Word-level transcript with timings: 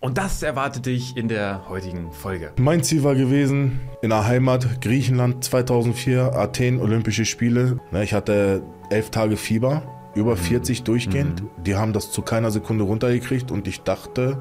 Und 0.00 0.16
das 0.16 0.44
erwartet 0.44 0.86
dich 0.86 1.16
in 1.16 1.26
der 1.26 1.68
heutigen 1.68 2.12
Folge. 2.12 2.52
Mein 2.56 2.84
Ziel 2.84 3.02
war 3.02 3.16
gewesen, 3.16 3.80
in 4.00 4.10
der 4.10 4.26
Heimat 4.26 4.80
Griechenland 4.80 5.42
2004, 5.42 6.34
Athen, 6.34 6.80
Olympische 6.80 7.24
Spiele. 7.24 7.80
Ne, 7.90 8.04
Ich 8.04 8.12
hatte 8.14 8.62
elf 8.90 9.10
Tage 9.10 9.36
Fieber, 9.36 9.82
über 10.14 10.36
40 10.36 10.84
durchgehend. 10.84 11.42
Die 11.66 11.74
haben 11.74 11.92
das 11.92 12.12
zu 12.12 12.22
keiner 12.22 12.52
Sekunde 12.52 12.84
runtergekriegt 12.84 13.50
und 13.50 13.66
ich 13.66 13.80
dachte, 13.80 14.40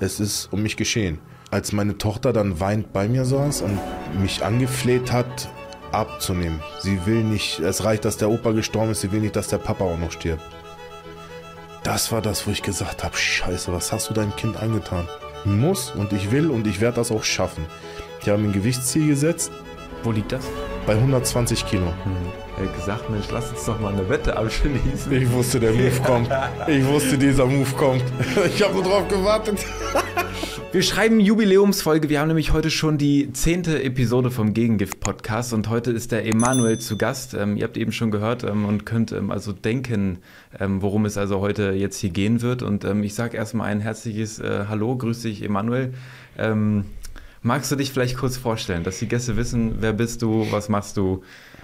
es 0.00 0.18
ist 0.18 0.52
um 0.52 0.64
mich 0.64 0.76
geschehen. 0.76 1.20
Als 1.52 1.72
meine 1.72 1.96
Tochter 1.96 2.32
dann 2.32 2.58
weint 2.58 2.92
bei 2.92 3.08
mir 3.08 3.24
saß 3.24 3.62
und 3.62 3.78
mich 4.20 4.44
angefleht 4.44 5.12
hat, 5.12 5.48
abzunehmen. 5.92 6.60
Sie 6.80 7.06
will 7.06 7.22
nicht, 7.22 7.60
es 7.60 7.84
reicht, 7.84 8.04
dass 8.04 8.16
der 8.16 8.30
Opa 8.30 8.50
gestorben 8.50 8.90
ist, 8.90 9.00
sie 9.02 9.12
will 9.12 9.20
nicht, 9.20 9.36
dass 9.36 9.46
der 9.46 9.58
Papa 9.58 9.84
auch 9.84 9.98
noch 9.98 10.10
stirbt. 10.10 10.42
Das 11.88 12.12
war 12.12 12.20
das, 12.20 12.46
wo 12.46 12.50
ich 12.50 12.62
gesagt 12.62 13.02
habe, 13.02 13.16
scheiße, 13.16 13.72
was 13.72 13.92
hast 13.92 14.10
du 14.10 14.12
deinem 14.12 14.36
Kind 14.36 14.58
angetan? 14.58 15.08
Muss 15.46 15.90
und 15.92 16.12
ich 16.12 16.30
will 16.30 16.50
und 16.50 16.66
ich 16.66 16.82
werde 16.82 16.96
das 16.96 17.10
auch 17.10 17.24
schaffen. 17.24 17.64
Ich 18.20 18.28
habe 18.28 18.36
mir 18.36 18.48
ein 18.48 18.52
Gewichtsziel 18.52 19.06
gesetzt 19.06 19.50
Wo 20.02 20.12
liegt 20.12 20.32
das? 20.32 20.44
bei 20.86 20.92
120 20.92 21.64
Kilo. 21.64 21.86
Er 22.58 22.66
hat 22.66 22.76
gesagt, 22.76 23.08
Mensch, 23.08 23.24
lass 23.32 23.48
uns 23.52 23.64
doch 23.64 23.80
mal 23.80 23.94
eine 23.94 24.06
Wette 24.06 24.36
abschließen. 24.36 25.10
Ich 25.10 25.32
wusste, 25.32 25.60
der 25.60 25.72
Move 25.72 25.98
kommt. 26.04 26.28
Ich 26.66 26.84
wusste, 26.84 27.16
dieser 27.16 27.46
Move 27.46 27.70
kommt. 27.74 28.04
Ich 28.54 28.62
habe 28.62 28.74
nur 28.74 28.82
drauf 28.82 29.08
gewartet. 29.08 29.64
Wir 30.70 30.82
schreiben 30.82 31.18
Jubiläumsfolge. 31.18 32.10
Wir 32.10 32.20
haben 32.20 32.28
nämlich 32.28 32.52
heute 32.52 32.70
schon 32.70 32.98
die 32.98 33.32
zehnte 33.32 33.82
Episode 33.82 34.30
vom 34.30 34.52
Gegengift-Podcast 34.52 35.54
und 35.54 35.70
heute 35.70 35.92
ist 35.92 36.12
der 36.12 36.26
Emanuel 36.26 36.78
zu 36.78 36.98
Gast. 36.98 37.32
Ähm, 37.32 37.56
ihr 37.56 37.64
habt 37.64 37.78
eben 37.78 37.90
schon 37.90 38.10
gehört 38.10 38.44
ähm, 38.44 38.66
und 38.66 38.84
könnt 38.84 39.10
ähm, 39.12 39.30
also 39.30 39.52
denken, 39.52 40.18
ähm, 40.60 40.82
worum 40.82 41.06
es 41.06 41.16
also 41.16 41.40
heute 41.40 41.70
jetzt 41.70 41.96
hier 41.96 42.10
gehen 42.10 42.42
wird. 42.42 42.62
Und 42.62 42.84
ähm, 42.84 43.02
ich 43.02 43.14
sage 43.14 43.38
erstmal 43.38 43.70
ein 43.70 43.80
herzliches 43.80 44.40
äh, 44.40 44.66
Hallo, 44.68 44.94
grüß 44.94 45.22
dich, 45.22 45.42
Emanuel. 45.42 45.94
Ähm, 46.36 46.84
magst 47.40 47.72
du 47.72 47.76
dich 47.76 47.90
vielleicht 47.90 48.18
kurz 48.18 48.36
vorstellen, 48.36 48.84
dass 48.84 48.98
die 48.98 49.08
Gäste 49.08 49.38
wissen, 49.38 49.76
wer 49.80 49.94
bist 49.94 50.20
du, 50.20 50.46
was 50.50 50.68
machst 50.68 50.98
du, 50.98 51.22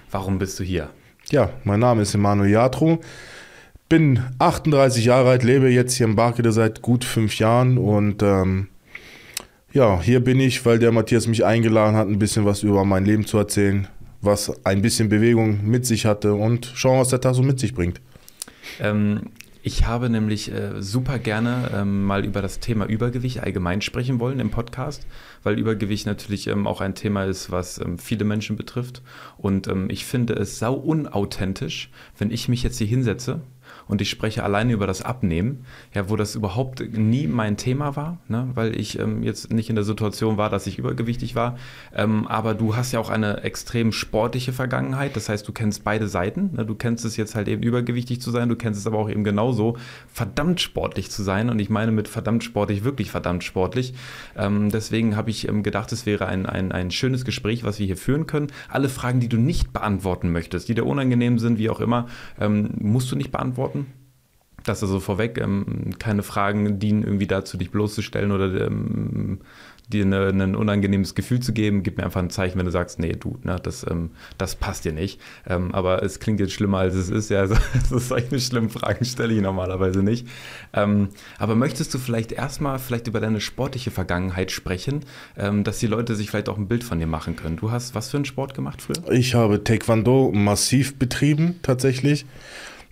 warum 0.09 0.39
bist 0.39 0.59
du 0.59 0.63
hier? 0.63 0.89
Ja, 1.29 1.51
mein 1.63 1.79
Name 1.79 2.01
ist 2.01 2.15
Emanuel 2.15 2.49
Jatro. 2.49 2.99
Bin 3.87 4.23
38 4.39 5.05
Jahre 5.05 5.29
alt, 5.29 5.43
lebe 5.43 5.69
jetzt 5.69 5.93
hier 5.93 6.07
in 6.07 6.15
Barkede 6.15 6.51
seit 6.51 6.81
gut 6.81 7.05
fünf 7.05 7.37
Jahren 7.37 7.77
und 7.77 8.23
ja, 9.75 10.01
hier 10.01 10.21
bin 10.21 10.39
ich, 10.39 10.65
weil 10.65 10.79
der 10.79 10.93
Matthias 10.93 11.27
mich 11.27 11.43
eingeladen 11.43 11.97
hat, 11.97 12.07
ein 12.07 12.17
bisschen 12.17 12.45
was 12.45 12.63
über 12.63 12.85
mein 12.85 13.03
Leben 13.03 13.25
zu 13.25 13.37
erzählen, 13.37 13.89
was 14.21 14.65
ein 14.65 14.81
bisschen 14.81 15.09
Bewegung 15.09 15.69
mit 15.69 15.85
sich 15.85 16.05
hatte 16.05 16.33
und 16.33 16.71
schauen, 16.75 17.01
was 17.01 17.09
der 17.09 17.19
Tag 17.19 17.35
so 17.35 17.43
mit 17.43 17.59
sich 17.59 17.73
bringt. 17.73 17.99
Ähm, 18.79 19.23
ich 19.63 19.85
habe 19.85 20.09
nämlich 20.09 20.49
äh, 20.49 20.81
super 20.81 21.19
gerne 21.19 21.71
ähm, 21.75 22.05
mal 22.05 22.23
über 22.23 22.41
das 22.41 22.61
Thema 22.61 22.85
Übergewicht 22.85 23.43
allgemein 23.43 23.81
sprechen 23.81 24.21
wollen 24.21 24.39
im 24.39 24.49
Podcast, 24.49 25.05
weil 25.43 25.59
Übergewicht 25.59 26.05
natürlich 26.05 26.47
ähm, 26.47 26.67
auch 26.67 26.79
ein 26.79 26.95
Thema 26.95 27.25
ist, 27.25 27.51
was 27.51 27.77
ähm, 27.79 27.97
viele 27.97 28.23
Menschen 28.23 28.55
betrifft. 28.55 29.01
Und 29.37 29.67
ähm, 29.67 29.87
ich 29.89 30.05
finde 30.05 30.35
es 30.35 30.57
sau 30.57 30.75
unauthentisch, 30.75 31.89
wenn 32.17 32.31
ich 32.31 32.47
mich 32.47 32.63
jetzt 32.63 32.77
hier 32.77 32.87
hinsetze 32.87 33.41
und 33.87 34.01
ich 34.01 34.09
spreche 34.09 34.43
alleine 34.43 34.73
über 34.73 34.87
das 34.87 35.01
Abnehmen, 35.01 35.65
ja, 35.93 36.09
wo 36.09 36.15
das 36.15 36.35
überhaupt 36.35 36.83
nie 36.97 37.27
mein 37.27 37.57
Thema 37.57 37.95
war, 37.95 38.17
ne, 38.27 38.49
weil 38.53 38.79
ich 38.79 38.99
ähm, 38.99 39.23
jetzt 39.23 39.51
nicht 39.51 39.69
in 39.69 39.75
der 39.75 39.85
Situation 39.85 40.37
war, 40.37 40.49
dass 40.49 40.67
ich 40.67 40.77
übergewichtig 40.77 41.35
war. 41.35 41.57
Ähm, 41.95 42.27
aber 42.27 42.53
du 42.53 42.75
hast 42.75 42.91
ja 42.91 42.99
auch 42.99 43.09
eine 43.09 43.43
extrem 43.43 43.91
sportliche 43.91 44.53
Vergangenheit, 44.53 45.15
das 45.15 45.29
heißt, 45.29 45.47
du 45.47 45.51
kennst 45.51 45.83
beide 45.83 46.07
Seiten. 46.07 46.51
Ne, 46.53 46.65
du 46.65 46.75
kennst 46.75 47.05
es 47.05 47.17
jetzt 47.17 47.35
halt 47.35 47.47
eben 47.47 47.63
übergewichtig 47.63 48.21
zu 48.21 48.31
sein, 48.31 48.49
du 48.49 48.55
kennst 48.55 48.79
es 48.79 48.87
aber 48.87 48.97
auch 48.97 49.09
eben 49.09 49.23
genauso 49.23 49.77
verdammt 50.11 50.61
sportlich 50.61 51.11
zu 51.11 51.23
sein. 51.23 51.49
Und 51.49 51.59
ich 51.59 51.69
meine 51.69 51.91
mit 51.91 52.07
verdammt 52.07 52.43
sportlich 52.43 52.83
wirklich 52.83 53.11
verdammt 53.11 53.43
sportlich. 53.43 53.93
Ähm, 54.37 54.69
deswegen 54.71 55.15
habe 55.15 55.29
ich 55.29 55.47
ähm, 55.47 55.63
gedacht, 55.63 55.91
es 55.91 56.05
wäre 56.05 56.27
ein, 56.27 56.45
ein, 56.45 56.71
ein 56.71 56.91
schönes 56.91 57.25
Gespräch, 57.25 57.63
was 57.63 57.79
wir 57.79 57.85
hier 57.85 57.97
führen 57.97 58.27
können. 58.27 58.47
Alle 58.69 58.89
Fragen, 58.89 59.19
die 59.19 59.29
du 59.29 59.37
nicht 59.37 59.73
beantworten 59.73 60.31
möchtest, 60.31 60.69
die 60.69 60.75
dir 60.75 60.85
unangenehm 60.85 61.39
sind, 61.39 61.57
wie 61.57 61.69
auch 61.69 61.79
immer, 61.79 62.07
ähm, 62.39 62.69
musst 62.79 63.11
du 63.11 63.15
nicht 63.15 63.31
beantworten. 63.31 63.74
Das 64.65 64.81
also 64.81 64.99
vorweg, 64.99 65.39
ähm, 65.39 65.91
keine 65.99 66.23
Fragen 66.23 66.79
dienen 66.79 67.03
irgendwie 67.03 67.27
dazu, 67.27 67.57
dich 67.57 67.71
bloßzustellen 67.71 68.31
oder 68.31 68.67
ähm, 68.67 69.39
dir 69.89 70.05
eine, 70.05 70.27
ein 70.29 70.55
unangenehmes 70.55 71.15
Gefühl 71.15 71.39
zu 71.39 71.53
geben. 71.53 71.83
Gib 71.83 71.97
mir 71.97 72.03
einfach 72.03 72.21
ein 72.21 72.29
Zeichen, 72.29 72.57
wenn 72.57 72.65
du 72.65 72.71
sagst, 72.71 72.99
nee, 72.99 73.13
du, 73.13 73.37
ne, 73.43 73.57
das, 73.61 73.85
ähm, 73.89 74.11
das 74.37 74.55
passt 74.55 74.85
dir 74.85 74.93
nicht. 74.93 75.21
Ähm, 75.47 75.73
aber 75.73 76.03
es 76.03 76.19
klingt 76.19 76.39
jetzt 76.39 76.53
schlimmer, 76.53 76.79
als 76.79 76.95
es 76.95 77.09
ist. 77.09 77.29
Ja, 77.29 77.41
also, 77.41 77.55
solche 77.99 78.39
schlimmen 78.39 78.69
Fragen 78.69 79.05
stelle 79.05 79.33
ich 79.33 79.41
normalerweise 79.41 80.03
nicht. 80.03 80.27
Ähm, 80.73 81.09
aber 81.37 81.55
möchtest 81.55 81.93
du 81.93 81.99
vielleicht 81.99 82.31
erstmal 82.31 82.79
vielleicht 82.79 83.07
über 83.07 83.19
deine 83.19 83.41
sportliche 83.41 83.91
Vergangenheit 83.91 84.51
sprechen, 84.51 85.01
ähm, 85.37 85.63
dass 85.63 85.79
die 85.79 85.87
Leute 85.87 86.15
sich 86.15 86.29
vielleicht 86.29 86.49
auch 86.49 86.57
ein 86.57 86.67
Bild 86.67 86.83
von 86.83 86.99
dir 86.99 87.07
machen 87.07 87.35
können? 87.35 87.57
Du 87.57 87.71
hast 87.71 87.95
was 87.95 88.09
für 88.09 88.17
einen 88.17 88.25
Sport 88.25 88.53
gemacht 88.53 88.81
früher? 88.81 89.11
Ich 89.11 89.35
habe 89.35 89.63
Taekwondo 89.63 90.31
massiv 90.33 90.97
betrieben, 90.97 91.59
tatsächlich. 91.61 92.25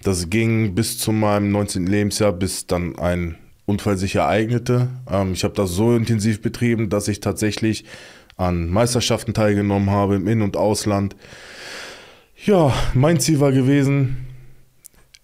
Das 0.03 0.29
ging 0.29 0.75
bis 0.75 0.97
zu 0.97 1.11
meinem 1.11 1.51
19. 1.51 1.87
Lebensjahr, 1.87 2.33
bis 2.33 2.67
dann 2.67 2.97
ein 2.99 3.37
Unfall 3.65 3.97
sich 3.97 4.15
ereignete. 4.15 4.89
Ähm, 5.09 5.33
ich 5.33 5.43
habe 5.43 5.53
das 5.53 5.71
so 5.71 5.95
intensiv 5.95 6.41
betrieben, 6.41 6.89
dass 6.89 7.07
ich 7.07 7.21
tatsächlich 7.21 7.85
an 8.35 8.69
Meisterschaften 8.69 9.33
teilgenommen 9.33 9.89
habe 9.89 10.15
im 10.15 10.27
In- 10.27 10.41
und 10.41 10.57
Ausland. 10.57 11.15
Ja, 12.45 12.73
mein 12.93 13.19
Ziel 13.19 13.39
war 13.39 13.51
gewesen, 13.53 14.27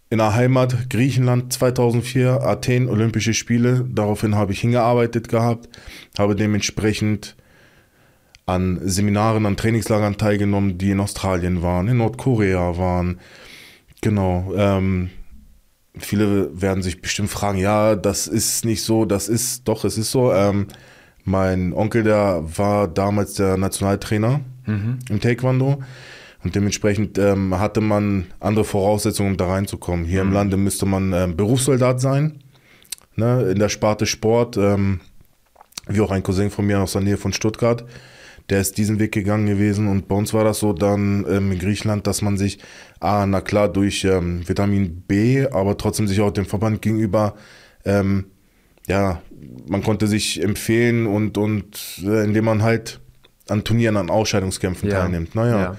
in 0.10 0.20
der 0.20 0.34
Heimat 0.34 0.90
Griechenland 0.90 1.52
2004, 1.52 2.42
Athen, 2.42 2.88
Olympische 2.88 3.34
Spiele. 3.34 3.86
Daraufhin 3.92 4.36
habe 4.36 4.54
ich 4.54 4.62
hingearbeitet 4.62 5.28
gehabt, 5.28 5.70
habe 6.18 6.36
dementsprechend 6.36 7.36
an 8.46 8.80
Seminaren, 8.84 9.46
an 9.46 9.58
Trainingslagern 9.58 10.18
teilgenommen, 10.18 10.78
die 10.78 10.92
in 10.92 11.00
Australien 11.00 11.62
waren, 11.62 11.88
in 11.88 11.98
Nordkorea 11.98 12.78
waren. 12.78 13.20
Genau. 14.02 14.54
Ähm, 14.56 15.10
viele 15.98 16.62
werden 16.62 16.84
sich 16.84 17.02
bestimmt 17.02 17.30
fragen, 17.30 17.58
ja, 17.58 17.96
das 17.96 18.28
ist 18.28 18.66
nicht 18.66 18.84
so, 18.84 19.06
das 19.06 19.28
ist, 19.28 19.68
doch, 19.68 19.84
es 19.84 19.98
ist 19.98 20.12
so. 20.12 20.34
Ähm, 20.34 20.68
mein 21.26 21.74
Onkel, 21.74 22.04
der 22.04 22.44
war 22.56 22.88
damals 22.88 23.34
der 23.34 23.58
Nationaltrainer 23.58 24.42
im 25.10 25.20
Taekwondo. 25.20 25.84
Und 26.44 26.56
dementsprechend 26.56 27.18
ähm, 27.18 27.60
hatte 27.60 27.82
man 27.82 28.28
andere 28.40 28.64
Voraussetzungen, 28.64 29.32
um 29.32 29.38
da 29.38 29.48
reinzukommen. 29.48 30.06
Hier 30.06 30.22
im 30.22 30.32
Lande 30.32 30.56
müsste 30.56 30.86
man 30.86 31.12
ähm, 31.12 31.36
Berufssoldat 31.36 32.00
sein, 32.00 32.40
ne, 33.16 33.52
in 33.52 33.60
der 33.60 33.70
Sparte 33.70 34.06
Sport, 34.06 34.56
ähm, 34.56 35.02
wie 35.88 36.00
auch 36.00 36.12
ein 36.12 36.24
Cousin 36.24 36.50
von 36.50 36.66
mir 36.66 36.80
aus 36.80 36.94
der 36.94 37.02
Nähe 37.02 37.18
von 37.18 37.34
Stuttgart. 37.34 37.84
Der 38.50 38.62
ist 38.62 38.78
diesen 38.78 39.00
Weg 39.00 39.12
gegangen 39.12 39.46
gewesen 39.46 39.88
und 39.88 40.08
bei 40.08 40.16
uns 40.16 40.34
war 40.34 40.44
das 40.44 40.60
so 40.60 40.74
dann 40.74 41.26
ähm, 41.30 41.52
in 41.52 41.60
Griechenland, 41.60 42.08
dass 42.08 42.22
man 42.22 42.38
sich, 42.38 42.60
ah, 43.00 43.26
na 43.28 43.42
klar, 43.42 43.70
durch 43.70 44.04
ähm, 44.06 44.48
Vitamin 44.48 45.02
B, 45.08 45.46
aber 45.48 45.78
trotzdem 45.78 46.08
sich 46.08 46.20
auch 46.22 46.32
dem 46.32 46.46
Verband 46.46 46.82
gegenüber, 46.82 47.36
ähm, 47.86 48.26
ja, 48.88 49.22
man 49.68 49.84
konnte 49.84 50.08
sich 50.08 50.42
empfehlen 50.44 51.06
und, 51.06 51.38
und 51.38 52.02
äh, 52.04 52.24
indem 52.24 52.46
man 52.46 52.64
halt 52.64 53.00
an 53.48 53.64
Turnieren, 53.64 53.98
an 53.98 54.10
Ausscheidungskämpfen 54.10 54.90
teilnimmt. 54.90 55.36
Naja. 55.36 55.60
Ja. 55.60 55.76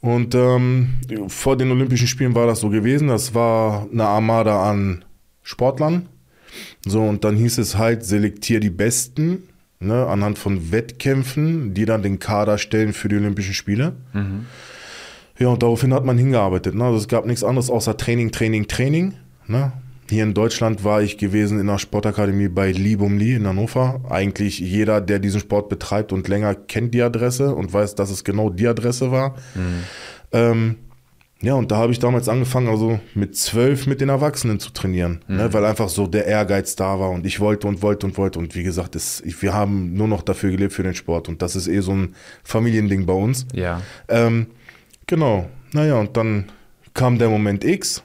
Und 0.00 0.34
ähm, 0.34 0.94
vor 1.28 1.56
den 1.56 1.70
Olympischen 1.70 2.06
Spielen 2.06 2.34
war 2.34 2.46
das 2.46 2.60
so 2.60 2.68
gewesen. 2.68 3.08
Das 3.08 3.34
war 3.34 3.88
eine 3.90 4.04
Armada 4.04 4.70
an 4.70 5.04
Sportlern. 5.42 6.08
So, 6.86 7.02
und 7.02 7.24
dann 7.24 7.36
hieß 7.36 7.58
es 7.58 7.76
halt, 7.76 8.04
selektier 8.04 8.60
die 8.60 8.70
Besten 8.70 9.48
ne, 9.80 10.06
anhand 10.06 10.38
von 10.38 10.72
Wettkämpfen, 10.72 11.74
die 11.74 11.84
dann 11.84 12.02
den 12.02 12.18
Kader 12.18 12.58
stellen 12.58 12.92
für 12.92 13.08
die 13.08 13.16
Olympischen 13.16 13.54
Spiele. 13.54 13.94
Ja, 15.38 15.48
und 15.48 15.62
daraufhin 15.62 15.92
hat 15.92 16.04
man 16.04 16.16
hingearbeitet. 16.16 16.74
Ne? 16.74 16.84
Also 16.84 16.98
es 16.98 17.08
gab 17.08 17.26
nichts 17.26 17.44
anderes 17.44 17.70
außer 17.70 17.96
Training, 17.96 18.32
Training, 18.32 18.68
Training. 18.68 19.14
Ne? 19.46 19.72
Hier 20.08 20.22
in 20.22 20.34
Deutschland 20.34 20.84
war 20.84 21.02
ich 21.02 21.18
gewesen 21.18 21.60
in 21.60 21.66
der 21.66 21.78
Sportakademie 21.78 22.48
bei 22.48 22.70
Libum 22.70 23.18
Lee 23.18 23.34
in 23.34 23.46
Hannover. 23.46 24.00
Eigentlich 24.08 24.60
jeder, 24.60 25.00
der 25.00 25.18
diesen 25.18 25.40
Sport 25.40 25.68
betreibt 25.68 26.12
und 26.12 26.28
länger 26.28 26.54
kennt 26.54 26.94
die 26.94 27.02
Adresse 27.02 27.54
und 27.54 27.72
weiß, 27.72 27.96
dass 27.96 28.10
es 28.10 28.24
genau 28.24 28.48
die 28.50 28.68
Adresse 28.68 29.10
war. 29.10 29.34
Ähm, 30.32 30.76
ja, 31.46 31.54
und 31.54 31.70
da 31.70 31.76
habe 31.76 31.92
ich 31.92 32.00
damals 32.00 32.28
angefangen, 32.28 32.66
also 32.66 32.98
mit 33.14 33.36
zwölf 33.36 33.86
mit 33.86 34.00
den 34.00 34.08
Erwachsenen 34.08 34.58
zu 34.58 34.70
trainieren, 34.70 35.20
ne, 35.28 35.52
weil 35.52 35.64
einfach 35.64 35.88
so 35.88 36.08
der 36.08 36.26
Ehrgeiz 36.26 36.74
da 36.74 36.98
war 36.98 37.10
und 37.10 37.24
ich 37.24 37.38
wollte 37.38 37.68
und 37.68 37.82
wollte 37.82 38.04
und 38.04 38.18
wollte. 38.18 38.40
Und 38.40 38.56
wie 38.56 38.64
gesagt, 38.64 38.96
es, 38.96 39.20
ich, 39.20 39.40
wir 39.42 39.54
haben 39.54 39.94
nur 39.94 40.08
noch 40.08 40.22
dafür 40.22 40.50
gelebt 40.50 40.72
für 40.72 40.82
den 40.82 40.96
Sport 40.96 41.28
und 41.28 41.42
das 41.42 41.54
ist 41.54 41.68
eh 41.68 41.78
so 41.78 41.92
ein 41.92 42.16
Familiending 42.42 43.06
bei 43.06 43.12
uns. 43.12 43.46
Ja. 43.52 43.80
Ähm, 44.08 44.48
genau, 45.06 45.48
naja, 45.70 45.94
und 46.00 46.16
dann 46.16 46.46
kam 46.94 47.16
der 47.16 47.28
Moment 47.28 47.64
X. 47.64 48.02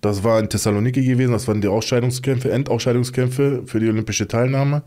Das 0.00 0.24
war 0.24 0.40
in 0.40 0.48
Thessaloniki 0.48 1.04
gewesen, 1.04 1.32
das 1.32 1.46
waren 1.48 1.60
die 1.60 1.68
Ausscheidungskämpfe, 1.68 2.50
Endausscheidungskämpfe 2.50 3.64
für 3.66 3.78
die 3.78 3.88
olympische 3.90 4.26
Teilnahme. 4.26 4.84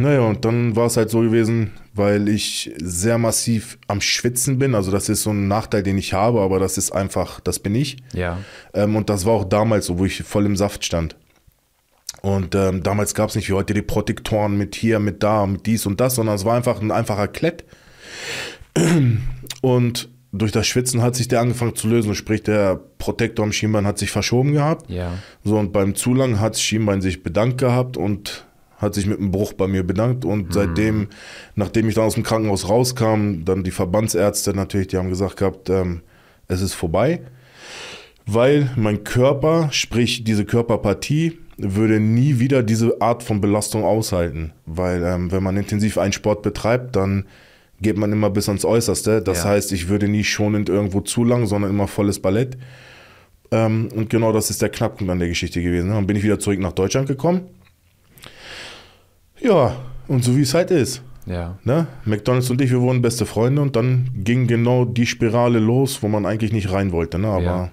Naja, 0.00 0.20
und 0.20 0.44
dann 0.44 0.76
war 0.76 0.86
es 0.86 0.96
halt 0.96 1.10
so 1.10 1.20
gewesen, 1.20 1.72
weil 1.92 2.28
ich 2.28 2.72
sehr 2.80 3.18
massiv 3.18 3.78
am 3.88 4.00
Schwitzen 4.00 4.58
bin. 4.58 4.76
Also 4.76 4.92
das 4.92 5.08
ist 5.08 5.24
so 5.24 5.30
ein 5.30 5.48
Nachteil, 5.48 5.82
den 5.82 5.98
ich 5.98 6.12
habe, 6.12 6.40
aber 6.40 6.60
das 6.60 6.78
ist 6.78 6.92
einfach, 6.92 7.40
das 7.40 7.58
bin 7.58 7.74
ich. 7.74 7.96
Ja. 8.12 8.38
Ähm, 8.74 8.94
und 8.94 9.10
das 9.10 9.26
war 9.26 9.32
auch 9.34 9.44
damals 9.44 9.86
so, 9.86 9.98
wo 9.98 10.04
ich 10.04 10.22
voll 10.22 10.46
im 10.46 10.56
Saft 10.56 10.84
stand. 10.84 11.16
Und 12.22 12.54
ähm, 12.54 12.82
damals 12.84 13.14
gab 13.14 13.28
es 13.30 13.36
nicht 13.36 13.48
wie 13.48 13.54
heute 13.54 13.74
die 13.74 13.82
Protektoren 13.82 14.56
mit 14.56 14.76
hier, 14.76 15.00
mit 15.00 15.22
da, 15.22 15.46
mit 15.46 15.66
dies 15.66 15.84
und 15.84 16.00
das, 16.00 16.14
sondern 16.14 16.36
es 16.36 16.44
war 16.44 16.56
einfach 16.56 16.80
ein 16.80 16.90
einfacher 16.90 17.28
Klett. 17.28 17.64
Und 19.60 20.08
durch 20.30 20.52
das 20.52 20.66
Schwitzen 20.66 21.02
hat 21.02 21.16
sich 21.16 21.28
der 21.28 21.40
angefangen 21.40 21.74
zu 21.74 21.88
lösen. 21.88 22.14
Sprich, 22.14 22.42
der 22.42 22.80
Protektor 22.98 23.44
am 23.44 23.52
Schienbein 23.52 23.86
hat 23.86 23.98
sich 23.98 24.10
verschoben 24.10 24.52
gehabt. 24.52 24.88
Ja. 24.90 25.12
So, 25.42 25.56
und 25.58 25.72
beim 25.72 25.94
Zulangen 25.94 26.38
hat 26.38 26.54
das 26.54 26.62
Schienbein 26.62 27.00
sich 27.00 27.22
bedankt 27.22 27.58
gehabt 27.58 27.96
und 27.96 28.46
hat 28.78 28.94
sich 28.94 29.06
mit 29.06 29.18
einem 29.18 29.30
Bruch 29.30 29.52
bei 29.52 29.66
mir 29.66 29.82
bedankt. 29.82 30.24
Und 30.24 30.52
seitdem, 30.52 31.08
nachdem 31.56 31.88
ich 31.88 31.94
dann 31.94 32.04
aus 32.04 32.14
dem 32.14 32.22
Krankenhaus 32.22 32.68
rauskam, 32.68 33.44
dann 33.44 33.64
die 33.64 33.70
Verbandsärzte 33.72 34.54
natürlich, 34.54 34.86
die 34.88 34.96
haben 34.96 35.10
gesagt 35.10 35.36
gehabt, 35.36 35.68
ähm, 35.68 36.02
es 36.46 36.62
ist 36.62 36.74
vorbei. 36.74 37.20
Weil 38.26 38.70
mein 38.76 39.04
Körper, 39.04 39.68
sprich 39.72 40.22
diese 40.24 40.44
Körperpartie, 40.44 41.38
würde 41.56 41.98
nie 41.98 42.38
wieder 42.38 42.62
diese 42.62 43.00
Art 43.00 43.22
von 43.24 43.40
Belastung 43.40 43.84
aushalten. 43.84 44.52
Weil 44.64 45.02
ähm, 45.02 45.32
wenn 45.32 45.42
man 45.42 45.56
intensiv 45.56 45.98
einen 45.98 46.12
Sport 46.12 46.42
betreibt, 46.42 46.94
dann 46.94 47.24
geht 47.80 47.96
man 47.96 48.12
immer 48.12 48.30
bis 48.30 48.48
ans 48.48 48.64
Äußerste. 48.64 49.22
Das 49.22 49.44
Ja. 49.44 49.50
heißt, 49.50 49.72
ich 49.72 49.88
würde 49.88 50.08
nie 50.08 50.24
schonend 50.24 50.68
irgendwo 50.68 51.00
zu 51.00 51.24
lang, 51.24 51.46
sondern 51.46 51.70
immer 51.70 51.88
volles 51.88 52.20
Ballett. 52.20 52.56
Ähm, 53.50 53.88
und 53.94 54.10
genau 54.10 54.32
das 54.32 54.50
ist 54.50 54.62
der 54.62 54.68
Knackpunkt 54.68 55.10
an 55.10 55.18
der 55.18 55.28
Geschichte 55.28 55.62
gewesen. 55.62 55.90
Dann 55.90 56.06
bin 56.06 56.16
ich 56.16 56.22
wieder 56.22 56.38
zurück 56.38 56.58
nach 56.60 56.72
Deutschland 56.72 57.08
gekommen. 57.08 57.42
Ja, 59.40 59.76
und 60.06 60.24
so 60.24 60.36
wie 60.36 60.42
es 60.42 60.54
halt 60.54 60.70
ist. 60.70 61.02
Ja. 61.26 61.58
Ne? 61.64 61.86
McDonalds 62.04 62.50
und 62.50 62.60
ich, 62.60 62.70
wir 62.70 62.80
wurden 62.80 63.02
beste 63.02 63.26
Freunde 63.26 63.60
und 63.62 63.76
dann 63.76 64.10
ging 64.14 64.46
genau 64.46 64.84
die 64.84 65.06
Spirale 65.06 65.58
los, 65.58 66.02
wo 66.02 66.08
man 66.08 66.24
eigentlich 66.24 66.52
nicht 66.52 66.72
rein 66.72 66.92
wollte. 66.92 67.18
Ne? 67.18 67.28
Aber 67.28 67.42
Ja. 67.42 67.70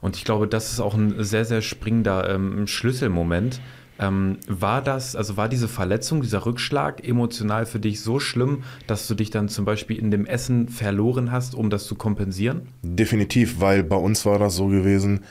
Und 0.00 0.16
ich 0.16 0.24
glaube, 0.24 0.46
das 0.46 0.72
ist 0.72 0.80
auch 0.80 0.94
ein 0.94 1.22
sehr, 1.24 1.44
sehr 1.44 1.60
springender 1.60 2.30
ähm, 2.30 2.66
Schlüsselmoment. 2.66 3.60
Ähm, 4.00 4.36
war 4.46 4.80
das, 4.80 5.16
also 5.16 5.36
war 5.36 5.48
diese 5.48 5.66
Verletzung, 5.66 6.22
dieser 6.22 6.46
Rückschlag 6.46 7.06
emotional 7.06 7.66
für 7.66 7.80
dich 7.80 8.00
so 8.00 8.20
schlimm, 8.20 8.62
dass 8.86 9.08
du 9.08 9.16
dich 9.16 9.30
dann 9.30 9.48
zum 9.48 9.64
Beispiel 9.64 9.98
in 9.98 10.12
dem 10.12 10.24
Essen 10.24 10.68
verloren 10.68 11.32
hast, 11.32 11.56
um 11.56 11.68
das 11.68 11.86
zu 11.86 11.96
kompensieren? 11.96 12.68
definitiv, 12.82 13.60
weil 13.60 13.82
bei 13.82 13.96
uns 13.96 14.24
war 14.24 14.38
das 14.38 14.54
so 14.54 14.68
gewesen, 14.68 15.24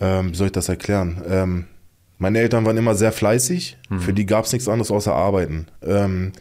ähm, 0.00 0.32
wie 0.32 0.34
soll 0.34 0.48
ich 0.48 0.52
das 0.52 0.68
erklären? 0.68 1.22
Ähm, 1.26 1.64
meine 2.18 2.38
Eltern 2.38 2.64
waren 2.64 2.76
immer 2.76 2.94
sehr 2.94 3.12
fleißig, 3.12 3.76
für 3.98 4.12
die 4.12 4.26
gab 4.26 4.44
es 4.44 4.52
nichts 4.52 4.68
anderes 4.68 4.90
außer 4.90 5.12
Arbeiten. 5.12 5.66
Ähm, 5.82 6.32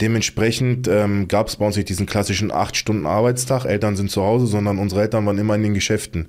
dementsprechend 0.00 0.86
ähm, 0.88 1.28
gab 1.28 1.48
es 1.48 1.56
bei 1.56 1.66
uns 1.66 1.76
nicht 1.76 1.88
diesen 1.88 2.06
klassischen 2.06 2.52
8-Stunden-Arbeitstag, 2.52 3.64
Eltern 3.64 3.96
sind 3.96 4.10
zu 4.10 4.22
Hause, 4.22 4.46
sondern 4.46 4.78
unsere 4.78 5.02
Eltern 5.02 5.24
waren 5.26 5.38
immer 5.38 5.54
in 5.54 5.62
den 5.62 5.74
Geschäften. 5.74 6.28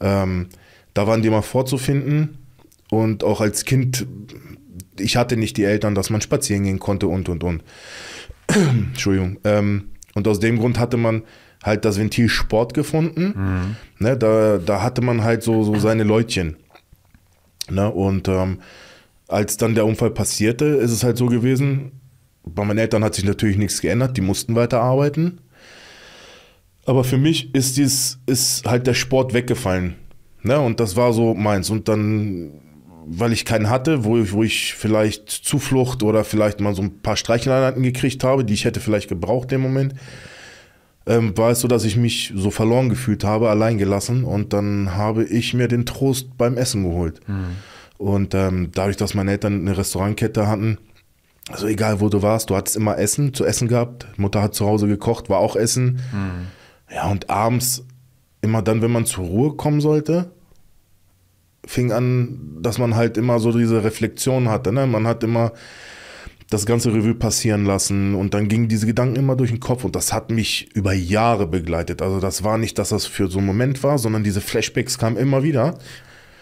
Ähm, 0.00 0.48
da 0.94 1.06
waren 1.06 1.22
die 1.22 1.28
immer 1.28 1.42
vorzufinden 1.42 2.38
und 2.90 3.24
auch 3.24 3.40
als 3.40 3.64
Kind, 3.64 4.06
ich 4.98 5.16
hatte 5.16 5.36
nicht 5.36 5.56
die 5.56 5.64
Eltern, 5.64 5.94
dass 5.94 6.10
man 6.10 6.20
spazieren 6.20 6.64
gehen 6.64 6.78
konnte 6.78 7.06
und 7.06 7.28
und 7.28 7.44
und. 7.44 7.62
Entschuldigung. 8.48 9.38
Ähm, 9.44 9.90
und 10.14 10.26
aus 10.26 10.40
dem 10.40 10.58
Grund 10.58 10.78
hatte 10.78 10.96
man 10.96 11.22
halt 11.62 11.84
das 11.84 11.98
Ventil 11.98 12.28
Sport 12.28 12.74
gefunden. 12.74 13.76
Ne, 13.98 14.16
da, 14.16 14.58
da 14.58 14.82
hatte 14.82 15.02
man 15.02 15.22
halt 15.22 15.42
so, 15.42 15.62
so 15.62 15.78
seine 15.78 16.04
Leutchen. 16.04 16.56
Ne, 17.70 17.90
und 17.90 18.28
ähm, 18.28 18.58
als 19.28 19.56
dann 19.56 19.74
der 19.74 19.86
Unfall 19.86 20.10
passierte, 20.10 20.64
ist 20.64 20.90
es 20.90 21.04
halt 21.04 21.16
so 21.16 21.26
gewesen, 21.26 21.92
bei 22.44 22.64
meinen 22.64 22.78
Eltern 22.78 23.04
hat 23.04 23.14
sich 23.14 23.24
natürlich 23.24 23.58
nichts 23.58 23.80
geändert, 23.80 24.16
die 24.16 24.22
mussten 24.22 24.56
weiter 24.56 24.80
arbeiten. 24.80 25.40
Aber 26.86 27.04
für 27.04 27.18
mich 27.18 27.54
ist 27.54 27.76
dies, 27.76 28.18
ist 28.26 28.66
halt 28.66 28.86
der 28.86 28.94
Sport 28.94 29.34
weggefallen. 29.34 29.94
Ne? 30.42 30.58
Und 30.58 30.80
das 30.80 30.96
war 30.96 31.12
so 31.12 31.34
meins. 31.34 31.70
Und 31.70 31.88
dann, 31.88 32.60
weil 33.06 33.32
ich 33.32 33.44
keinen 33.44 33.70
hatte, 33.70 34.04
wo 34.04 34.18
ich, 34.18 34.32
wo 34.32 34.42
ich 34.42 34.74
vielleicht 34.74 35.28
Zuflucht 35.28 36.02
oder 36.02 36.24
vielleicht 36.24 36.60
mal 36.60 36.74
so 36.74 36.82
ein 36.82 37.00
paar 37.02 37.16
Streicheleinheiten 37.16 37.82
gekriegt 37.82 38.24
habe, 38.24 38.44
die 38.44 38.54
ich 38.54 38.64
hätte 38.64 38.80
vielleicht 38.80 39.08
gebraucht 39.08 39.52
im 39.52 39.60
Moment, 39.60 39.94
ähm, 41.10 41.36
war 41.36 41.50
es 41.50 41.60
so, 41.60 41.66
dass 41.66 41.84
ich 41.84 41.96
mich 41.96 42.32
so 42.36 42.52
verloren 42.52 42.88
gefühlt 42.88 43.24
habe, 43.24 43.50
allein 43.50 43.78
gelassen. 43.78 44.22
Und 44.22 44.52
dann 44.52 44.94
habe 44.94 45.24
ich 45.24 45.54
mir 45.54 45.66
den 45.66 45.84
Trost 45.84 46.38
beim 46.38 46.56
Essen 46.56 46.84
geholt. 46.84 47.20
Und 47.98 48.34
ähm, 48.34 48.70
dadurch, 48.72 48.96
dass 48.96 49.14
meine 49.14 49.32
Eltern 49.32 49.60
eine 49.60 49.76
Restaurantkette 49.76 50.46
hatten, 50.46 50.78
also 51.50 51.66
egal 51.66 52.00
wo 52.00 52.08
du 52.08 52.22
warst, 52.22 52.48
du 52.50 52.56
hattest 52.56 52.76
immer 52.76 52.96
Essen, 52.96 53.34
zu 53.34 53.44
essen 53.44 53.66
gehabt. 53.66 54.06
Mutter 54.18 54.40
hat 54.40 54.54
zu 54.54 54.66
Hause 54.66 54.86
gekocht, 54.86 55.28
war 55.28 55.38
auch 55.38 55.56
Essen. 55.56 56.00
Ja, 56.94 57.08
und 57.10 57.28
abends, 57.28 57.84
immer 58.40 58.62
dann, 58.62 58.80
wenn 58.80 58.92
man 58.92 59.04
zur 59.04 59.24
Ruhe 59.24 59.54
kommen 59.54 59.80
sollte, 59.80 60.30
fing 61.66 61.90
an, 61.90 62.56
dass 62.60 62.78
man 62.78 62.94
halt 62.94 63.16
immer 63.16 63.40
so 63.40 63.50
diese 63.50 63.82
Reflexion 63.82 64.48
hatte. 64.48 64.72
Ne? 64.72 64.86
Man 64.86 65.08
hat 65.08 65.24
immer 65.24 65.52
das 66.50 66.66
ganze 66.66 66.92
Revue 66.92 67.14
passieren 67.14 67.64
lassen 67.64 68.16
und 68.16 68.34
dann 68.34 68.48
gingen 68.48 68.68
diese 68.68 68.86
Gedanken 68.86 69.16
immer 69.16 69.36
durch 69.36 69.50
den 69.50 69.60
Kopf 69.60 69.84
und 69.84 69.94
das 69.94 70.12
hat 70.12 70.30
mich 70.30 70.68
über 70.74 70.92
Jahre 70.92 71.46
begleitet. 71.46 72.02
Also 72.02 72.18
das 72.18 72.42
war 72.42 72.58
nicht, 72.58 72.76
dass 72.78 72.88
das 72.88 73.06
für 73.06 73.30
so 73.30 73.38
einen 73.38 73.46
Moment 73.46 73.82
war, 73.84 73.98
sondern 73.98 74.24
diese 74.24 74.40
Flashbacks 74.40 74.98
kamen 74.98 75.16
immer 75.16 75.44
wieder. 75.44 75.78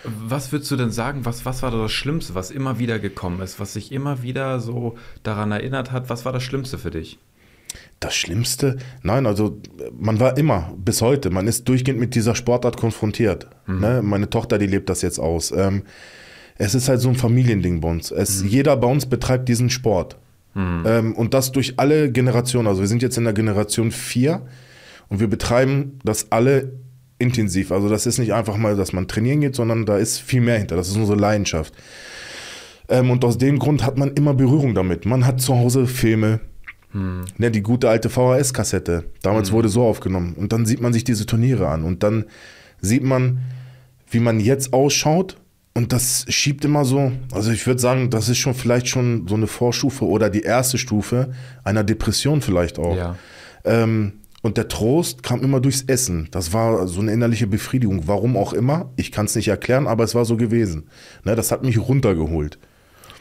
Was 0.04 0.50
würdest 0.50 0.70
du 0.70 0.76
denn 0.76 0.90
sagen, 0.90 1.26
was, 1.26 1.44
was 1.44 1.62
war 1.62 1.70
das 1.70 1.92
Schlimmste, 1.92 2.34
was 2.34 2.50
immer 2.50 2.78
wieder 2.78 2.98
gekommen 2.98 3.42
ist, 3.42 3.60
was 3.60 3.74
sich 3.74 3.92
immer 3.92 4.22
wieder 4.22 4.60
so 4.60 4.96
daran 5.22 5.52
erinnert 5.52 5.92
hat? 5.92 6.08
Was 6.08 6.24
war 6.24 6.32
das 6.32 6.42
Schlimmste 6.42 6.78
für 6.78 6.90
dich? 6.90 7.18
Das 8.00 8.14
Schlimmste? 8.14 8.78
Nein, 9.02 9.26
also 9.26 9.60
man 9.92 10.20
war 10.20 10.38
immer, 10.38 10.72
bis 10.78 11.02
heute, 11.02 11.28
man 11.28 11.46
ist 11.46 11.68
durchgehend 11.68 12.00
mit 12.00 12.14
dieser 12.14 12.34
Sportart 12.34 12.78
konfrontiert. 12.78 13.48
Ne? 13.66 14.00
Meine 14.02 14.30
Tochter, 14.30 14.56
die 14.56 14.66
lebt 14.66 14.88
das 14.88 15.02
jetzt 15.02 15.18
aus. 15.18 15.50
Ähm, 15.50 15.82
es 16.58 16.74
ist 16.74 16.88
halt 16.88 17.00
so 17.00 17.08
ein 17.08 17.14
Familiending 17.14 17.80
bei 17.80 17.88
uns. 17.88 18.10
Es, 18.10 18.42
Jeder 18.42 18.76
bei 18.76 18.88
uns 18.88 19.06
betreibt 19.06 19.48
diesen 19.48 19.70
Sport. 19.70 20.16
Ähm, 20.86 21.14
und 21.14 21.34
das 21.34 21.52
durch 21.52 21.78
alle 21.78 22.10
Generationen. 22.10 22.66
Also 22.66 22.80
wir 22.80 22.88
sind 22.88 23.02
jetzt 23.02 23.16
in 23.16 23.24
der 23.24 23.32
Generation 23.32 23.90
4 23.90 24.42
und 25.08 25.20
wir 25.20 25.28
betreiben 25.28 26.00
das 26.04 26.32
alle 26.32 26.72
intensiv. 27.18 27.72
Also 27.72 27.88
das 27.88 28.06
ist 28.06 28.18
nicht 28.18 28.34
einfach 28.34 28.56
mal, 28.56 28.76
dass 28.76 28.92
man 28.92 29.08
trainieren 29.08 29.40
geht, 29.40 29.54
sondern 29.54 29.86
da 29.86 29.96
ist 29.98 30.18
viel 30.18 30.40
mehr 30.40 30.58
hinter. 30.58 30.76
Das 30.76 30.88
ist 30.88 30.96
unsere 30.96 31.18
Leidenschaft. 31.18 31.74
Ähm, 32.88 33.10
und 33.10 33.24
aus 33.24 33.38
dem 33.38 33.58
Grund 33.58 33.84
hat 33.84 33.96
man 33.96 34.12
immer 34.14 34.34
Berührung 34.34 34.74
damit. 34.74 35.06
Man 35.06 35.26
hat 35.26 35.40
zu 35.40 35.54
Hause 35.54 35.86
Filme, 35.86 36.40
Ne, 37.36 37.50
die 37.50 37.62
gute 37.62 37.88
alte 37.88 38.08
VHS-Kassette. 38.08 39.04
Damals 39.22 39.52
wurde 39.52 39.68
so 39.68 39.84
aufgenommen. 39.84 40.34
Und 40.34 40.52
dann 40.52 40.64
sieht 40.64 40.80
man 40.80 40.92
sich 40.92 41.04
diese 41.04 41.26
Turniere 41.26 41.68
an. 41.68 41.84
Und 41.84 42.02
dann 42.02 42.24
sieht 42.80 43.04
man, 43.04 43.40
wie 44.10 44.20
man 44.20 44.40
jetzt 44.40 44.72
ausschaut. 44.72 45.36
Und 45.78 45.92
das 45.92 46.24
schiebt 46.28 46.64
immer 46.64 46.84
so, 46.84 47.12
also 47.30 47.52
ich 47.52 47.64
würde 47.64 47.80
sagen, 47.80 48.10
das 48.10 48.28
ist 48.28 48.38
schon 48.38 48.54
vielleicht 48.54 48.88
schon 48.88 49.28
so 49.28 49.36
eine 49.36 49.46
Vorstufe 49.46 50.04
oder 50.04 50.28
die 50.28 50.40
erste 50.40 50.76
Stufe 50.76 51.30
einer 51.62 51.84
Depression 51.84 52.40
vielleicht 52.40 52.80
auch. 52.80 52.96
Ja. 52.96 53.14
Ähm, 53.64 54.14
und 54.42 54.56
der 54.56 54.66
Trost 54.66 55.22
kam 55.22 55.40
immer 55.40 55.60
durchs 55.60 55.82
Essen. 55.82 56.26
Das 56.32 56.52
war 56.52 56.88
so 56.88 57.00
eine 57.00 57.12
innerliche 57.12 57.46
Befriedigung. 57.46 58.08
Warum 58.08 58.36
auch 58.36 58.54
immer. 58.54 58.90
Ich 58.96 59.12
kann 59.12 59.26
es 59.26 59.36
nicht 59.36 59.46
erklären, 59.46 59.86
aber 59.86 60.02
es 60.02 60.16
war 60.16 60.24
so 60.24 60.36
gewesen. 60.36 60.88
Ne, 61.22 61.36
das 61.36 61.52
hat 61.52 61.62
mich 61.62 61.78
runtergeholt. 61.78 62.58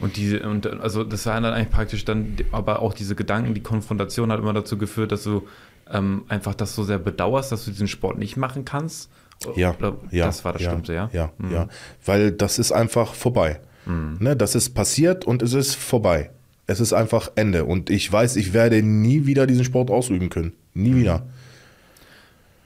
Und 0.00 0.16
diese, 0.16 0.40
und 0.40 0.66
also 0.66 1.04
das 1.04 1.26
waren 1.26 1.44
dann 1.44 1.54
eigentlich 1.54 1.70
praktisch 1.70 2.04
dann, 2.04 2.34
aber 2.50 2.82
auch 2.82 2.92
diese 2.92 3.14
Gedanken, 3.14 3.54
die 3.54 3.62
Konfrontation 3.62 4.32
hat 4.32 4.40
immer 4.40 4.52
dazu 4.52 4.76
geführt, 4.78 5.12
dass 5.12 5.22
du 5.22 5.46
ähm, 5.92 6.24
einfach 6.26 6.56
das 6.56 6.74
so 6.74 6.82
sehr 6.82 6.98
bedauerst, 6.98 7.52
dass 7.52 7.66
du 7.66 7.70
diesen 7.70 7.86
Sport 7.86 8.18
nicht 8.18 8.36
machen 8.36 8.64
kannst. 8.64 9.10
Ja, 9.56 9.74
ja, 10.10 10.26
das 10.26 10.44
war 10.44 10.52
das 10.52 10.62
ja, 10.62 10.70
Schlimmste, 10.70 10.94
ja? 10.94 11.10
Ja, 11.12 11.32
Mhm. 11.38 11.52
ja. 11.52 11.68
Weil 12.04 12.32
das 12.32 12.58
ist 12.58 12.72
einfach 12.72 13.14
vorbei. 13.14 13.60
Ne, 13.86 14.36
das 14.36 14.54
ist 14.54 14.74
passiert 14.74 15.24
und 15.24 15.40
es 15.40 15.54
ist 15.54 15.74
vorbei. 15.74 16.30
Es 16.66 16.78
ist 16.78 16.92
einfach 16.92 17.30
Ende. 17.36 17.64
Und 17.64 17.88
ich 17.88 18.12
weiß, 18.12 18.36
ich 18.36 18.52
werde 18.52 18.82
nie 18.82 19.24
wieder 19.24 19.46
diesen 19.46 19.64
Sport 19.64 19.90
ausüben 19.90 20.28
können. 20.28 20.52
Nie 20.74 20.94
wieder. 20.94 21.26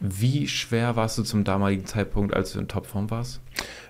Wie 0.00 0.48
schwer 0.48 0.96
warst 0.96 1.16
du 1.18 1.22
zum 1.22 1.44
damaligen 1.44 1.86
Zeitpunkt, 1.86 2.34
als 2.34 2.52
du 2.54 2.58
in 2.58 2.66
Topform 2.66 3.08
warst? 3.12 3.40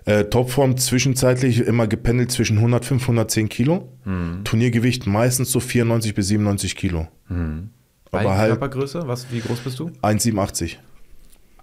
Äh, 0.05 0.25
Topform 0.25 0.77
zwischenzeitlich 0.77 1.61
immer 1.61 1.87
gependelt 1.87 2.31
zwischen 2.31 2.59
105 2.59 3.01
110 3.03 3.49
Kilo. 3.49 3.89
Mhm. 4.05 4.45
Turniergewicht 4.45 5.07
meistens 5.07 5.51
so 5.51 5.59
94 5.61 6.15
bis 6.15 6.29
97 6.29 6.77
Kilo. 6.77 7.09
Bei 8.11 8.21
Aber 8.21 8.37
halt 8.37 8.51
Körpergröße? 8.51 9.05
Was, 9.07 9.33
wie 9.33 9.41
groß 9.41 9.61
bist 9.61 9.79
du? 9.79 9.91
1,87. 10.03 10.77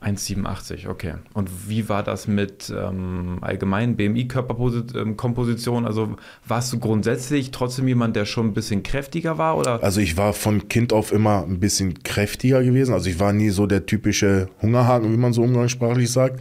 1,87, 0.02 0.88
okay. 0.88 1.16
Und 1.34 1.50
wie 1.68 1.90
war 1.90 2.04
das 2.04 2.28
mit 2.28 2.74
ähm, 2.76 3.40
allgemein 3.42 3.98
BMI-Körperkomposition? 3.98 5.86
Also 5.86 6.16
warst 6.48 6.72
du 6.72 6.80
grundsätzlich 6.80 7.52
trotzdem 7.52 7.88
jemand, 7.88 8.16
der 8.16 8.26
schon 8.26 8.48
ein 8.48 8.54
bisschen 8.54 8.82
kräftiger 8.82 9.38
war? 9.38 9.58
Oder? 9.58 9.84
Also 9.84 10.00
ich 10.00 10.16
war 10.16 10.32
von 10.32 10.70
Kind 10.70 10.94
auf 10.94 11.12
immer 11.12 11.44
ein 11.44 11.60
bisschen 11.60 12.02
kräftiger 12.04 12.64
gewesen. 12.64 12.94
Also 12.94 13.10
ich 13.10 13.20
war 13.20 13.34
nie 13.34 13.50
so 13.50 13.68
der 13.68 13.86
typische 13.86 14.48
Hungerhaken, 14.62 15.12
wie 15.12 15.18
man 15.18 15.34
so 15.34 15.44
umgangssprachlich 15.44 16.10
sagt. 16.10 16.40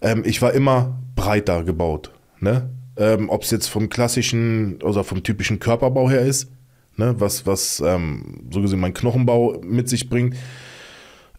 Ähm, 0.00 0.24
ich 0.26 0.42
war 0.42 0.52
immer 0.52 0.98
breiter 1.14 1.62
gebaut. 1.62 2.10
Ne? 2.40 2.68
Ähm, 2.96 3.30
Ob 3.30 3.44
es 3.44 3.52
jetzt 3.52 3.68
vom 3.68 3.90
klassischen 3.90 4.82
oder 4.82 5.04
vom 5.04 5.22
typischen 5.22 5.60
Körperbau 5.60 6.10
her 6.10 6.22
ist, 6.22 6.50
ne? 6.96 7.14
was, 7.18 7.46
was 7.46 7.80
ähm, 7.84 8.48
so 8.50 8.60
gesehen 8.60 8.80
mein 8.80 8.92
Knochenbau 8.92 9.60
mit 9.62 9.88
sich 9.88 10.08
bringt. 10.08 10.34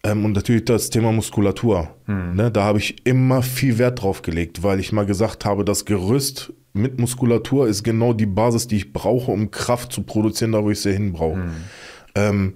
Ähm, 0.04 0.26
und 0.26 0.34
natürlich 0.34 0.66
das 0.66 0.90
Thema 0.90 1.12
Muskulatur. 1.12 1.96
Ne? 2.08 2.52
Da 2.52 2.64
habe 2.64 2.80
ich 2.80 3.06
immer 3.06 3.42
viel 3.42 3.78
Wert 3.78 4.02
drauf 4.02 4.22
gelegt, 4.22 4.62
weil 4.62 4.80
ich 4.80 4.92
mal 4.92 5.06
gesagt 5.06 5.46
habe, 5.46 5.64
das 5.64 5.86
Gerüst 5.86 6.54
mit 6.74 7.00
Muskulatur 7.00 7.68
ist 7.68 7.84
genau 7.84 8.14
die 8.14 8.26
Basis, 8.26 8.68
die 8.68 8.78
ich 8.78 8.94
brauche, 8.94 9.32
um 9.32 9.52
Kraft 9.52 9.94
zu 9.94 10.04
produzieren, 10.04 10.52
da 10.52 10.64
wo 10.64 10.72
ich 10.72 10.82
sie 10.82 10.92
hin 10.92 11.14
brauche. 11.14 11.36
Hm. 11.36 11.54
Ähm, 12.16 12.54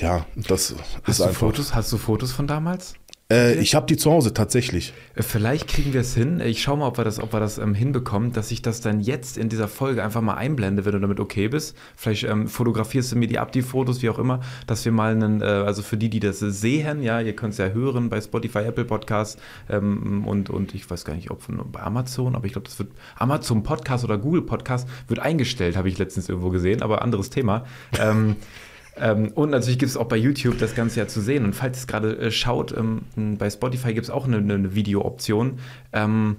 ja, 0.00 0.26
das 0.36 0.74
Hast 1.02 1.08
ist 1.08 1.20
du 1.20 1.24
einfach. 1.24 1.38
Fotos? 1.38 1.74
Hast 1.74 1.92
du 1.92 1.96
Fotos 1.96 2.32
von 2.32 2.46
damals? 2.46 2.94
Äh, 3.30 3.58
ich 3.60 3.74
habe 3.74 3.86
die 3.86 3.98
zu 3.98 4.10
Hause 4.10 4.32
tatsächlich. 4.32 4.94
Äh, 5.14 5.22
Vielleicht 5.22 5.68
kriegen 5.68 5.92
wir 5.92 6.00
es 6.00 6.14
hin. 6.14 6.40
Ich 6.40 6.62
schaue 6.62 6.78
mal, 6.78 6.86
ob 6.86 6.96
wir 6.96 7.04
das, 7.04 7.20
ob 7.20 7.34
wir 7.34 7.40
das 7.40 7.58
ähm, 7.58 7.74
hinbekommen, 7.74 8.32
dass 8.32 8.50
ich 8.50 8.62
das 8.62 8.80
dann 8.80 9.00
jetzt 9.00 9.36
in 9.36 9.50
dieser 9.50 9.68
Folge 9.68 10.02
einfach 10.02 10.22
mal 10.22 10.34
einblende, 10.34 10.86
wenn 10.86 10.92
du 10.92 11.00
damit 11.00 11.20
okay 11.20 11.48
bist. 11.48 11.76
Vielleicht 11.94 12.24
ähm, 12.24 12.48
fotografierst 12.48 13.12
du 13.12 13.16
mir 13.16 13.28
die 13.28 13.38
ab, 13.38 13.52
die 13.52 13.60
Fotos, 13.60 14.00
wie 14.00 14.08
auch 14.08 14.18
immer, 14.18 14.40
dass 14.66 14.84
wir 14.86 14.92
mal 14.92 15.12
einen, 15.12 15.42
äh, 15.42 15.44
also 15.44 15.82
für 15.82 15.98
die, 15.98 16.08
die 16.08 16.20
das 16.20 16.38
sehen, 16.38 17.02
ja, 17.02 17.20
ihr 17.20 17.36
könnt 17.36 17.52
es 17.52 17.58
ja 17.58 17.68
hören 17.68 18.08
bei 18.08 18.20
Spotify, 18.20 18.60
Apple 18.60 18.86
Podcasts 18.86 19.36
ähm, 19.68 20.26
und, 20.26 20.48
und 20.48 20.74
ich 20.74 20.88
weiß 20.90 21.04
gar 21.04 21.14
nicht, 21.14 21.30
ob 21.30 21.42
von, 21.42 21.60
bei 21.70 21.82
Amazon, 21.82 22.34
aber 22.34 22.46
ich 22.46 22.52
glaube, 22.52 22.66
das 22.66 22.78
wird 22.78 22.92
Amazon 23.16 23.62
Podcast 23.62 24.04
oder 24.04 24.16
Google 24.16 24.42
Podcast 24.42 24.88
wird 25.06 25.20
eingestellt, 25.20 25.76
habe 25.76 25.88
ich 25.88 25.98
letztens 25.98 26.30
irgendwo 26.30 26.48
gesehen, 26.48 26.80
aber 26.80 27.02
anderes 27.02 27.28
Thema. 27.28 27.66
Ähm, 29.00 29.32
und 29.34 29.50
natürlich 29.50 29.78
gibt 29.78 29.90
es 29.90 29.96
auch 29.96 30.06
bei 30.06 30.16
YouTube 30.16 30.58
das 30.58 30.74
Ganze 30.74 31.00
ja 31.00 31.06
zu 31.06 31.20
sehen. 31.20 31.44
Und 31.44 31.54
falls 31.54 31.78
ihr 31.78 31.80
es 31.80 31.86
gerade 31.86 32.18
äh, 32.18 32.30
schaut, 32.30 32.76
ähm, 32.76 33.02
bei 33.38 33.50
Spotify 33.50 33.94
gibt 33.94 34.04
es 34.04 34.10
auch 34.10 34.26
eine, 34.26 34.38
eine 34.38 34.74
Video-Option. 34.74 35.58
Ähm, 35.92 36.36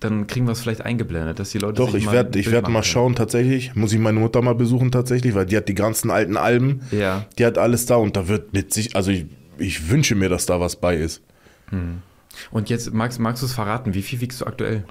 dann 0.00 0.28
kriegen 0.28 0.46
wir 0.46 0.52
es 0.52 0.60
vielleicht 0.60 0.82
eingeblendet, 0.82 1.40
dass 1.40 1.50
die 1.50 1.58
Leute 1.58 1.74
Doch, 1.74 1.90
sich 1.90 2.04
ich 2.04 2.12
werde 2.12 2.38
ich 2.38 2.50
werd 2.52 2.68
mal 2.68 2.84
schauen 2.84 3.16
tatsächlich. 3.16 3.74
Muss 3.74 3.92
ich 3.92 3.98
meine 3.98 4.20
Mutter 4.20 4.42
mal 4.42 4.54
besuchen 4.54 4.92
tatsächlich, 4.92 5.34
weil 5.34 5.46
die 5.46 5.56
hat 5.56 5.68
die 5.68 5.74
ganzen 5.74 6.10
alten 6.10 6.36
Alben. 6.36 6.82
Ja. 6.92 7.26
Die 7.38 7.44
hat 7.44 7.58
alles 7.58 7.86
da 7.86 7.96
und 7.96 8.16
da 8.16 8.28
wird 8.28 8.52
mit 8.52 8.72
sich, 8.72 8.94
also 8.94 9.10
ich, 9.10 9.26
ich 9.58 9.90
wünsche 9.90 10.14
mir, 10.14 10.28
dass 10.28 10.46
da 10.46 10.60
was 10.60 10.76
bei 10.76 10.96
ist. 10.96 11.22
Und 12.50 12.70
jetzt 12.70 12.92
magst, 12.94 13.18
magst 13.18 13.42
du 13.42 13.46
es 13.46 13.52
verraten, 13.52 13.94
wie 13.94 14.02
viel 14.02 14.20
wiegst 14.20 14.40
du 14.40 14.46
aktuell? 14.46 14.84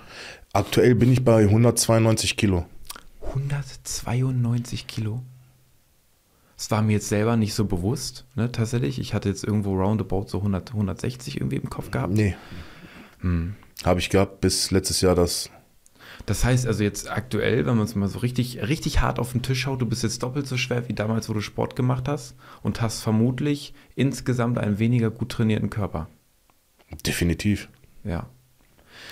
Aktuell 0.53 0.95
bin 0.95 1.11
ich 1.11 1.23
bei 1.23 1.43
192 1.43 2.35
Kilo. 2.35 2.65
192 3.29 4.87
Kilo. 4.87 5.23
Das 6.57 6.71
war 6.71 6.81
mir 6.81 6.93
jetzt 6.93 7.09
selber 7.09 7.37
nicht 7.37 7.53
so 7.53 7.65
bewusst, 7.65 8.25
ne, 8.35 8.51
tatsächlich. 8.51 8.99
Ich 8.99 9.13
hatte 9.13 9.29
jetzt 9.29 9.43
irgendwo 9.43 9.75
roundabout 9.75 10.25
so 10.27 10.39
100, 10.39 10.71
160 10.71 11.37
irgendwie 11.37 11.57
im 11.57 11.69
Kopf 11.69 11.91
gehabt. 11.91 12.13
Nee. 12.13 12.35
Habe 13.85 13.99
ich 13.99 14.09
gehabt 14.09 14.41
bis 14.41 14.71
letztes 14.71 15.01
Jahr 15.01 15.15
das. 15.15 15.49
Das 16.25 16.43
heißt 16.43 16.65
also 16.65 16.83
jetzt 16.83 17.09
aktuell, 17.11 17.65
wenn 17.65 17.77
man 17.77 17.85
es 17.85 17.95
mal 17.95 18.07
so 18.07 18.19
richtig, 18.19 18.59
richtig 18.67 19.01
hart 19.01 19.19
auf 19.19 19.31
den 19.33 19.43
Tisch 19.43 19.61
schaut, 19.61 19.81
du 19.81 19.85
bist 19.85 20.03
jetzt 20.03 20.23
doppelt 20.23 20.47
so 20.47 20.57
schwer 20.57 20.89
wie 20.89 20.93
damals, 20.93 21.29
wo 21.29 21.33
du 21.33 21.41
Sport 21.41 21.75
gemacht 21.75 22.07
hast 22.07 22.35
und 22.63 22.81
hast 22.81 23.01
vermutlich 23.01 23.73
insgesamt 23.95 24.57
einen 24.57 24.79
weniger 24.79 25.11
gut 25.11 25.29
trainierten 25.29 25.69
Körper. 25.69 26.09
Definitiv. 27.05 27.69
Ja. 28.03 28.29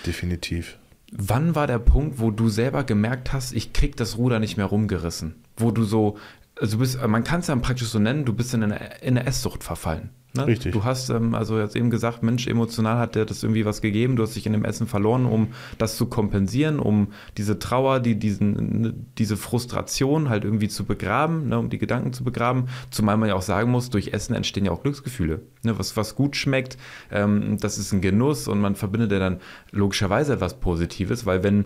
Definitiv. 0.06 0.80
Wann 1.12 1.54
war 1.56 1.68
der 1.68 1.80
Punkt, 1.80 2.20
wo 2.20 2.32
du 2.32 2.50
selber 2.50 2.84
gemerkt 2.84 3.34
hast, 3.34 3.54
ich 3.54 3.72
krieg 3.72 3.96
das 3.96 4.18
Ruder 4.18 4.40
nicht 4.40 4.58
mehr 4.58 4.66
rumgerissen? 4.66 5.36
Wo 5.58 5.72
du 5.72 5.84
so, 5.84 6.18
also 6.60 6.78
du 6.78 6.80
bist, 6.80 7.06
man 7.06 7.24
kann 7.24 7.42
es 7.42 7.48
ja 7.48 7.56
praktisch 7.56 7.88
so 7.88 8.00
nennen, 8.00 8.26
du 8.26 8.34
bist 8.34 8.54
in 8.54 8.64
eine, 8.64 8.80
in 9.02 9.18
eine 9.18 9.26
Esssucht 9.28 9.64
verfallen. 9.64 10.10
Ne? 10.36 10.48
Richtig. 10.48 10.74
Du 10.74 10.84
hast 10.84 11.10
ähm, 11.10 11.34
also 11.34 11.60
jetzt 11.60 11.76
eben 11.76 11.90
gesagt, 11.90 12.24
Mensch, 12.24 12.48
emotional 12.48 12.98
hat 12.98 13.16
dir 13.16 13.26
das 13.26 13.44
irgendwie 13.44 13.66
was 13.66 13.82
gegeben, 13.82 14.16
du 14.16 14.24
hast 14.24 14.36
dich 14.36 14.46
in 14.46 14.54
dem 14.54 14.66
Essen 14.66 14.88
verloren, 14.88 15.26
um 15.26 15.50
das 15.78 15.98
zu 15.98 16.08
kompensieren, 16.08 16.80
um 16.80 17.10
diese 17.38 17.58
Trauer, 17.60 18.00
die, 18.00 18.16
diesen, 18.20 18.82
ne, 18.82 18.94
diese 19.18 19.38
Frustration 19.38 20.30
halt 20.30 20.44
irgendwie 20.44 20.68
zu 20.68 20.86
begraben, 20.86 21.48
ne, 21.50 21.60
um 21.60 21.70
die 21.70 21.78
Gedanken 21.78 22.14
zu 22.14 22.24
begraben. 22.24 22.68
Zumal 22.90 23.18
man 23.18 23.30
ja 23.30 23.36
auch 23.36 23.42
sagen 23.42 23.72
muss, 23.72 23.90
durch 23.90 24.10
Essen 24.14 24.36
entstehen 24.36 24.66
ja 24.66 24.72
auch 24.72 24.84
Glücksgefühle. 24.84 25.42
Ne, 25.64 25.80
was, 25.80 25.96
was 25.96 26.16
gut 26.16 26.36
schmeckt, 26.36 26.78
ähm, 27.12 27.58
das 27.60 27.78
ist 27.78 27.94
ein 27.94 28.02
Genuss 28.02 28.48
und 28.48 28.60
man 28.60 28.76
verbindet 28.76 29.12
ja 29.12 29.20
dann 29.20 29.40
logischerweise 29.72 30.34
etwas 30.34 30.60
Positives, 30.60 31.26
weil 31.26 31.44
wenn 31.44 31.66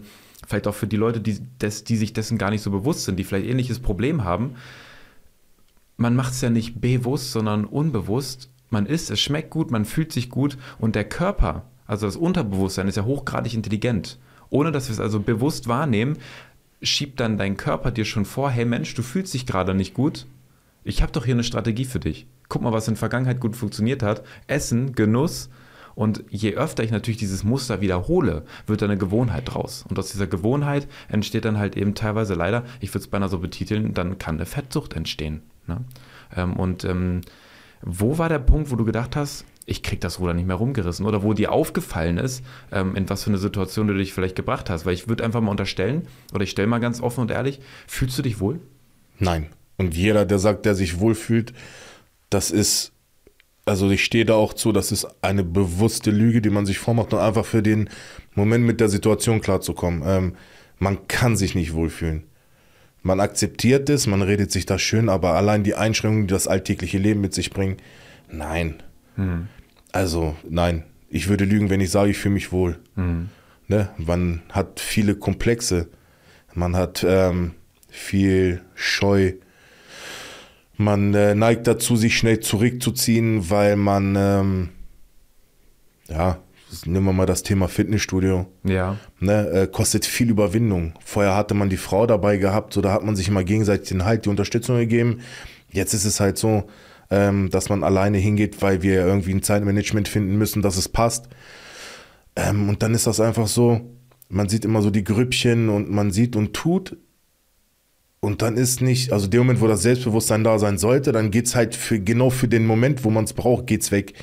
vielleicht 0.50 0.68
auch 0.68 0.74
für 0.74 0.88
die 0.88 0.98
Leute, 0.98 1.22
die, 1.22 1.40
des, 1.62 1.84
die 1.84 1.96
sich 1.96 2.12
dessen 2.12 2.40
gar 2.40 2.50
nicht 2.50 2.64
so 2.64 2.72
bewusst 2.72 3.06
sind, 3.06 3.18
die 3.18 3.24
vielleicht 3.24 3.48
ähnliches 3.48 3.80
Problem 3.80 4.24
haben, 4.24 4.56
man 5.96 6.16
macht 6.16 6.34
es 6.34 6.42
ja 6.42 6.50
nicht 6.50 6.82
bewusst, 6.82 7.32
sondern 7.32 7.66
unbewusst. 7.66 8.50
Man 8.72 8.86
isst, 8.86 9.12
es 9.12 9.20
schmeckt 9.20 9.52
gut, 9.52 9.70
man 9.70 9.86
fühlt 9.86 10.12
sich 10.12 10.30
gut 10.30 10.58
und 10.80 10.96
der 10.96 11.04
Körper, 11.04 11.64
also 11.86 12.06
das 12.06 12.16
Unterbewusstsein, 12.16 12.88
ist 12.88 12.96
ja 12.96 13.06
hochgradig 13.06 13.54
intelligent. 13.54 14.18
Ohne 14.50 14.72
dass 14.72 14.88
wir 14.88 14.94
es 14.94 15.00
also 15.00 15.20
bewusst 15.20 15.68
wahrnehmen, 15.68 16.18
schiebt 16.82 17.20
dann 17.20 17.38
dein 17.38 17.58
Körper 17.58 17.92
dir 17.92 18.06
schon 18.06 18.26
vor, 18.26 18.50
hey 18.50 18.66
Mensch, 18.66 18.96
du 18.96 19.04
fühlst 19.04 19.34
dich 19.34 19.46
gerade 19.46 19.76
nicht 19.76 19.94
gut. 19.94 20.26
Ich 20.84 21.04
habe 21.04 21.12
doch 21.12 21.26
hier 21.26 21.36
eine 21.36 21.44
Strategie 21.44 21.86
für 21.86 22.00
dich. 22.00 22.26
Guck 22.48 22.64
mal, 22.64 22.72
was 22.72 22.88
in 22.88 22.96
der 22.96 23.00
Vergangenheit 23.00 23.40
gut 23.40 23.56
funktioniert 23.56 24.02
hat. 24.02 24.24
Essen, 24.48 24.94
Genuss. 24.94 25.50
Und 26.00 26.24
je 26.30 26.54
öfter 26.54 26.82
ich 26.82 26.92
natürlich 26.92 27.18
dieses 27.18 27.44
Muster 27.44 27.82
wiederhole, 27.82 28.44
wird 28.66 28.82
da 28.82 28.86
eine 28.86 28.98
Gewohnheit 28.98 29.44
draus. 29.54 29.84
Und 29.90 30.00
aus 30.00 30.14
dieser 30.14 30.28
Gewohnheit 30.28 30.88
entsteht 31.10 31.44
dann 31.44 31.58
halt 31.58 31.76
eben 31.76 31.94
teilweise 31.94 32.36
leider, 32.36 32.64
ich 32.80 32.92
würde 32.92 33.00
es 33.00 33.10
beinahe 33.10 33.28
so 33.28 33.40
betiteln, 33.40 33.94
dann 33.94 34.18
kann 34.18 34.36
eine 34.36 34.46
Fettsucht 34.46 34.94
entstehen. 34.94 35.42
Ne? 35.68 35.84
Ähm, 36.38 36.54
und 36.54 36.86
ähm, 36.86 37.20
wo 37.82 38.18
war 38.18 38.30
der 38.30 38.40
Punkt, 38.40 38.72
wo 38.72 38.78
du 38.78 38.86
gedacht 38.86 39.18
hast, 39.18 39.44
ich 39.66 39.84
krieg 39.84 40.00
das 40.00 40.22
Ruder 40.22 40.34
nicht 40.34 40.48
mehr 40.48 40.56
rumgerissen? 40.56 41.06
Oder 41.06 41.22
wo 41.22 41.34
dir 41.34 41.52
aufgefallen 41.52 42.18
ist, 42.18 42.46
ähm, 42.72 42.96
in 42.96 43.10
was 43.10 43.26
für 43.26 43.32
eine 43.32 43.38
Situation 43.38 43.88
du 43.88 43.94
dich 43.94 44.14
vielleicht 44.14 44.38
gebracht 44.38 44.70
hast? 44.70 44.86
Weil 44.86 44.94
ich 44.94 45.10
würde 45.10 45.26
einfach 45.26 45.42
mal 45.42 45.52
unterstellen, 45.52 46.08
oder 46.34 46.44
ich 46.44 46.52
stelle 46.52 46.70
mal 46.70 46.80
ganz 46.80 47.02
offen 47.02 47.20
und 47.20 47.32
ehrlich, 47.32 47.60
fühlst 47.88 48.18
du 48.18 48.22
dich 48.22 48.40
wohl? 48.40 48.62
Nein. 49.18 49.48
Und 49.76 49.98
jeder, 49.98 50.24
der 50.24 50.40
sagt, 50.40 50.66
der 50.66 50.76
sich 50.76 51.02
wohlfühlt, 51.02 51.52
das 52.30 52.52
ist, 52.52 52.94
also 53.66 53.90
ich 53.90 54.04
stehe 54.04 54.26
da 54.26 54.34
auch 54.34 54.54
zu, 54.54 54.72
das 54.72 54.92
ist 54.92 55.08
eine 55.22 55.44
bewusste 55.44 56.12
Lüge, 56.12 56.42
die 56.42 56.50
man 56.50 56.66
sich 56.66 56.80
vormacht, 56.80 57.14
um 57.14 57.20
einfach 57.20 57.46
für 57.46 57.62
den 57.62 57.90
Moment 58.34 58.66
mit 58.66 58.80
der 58.80 58.90
Situation 58.90 59.42
klarzukommen. 59.42 60.04
Ähm, 60.06 60.36
man 60.80 61.08
kann 61.08 61.36
sich 61.38 61.56
nicht 61.56 61.74
wohlfühlen. 61.74 62.24
Man 63.02 63.20
akzeptiert 63.20 63.90
es, 63.90 64.08
man 64.08 64.22
redet 64.22 64.52
sich 64.52 64.66
das 64.66 64.82
schön, 64.82 65.08
aber 65.10 65.34
allein 65.34 65.64
die 65.64 65.76
Einschränkungen, 65.76 66.28
die 66.28 66.34
das 66.34 66.48
alltägliche 66.48 66.98
Leben 66.98 67.22
mit 67.22 67.34
sich 67.34 67.52
bringen, 67.52 67.78
nein. 68.32 68.82
Also, 69.92 70.36
nein. 70.50 70.84
Ich 71.10 71.28
würde 71.28 71.46
lügen, 71.46 71.70
wenn 71.70 71.82
ich 71.82 71.92
sage, 71.92 72.12
ich 72.12 72.18
fühle 72.18 72.36
mich 72.36 72.52
wohl. 72.52 72.78
Ne? 73.68 73.90
Man 73.98 74.42
hat 74.50 74.80
viele 74.80 75.16
Komplexe. 75.16 75.88
Man 76.54 76.76
hat 76.76 77.06
ähm, 77.08 77.54
viel 77.90 78.62
Scheu. 78.76 79.34
Man 80.82 81.14
äh, 81.14 81.36
neigt 81.36 81.68
dazu, 81.68 81.98
sich 81.98 82.18
schnell 82.18 82.40
zurückzuziehen, 82.40 83.50
weil 83.50 83.76
man, 83.76 84.16
ähm, 84.18 84.70
ja, 86.08 86.38
nehmen 86.86 87.06
wir 87.06 87.12
mal 87.12 87.26
das 87.26 87.44
Thema 87.44 87.68
Fitnessstudio. 87.68 88.46
Ja. 88.64 88.96
Ne, 89.20 89.50
äh, 89.50 89.68
kostet 89.68 90.06
viel 90.06 90.30
Überwindung. 90.30 90.94
Vorher 91.04 91.36
hatte 91.36 91.54
man 91.54 91.70
die 91.70 91.76
Frau 91.76 92.08
dabei 92.08 92.38
gehabt, 92.38 92.72
so 92.72 92.80
da 92.80 92.94
hat 92.94 93.04
man 93.04 93.18
sich 93.18 93.28
immer 93.28 93.44
gegenseitig 93.44 93.90
den 93.90 94.06
Halt, 94.06 94.24
die 94.24 94.30
Unterstützung 94.30 94.78
gegeben. 94.78 95.20
Jetzt 95.70 95.94
ist 95.94 96.06
es 96.06 96.22
halt 96.22 96.38
so, 96.38 96.64
ähm, 97.12 97.50
dass 97.50 97.68
man 97.68 97.84
alleine 97.84 98.18
hingeht, 98.18 98.62
weil 98.62 98.82
wir 98.82 99.06
irgendwie 99.06 99.34
ein 99.34 99.44
Zeitmanagement 99.44 100.08
finden 100.08 100.38
müssen, 100.38 100.62
dass 100.62 100.78
es 100.78 100.88
passt. 100.88 101.28
Ähm, 102.38 102.70
und 102.70 102.84
dann 102.84 102.94
ist 102.94 103.06
das 103.06 103.20
einfach 103.20 103.48
so, 103.48 103.82
man 104.30 104.48
sieht 104.48 104.64
immer 104.64 104.82
so 104.82 104.92
die 104.92 105.04
Grüppchen 105.04 105.68
und 105.68 105.92
man 105.92 106.12
sieht 106.12 106.38
und 106.38 106.54
tut. 106.54 106.96
Und 108.22 108.42
dann 108.42 108.58
ist 108.58 108.82
nicht, 108.82 109.14
also 109.14 109.28
der 109.28 109.40
Moment, 109.40 109.62
wo 109.62 109.68
das 109.68 109.82
Selbstbewusstsein 109.82 110.44
da 110.44 110.60
sein 110.60 110.78
sollte, 110.78 111.12
dann 111.12 111.32
geht's 111.32 111.56
halt 111.56 111.76
für 111.76 112.00
genau 112.00 112.30
für 112.30 112.48
den 112.50 112.66
Moment, 112.66 113.04
wo 113.06 113.10
man 113.10 113.24
es 113.24 113.34
braucht, 113.34 113.68
geht's 113.68 113.92
weg. 113.92 114.14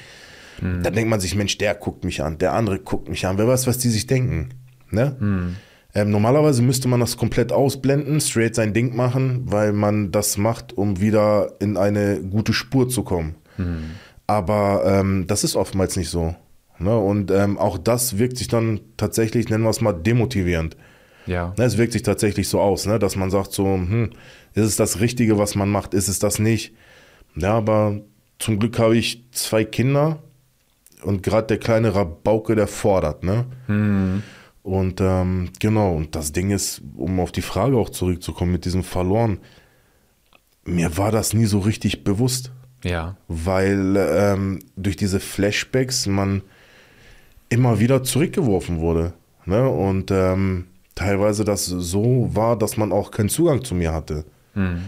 Dann 0.82 0.94
denkt 0.94 1.10
man 1.10 1.20
sich, 1.20 1.34
Mensch, 1.34 1.58
der 1.58 1.74
guckt 1.74 2.04
mich 2.04 2.22
an, 2.22 2.38
der 2.38 2.54
andere 2.54 2.78
guckt 2.78 3.08
mich 3.08 3.26
an. 3.26 3.38
Wer 3.38 3.46
weiß, 3.48 3.66
was 3.66 3.78
die 3.78 3.90
sich 3.90 4.06
denken. 4.06 4.50
Ne? 4.90 5.16
Ähm, 5.94 6.10
normalerweise 6.10 6.62
müsste 6.62 6.88
man 6.88 7.00
das 7.00 7.16
komplett 7.16 7.52
ausblenden, 7.52 8.20
straight 8.20 8.54
sein 8.54 8.74
Ding 8.74 8.94
machen, 8.94 9.42
weil 9.46 9.72
man 9.72 10.12
das 10.12 10.36
macht, 10.36 10.74
um 10.76 11.00
wieder 11.00 11.54
in 11.60 11.76
eine 11.76 12.20
gute 12.20 12.52
Spur 12.52 12.88
zu 12.88 13.02
kommen. 13.02 13.34
Aber 14.26 14.82
ähm, 14.86 15.26
das 15.26 15.42
ist 15.44 15.56
oftmals 15.56 15.96
nicht 15.96 16.10
so. 16.10 16.34
Ne? 16.78 16.96
Und 16.98 17.30
ähm, 17.30 17.56
auch 17.56 17.78
das 17.78 18.18
wirkt 18.18 18.36
sich 18.36 18.48
dann 18.48 18.80
tatsächlich, 18.96 19.48
nennen 19.48 19.64
wir 19.64 19.70
es 19.70 19.80
mal, 19.80 19.92
demotivierend. 19.92 20.76
Ja. 21.26 21.54
Ne, 21.58 21.64
es 21.64 21.76
wirkt 21.78 21.92
sich 21.92 22.02
tatsächlich 22.02 22.48
so 22.48 22.60
aus, 22.60 22.86
ne, 22.86 22.98
dass 22.98 23.16
man 23.16 23.30
sagt 23.30 23.52
so, 23.52 23.64
hm, 23.66 24.10
ist 24.54 24.64
es 24.64 24.76
das 24.76 25.00
Richtige, 25.00 25.38
was 25.38 25.54
man 25.54 25.68
macht, 25.70 25.92
ist 25.94 26.08
es 26.08 26.18
das 26.18 26.38
nicht? 26.38 26.72
Ja, 27.34 27.54
aber 27.54 28.00
zum 28.38 28.58
Glück 28.58 28.78
habe 28.78 28.96
ich 28.96 29.24
zwei 29.32 29.64
Kinder 29.64 30.22
und 31.02 31.22
gerade 31.22 31.46
der 31.48 31.58
kleine 31.58 31.94
Rabauke, 31.94 32.54
der 32.54 32.66
fordert, 32.66 33.22
ne? 33.22 33.44
Und 34.62 35.00
ähm, 35.00 35.50
genau, 35.60 35.94
und 35.94 36.14
das 36.16 36.32
Ding 36.32 36.50
ist, 36.50 36.82
um 36.96 37.20
auf 37.20 37.30
die 37.32 37.42
Frage 37.42 37.76
auch 37.76 37.90
zurückzukommen 37.90 38.52
mit 38.52 38.64
diesem 38.64 38.82
Verloren, 38.82 39.38
mir 40.64 40.96
war 40.96 41.12
das 41.12 41.34
nie 41.34 41.44
so 41.44 41.60
richtig 41.60 42.02
bewusst 42.02 42.50
Ja. 42.82 43.16
weil 43.28 43.96
ähm, 43.96 44.58
durch 44.76 44.96
diese 44.96 45.20
Flashbacks 45.20 46.06
man 46.06 46.42
immer 47.48 47.78
wieder 47.78 48.02
zurückgeworfen 48.02 48.80
wurde. 48.80 49.12
Ne? 49.44 49.68
Und 49.68 50.10
ähm, 50.10 50.66
teilweise 50.96 51.44
das 51.44 51.66
so 51.66 52.30
war, 52.32 52.58
dass 52.58 52.76
man 52.76 52.90
auch 52.90 53.12
keinen 53.12 53.28
Zugang 53.28 53.62
zu 53.62 53.76
mir 53.76 53.92
hatte. 53.92 54.24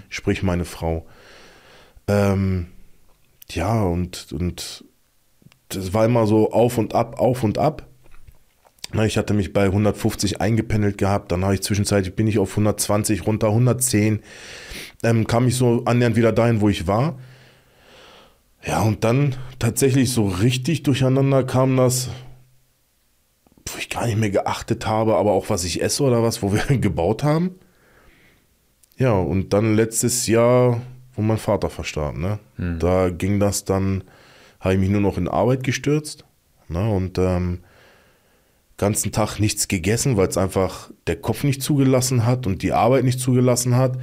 Sprich, 0.08 0.42
meine 0.42 0.64
Frau. 0.64 1.06
Ähm, 2.08 2.66
ja, 3.50 3.82
und, 3.82 4.32
und 4.32 4.84
das 5.68 5.94
war 5.94 6.04
immer 6.06 6.26
so 6.26 6.50
auf 6.50 6.78
und 6.78 6.94
ab, 6.94 7.20
auf 7.20 7.44
und 7.44 7.58
ab. 7.58 7.86
Na, 8.92 9.04
ich 9.04 9.18
hatte 9.18 9.34
mich 9.34 9.52
bei 9.52 9.66
150 9.66 10.40
eingependelt 10.40 10.96
gehabt, 10.96 11.30
dann 11.30 11.44
habe 11.44 11.54
ich 11.54 11.60
zwischenzeitlich 11.60 12.16
bin 12.16 12.26
ich 12.26 12.38
auf 12.38 12.50
120 12.50 13.26
runter, 13.26 13.48
110. 13.48 14.20
Ähm, 15.02 15.26
kam 15.26 15.46
ich 15.46 15.56
so 15.56 15.84
annähernd 15.84 16.16
wieder 16.16 16.32
dahin, 16.32 16.62
wo 16.62 16.70
ich 16.70 16.86
war. 16.86 17.18
Ja, 18.64 18.80
und 18.80 19.04
dann 19.04 19.36
tatsächlich 19.58 20.10
so 20.10 20.26
richtig 20.26 20.84
durcheinander 20.84 21.44
kam 21.44 21.76
das, 21.76 22.08
wo 23.74 23.78
ich 23.78 23.90
gar 23.90 24.06
nicht 24.06 24.18
mehr 24.18 24.30
geachtet 24.30 24.86
habe, 24.86 25.16
aber 25.16 25.32
auch 25.32 25.50
was 25.50 25.64
ich 25.64 25.82
esse 25.82 26.02
oder 26.02 26.22
was, 26.22 26.42
wo 26.42 26.52
wir 26.52 26.64
gebaut 26.78 27.22
haben. 27.22 27.56
Ja, 28.96 29.12
und 29.12 29.52
dann 29.52 29.76
letztes 29.76 30.26
Jahr, 30.26 30.80
wo 31.14 31.22
mein 31.22 31.38
Vater 31.38 31.70
verstarb, 31.70 32.16
ne? 32.16 32.38
Hm. 32.56 32.78
Da 32.78 33.10
ging 33.10 33.38
das 33.38 33.64
dann, 33.64 34.04
habe 34.60 34.74
ich 34.74 34.80
mich 34.80 34.90
nur 34.90 35.00
noch 35.00 35.18
in 35.18 35.28
Arbeit 35.28 35.62
gestürzt. 35.62 36.24
Ne? 36.68 36.90
Und 36.90 37.18
ähm, 37.18 37.60
ganzen 38.76 39.12
Tag 39.12 39.38
nichts 39.38 39.68
gegessen, 39.68 40.16
weil 40.16 40.28
es 40.28 40.36
einfach 40.36 40.90
der 41.06 41.16
Kopf 41.16 41.44
nicht 41.44 41.62
zugelassen 41.62 42.24
hat 42.24 42.46
und 42.46 42.62
die 42.62 42.72
Arbeit 42.72 43.04
nicht 43.04 43.20
zugelassen 43.20 43.76
hat. 43.76 43.98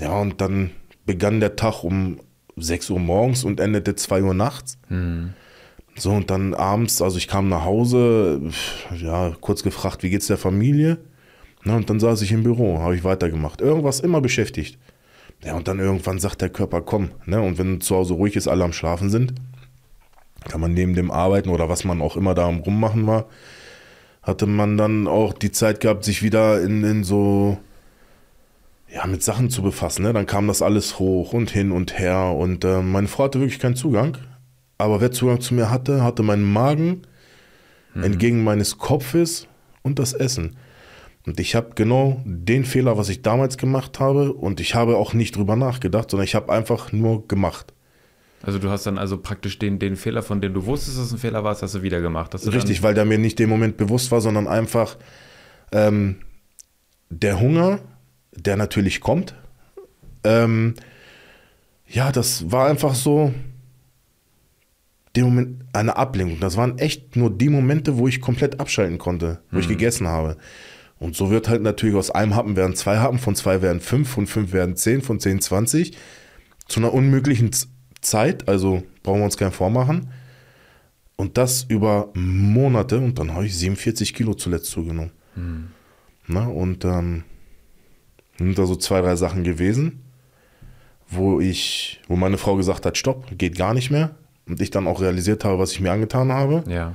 Ja, 0.00 0.18
und 0.18 0.40
dann 0.40 0.70
begann 1.04 1.40
der 1.40 1.56
Tag 1.56 1.82
um 1.84 2.20
6 2.56 2.90
Uhr 2.90 2.98
morgens 2.98 3.44
und 3.44 3.60
endete 3.60 3.94
2 3.96 4.22
Uhr 4.22 4.34
nachts. 4.34 4.78
Mhm. 4.88 5.34
So, 5.98 6.12
und 6.12 6.30
dann 6.30 6.54
abends, 6.54 7.02
also 7.02 7.18
ich 7.18 7.26
kam 7.26 7.48
nach 7.48 7.64
Hause, 7.64 8.40
ja, 8.96 9.32
kurz 9.40 9.62
gefragt, 9.62 10.02
wie 10.02 10.10
geht's 10.10 10.28
der 10.28 10.38
Familie? 10.38 10.98
Na, 11.64 11.76
und 11.76 11.90
dann 11.90 11.98
saß 11.98 12.22
ich 12.22 12.30
im 12.30 12.44
Büro, 12.44 12.78
habe 12.78 12.94
ich 12.94 13.02
weitergemacht. 13.02 13.60
Irgendwas 13.60 14.00
immer 14.00 14.20
beschäftigt. 14.20 14.78
Ja, 15.44 15.54
und 15.54 15.68
dann 15.68 15.78
irgendwann 15.80 16.18
sagt 16.18 16.40
der 16.40 16.50
Körper, 16.50 16.80
komm, 16.82 17.10
ne? 17.26 17.40
Und 17.40 17.58
wenn 17.58 17.80
zu 17.80 17.96
Hause 17.96 18.14
ruhig 18.14 18.36
ist, 18.36 18.48
alle 18.48 18.64
am 18.64 18.72
Schlafen 18.72 19.10
sind, 19.10 19.34
kann 20.48 20.60
man 20.60 20.72
neben 20.72 20.94
dem 20.94 21.10
Arbeiten 21.10 21.48
oder 21.48 21.68
was 21.68 21.84
man 21.84 22.00
auch 22.00 22.16
immer 22.16 22.34
da 22.34 22.46
am 22.48 22.58
Rummachen 22.60 23.06
war, 23.06 23.26
hatte 24.22 24.46
man 24.46 24.76
dann 24.76 25.08
auch 25.08 25.32
die 25.32 25.52
Zeit 25.52 25.80
gehabt, 25.80 26.04
sich 26.04 26.22
wieder 26.22 26.62
in, 26.62 26.84
in 26.84 27.04
so, 27.04 27.58
ja, 28.92 29.06
mit 29.06 29.22
Sachen 29.22 29.50
zu 29.50 29.62
befassen. 29.62 30.02
Ne? 30.02 30.12
Dann 30.12 30.26
kam 30.26 30.46
das 30.48 30.62
alles 30.62 30.98
hoch 30.98 31.32
und 31.32 31.50
hin 31.50 31.72
und 31.72 31.98
her 31.98 32.34
und 32.36 32.64
äh, 32.64 32.82
meine 32.82 33.08
Frau 33.08 33.24
hatte 33.24 33.40
wirklich 33.40 33.58
keinen 33.58 33.76
Zugang. 33.76 34.16
Aber 34.78 35.00
wer 35.00 35.10
Zugang 35.10 35.40
zu 35.40 35.54
mir 35.54 35.70
hatte, 35.70 36.02
hatte 36.02 36.22
meinen 36.22 36.50
Magen 36.50 37.02
mhm. 37.94 38.04
entgegen 38.04 38.44
meines 38.44 38.78
Kopfes 38.78 39.46
und 39.82 39.98
das 39.98 40.12
Essen. 40.12 40.56
Und 41.26 41.40
ich 41.40 41.54
habe 41.54 41.72
genau 41.74 42.22
den 42.24 42.64
Fehler, 42.64 42.96
was 42.96 43.08
ich 43.08 43.22
damals 43.22 43.58
gemacht 43.58 44.00
habe, 44.00 44.32
und 44.32 44.60
ich 44.60 44.74
habe 44.74 44.96
auch 44.96 45.12
nicht 45.12 45.36
drüber 45.36 45.56
nachgedacht, 45.56 46.10
sondern 46.10 46.24
ich 46.24 46.34
habe 46.34 46.52
einfach 46.52 46.92
nur 46.92 47.28
gemacht. 47.28 47.74
Also 48.42 48.58
du 48.58 48.70
hast 48.70 48.86
dann 48.86 48.98
also 48.98 49.18
praktisch 49.18 49.58
den, 49.58 49.78
den 49.78 49.96
Fehler, 49.96 50.22
von 50.22 50.40
dem 50.40 50.54
du 50.54 50.64
wusstest, 50.64 50.96
dass 50.96 51.06
es 51.06 51.12
ein 51.12 51.18
Fehler 51.18 51.42
war, 51.42 51.60
hast 51.60 51.74
du 51.74 51.82
wieder 51.82 52.00
gemacht. 52.00 52.34
Richtig, 52.46 52.82
weil 52.82 52.94
der 52.94 53.04
mir 53.04 53.18
nicht 53.18 53.38
dem 53.38 53.50
Moment 53.50 53.76
bewusst 53.76 54.12
war, 54.12 54.20
sondern 54.20 54.46
einfach 54.46 54.96
ähm, 55.72 56.20
der 57.10 57.40
Hunger, 57.40 57.80
der 58.32 58.56
natürlich 58.56 59.00
kommt. 59.00 59.34
Ähm, 60.22 60.74
ja, 61.86 62.12
das 62.12 62.50
war 62.50 62.68
einfach 62.68 62.94
so 62.94 63.34
dem 65.18 65.24
Moment 65.26 65.64
eine 65.72 65.96
Ablenkung. 65.96 66.40
Das 66.40 66.56
waren 66.56 66.78
echt 66.78 67.16
nur 67.16 67.30
die 67.30 67.48
Momente, 67.48 67.98
wo 67.98 68.08
ich 68.08 68.20
komplett 68.20 68.60
abschalten 68.60 68.98
konnte, 68.98 69.40
wo 69.50 69.56
mhm. 69.56 69.62
ich 69.62 69.68
gegessen 69.68 70.06
habe. 70.06 70.36
Und 70.98 71.14
so 71.14 71.30
wird 71.30 71.48
halt 71.48 71.62
natürlich 71.62 71.94
aus 71.96 72.10
einem 72.10 72.34
Happen 72.34 72.56
werden 72.56 72.74
zwei 72.74 72.98
Happen, 72.98 73.18
von 73.18 73.34
zwei 73.34 73.62
werden 73.62 73.80
fünf, 73.80 74.08
von 74.08 74.26
fünf 74.26 74.52
werden 74.52 74.76
zehn, 74.76 75.00
von 75.00 75.20
zehn 75.20 75.40
zwanzig. 75.40 75.96
Zu 76.66 76.80
einer 76.80 76.92
unmöglichen 76.92 77.50
Zeit, 78.00 78.48
also 78.48 78.82
brauchen 79.02 79.20
wir 79.20 79.24
uns 79.24 79.36
keinen 79.36 79.52
vormachen. 79.52 80.10
Und 81.16 81.36
das 81.36 81.64
über 81.64 82.10
Monate 82.14 82.98
und 82.98 83.18
dann 83.18 83.34
habe 83.34 83.46
ich 83.46 83.56
47 83.56 84.14
Kilo 84.14 84.34
zuletzt 84.34 84.70
zugenommen. 84.70 85.10
Mhm. 85.34 85.68
Na, 86.28 86.46
und 86.46 86.84
ähm, 86.84 87.24
sind 88.38 88.58
da 88.58 88.66
so 88.66 88.76
zwei, 88.76 89.00
drei 89.00 89.16
Sachen 89.16 89.42
gewesen, 89.42 90.04
wo 91.08 91.40
ich, 91.40 92.00
wo 92.06 92.16
meine 92.16 92.38
Frau 92.38 92.56
gesagt 92.56 92.86
hat, 92.86 92.96
stopp, 92.96 93.36
geht 93.36 93.56
gar 93.56 93.74
nicht 93.74 93.90
mehr. 93.90 94.14
Und 94.48 94.60
ich 94.60 94.70
dann 94.70 94.86
auch 94.86 95.00
realisiert 95.00 95.44
habe, 95.44 95.58
was 95.58 95.72
ich 95.72 95.80
mir 95.80 95.92
angetan 95.92 96.32
habe. 96.32 96.64
Ja. 96.68 96.94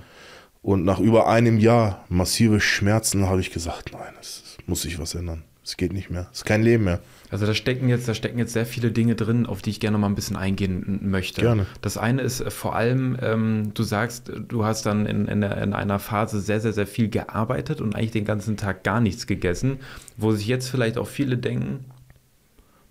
Und 0.62 0.86
nach 0.86 1.00
über 1.00 1.28
einem 1.28 1.60
Jahr 1.60 2.06
massive 2.10 2.60
Schmerzen 2.60 3.28
habe 3.28 3.42
ich 3.42 3.52
gesagt, 3.52 3.92
nein, 3.92 4.13
es 4.20 4.58
muss 4.66 4.82
sich 4.84 4.98
was 4.98 5.13
ändern. 5.13 5.44
Es 5.63 5.78
geht 5.78 5.94
nicht 5.94 6.10
mehr. 6.10 6.28
Es 6.32 6.39
ist 6.39 6.46
kein 6.46 6.62
Leben 6.62 6.86
mehr. 6.86 7.00
Also 7.30 7.46
da 7.46 7.54
stecken 7.54 7.88
jetzt, 7.88 8.08
da 8.08 8.13
stecken 8.13 8.38
jetzt 8.38 8.54
sehr 8.54 8.66
viele 8.66 8.92
Dinge 8.92 9.16
drin, 9.16 9.46
auf 9.46 9.62
die 9.62 9.72
ich 9.72 9.80
gerne 9.80 9.98
mal 9.98 10.08
ein 10.08 10.16
bisschen 10.16 10.36
eingehen 10.36 11.00
möchte. 11.10 11.42
Gerne. 11.42 11.66
Das 11.82 11.98
eine 11.98 12.22
ist 12.22 12.42
äh, 12.42 12.52
vor 12.52 12.76
allem, 12.76 13.18
ähm, 13.22 13.72
du 13.74 13.84
sagst, 13.84 14.32
du 14.48 14.66
hast 14.66 14.86
dann 14.86 15.06
in, 15.06 15.28
in, 15.28 15.42
in, 15.42 15.74
einer 15.74 16.00
Phase 16.00 16.42
sehr, 16.42 16.60
sehr, 16.60 16.74
sehr 16.74 16.86
viel 16.86 17.10
gearbeitet 17.10 17.82
und 17.82 17.96
eigentlich 17.96 18.12
den 18.12 18.26
ganzen 18.26 18.58
Tag 18.58 18.84
gar 18.84 19.00
nichts 19.00 19.26
gegessen, 19.26 19.80
wo 20.18 20.34
sich 20.34 20.48
jetzt 20.48 20.70
vielleicht 20.70 20.98
auch 20.98 21.08
viele 21.08 21.38
denken, 21.38 21.86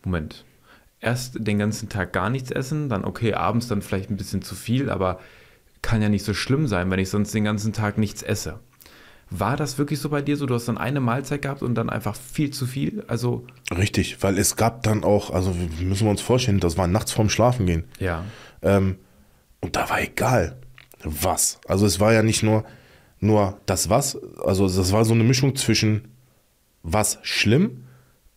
Moment, 0.04 0.44
erst 1.02 1.46
den 1.46 1.58
ganzen 1.58 1.90
Tag 1.90 2.12
gar 2.12 2.30
nichts 2.30 2.50
essen, 2.50 2.88
dann 2.88 3.04
okay, 3.04 3.34
abends 3.34 3.68
dann 3.68 3.82
vielleicht 3.82 4.08
ein 4.08 4.16
bisschen 4.16 4.40
zu 4.40 4.54
viel, 4.54 4.88
aber 4.88 5.20
kann 5.82 6.00
ja 6.00 6.08
nicht 6.08 6.24
so 6.24 6.32
schlimm 6.32 6.68
sein, 6.68 6.90
wenn 6.90 7.00
ich 7.00 7.10
sonst 7.10 7.34
den 7.34 7.44
ganzen 7.44 7.72
Tag 7.72 7.98
nichts 7.98 8.22
esse. 8.22 8.60
War 9.28 9.56
das 9.56 9.78
wirklich 9.78 9.98
so 9.98 10.10
bei 10.10 10.22
dir 10.22 10.36
so? 10.36 10.46
Du 10.46 10.54
hast 10.54 10.68
dann 10.68 10.78
eine 10.78 11.00
Mahlzeit 11.00 11.42
gehabt 11.42 11.62
und 11.62 11.74
dann 11.74 11.90
einfach 11.90 12.14
viel 12.14 12.50
zu 12.50 12.66
viel? 12.66 13.02
Also 13.08 13.46
Richtig, 13.76 14.22
weil 14.22 14.38
es 14.38 14.56
gab 14.56 14.82
dann 14.82 15.04
auch, 15.04 15.30
also 15.30 15.54
müssen 15.80 16.06
wir 16.06 16.10
uns 16.10 16.20
vorstellen, 16.20 16.60
das 16.60 16.76
war 16.76 16.86
nachts 16.86 17.12
vorm 17.12 17.30
Schlafengehen. 17.30 17.84
Ja. 17.98 18.24
Ähm, 18.60 18.96
und 19.60 19.74
da 19.74 19.88
war 19.90 20.02
egal, 20.02 20.56
was. 21.02 21.60
Also 21.66 21.86
es 21.86 21.98
war 21.98 22.12
ja 22.12 22.22
nicht 22.22 22.42
nur, 22.42 22.64
nur 23.20 23.58
das 23.66 23.88
was, 23.88 24.18
also 24.44 24.68
das 24.68 24.92
war 24.92 25.04
so 25.04 25.14
eine 25.14 25.24
Mischung 25.24 25.56
zwischen 25.56 26.08
was 26.82 27.18
schlimm 27.22 27.84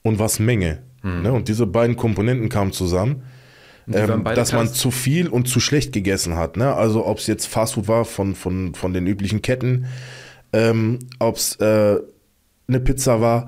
und 0.02 0.18
was 0.18 0.40
Menge. 0.40 0.82
Hm. 1.06 1.22
Ne? 1.22 1.32
Und 1.32 1.48
diese 1.48 1.68
beiden 1.68 1.96
Komponenten 1.96 2.50
kamen 2.50 2.74
zusammen. 2.74 3.22
Ähm, 3.94 4.24
dass 4.24 4.52
man 4.52 4.68
zu 4.68 4.90
viel 4.90 5.28
und 5.28 5.48
zu 5.48 5.60
schlecht 5.60 5.94
gegessen 5.94 6.36
hat. 6.36 6.58
Ne? 6.58 6.74
Also 6.74 7.06
ob 7.06 7.20
es 7.20 7.28
jetzt 7.28 7.46
Fastfood 7.46 7.88
war 7.88 8.04
von, 8.04 8.34
von, 8.34 8.74
von 8.74 8.94
den 8.94 9.06
üblichen 9.06 9.44
Ketten, 9.44 9.86
ähm, 10.54 10.98
ob 11.20 11.36
es 11.36 11.58
äh, 11.58 12.00
eine 12.68 12.80
Pizza 12.80 13.22
war, 13.22 13.48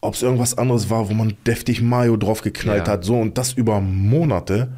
ob 0.00 0.14
es 0.14 0.22
irgendwas 0.22 0.58
anderes 0.58 0.90
war, 0.90 1.08
wo 1.08 1.14
man 1.14 1.34
deftig 1.46 1.82
Mayo 1.82 2.16
drauf 2.16 2.42
geknallt 2.42 2.88
ja. 2.88 2.94
hat, 2.94 3.04
so 3.04 3.16
und 3.16 3.38
das 3.38 3.52
über 3.52 3.80
Monate. 3.80 4.72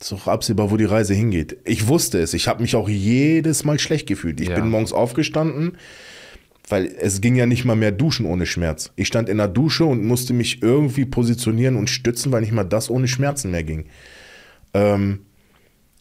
Ist 0.00 0.12
auch 0.12 0.26
absehbar, 0.26 0.72
wo 0.72 0.76
die 0.76 0.86
Reise 0.86 1.14
hingeht. 1.14 1.58
Ich 1.64 1.86
wusste 1.86 2.18
es. 2.18 2.34
Ich 2.34 2.48
habe 2.48 2.62
mich 2.62 2.74
auch 2.74 2.88
jedes 2.88 3.64
Mal 3.64 3.78
schlecht 3.78 4.08
gefühlt. 4.08 4.40
Ich 4.40 4.48
ja. 4.48 4.56
bin 4.56 4.68
morgens 4.68 4.92
aufgestanden, 4.92 5.76
weil 6.68 6.86
es 6.86 7.20
ging 7.20 7.34
ja 7.34 7.46
nicht 7.46 7.64
mal 7.64 7.76
mehr 7.76 7.92
duschen 7.92 8.26
ohne 8.26 8.46
Schmerz. 8.46 8.92
Ich 8.96 9.08
stand 9.08 9.28
in 9.28 9.38
der 9.38 9.48
Dusche 9.48 9.84
und 9.84 10.04
musste 10.04 10.32
mich 10.32 10.62
irgendwie 10.62 11.04
positionieren 11.04 11.76
und 11.76 11.90
stützen, 11.90 12.32
weil 12.32 12.42
nicht 12.42 12.52
mal 12.52 12.64
das 12.64 12.90
ohne 12.90 13.08
Schmerzen 13.08 13.50
mehr 13.50 13.64
ging. 13.64 13.86
Ähm, 14.74 15.20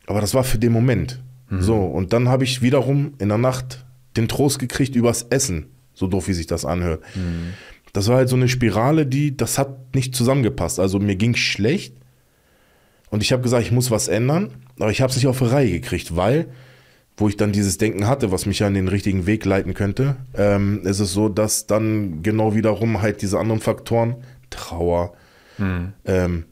aber 0.07 0.21
das 0.21 0.33
war 0.33 0.43
für 0.43 0.59
den 0.59 0.71
Moment. 0.71 1.21
Mhm. 1.49 1.61
So, 1.61 1.77
und 1.77 2.13
dann 2.13 2.29
habe 2.29 2.43
ich 2.43 2.61
wiederum 2.61 3.13
in 3.19 3.29
der 3.29 3.37
Nacht 3.37 3.85
den 4.17 4.27
Trost 4.27 4.59
gekriegt 4.59 4.95
übers 4.95 5.23
Essen. 5.29 5.67
So 5.93 6.07
doof, 6.07 6.27
wie 6.27 6.33
sich 6.33 6.47
das 6.47 6.65
anhört. 6.65 7.03
Mhm. 7.15 7.53
Das 7.93 8.07
war 8.07 8.17
halt 8.17 8.29
so 8.29 8.35
eine 8.35 8.47
Spirale, 8.47 9.05
die, 9.05 9.35
das 9.35 9.57
hat 9.57 9.93
nicht 9.95 10.15
zusammengepasst. 10.15 10.79
Also 10.79 10.99
mir 10.99 11.15
ging 11.15 11.35
schlecht 11.35 11.95
und 13.09 13.21
ich 13.21 13.33
habe 13.33 13.43
gesagt, 13.43 13.63
ich 13.63 13.71
muss 13.71 13.91
was 13.91 14.07
ändern, 14.07 14.51
aber 14.79 14.91
ich 14.91 15.01
habe 15.01 15.09
es 15.09 15.17
nicht 15.17 15.27
auf 15.27 15.39
die 15.39 15.45
Reihe 15.45 15.71
gekriegt, 15.71 16.15
weil, 16.15 16.47
wo 17.17 17.27
ich 17.27 17.37
dann 17.37 17.51
dieses 17.51 17.77
Denken 17.77 18.07
hatte, 18.07 18.31
was 18.31 18.45
mich 18.45 18.59
ja 18.59 18.67
in 18.67 18.73
den 18.73 18.87
richtigen 18.87 19.25
Weg 19.25 19.45
leiten 19.45 19.73
könnte, 19.73 20.15
ähm, 20.35 20.81
ist 20.83 20.99
es 20.99 21.13
so, 21.13 21.29
dass 21.29 21.67
dann 21.67 22.23
genau 22.23 22.55
wiederum 22.55 23.01
halt 23.01 23.21
diese 23.21 23.39
anderen 23.39 23.61
Faktoren, 23.61 24.15
Trauer, 24.49 25.13
mhm. 25.57 25.93
ähm, 26.05 26.45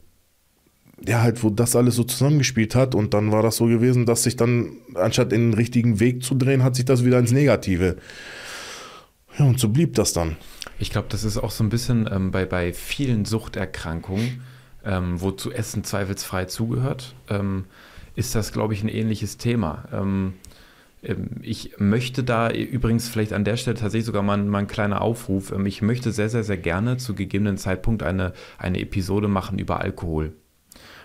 ja, 1.06 1.22
halt, 1.22 1.42
wo 1.42 1.50
das 1.50 1.76
alles 1.76 1.96
so 1.96 2.04
zusammengespielt 2.04 2.74
hat 2.74 2.94
und 2.94 3.14
dann 3.14 3.32
war 3.32 3.42
das 3.42 3.56
so 3.56 3.66
gewesen, 3.66 4.06
dass 4.06 4.22
sich 4.22 4.36
dann, 4.36 4.72
anstatt 4.94 5.32
in 5.32 5.50
den 5.50 5.54
richtigen 5.54 5.98
Weg 5.98 6.22
zu 6.22 6.34
drehen, 6.34 6.62
hat 6.62 6.76
sich 6.76 6.84
das 6.84 7.04
wieder 7.04 7.18
ins 7.18 7.32
Negative. 7.32 7.96
Ja, 9.38 9.46
und 9.46 9.58
so 9.58 9.68
blieb 9.68 9.94
das 9.94 10.12
dann. 10.12 10.36
Ich 10.78 10.90
glaube, 10.90 11.08
das 11.10 11.24
ist 11.24 11.38
auch 11.38 11.50
so 11.50 11.64
ein 11.64 11.70
bisschen 11.70 12.08
ähm, 12.12 12.30
bei, 12.30 12.44
bei 12.44 12.72
vielen 12.72 13.24
Suchterkrankungen, 13.24 14.42
ähm, 14.84 15.20
wozu 15.20 15.50
Essen 15.50 15.84
zweifelsfrei 15.84 16.46
zugehört, 16.46 17.14
ähm, 17.28 17.64
ist 18.16 18.34
das, 18.34 18.52
glaube 18.52 18.74
ich, 18.74 18.82
ein 18.82 18.88
ähnliches 18.88 19.38
Thema. 19.38 19.84
Ähm, 21.02 21.28
ich 21.42 21.78
möchte 21.78 22.22
da 22.22 22.50
übrigens 22.50 23.08
vielleicht 23.08 23.32
an 23.32 23.44
der 23.44 23.56
Stelle 23.56 23.76
tatsächlich 23.76 24.06
sogar 24.06 24.22
mal, 24.22 24.38
mal 24.38 24.58
ein 24.58 24.66
kleiner 24.66 25.00
Aufruf. 25.00 25.52
Ähm, 25.52 25.66
ich 25.66 25.82
möchte 25.82 26.12
sehr, 26.12 26.28
sehr, 26.28 26.44
sehr 26.44 26.58
gerne 26.58 26.96
zu 26.96 27.14
gegebenen 27.14 27.56
Zeitpunkt 27.56 28.02
eine, 28.02 28.32
eine 28.58 28.80
Episode 28.80 29.28
machen 29.28 29.58
über 29.58 29.80
Alkohol. 29.80 30.32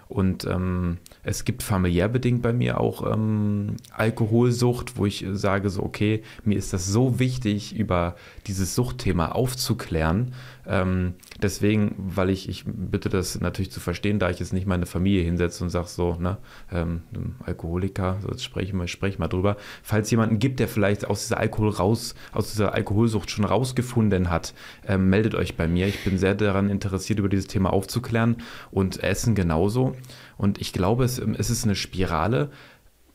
Und 0.07 0.45
ähm, 0.45 0.97
es 1.23 1.45
gibt 1.45 1.63
familiär 1.63 2.07
bedingt 2.07 2.43
bei 2.43 2.53
mir 2.53 2.79
auch 2.79 3.11
ähm, 3.11 3.77
Alkoholsucht, 3.91 4.97
wo 4.97 5.07
ich 5.07 5.25
sage 5.31 5.69
so, 5.71 5.81
okay, 5.81 6.21
mir 6.43 6.57
ist 6.57 6.73
das 6.73 6.85
so 6.85 7.17
wichtig, 7.17 7.75
über 7.75 8.15
dieses 8.45 8.75
Suchtthema 8.75 9.29
aufzuklären, 9.29 10.33
Ähm, 10.67 11.13
deswegen, 11.41 11.95
weil 11.97 12.29
ich, 12.29 12.49
ich 12.49 12.63
bitte 12.65 13.09
das 13.09 13.39
natürlich 13.39 13.71
zu 13.71 13.79
verstehen, 13.79 14.19
da 14.19 14.29
ich 14.29 14.39
jetzt 14.39 14.53
nicht 14.53 14.65
meine 14.65 14.85
Familie 14.85 15.23
hinsetze 15.23 15.63
und 15.63 15.69
sage 15.69 15.87
so, 15.87 16.15
ne, 16.15 16.37
ähm, 16.71 17.01
Alkoholiker, 17.45 18.17
so 18.21 18.29
jetzt 18.29 18.43
spreche 18.43 18.67
ich 18.67 18.73
mal, 18.73 18.87
spreche 18.87 19.19
mal 19.19 19.27
drüber. 19.27 19.57
Falls 19.83 20.09
jemanden 20.11 20.39
gibt, 20.39 20.59
der 20.59 20.67
vielleicht 20.67 21.05
aus 21.05 21.21
dieser 21.21 21.39
Alkohol 21.39 21.69
raus, 21.69 22.15
aus 22.31 22.51
dieser 22.51 22.73
Alkoholsucht 22.73 23.29
schon 23.29 23.45
rausgefunden 23.45 24.29
hat, 24.29 24.53
ähm, 24.87 25.09
meldet 25.09 25.35
euch 25.35 25.55
bei 25.55 25.67
mir. 25.67 25.87
Ich 25.87 26.03
bin 26.03 26.17
sehr 26.17 26.35
daran 26.35 26.69
interessiert, 26.69 27.19
über 27.19 27.29
dieses 27.29 27.47
Thema 27.47 27.71
aufzuklären 27.71 28.37
und 28.71 29.03
Essen 29.03 29.35
genauso. 29.35 29.95
Und 30.37 30.59
ich 30.59 30.73
glaube, 30.73 31.03
es, 31.03 31.19
es 31.19 31.49
ist 31.49 31.63
eine 31.63 31.75
Spirale. 31.75 32.49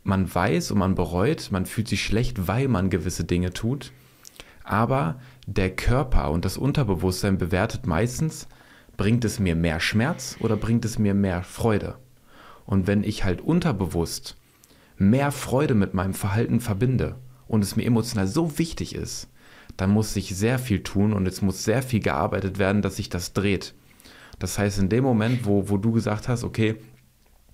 Man 0.02 0.32
weiß 0.32 0.70
und 0.70 0.78
man 0.78 0.94
bereut, 0.94 1.48
man 1.50 1.66
fühlt 1.66 1.88
sich 1.88 2.02
schlecht, 2.02 2.48
weil 2.48 2.68
man 2.68 2.90
gewisse 2.90 3.24
Dinge 3.24 3.52
tut. 3.52 3.92
Aber 4.64 5.20
der 5.46 5.74
Körper 5.74 6.30
und 6.30 6.44
das 6.44 6.56
Unterbewusstsein 6.56 7.38
bewertet 7.38 7.86
meistens, 7.86 8.46
bringt 8.96 9.24
es 9.24 9.38
mir 9.38 9.56
mehr 9.56 9.80
Schmerz 9.80 10.36
oder 10.40 10.56
bringt 10.56 10.84
es 10.84 10.98
mir 10.98 11.14
mehr 11.14 11.42
Freude. 11.42 11.96
Und 12.66 12.86
wenn 12.86 13.02
ich 13.02 13.24
halt 13.24 13.40
unterbewusst 13.40 14.36
mehr 14.96 15.32
Freude 15.32 15.74
mit 15.74 15.94
meinem 15.94 16.14
Verhalten 16.14 16.60
verbinde 16.60 17.16
und 17.48 17.64
es 17.64 17.74
mir 17.74 17.84
emotional 17.84 18.26
so 18.26 18.58
wichtig 18.58 18.94
ist, 18.94 19.28
dann 19.76 19.90
muss 19.90 20.14
ich 20.14 20.36
sehr 20.36 20.58
viel 20.58 20.82
tun 20.82 21.12
und 21.12 21.26
es 21.26 21.40
muss 21.40 21.64
sehr 21.64 21.82
viel 21.82 22.00
gearbeitet 22.00 22.58
werden, 22.58 22.82
dass 22.82 22.96
sich 22.96 23.08
das 23.08 23.32
dreht. 23.32 23.74
Das 24.38 24.58
heißt, 24.58 24.78
in 24.78 24.88
dem 24.88 25.04
Moment, 25.04 25.46
wo, 25.46 25.68
wo 25.68 25.78
du 25.78 25.92
gesagt 25.92 26.28
hast, 26.28 26.44
okay, 26.44 26.76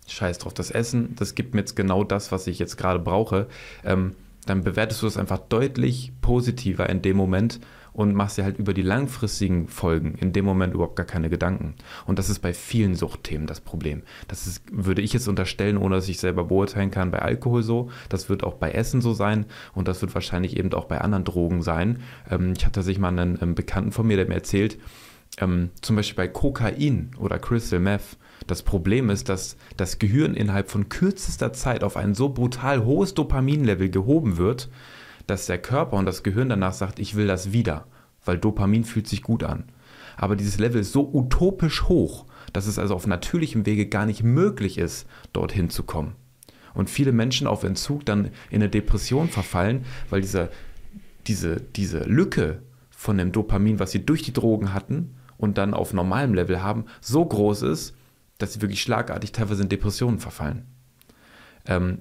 scheiß 0.09 0.39
drauf, 0.39 0.55
das 0.55 0.71
Essen, 0.71 1.15
das 1.17 1.35
gibt 1.35 1.55
mir 1.55 1.61
jetzt 1.61 1.77
genau 1.77 2.05
das, 2.05 2.33
was 2.33 2.47
ich 2.47 2.59
jetzt 2.59 2.77
gerade 2.77 2.99
brauche, 2.99 3.47
ähm, 3.85 4.15
dann 4.47 4.63
bewertest 4.63 5.03
du 5.03 5.07
das 5.07 5.17
einfach 5.17 5.39
deutlich 5.39 6.13
positiver 6.21 6.89
in 6.89 7.03
dem 7.03 7.17
Moment 7.17 7.61
und 7.97 8.15
machst 8.15 8.37
dir 8.37 8.45
halt 8.45 8.59
über 8.59 8.75
die 8.75 8.83
langfristigen 8.83 9.69
Folgen 9.69 10.17
in 10.17 10.35
dem 10.35 10.45
Moment 10.45 10.75
überhaupt 10.75 10.97
gar 10.97 11.07
keine 11.07 11.31
Gedanken. 11.31 11.75
Und 12.05 12.19
das 12.19 12.29
ist 12.29 12.41
bei 12.41 12.53
vielen 12.53 12.95
Suchtthemen 12.95 13.47
das 13.47 13.63
Problem. 13.63 14.03
Das 14.29 14.47
ist, 14.47 14.63
würde 14.71 15.01
ich 15.01 15.15
jetzt 15.15 15.29
unterstellen, 15.29 15.79
ohne 15.79 15.97
dass 15.97 16.09
ich 16.09 16.19
selber 16.19 16.45
beurteilen 16.45 16.91
kann, 16.91 17.11
bei 17.11 17.21
Alkohol 17.21 17.63
so. 17.63 17.91
Das 18.11 18.29
wird 18.29 18.45
auch 18.45 18.55
bei 18.55 18.73
Essen 18.73 19.01
so 19.01 19.15
sein 19.15 19.47
und 19.75 19.89
das 19.89 20.03
wird 20.03 20.15
wahrscheinlich 20.15 20.59
eben 20.59 20.75
auch 20.75 20.85
bei 20.85 21.01
anderen 21.01 21.25
Drogen 21.25 21.63
sein. 21.63 22.01
Ähm, 22.31 22.53
ich 22.55 22.67
hatte 22.67 22.83
sich 22.83 22.99
mal 22.99 23.09
einen 23.09 23.39
ähm, 23.41 23.55
Bekannten 23.55 23.93
von 23.93 24.07
mir, 24.07 24.19
der 24.19 24.29
mir 24.29 24.35
erzählt, 24.35 24.77
ähm, 25.39 25.71
zum 25.81 25.97
Beispiel 25.97 26.17
bei 26.17 26.29
Kokain 26.29 27.13
oder 27.19 27.39
Crystal 27.39 27.81
Meth, 27.81 28.19
das 28.47 28.63
Problem 28.63 29.09
ist, 29.09 29.31
dass 29.31 29.57
das 29.79 29.99
Gehirn 29.99 30.35
innerhalb 30.35 30.71
von 30.71 30.91
kürzester 30.91 31.55
Zeit 31.55 31.83
auf 31.83 31.97
ein 31.97 32.15
so 32.15 32.29
brutal 32.29 32.85
hohes 32.85 33.15
Dopaminlevel 33.15 33.89
gehoben 33.89 34.37
wird, 34.37 34.69
dass 35.27 35.47
der 35.47 35.59
Körper 35.59 35.97
und 35.97 36.07
das 36.07 36.23
Gehirn 36.23 36.49
danach 36.49 36.73
sagt, 36.73 36.99
ich 36.99 37.15
will 37.15 37.27
das 37.27 37.53
wieder, 37.53 37.87
weil 38.25 38.39
Dopamin 38.39 38.85
fühlt 38.85 39.09
sich 39.09 39.23
gut 39.23 39.43
an. 39.43 39.65
Aber 40.17 40.37
dieses 40.37 40.59
Level 40.59 40.81
ist 40.81 40.93
so 40.93 41.11
utopisch 41.13 41.85
hoch, 41.85 42.27
dass 42.53 42.67
es 42.67 42.79
also 42.79 42.95
auf 42.95 43.07
natürlichem 43.07 43.67
Wege 43.67 43.87
gar 43.87 44.07
nicht 44.07 44.23
möglich 44.23 44.79
ist, 44.79 45.07
dorthin 45.33 45.69
zu 45.69 45.83
kommen. 45.83 46.15
Und 46.75 46.91
viele 46.91 47.13
Menschen 47.13 47.47
auf 47.47 47.65
Entzug 47.65 48.05
dann 48.05 48.27
in 48.51 48.63
eine 48.63 48.69
Depression 48.69 49.29
verfallen, 49.29 49.85
weil 50.11 50.21
diese, 50.21 50.51
diese, 51.27 51.61
diese 51.61 52.01
Lücke 52.05 52.63
von 52.91 53.19
dem 53.19 53.33
Dopamin, 53.33 53.79
was 53.79 53.93
sie 53.93 54.05
durch 54.05 54.23
die 54.23 54.33
Drogen 54.33 54.73
hatten 54.73 55.17
und 55.39 55.59
dann 55.59 55.75
auf 55.75 55.93
normalem 55.93 56.35
Level 56.35 56.63
haben, 56.63 56.87
so 57.01 57.25
groß 57.25 57.63
ist, 57.63 57.95
dass 58.39 58.53
sie 58.53 58.63
wirklich 58.63 58.83
schlagartig 58.83 59.33
teilweise 59.33 59.63
in 59.63 59.69
Depressionen 59.69 60.19
verfallen. 60.19 60.67
Ähm, 61.67 61.99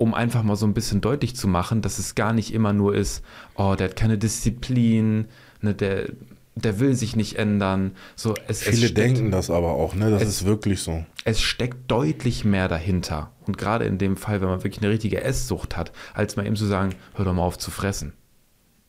um 0.00 0.14
einfach 0.14 0.42
mal 0.42 0.56
so 0.56 0.64
ein 0.64 0.72
bisschen 0.72 1.02
deutlich 1.02 1.36
zu 1.36 1.46
machen, 1.46 1.82
dass 1.82 1.98
es 1.98 2.14
gar 2.14 2.32
nicht 2.32 2.54
immer 2.54 2.72
nur 2.72 2.94
ist, 2.94 3.22
oh, 3.54 3.74
der 3.78 3.90
hat 3.90 3.96
keine 3.96 4.16
Disziplin, 4.16 5.26
ne, 5.60 5.74
der, 5.74 6.08
der 6.54 6.80
will 6.80 6.94
sich 6.94 7.16
nicht 7.16 7.36
ändern. 7.36 7.92
So, 8.16 8.34
es, 8.48 8.62
Viele 8.62 8.86
es 8.86 8.92
steckt, 8.92 8.96
denken 8.96 9.30
das 9.30 9.50
aber 9.50 9.72
auch, 9.72 9.94
ne? 9.94 10.10
Das 10.10 10.22
es, 10.22 10.28
ist 10.28 10.44
wirklich 10.46 10.80
so. 10.80 11.04
Es 11.26 11.42
steckt 11.42 11.90
deutlich 11.90 12.46
mehr 12.46 12.66
dahinter. 12.66 13.32
Und 13.46 13.58
gerade 13.58 13.84
in 13.84 13.98
dem 13.98 14.16
Fall, 14.16 14.40
wenn 14.40 14.48
man 14.48 14.64
wirklich 14.64 14.82
eine 14.82 14.90
richtige 14.90 15.20
Esssucht 15.20 15.76
hat, 15.76 15.92
als 16.14 16.34
mal 16.34 16.46
eben 16.46 16.56
zu 16.56 16.64
sagen, 16.64 16.94
hör 17.12 17.26
doch 17.26 17.34
mal 17.34 17.42
auf 17.42 17.58
zu 17.58 17.70
fressen. 17.70 18.14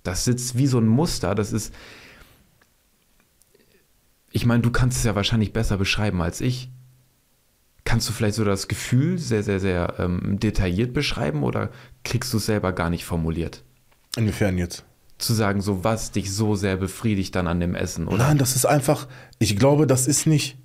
Das 0.04 0.24
sitzt 0.24 0.58
wie 0.58 0.68
so 0.68 0.78
ein 0.78 0.88
Muster, 0.88 1.36
das 1.36 1.52
ist, 1.52 1.74
ich 4.32 4.46
meine, 4.46 4.62
du 4.64 4.72
kannst 4.72 5.00
es 5.00 5.04
ja 5.04 5.14
wahrscheinlich 5.14 5.52
besser 5.52 5.76
beschreiben 5.76 6.22
als 6.22 6.40
ich. 6.40 6.70
Kannst 7.92 8.08
du 8.08 8.14
vielleicht 8.14 8.36
so 8.36 8.46
das 8.46 8.70
Gefühl 8.70 9.18
sehr, 9.18 9.44
sehr, 9.44 9.60
sehr 9.60 9.96
ähm, 10.00 10.40
detailliert 10.40 10.94
beschreiben 10.94 11.44
oder 11.44 11.72
kriegst 12.06 12.32
du 12.32 12.38
es 12.38 12.46
selber 12.46 12.72
gar 12.72 12.90
nicht 12.90 13.04
formuliert? 13.04 13.66
Inwiefern 14.16 14.58
jetzt? 14.58 14.86
Zu 15.18 15.34
sagen, 15.34 15.60
so 15.60 15.84
was 15.84 16.14
dich 16.14 16.32
so 16.32 16.56
sehr 16.56 16.78
befriedigt 16.78 17.36
dann 17.36 17.48
an 17.48 17.60
dem 17.60 17.76
Essen, 17.76 18.08
oder? 18.08 18.20
Nein, 18.20 18.38
das 18.38 18.56
ist 18.56 18.64
einfach, 18.64 19.10
ich 19.40 19.58
glaube, 19.58 19.88
das 19.88 20.08
ist 20.08 20.26
nicht, 20.26 20.58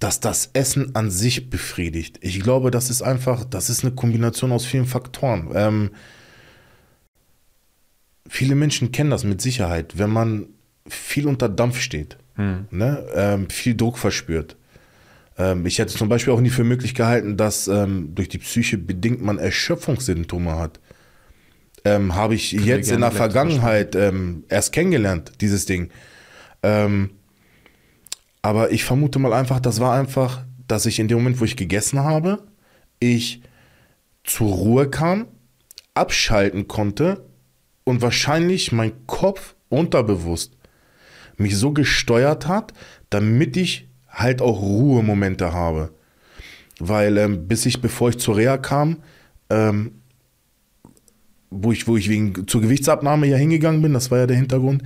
dass 0.00 0.18
das 0.18 0.50
Essen 0.52 0.96
an 0.96 1.12
sich 1.12 1.50
befriedigt. 1.50 2.18
Ich 2.20 2.40
glaube, 2.40 2.72
das 2.72 2.90
ist 2.90 3.02
einfach, 3.02 3.44
das 3.44 3.70
ist 3.70 3.84
eine 3.84 3.94
Kombination 3.94 4.50
aus 4.50 4.66
vielen 4.66 4.86
Faktoren. 4.86 5.52
Ähm, 5.54 5.90
viele 8.28 8.56
Menschen 8.56 8.90
kennen 8.90 9.10
das 9.10 9.22
mit 9.22 9.40
Sicherheit, 9.40 9.98
wenn 9.98 10.10
man 10.10 10.48
viel 10.88 11.28
unter 11.28 11.48
Dampf 11.48 11.78
steht 11.78 12.18
hm. 12.40 12.66
ne, 12.70 13.06
ähm, 13.14 13.50
viel 13.50 13.76
Druck 13.76 13.98
verspürt. 13.98 14.56
Ähm, 15.40 15.64
ich 15.64 15.78
hätte 15.78 15.94
zum 15.94 16.08
Beispiel 16.08 16.34
auch 16.34 16.40
nie 16.40 16.50
für 16.50 16.64
möglich 16.64 16.94
gehalten, 16.94 17.36
dass 17.36 17.66
ähm, 17.66 18.14
durch 18.14 18.28
die 18.28 18.38
Psyche 18.38 18.76
bedingt 18.76 19.22
man 19.22 19.38
Erschöpfungssymptome 19.38 20.58
hat. 20.58 20.80
Ähm, 21.84 22.14
Habe 22.14 22.34
ich 22.34 22.50
Können 22.50 22.66
jetzt 22.66 22.90
in 22.90 23.00
der 23.00 23.10
Vergangenheit 23.10 23.96
ähm, 23.96 24.44
erst 24.50 24.72
kennengelernt, 24.72 25.32
dieses 25.40 25.64
Ding. 25.64 25.90
Ähm, 26.62 27.10
aber 28.42 28.70
ich 28.70 28.84
vermute 28.84 29.18
mal 29.18 29.32
einfach, 29.32 29.60
das 29.60 29.80
war 29.80 29.98
einfach, 29.98 30.44
dass 30.68 30.84
ich 30.84 30.98
in 30.98 31.08
dem 31.08 31.18
Moment, 31.18 31.40
wo 31.40 31.44
ich 31.44 31.56
gegessen 31.56 32.00
habe, 32.00 32.42
ich 32.98 33.40
zur 34.24 34.52
Ruhe 34.52 34.90
kam, 34.90 35.26
abschalten 35.94 36.68
konnte 36.68 37.24
und 37.84 38.02
wahrscheinlich 38.02 38.72
mein 38.72 39.06
Kopf 39.06 39.54
unterbewusst 39.70 40.52
mich 41.40 41.56
so 41.56 41.72
gesteuert 41.72 42.46
hat, 42.46 42.72
damit 43.08 43.56
ich 43.56 43.89
halt 44.10 44.42
auch 44.42 44.60
Ruhemomente 44.60 45.52
habe. 45.52 45.90
Weil 46.78 47.18
ähm, 47.18 47.46
bis 47.46 47.66
ich, 47.66 47.80
bevor 47.80 48.10
ich 48.10 48.18
zur 48.18 48.36
Reha 48.36 48.56
kam, 48.56 48.98
ähm, 49.50 49.92
wo 51.50 51.72
ich, 51.72 51.86
wo 51.86 51.96
ich 51.96 52.08
wegen 52.08 52.46
zur 52.46 52.60
Gewichtsabnahme 52.60 53.26
ja 53.26 53.36
hingegangen 53.36 53.82
bin, 53.82 53.92
das 53.92 54.10
war 54.10 54.18
ja 54.18 54.26
der 54.26 54.36
Hintergrund, 54.36 54.82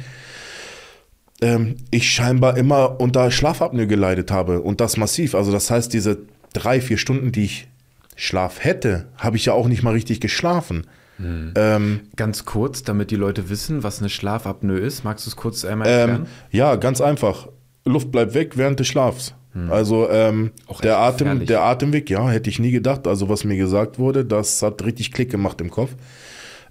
ähm, 1.43 1.77
ich 1.91 2.11
scheinbar 2.11 2.57
immer 2.57 3.01
unter 3.01 3.31
Schlafapnoe 3.31 3.87
geleidet 3.87 4.31
habe 4.31 4.61
und 4.61 4.81
das 4.81 4.97
massiv. 4.97 5.35
Also 5.35 5.53
das 5.53 5.71
heißt, 5.71 5.93
diese 5.93 6.19
drei, 6.53 6.81
vier 6.81 6.97
Stunden, 6.97 7.33
die 7.33 7.45
ich 7.45 7.69
Schlaf 8.17 8.65
hätte, 8.65 9.09
habe 9.17 9.37
ich 9.37 9.47
ja 9.47 9.53
auch 9.53 9.69
nicht 9.69 9.83
mal 9.83 9.93
richtig 9.93 10.21
geschlafen. 10.21 10.87
Mhm. 11.19 11.53
Ähm, 11.57 12.01
ganz 12.17 12.45
kurz, 12.45 12.83
damit 12.83 13.11
die 13.11 13.17
Leute 13.17 13.49
wissen, 13.49 13.83
was 13.83 14.01
eine 14.01 14.09
Schlafapnoe 14.09 14.79
ist. 14.79 15.05
Magst 15.05 15.27
du 15.27 15.31
es 15.31 15.37
kurz 15.37 15.65
einmal 15.65 15.89
erklären? 15.89 16.23
Ähm, 16.23 16.27
ja, 16.51 16.77
ganz 16.77 17.01
einfach. 17.01 17.49
Luft 17.85 18.11
bleibt 18.11 18.35
weg 18.35 18.57
während 18.57 18.81
des 18.81 18.87
Schlafs. 18.87 19.35
Mhm. 19.53 19.71
Also 19.71 20.09
ähm, 20.11 20.53
der, 20.83 20.99
Atem, 20.99 21.47
der 21.47 21.63
Atemweg, 21.63 22.11
ja, 22.11 22.29
hätte 22.29 22.51
ich 22.51 22.59
nie 22.59 22.73
gedacht. 22.73 23.07
Also 23.07 23.29
was 23.29 23.45
mir 23.45 23.57
gesagt 23.57 23.99
wurde, 23.99 24.25
das 24.25 24.63
hat 24.63 24.85
richtig 24.85 25.13
Klick 25.13 25.31
gemacht 25.31 25.61
im 25.61 25.71
Kopf. 25.71 25.95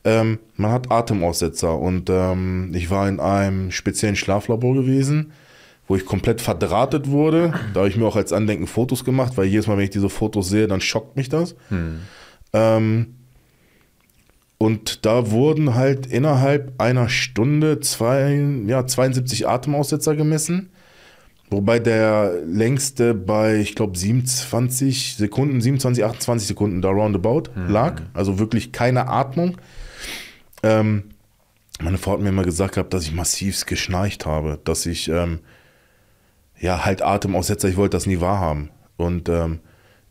Ähm, 0.03 0.39
man 0.57 0.71
hat 0.71 0.91
Atemaussetzer 0.91 1.77
und 1.77 2.09
ähm, 2.09 2.71
ich 2.75 2.89
war 2.89 3.07
in 3.07 3.21
einem 3.21 3.71
speziellen 3.71 4.17
Schlaflabor 4.17 4.75
gewesen, 4.75 5.31
wo 5.87 5.95
ich 5.95 6.05
komplett 6.05 6.41
verdrahtet 6.41 7.09
wurde. 7.09 7.53
Da 7.73 7.81
habe 7.81 7.89
ich 7.89 7.95
mir 7.95 8.05
auch 8.05 8.17
als 8.17 8.33
Andenken 8.33 8.67
Fotos 8.67 9.05
gemacht, 9.05 9.33
weil 9.37 9.45
jedes 9.45 9.67
Mal, 9.67 9.77
wenn 9.77 9.85
ich 9.85 9.91
diese 9.91 10.09
Fotos 10.09 10.49
sehe, 10.49 10.67
dann 10.67 10.81
schockt 10.81 11.15
mich 11.15 11.29
das. 11.29 11.55
Mhm. 11.69 12.01
Ähm, 12.51 13.15
und 14.57 15.05
da 15.05 15.31
wurden 15.31 15.75
halt 15.75 16.05
innerhalb 16.05 16.73
einer 16.81 17.07
Stunde 17.09 17.79
zwei, 17.79 18.41
ja, 18.67 18.85
72 18.85 19.47
Atemaussetzer 19.47 20.15
gemessen. 20.15 20.69
Wobei 21.53 21.79
der 21.79 22.41
längste 22.45 23.13
bei, 23.13 23.57
ich 23.57 23.75
glaube, 23.75 23.97
27 23.97 25.15
Sekunden, 25.15 25.61
27, 25.61 26.03
28 26.03 26.47
Sekunden 26.47 26.81
da 26.81 26.89
roundabout 26.89 27.43
mhm. 27.55 27.69
lag. 27.69 28.01
Also 28.13 28.39
wirklich 28.39 28.71
keine 28.71 29.07
Atmung. 29.07 29.57
Ähm, 30.63 31.11
meine 31.79 31.97
Frau 31.97 32.13
hat 32.13 32.21
mir 32.21 32.29
immer 32.29 32.43
gesagt 32.43 32.75
gehabt, 32.75 32.93
dass 32.93 33.03
ich 33.03 33.13
massivst 33.13 33.67
geschnarcht 33.67 34.25
habe, 34.25 34.59
dass 34.63 34.85
ich 34.85 35.09
ähm, 35.09 35.39
ja 36.59 36.85
halt 36.85 37.01
Atemaussetzer, 37.01 37.69
ich 37.69 37.77
wollte 37.77 37.97
das 37.97 38.05
nie 38.05 38.19
wahrhaben. 38.19 38.69
Und 38.97 39.29
ähm, 39.29 39.59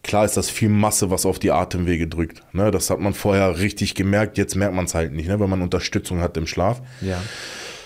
Klar 0.02 0.24
ist 0.24 0.36
das 0.36 0.50
viel 0.50 0.68
Masse, 0.68 1.10
was 1.10 1.24
auf 1.24 1.38
die 1.38 1.52
Atemwege 1.52 2.08
drückt. 2.08 2.42
Ne, 2.52 2.72
das 2.72 2.90
hat 2.90 2.98
man 2.98 3.14
vorher 3.14 3.58
richtig 3.58 3.94
gemerkt, 3.94 4.36
jetzt 4.36 4.56
merkt 4.56 4.74
man 4.74 4.86
es 4.86 4.94
halt 4.94 5.12
nicht, 5.12 5.28
ne, 5.28 5.38
wenn 5.38 5.48
man 5.48 5.62
Unterstützung 5.62 6.20
hat 6.20 6.36
im 6.36 6.48
Schlaf. 6.48 6.82
Ja. 7.00 7.22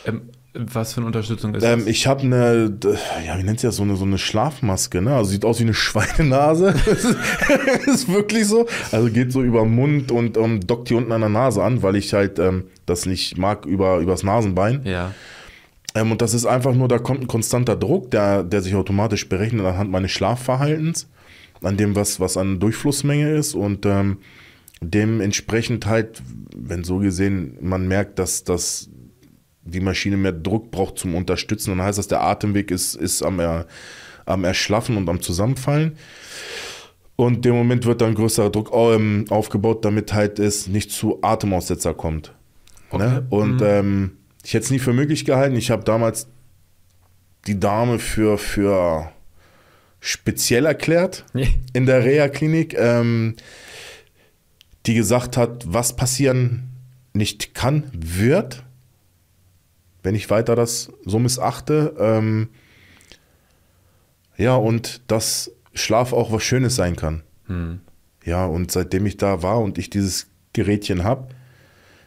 Ähm, 0.07 0.31
was 0.59 0.93
für 0.93 0.99
eine 0.99 1.07
Unterstützung 1.07 1.55
ist 1.55 1.63
ähm, 1.63 1.81
das? 1.81 1.89
Ich 1.89 2.07
habe 2.07 2.23
eine, 2.23 2.79
ja, 3.27 3.39
wie 3.39 3.43
nennt 3.43 3.61
sie 3.61 3.67
das, 3.67 3.77
so 3.77 3.83
eine, 3.83 3.97
so 3.97 4.05
eine 4.05 4.19
Schlafmaske, 4.19 5.03
ne? 5.03 5.15
Also 5.15 5.31
sieht 5.31 5.45
aus 5.45 5.59
wie 5.59 5.65
eine 5.65 5.75
Schweinenase. 5.75 6.75
ist 7.87 8.13
wirklich 8.13 8.47
so. 8.47 8.67
Also 8.93 9.11
geht 9.11 9.33
so 9.33 9.43
über 9.43 9.63
den 9.63 9.75
Mund 9.75 10.11
und 10.13 10.37
um, 10.37 10.61
dockt 10.61 10.89
hier 10.89 10.97
unten 10.97 11.13
an 11.13 11.21
der 11.21 11.31
Nase 11.31 11.63
an, 11.63 11.83
weil 11.83 11.97
ich 11.97 12.13
halt 12.15 12.39
ähm, 12.39 12.65
das 12.87 13.07
nicht 13.07 13.39
mag 13.39 13.67
über 13.67 13.99
übers 13.99 14.23
Nasenbein. 14.23 14.83
Ja. 14.85 15.13
Ähm, 15.95 16.13
und 16.13 16.23
das 16.23 16.35
ist 16.35 16.47
einfach 16.47 16.75
nur, 16.75 16.89
da 16.89 16.99
kommt 16.99 17.23
ein 17.23 17.27
konstanter 17.27 17.77
Druck, 17.77 18.11
der, 18.11 18.43
der 18.45 18.63
sich 18.63 18.75
automatisch 18.75 19.29
berechnet 19.29 19.65
anhand 19.65 19.91
meines 19.91 20.11
Schlafverhaltens, 20.13 21.09
an 21.63 21.77
dem, 21.77 21.97
was, 21.97 22.21
was 22.21 22.37
an 22.37 22.61
Durchflussmenge 22.61 23.35
ist 23.35 23.55
und 23.55 23.87
ähm, 23.87 24.19
dementsprechend 24.81 25.87
halt, 25.87 26.23
wenn 26.55 26.85
so 26.85 26.99
gesehen 26.99 27.57
man 27.61 27.89
merkt, 27.89 28.19
dass, 28.19 28.45
dass 28.45 28.91
die 29.67 29.81
Maschine 29.81 30.17
mehr 30.17 30.33
Druck 30.33 30.71
braucht 30.71 30.99
zum 30.99 31.15
Unterstützen, 31.15 31.71
dann 31.71 31.83
heißt 31.83 31.99
das, 31.99 32.09
der 32.09 32.23
Atemweg 32.23 32.71
ist, 32.71 32.95
ist 32.95 33.23
am, 33.23 33.41
er, 33.41 33.67
am 34.25 34.45
Erschlaffen 34.45 34.97
und 34.97 35.09
am 35.09 35.21
Zusammenfallen. 35.21 35.97
Und 37.17 37.45
dem 37.45 37.55
Moment 37.55 37.87
wird 37.87 38.03
dann 38.03 38.15
größerer 38.15 38.51
Druck 38.51 38.71
ähm, 38.75 39.25
aufgebaut, 39.31 39.85
damit 39.85 40.13
halt 40.13 40.39
es 40.39 40.67
nicht 40.67 40.91
zu 40.91 41.19
Atemaussetzer 41.23 41.95
kommt. 41.95 42.35
Okay. 42.91 43.09
Ne? 43.09 43.27
Und 43.31 43.61
mhm. 43.61 43.67
ähm, 43.67 44.11
ich 44.45 44.55
hätte 44.55 44.65
es 44.65 44.71
nie 44.71 44.79
für 44.79 44.93
möglich 44.93 45.25
gehalten. 45.25 45.57
Ich 45.57 45.71
habe 45.71 45.83
damals 45.83 46.29
die 47.47 47.59
Dame 47.59 47.99
für, 47.99 48.39
für 48.39 49.11
speziell 50.01 50.67
erklärt 50.67 51.25
in 51.73 51.87
der 51.87 52.05
Reha-Klinik, 52.05 52.75
ähm, 52.79 53.37
die 54.85 54.95
gesagt 54.95 55.37
hat, 55.37 55.65
was 55.67 55.97
passieren 55.97 56.71
nicht 57.13 57.55
kann, 57.55 57.85
wird, 57.93 58.63
wenn 60.07 60.15
ich 60.15 60.31
weiter 60.31 60.55
das 60.55 60.93
so 61.05 61.19
missachte. 61.19 61.97
Ähm, 61.99 62.51
ja, 64.37 64.55
und 64.55 65.03
dass 65.09 65.51
Schlaf 65.75 66.13
auch 66.13 66.31
was 66.31 66.45
Schönes 66.45 66.77
sein 66.77 66.95
kann. 66.95 67.25
Hm. 67.49 67.81
Ja, 68.25 68.47
und 68.47 68.71
seitdem 68.71 69.05
ich 69.07 69.17
da 69.17 69.43
war 69.43 69.61
und 69.61 69.79
ich 69.79 69.91
dieses 69.91 70.29
Gerätchen 70.53 71.03
habe, 71.03 71.35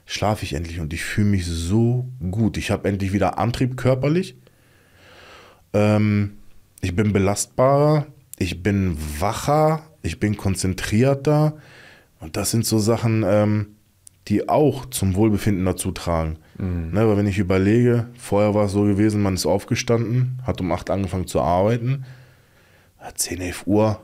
schlafe 0.05 0.45
ich 0.45 0.53
endlich 0.53 0.79
und 0.79 0.93
ich 0.93 1.03
fühle 1.03 1.27
mich 1.27 1.45
so 1.45 2.07
gut. 2.31 2.55
Ich 2.55 2.71
habe 2.71 2.87
endlich 2.87 3.11
wieder 3.11 3.37
Antrieb 3.37 3.75
körperlich. 3.75 4.37
Ähm, 5.73 6.37
ich 6.79 6.95
bin 6.95 7.11
belastbarer, 7.11 8.07
ich 8.37 8.63
bin 8.63 8.97
wacher, 9.19 9.83
ich 10.03 10.21
bin 10.21 10.37
konzentrierter. 10.37 11.57
Und 12.21 12.37
das 12.37 12.51
sind 12.51 12.65
so 12.65 12.79
Sachen, 12.79 13.25
ähm, 13.27 13.75
die 14.29 14.47
auch 14.47 14.85
zum 14.85 15.15
Wohlbefinden 15.15 15.65
dazu 15.65 15.91
tragen. 15.91 16.37
Mhm. 16.59 16.91
Ne, 16.91 17.07
weil 17.07 17.17
wenn 17.17 17.27
ich 17.27 17.39
überlege, 17.39 18.07
vorher 18.17 18.53
war 18.53 18.65
es 18.65 18.73
so 18.73 18.83
gewesen, 18.83 19.21
man 19.21 19.33
ist 19.33 19.45
aufgestanden, 19.45 20.41
hat 20.45 20.59
um 20.61 20.71
8 20.71 20.89
angefangen 20.89 21.25
zu 21.25 21.41
arbeiten, 21.41 22.05
10, 23.15 23.41
11 23.41 23.65
Uhr 23.65 24.01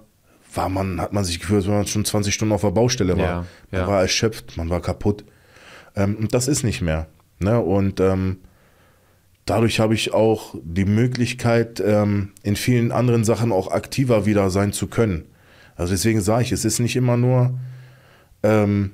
war 0.53 0.69
man, 0.69 1.01
hat 1.01 1.11
man 1.11 1.25
sich 1.25 1.39
gefühlt, 1.39 1.57
als 1.57 1.67
wenn 1.67 1.75
man 1.75 1.87
schon 1.87 2.05
20 2.05 2.33
Stunden 2.33 2.53
auf 2.53 2.61
der 2.61 2.71
Baustelle 2.71 3.17
war. 3.17 3.25
Ja, 3.25 3.45
man 3.71 3.81
ja. 3.81 3.87
war 3.87 4.01
erschöpft, 4.01 4.55
man 4.55 4.69
war 4.69 4.81
kaputt. 4.81 5.25
Ähm, 5.95 6.15
und 6.15 6.33
das 6.33 6.47
ist 6.47 6.63
nicht 6.63 6.81
mehr. 6.81 7.07
Ne? 7.39 7.59
Und 7.59 7.99
ähm, 7.99 8.37
dadurch 9.45 9.81
habe 9.81 9.93
ich 9.93 10.13
auch 10.13 10.55
die 10.63 10.85
Möglichkeit, 10.85 11.83
ähm, 11.85 12.31
in 12.41 12.55
vielen 12.55 12.93
anderen 12.93 13.25
Sachen 13.25 13.51
auch 13.51 13.69
aktiver 13.69 14.25
wieder 14.25 14.49
sein 14.49 14.71
zu 14.71 14.87
können. 14.87 15.25
Also 15.75 15.91
deswegen 15.91 16.21
sage 16.21 16.43
ich, 16.43 16.51
es 16.53 16.63
ist 16.63 16.79
nicht 16.79 16.95
immer 16.95 17.17
nur 17.17 17.59
ähm, 18.43 18.91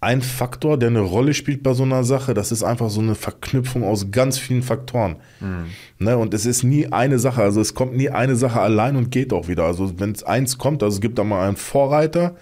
ein 0.00 0.20
Faktor, 0.22 0.78
der 0.78 0.90
eine 0.90 1.00
Rolle 1.00 1.32
spielt 1.32 1.62
bei 1.62 1.72
so 1.72 1.82
einer 1.82 2.04
Sache. 2.04 2.34
Das 2.34 2.52
ist 2.52 2.62
einfach 2.62 2.90
so 2.90 3.00
eine 3.00 3.14
Verknüpfung 3.14 3.82
aus 3.82 4.10
ganz 4.10 4.38
vielen 4.38 4.62
Faktoren. 4.62 5.16
Mhm. 5.40 5.66
Ne? 5.98 6.18
Und 6.18 6.34
es 6.34 6.46
ist 6.46 6.62
nie 6.62 6.86
eine 6.92 7.18
Sache. 7.18 7.42
Also 7.42 7.60
es 7.60 7.74
kommt 7.74 7.96
nie 7.96 8.10
eine 8.10 8.36
Sache 8.36 8.60
allein 8.60 8.96
und 8.96 9.10
geht 9.10 9.32
auch 9.32 9.48
wieder. 9.48 9.64
Also 9.64 9.98
wenn 9.98 10.12
es 10.12 10.22
eins 10.22 10.58
kommt, 10.58 10.82
also 10.82 10.96
es 10.96 11.00
gibt 11.00 11.18
da 11.18 11.24
mal 11.24 11.46
einen 11.46 11.56
Vorreiter, 11.56 12.36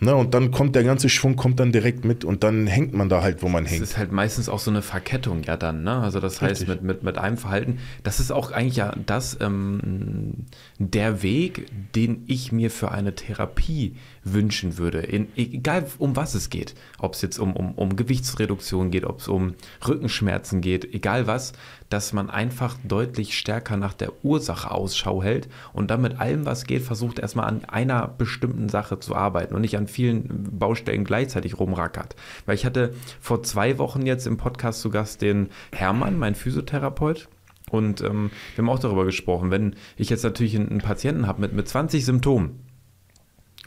Ne, 0.00 0.14
und 0.14 0.34
dann 0.34 0.50
kommt 0.50 0.74
der 0.74 0.82
ganze 0.82 1.08
Schwung 1.08 1.36
kommt 1.36 1.60
dann 1.60 1.70
direkt 1.70 2.04
mit 2.04 2.24
und 2.24 2.42
dann 2.42 2.66
hängt 2.66 2.94
man 2.94 3.08
da 3.08 3.22
halt, 3.22 3.42
wo 3.42 3.48
man 3.48 3.64
hängt. 3.64 3.80
Das 3.80 3.90
ist 3.90 3.96
halt 3.96 4.10
meistens 4.10 4.48
auch 4.48 4.58
so 4.58 4.70
eine 4.70 4.82
Verkettung 4.82 5.44
ja 5.44 5.56
dann, 5.56 5.84
ne? 5.84 5.98
Also 5.98 6.18
das 6.18 6.42
heißt 6.42 6.66
mit, 6.66 6.82
mit, 6.82 7.02
mit 7.04 7.16
einem 7.16 7.36
Verhalten, 7.36 7.78
das 8.02 8.18
ist 8.18 8.32
auch 8.32 8.50
eigentlich 8.50 8.76
ja 8.76 8.92
das, 9.06 9.38
ähm, 9.40 10.46
der 10.78 11.22
Weg, 11.22 11.66
den 11.94 12.24
ich 12.26 12.50
mir 12.50 12.72
für 12.72 12.90
eine 12.90 13.14
Therapie 13.14 13.94
wünschen 14.24 14.78
würde. 14.78 15.00
In, 15.00 15.28
egal 15.36 15.86
um 15.98 16.16
was 16.16 16.34
es 16.34 16.50
geht. 16.50 16.74
Ob 16.98 17.14
es 17.14 17.22
jetzt 17.22 17.38
um, 17.38 17.54
um, 17.54 17.72
um 17.72 17.96
Gewichtsreduktion 17.96 18.90
geht, 18.90 19.04
ob 19.04 19.20
es 19.20 19.28
um 19.28 19.54
Rückenschmerzen 19.86 20.60
geht, 20.60 20.92
egal 20.94 21.26
was, 21.26 21.52
dass 21.90 22.12
man 22.12 22.30
einfach 22.30 22.76
deutlich 22.82 23.38
stärker 23.38 23.76
nach 23.76 23.94
der 23.94 24.12
Ursache 24.24 24.70
Ausschau 24.70 25.22
hält 25.22 25.48
und 25.72 25.90
dann 25.90 26.02
mit 26.02 26.18
allem, 26.18 26.46
was 26.46 26.64
geht, 26.64 26.82
versucht 26.82 27.18
erstmal 27.18 27.46
an 27.46 27.64
einer 27.66 28.08
bestimmten 28.08 28.68
Sache 28.68 28.98
zu 28.98 29.14
arbeiten 29.14 29.54
und 29.54 29.60
nicht 29.60 29.76
an 29.76 29.86
vielen 29.86 30.58
Baustellen 30.58 31.04
gleichzeitig 31.04 31.58
rumrackert. 31.58 32.16
Weil 32.46 32.56
ich 32.56 32.66
hatte 32.66 32.94
vor 33.20 33.42
zwei 33.42 33.78
Wochen 33.78 34.06
jetzt 34.06 34.26
im 34.26 34.38
Podcast 34.38 34.80
zu 34.80 34.90
Gast 34.90 35.22
den 35.22 35.50
Hermann, 35.72 36.18
mein 36.18 36.34
Physiotherapeut. 36.34 37.28
Und 37.70 38.02
ähm, 38.02 38.30
wir 38.54 38.64
haben 38.64 38.68
auch 38.68 38.78
darüber 38.78 39.04
gesprochen, 39.04 39.50
wenn 39.50 39.74
ich 39.96 40.10
jetzt 40.10 40.22
natürlich 40.22 40.54
einen, 40.54 40.78
Patienten 40.78 41.26
habe 41.26 41.40
mit, 41.40 41.54
mit 41.54 41.68
20 41.68 42.04
Symptomen 42.04 42.63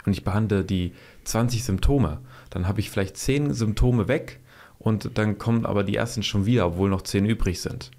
und 0.08 0.12
ich 0.12 0.24
behandle 0.24 0.64
die 0.64 0.92
20 1.24 1.64
Symptome, 1.64 2.18
dann 2.48 2.66
habe 2.66 2.80
ich 2.80 2.90
vielleicht 2.90 3.18
10 3.18 3.52
Symptome 3.52 4.08
weg 4.08 4.40
und 4.78 5.18
dann 5.18 5.36
kommen 5.36 5.66
aber 5.66 5.84
die 5.84 5.96
ersten 5.96 6.22
schon 6.22 6.46
wieder, 6.46 6.66
obwohl 6.66 6.88
noch 6.88 7.02
10 7.02 7.26
übrig 7.26 7.60
sind. 7.60 7.90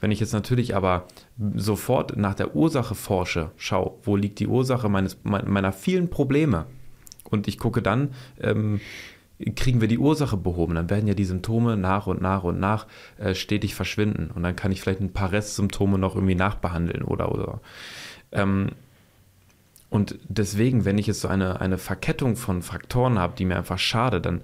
Wenn 0.00 0.10
ich 0.10 0.18
jetzt 0.18 0.32
natürlich 0.32 0.74
aber 0.74 1.06
sofort 1.54 2.16
nach 2.16 2.34
der 2.34 2.56
Ursache 2.56 2.94
forsche, 2.94 3.50
schau, 3.58 3.98
wo 4.02 4.16
liegt 4.16 4.38
die 4.38 4.46
Ursache 4.46 4.88
meines, 4.88 5.18
meiner 5.24 5.72
vielen 5.72 6.08
Probleme 6.08 6.64
und 7.24 7.48
ich 7.48 7.58
gucke 7.58 7.82
dann, 7.82 8.14
ähm, 8.40 8.80
kriegen 9.54 9.82
wir 9.82 9.88
die 9.88 9.98
Ursache 9.98 10.38
behoben, 10.38 10.74
dann 10.74 10.88
werden 10.88 11.06
ja 11.06 11.14
die 11.14 11.26
Symptome 11.26 11.76
nach 11.76 12.06
und 12.06 12.22
nach 12.22 12.44
und 12.44 12.58
nach 12.58 12.86
äh, 13.18 13.34
stetig 13.34 13.74
verschwinden 13.74 14.30
und 14.34 14.42
dann 14.42 14.56
kann 14.56 14.72
ich 14.72 14.80
vielleicht 14.80 15.00
ein 15.00 15.12
paar 15.12 15.32
Restsymptome 15.32 15.98
noch 15.98 16.14
irgendwie 16.14 16.34
nachbehandeln 16.34 17.02
oder 17.02 17.30
oder. 17.30 17.60
Ähm, 18.32 18.70
und 19.90 20.18
deswegen, 20.28 20.84
wenn 20.84 20.98
ich 20.98 21.06
jetzt 21.06 21.20
so 21.20 21.28
eine, 21.28 21.60
eine 21.60 21.78
Verkettung 21.78 22.36
von 22.36 22.62
Faktoren 22.62 23.18
habe, 23.18 23.34
die 23.36 23.44
mir 23.44 23.56
einfach 23.56 23.78
schade, 23.78 24.20
dann 24.20 24.42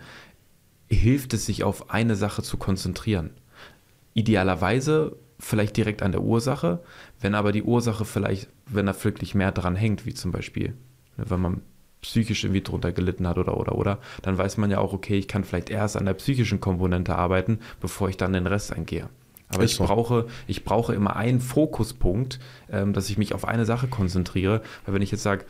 hilft 0.88 1.34
es 1.34 1.46
sich 1.46 1.64
auf 1.64 1.90
eine 1.90 2.16
Sache 2.16 2.42
zu 2.42 2.56
konzentrieren. 2.56 3.30
Idealerweise 4.14 5.16
vielleicht 5.38 5.76
direkt 5.76 6.02
an 6.02 6.12
der 6.12 6.22
Ursache, 6.22 6.82
wenn 7.20 7.34
aber 7.34 7.52
die 7.52 7.62
Ursache 7.62 8.04
vielleicht, 8.04 8.48
wenn 8.66 8.86
da 8.86 9.04
wirklich 9.04 9.34
mehr 9.34 9.52
dran 9.52 9.76
hängt, 9.76 10.06
wie 10.06 10.14
zum 10.14 10.32
Beispiel, 10.32 10.74
ne, 11.16 11.24
wenn 11.28 11.40
man 11.40 11.62
psychisch 12.00 12.44
irgendwie 12.44 12.62
drunter 12.62 12.92
gelitten 12.92 13.26
hat 13.26 13.38
oder 13.38 13.56
oder 13.56 13.74
oder, 13.76 13.98
dann 14.22 14.38
weiß 14.38 14.58
man 14.58 14.70
ja 14.70 14.78
auch, 14.78 14.92
okay, 14.92 15.18
ich 15.18 15.28
kann 15.28 15.44
vielleicht 15.44 15.70
erst 15.70 15.96
an 15.96 16.04
der 16.04 16.14
psychischen 16.14 16.60
Komponente 16.60 17.16
arbeiten, 17.16 17.58
bevor 17.80 18.08
ich 18.08 18.16
dann 18.16 18.34
den 18.34 18.46
Rest 18.46 18.72
eingehe. 18.72 19.08
Aber 19.54 19.64
ich, 19.64 19.74
so. 19.74 19.84
brauche, 19.84 20.26
ich 20.46 20.64
brauche 20.64 20.94
immer 20.94 21.16
einen 21.16 21.40
Fokuspunkt, 21.40 22.38
ähm, 22.70 22.92
dass 22.92 23.10
ich 23.10 23.18
mich 23.18 23.34
auf 23.34 23.46
eine 23.46 23.64
Sache 23.64 23.86
konzentriere. 23.86 24.62
Weil 24.84 24.94
wenn 24.94 25.02
ich 25.02 25.10
jetzt 25.10 25.22
sage, 25.22 25.44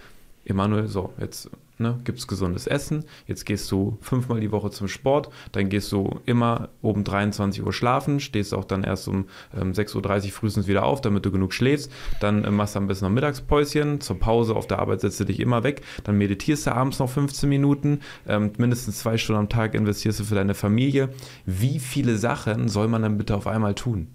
Emanuel, 0.45 0.89
so, 0.89 1.13
jetzt 1.19 1.51
ne, 1.79 2.01
gibt 2.05 2.19
es 2.19 2.27
gesundes 2.27 2.67
Essen, 2.67 3.05
jetzt 3.27 3.45
gehst 3.45 3.71
du 3.71 3.99
fünfmal 4.01 4.41
die 4.41 4.53
Woche 4.53 4.71
zum 4.71 4.89
Sport, 4.89 5.31
dann 5.53 5.69
gehst 5.69 5.91
du 5.93 6.21
immer 6.27 6.69
um 6.83 7.05
23 7.05 7.65
Uhr 7.65 7.73
schlafen, 7.73 8.21
stehst 8.21 8.55
auch 8.55 8.65
dann 8.65 8.85
erst 8.85 9.09
um 9.09 9.27
ähm, 9.57 9.73
6.30 9.73 10.27
Uhr 10.27 10.33
frühestens 10.33 10.67
wieder 10.67 10.85
auf, 10.85 11.01
damit 11.01 11.25
du 11.25 11.31
genug 11.31 11.53
schläfst, 11.53 11.91
dann 12.21 12.45
äh, 12.45 12.51
machst 12.51 12.75
du 12.75 12.81
ein 12.81 12.87
bisschen 12.87 13.09
noch 13.09 13.15
Mittagspäuschen, 13.15 14.01
zur 14.01 14.19
Pause 14.19 14.55
auf 14.55 14.67
der 14.67 14.79
Arbeit 14.79 15.01
setzt 15.01 15.21
du 15.21 15.25
dich 15.25 15.41
immer 15.41 15.65
weg, 15.65 15.83
dann 16.05 16.19
meditierst 16.19 16.67
du 16.67 16.75
abends 16.75 16.99
noch 16.99 17.11
15 17.11 17.49
Minuten, 17.49 18.01
ähm, 18.27 18.53
mindestens 18.59 18.99
zwei 18.99 19.19
Stunden 19.19 19.41
am 19.41 19.49
Tag 19.49 19.75
investierst 19.75 20.21
du 20.21 20.25
für 20.25 20.35
deine 20.35 20.55
Familie. 20.55 21.11
Wie 21.47 21.79
viele 21.79 22.19
Sachen 22.19 22.69
soll 22.69 22.89
man 22.89 23.03
dann 23.03 23.19
bitte 23.19 23.37
auf 23.37 23.47
einmal 23.47 23.75
tun? 23.75 24.09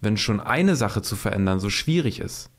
Wenn 0.00 0.16
schon 0.16 0.40
eine 0.40 0.76
Sache 0.76 1.02
zu 1.02 1.16
verändern 1.16 1.60
so 1.60 1.70
schwierig 1.70 2.20
ist. 2.20 2.50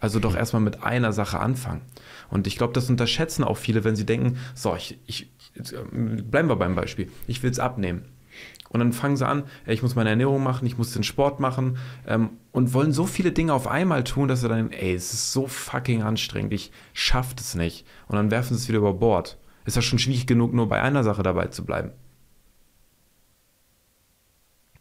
Also 0.00 0.20
doch 0.20 0.36
erstmal 0.36 0.62
mit 0.62 0.82
einer 0.82 1.12
Sache 1.12 1.38
anfangen. 1.38 1.82
Und 2.30 2.46
ich 2.46 2.56
glaube, 2.56 2.72
das 2.72 2.90
unterschätzen 2.90 3.44
auch 3.44 3.56
viele, 3.56 3.84
wenn 3.84 3.96
sie 3.96 4.06
denken, 4.06 4.38
so, 4.54 4.74
ich, 4.76 4.98
ich 5.06 5.30
ähm, 5.82 6.30
bleiben 6.30 6.48
wir 6.48 6.56
beim 6.56 6.74
Beispiel, 6.74 7.10
ich 7.26 7.42
will 7.42 7.50
es 7.50 7.58
abnehmen. 7.58 8.04
Und 8.68 8.80
dann 8.80 8.92
fangen 8.92 9.16
sie 9.16 9.26
an, 9.26 9.44
ich 9.66 9.82
muss 9.82 9.94
meine 9.94 10.10
Ernährung 10.10 10.42
machen, 10.42 10.66
ich 10.66 10.76
muss 10.76 10.92
den 10.92 11.04
Sport 11.04 11.40
machen 11.40 11.78
ähm, 12.06 12.30
und 12.52 12.74
wollen 12.74 12.92
so 12.92 13.06
viele 13.06 13.32
Dinge 13.32 13.54
auf 13.54 13.66
einmal 13.68 14.04
tun, 14.04 14.28
dass 14.28 14.40
sie 14.40 14.48
dann, 14.48 14.72
ey, 14.72 14.94
es 14.94 15.14
ist 15.14 15.32
so 15.32 15.46
fucking 15.46 16.02
anstrengend, 16.02 16.52
ich 16.52 16.72
schaff 16.92 17.34
es 17.38 17.54
nicht. 17.54 17.86
Und 18.08 18.16
dann 18.16 18.30
werfen 18.30 18.54
sie 18.54 18.62
es 18.62 18.68
wieder 18.68 18.78
über 18.78 18.94
Bord. 18.94 19.38
Ist 19.64 19.76
ja 19.76 19.82
schon 19.82 19.98
schwierig 19.98 20.26
genug, 20.26 20.52
nur 20.52 20.68
bei 20.68 20.82
einer 20.82 21.04
Sache 21.04 21.22
dabei 21.22 21.46
zu 21.46 21.64
bleiben. 21.64 21.92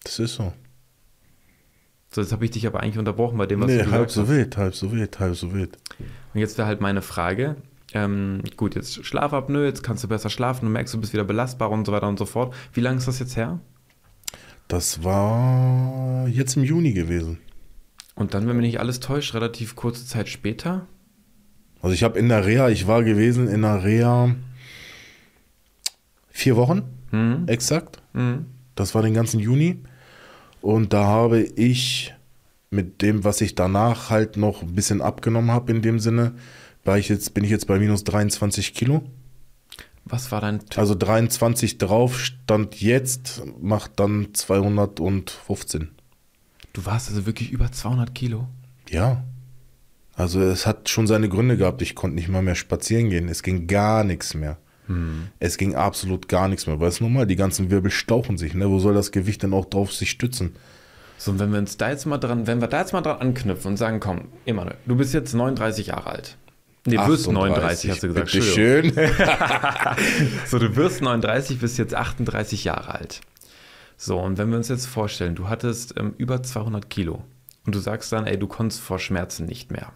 Das 0.04 0.20
ist 0.20 0.36
so. 0.36 0.54
So, 2.16 2.22
jetzt 2.22 2.32
habe 2.32 2.46
ich 2.46 2.52
dich 2.52 2.66
aber 2.66 2.80
eigentlich 2.80 2.98
unterbrochen 2.98 3.38
bei 3.38 3.46
dem, 3.46 3.60
was 3.60 3.68
nee, 3.68 3.74
du 3.74 3.84
gesagt 3.84 4.00
halb 4.00 4.10
so 4.10 4.30
wild, 4.30 4.56
halb 4.56 4.74
so 4.74 4.90
wild, 4.94 5.20
halb 5.20 5.36
so 5.36 5.54
wild. 5.54 5.78
Und 6.34 6.40
jetzt 6.40 6.58
wäre 6.58 6.66
halt 6.66 6.80
meine 6.80 7.02
Frage, 7.02 7.58
ähm, 7.94 8.42
gut, 8.56 8.76
jetzt 8.76 9.06
Schlafapnoe, 9.06 9.66
jetzt 9.66 9.84
kannst 9.84 10.02
du 10.06 10.08
besser 10.08 10.30
schlafen, 10.30 10.64
du 10.64 10.72
merkst, 10.72 10.94
du 10.94 11.02
bist 11.02 11.12
wieder 11.12 11.26
belastbar 11.26 11.70
und 11.72 11.86
so 11.86 11.92
weiter 11.92 12.08
und 12.08 12.18
so 12.18 12.26
fort. 12.26 12.56
Wie 12.72 12.80
lange 12.80 13.00
ist 13.00 13.10
das 13.10 13.20
jetzt 13.20 13.36
her? 13.36 13.60
Das 14.70 15.04
war 15.04 16.26
jetzt 16.30 16.56
im 16.56 16.64
Juni 16.64 16.94
gewesen. 16.94 17.40
Und 18.16 18.34
dann, 18.34 18.48
wenn 18.48 18.56
mich 18.56 18.66
nicht 18.66 18.80
alles 18.80 19.02
täuscht, 19.02 19.34
relativ 19.34 19.76
kurze 19.76 20.06
Zeit 20.06 20.30
später? 20.30 20.88
Also 21.82 21.94
ich 21.96 22.04
habe 22.04 22.18
in 22.18 22.30
der 22.30 22.46
Reha, 22.46 22.70
ich 22.70 22.88
war 22.88 23.04
gewesen 23.04 23.50
in 23.50 23.64
der 23.64 23.84
Reha 23.84 24.34
vier 26.30 26.56
Wochen, 26.56 26.84
mhm. 27.12 27.44
exakt. 27.48 28.02
Mhm. 28.14 28.46
Das 28.74 28.96
war 28.96 29.02
den 29.02 29.14
ganzen 29.14 29.42
Juni. 29.42 29.84
Und 30.66 30.94
da 30.94 31.06
habe 31.06 31.42
ich 31.44 32.16
mit 32.72 33.04
dem, 33.04 33.24
was 33.24 33.40
ich 33.42 33.54
danach 33.54 34.10
halt 34.10 34.36
noch 34.36 34.64
ein 34.64 34.74
bisschen 34.74 35.00
abgenommen 35.00 35.52
habe 35.52 35.72
in 35.72 35.84
dem 35.84 36.00
Sinne, 36.00 36.34
war 36.84 36.98
ich 36.98 37.08
jetzt, 37.08 37.36
bin 37.36 37.44
ich 37.44 37.52
jetzt 37.52 37.68
bei 37.68 37.78
minus 37.78 38.04
23 38.04 38.74
Kilo. 38.74 39.04
Was 40.06 40.32
war 40.32 40.42
dein 40.42 40.62
Also 40.76 40.96
23 40.96 41.78
drauf, 41.78 42.20
stand 42.20 42.82
jetzt, 42.82 43.44
macht 43.62 44.00
dann 44.00 44.30
215. 44.34 45.90
Du 46.74 46.84
warst 46.84 47.10
also 47.10 47.28
wirklich 47.28 47.52
über 47.52 47.72
200 47.72 48.16
Kilo? 48.16 48.48
Ja. 48.90 49.24
Also 50.16 50.42
es 50.42 50.66
hat 50.66 50.90
schon 50.90 51.06
seine 51.06 51.30
Gründe 51.30 51.58
gehabt. 51.58 51.84
Ich 51.84 51.94
konnte 51.94 52.16
nicht 52.16 52.28
mal 52.28 52.42
mehr 52.42 52.56
spazieren 52.56 53.12
gehen. 53.12 53.30
Es 53.30 53.44
ging 53.44 53.68
gar 53.68 54.04
nichts 54.04 54.34
mehr. 54.34 54.58
Es 55.40 55.58
ging 55.58 55.76
absolut 55.76 56.28
gar 56.28 56.48
nichts 56.48 56.68
mehr. 56.68 56.80
Weil 56.80 56.90
es 56.90 57.02
normal, 57.02 57.26
die 57.28 57.36
ganzen 57.36 57.72
Wirbel 57.72 57.92
stauchen 57.92 58.38
sich. 58.38 58.54
Ne? 58.54 58.70
Wo 58.70 58.80
soll 58.80 58.94
das 58.94 59.12
Gewicht 59.12 59.44
denn 59.44 59.54
auch 59.54 59.66
drauf 59.66 59.94
sich 59.94 60.12
stützen? 60.12 60.56
So, 61.18 61.32
und 61.32 61.40
wenn 61.40 61.52
wir 61.52 61.60
uns 61.60 61.78
da 61.78 61.90
jetzt 61.90 62.06
mal 62.06 62.18
dran, 62.18 62.46
wenn 62.46 62.62
wir 62.62 62.68
da 62.68 62.80
jetzt 62.82 62.94
mal 62.94 63.02
dran 63.02 63.20
anknüpfen 63.20 63.72
und 63.72 63.78
sagen, 63.78 64.00
komm, 64.00 64.28
Emanuel, 64.46 64.76
du 64.86 64.96
bist 64.96 65.14
jetzt 65.14 65.34
39 65.34 65.88
Jahre 65.88 66.10
alt. 66.10 66.38
Nee, 66.88 66.98
du 66.98 67.08
wirst 67.08 67.32
39, 67.32 67.90
hast 67.90 68.04
du 68.04 68.08
gesagt. 68.10 68.32
Bitte 68.32 68.44
schön. 68.44 68.94
So, 70.46 70.60
du 70.60 70.76
wirst 70.76 71.02
39, 71.02 71.60
bist 71.60 71.80
jetzt 71.80 71.96
38 71.96 72.64
Jahre 72.64 72.94
alt. 72.94 73.22
So, 73.98 74.20
und 74.20 74.38
wenn 74.38 74.50
wir 74.50 74.58
uns 74.58 74.68
jetzt 74.68 74.86
vorstellen, 74.86 75.34
du 75.36 75.50
hattest 75.50 75.96
ähm, 75.98 76.14
über 76.18 76.44
200 76.44 76.90
Kilo 76.90 77.24
und 77.66 77.74
du 77.74 77.80
sagst 77.80 78.12
dann, 78.12 78.28
ey, 78.28 78.38
du 78.38 78.48
konntest 78.48 78.82
vor 78.82 79.00
Schmerzen 79.00 79.46
nicht 79.46 79.72
mehr. 79.72 79.94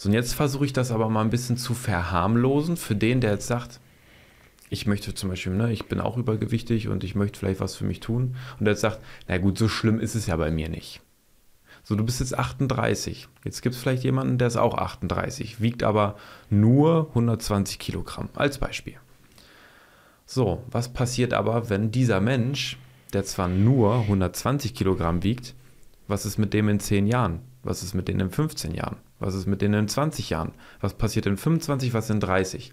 So, 0.00 0.08
und 0.08 0.14
jetzt 0.14 0.32
versuche 0.32 0.64
ich 0.64 0.72
das 0.72 0.92
aber 0.92 1.10
mal 1.10 1.20
ein 1.20 1.28
bisschen 1.28 1.58
zu 1.58 1.74
verharmlosen 1.74 2.78
für 2.78 2.96
den, 2.96 3.20
der 3.20 3.32
jetzt 3.32 3.48
sagt, 3.48 3.80
ich 4.70 4.86
möchte 4.86 5.12
zum 5.12 5.28
Beispiel, 5.28 5.52
ne, 5.52 5.74
ich 5.74 5.88
bin 5.88 6.00
auch 6.00 6.16
übergewichtig 6.16 6.88
und 6.88 7.04
ich 7.04 7.14
möchte 7.14 7.38
vielleicht 7.38 7.60
was 7.60 7.76
für 7.76 7.84
mich 7.84 8.00
tun. 8.00 8.34
Und 8.58 8.64
der 8.64 8.72
jetzt 8.72 8.80
sagt, 8.80 9.00
na 9.28 9.36
gut, 9.36 9.58
so 9.58 9.68
schlimm 9.68 10.00
ist 10.00 10.14
es 10.14 10.26
ja 10.26 10.36
bei 10.38 10.50
mir 10.50 10.70
nicht. 10.70 11.02
So, 11.82 11.96
du 11.96 12.04
bist 12.06 12.20
jetzt 12.20 12.38
38. 12.38 13.28
Jetzt 13.44 13.60
gibt 13.60 13.74
es 13.74 13.80
vielleicht 13.82 14.02
jemanden, 14.02 14.38
der 14.38 14.48
ist 14.48 14.56
auch 14.56 14.78
38, 14.78 15.60
wiegt 15.60 15.82
aber 15.82 16.16
nur 16.48 17.08
120 17.10 17.78
Kilogramm, 17.78 18.30
als 18.34 18.56
Beispiel. 18.56 18.96
So, 20.24 20.64
was 20.70 20.94
passiert 20.94 21.34
aber, 21.34 21.68
wenn 21.68 21.90
dieser 21.90 22.22
Mensch, 22.22 22.78
der 23.12 23.24
zwar 23.26 23.48
nur 23.48 24.00
120 24.00 24.74
Kilogramm 24.74 25.22
wiegt, 25.22 25.54
was 26.08 26.24
ist 26.24 26.38
mit 26.38 26.54
dem 26.54 26.70
in 26.70 26.80
10 26.80 27.06
Jahren? 27.06 27.40
Was 27.62 27.82
ist 27.82 27.92
mit 27.92 28.08
denen 28.08 28.20
in 28.20 28.30
15 28.30 28.74
Jahren? 28.74 28.96
Was 29.20 29.34
ist 29.34 29.46
mit 29.46 29.62
denen 29.62 29.74
in 29.74 29.88
20 29.88 30.30
Jahren? 30.30 30.52
Was 30.80 30.94
passiert 30.94 31.26
in 31.26 31.36
25? 31.36 31.94
Was 31.94 32.10
in 32.10 32.20
30? 32.20 32.72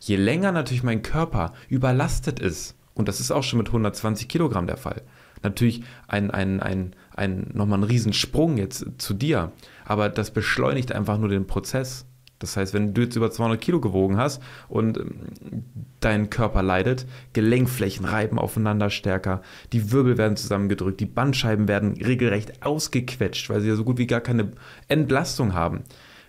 Je 0.00 0.16
länger 0.16 0.50
natürlich 0.50 0.82
mein 0.82 1.02
Körper 1.02 1.52
überlastet 1.68 2.40
ist, 2.40 2.74
und 2.94 3.08
das 3.08 3.20
ist 3.20 3.30
auch 3.30 3.44
schon 3.44 3.58
mit 3.58 3.68
120 3.68 4.26
Kilogramm 4.28 4.66
der 4.66 4.76
Fall, 4.76 5.02
natürlich 5.42 5.84
ein, 6.08 6.30
ein, 6.30 6.60
ein, 6.60 6.96
ein, 7.14 7.50
nochmal 7.52 7.78
ein 7.78 7.84
Riesensprung 7.84 8.58
jetzt 8.58 8.86
zu 8.98 9.14
dir, 9.14 9.52
aber 9.84 10.08
das 10.08 10.32
beschleunigt 10.32 10.92
einfach 10.92 11.18
nur 11.18 11.28
den 11.28 11.46
Prozess. 11.46 12.06
Das 12.42 12.56
heißt, 12.56 12.74
wenn 12.74 12.92
du 12.92 13.02
jetzt 13.02 13.14
über 13.14 13.30
200 13.30 13.60
Kilo 13.60 13.80
gewogen 13.80 14.16
hast 14.16 14.42
und 14.68 14.98
ähm, 14.98 15.64
dein 16.00 16.28
Körper 16.28 16.62
leidet, 16.62 17.06
Gelenkflächen 17.32 18.04
reiben 18.04 18.38
aufeinander 18.38 18.90
stärker, 18.90 19.42
die 19.72 19.92
Wirbel 19.92 20.18
werden 20.18 20.36
zusammengedrückt, 20.36 20.98
die 20.98 21.06
Bandscheiben 21.06 21.68
werden 21.68 21.92
regelrecht 22.02 22.66
ausgequetscht, 22.66 23.48
weil 23.48 23.60
sie 23.60 23.68
ja 23.68 23.76
so 23.76 23.84
gut 23.84 23.98
wie 23.98 24.08
gar 24.08 24.20
keine 24.20 24.52
Entlastung 24.88 25.54
haben. 25.54 25.84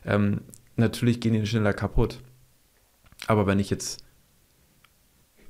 Ähm, 0.06 0.42
natürlich 0.76 1.20
gehen 1.20 1.34
die 1.34 1.46
schneller 1.48 1.74
kaputt. 1.74 2.20
Aber 3.26 3.48
wenn 3.48 3.58
ich 3.58 3.72
jetzt, 3.72 4.04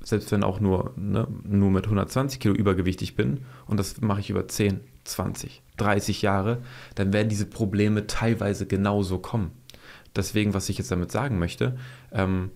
selbst 0.00 0.32
wenn 0.32 0.44
auch 0.44 0.60
nur, 0.60 0.94
ne, 0.96 1.28
nur 1.42 1.70
mit 1.70 1.84
120 1.84 2.40
Kilo 2.40 2.54
übergewichtig 2.54 3.16
bin 3.16 3.40
und 3.66 3.78
das 3.78 4.00
mache 4.00 4.20
ich 4.20 4.30
über 4.30 4.48
10, 4.48 4.80
20, 5.04 5.62
30 5.76 6.22
Jahre, 6.22 6.62
dann 6.94 7.12
werden 7.12 7.28
diese 7.28 7.46
Probleme 7.46 8.06
teilweise 8.06 8.66
genauso 8.66 9.18
kommen. 9.18 9.50
Deswegen, 10.16 10.54
was 10.54 10.68
ich 10.68 10.78
jetzt 10.78 10.90
damit 10.90 11.10
sagen 11.10 11.38
möchte, 11.38 11.76
ähm, 12.12 12.50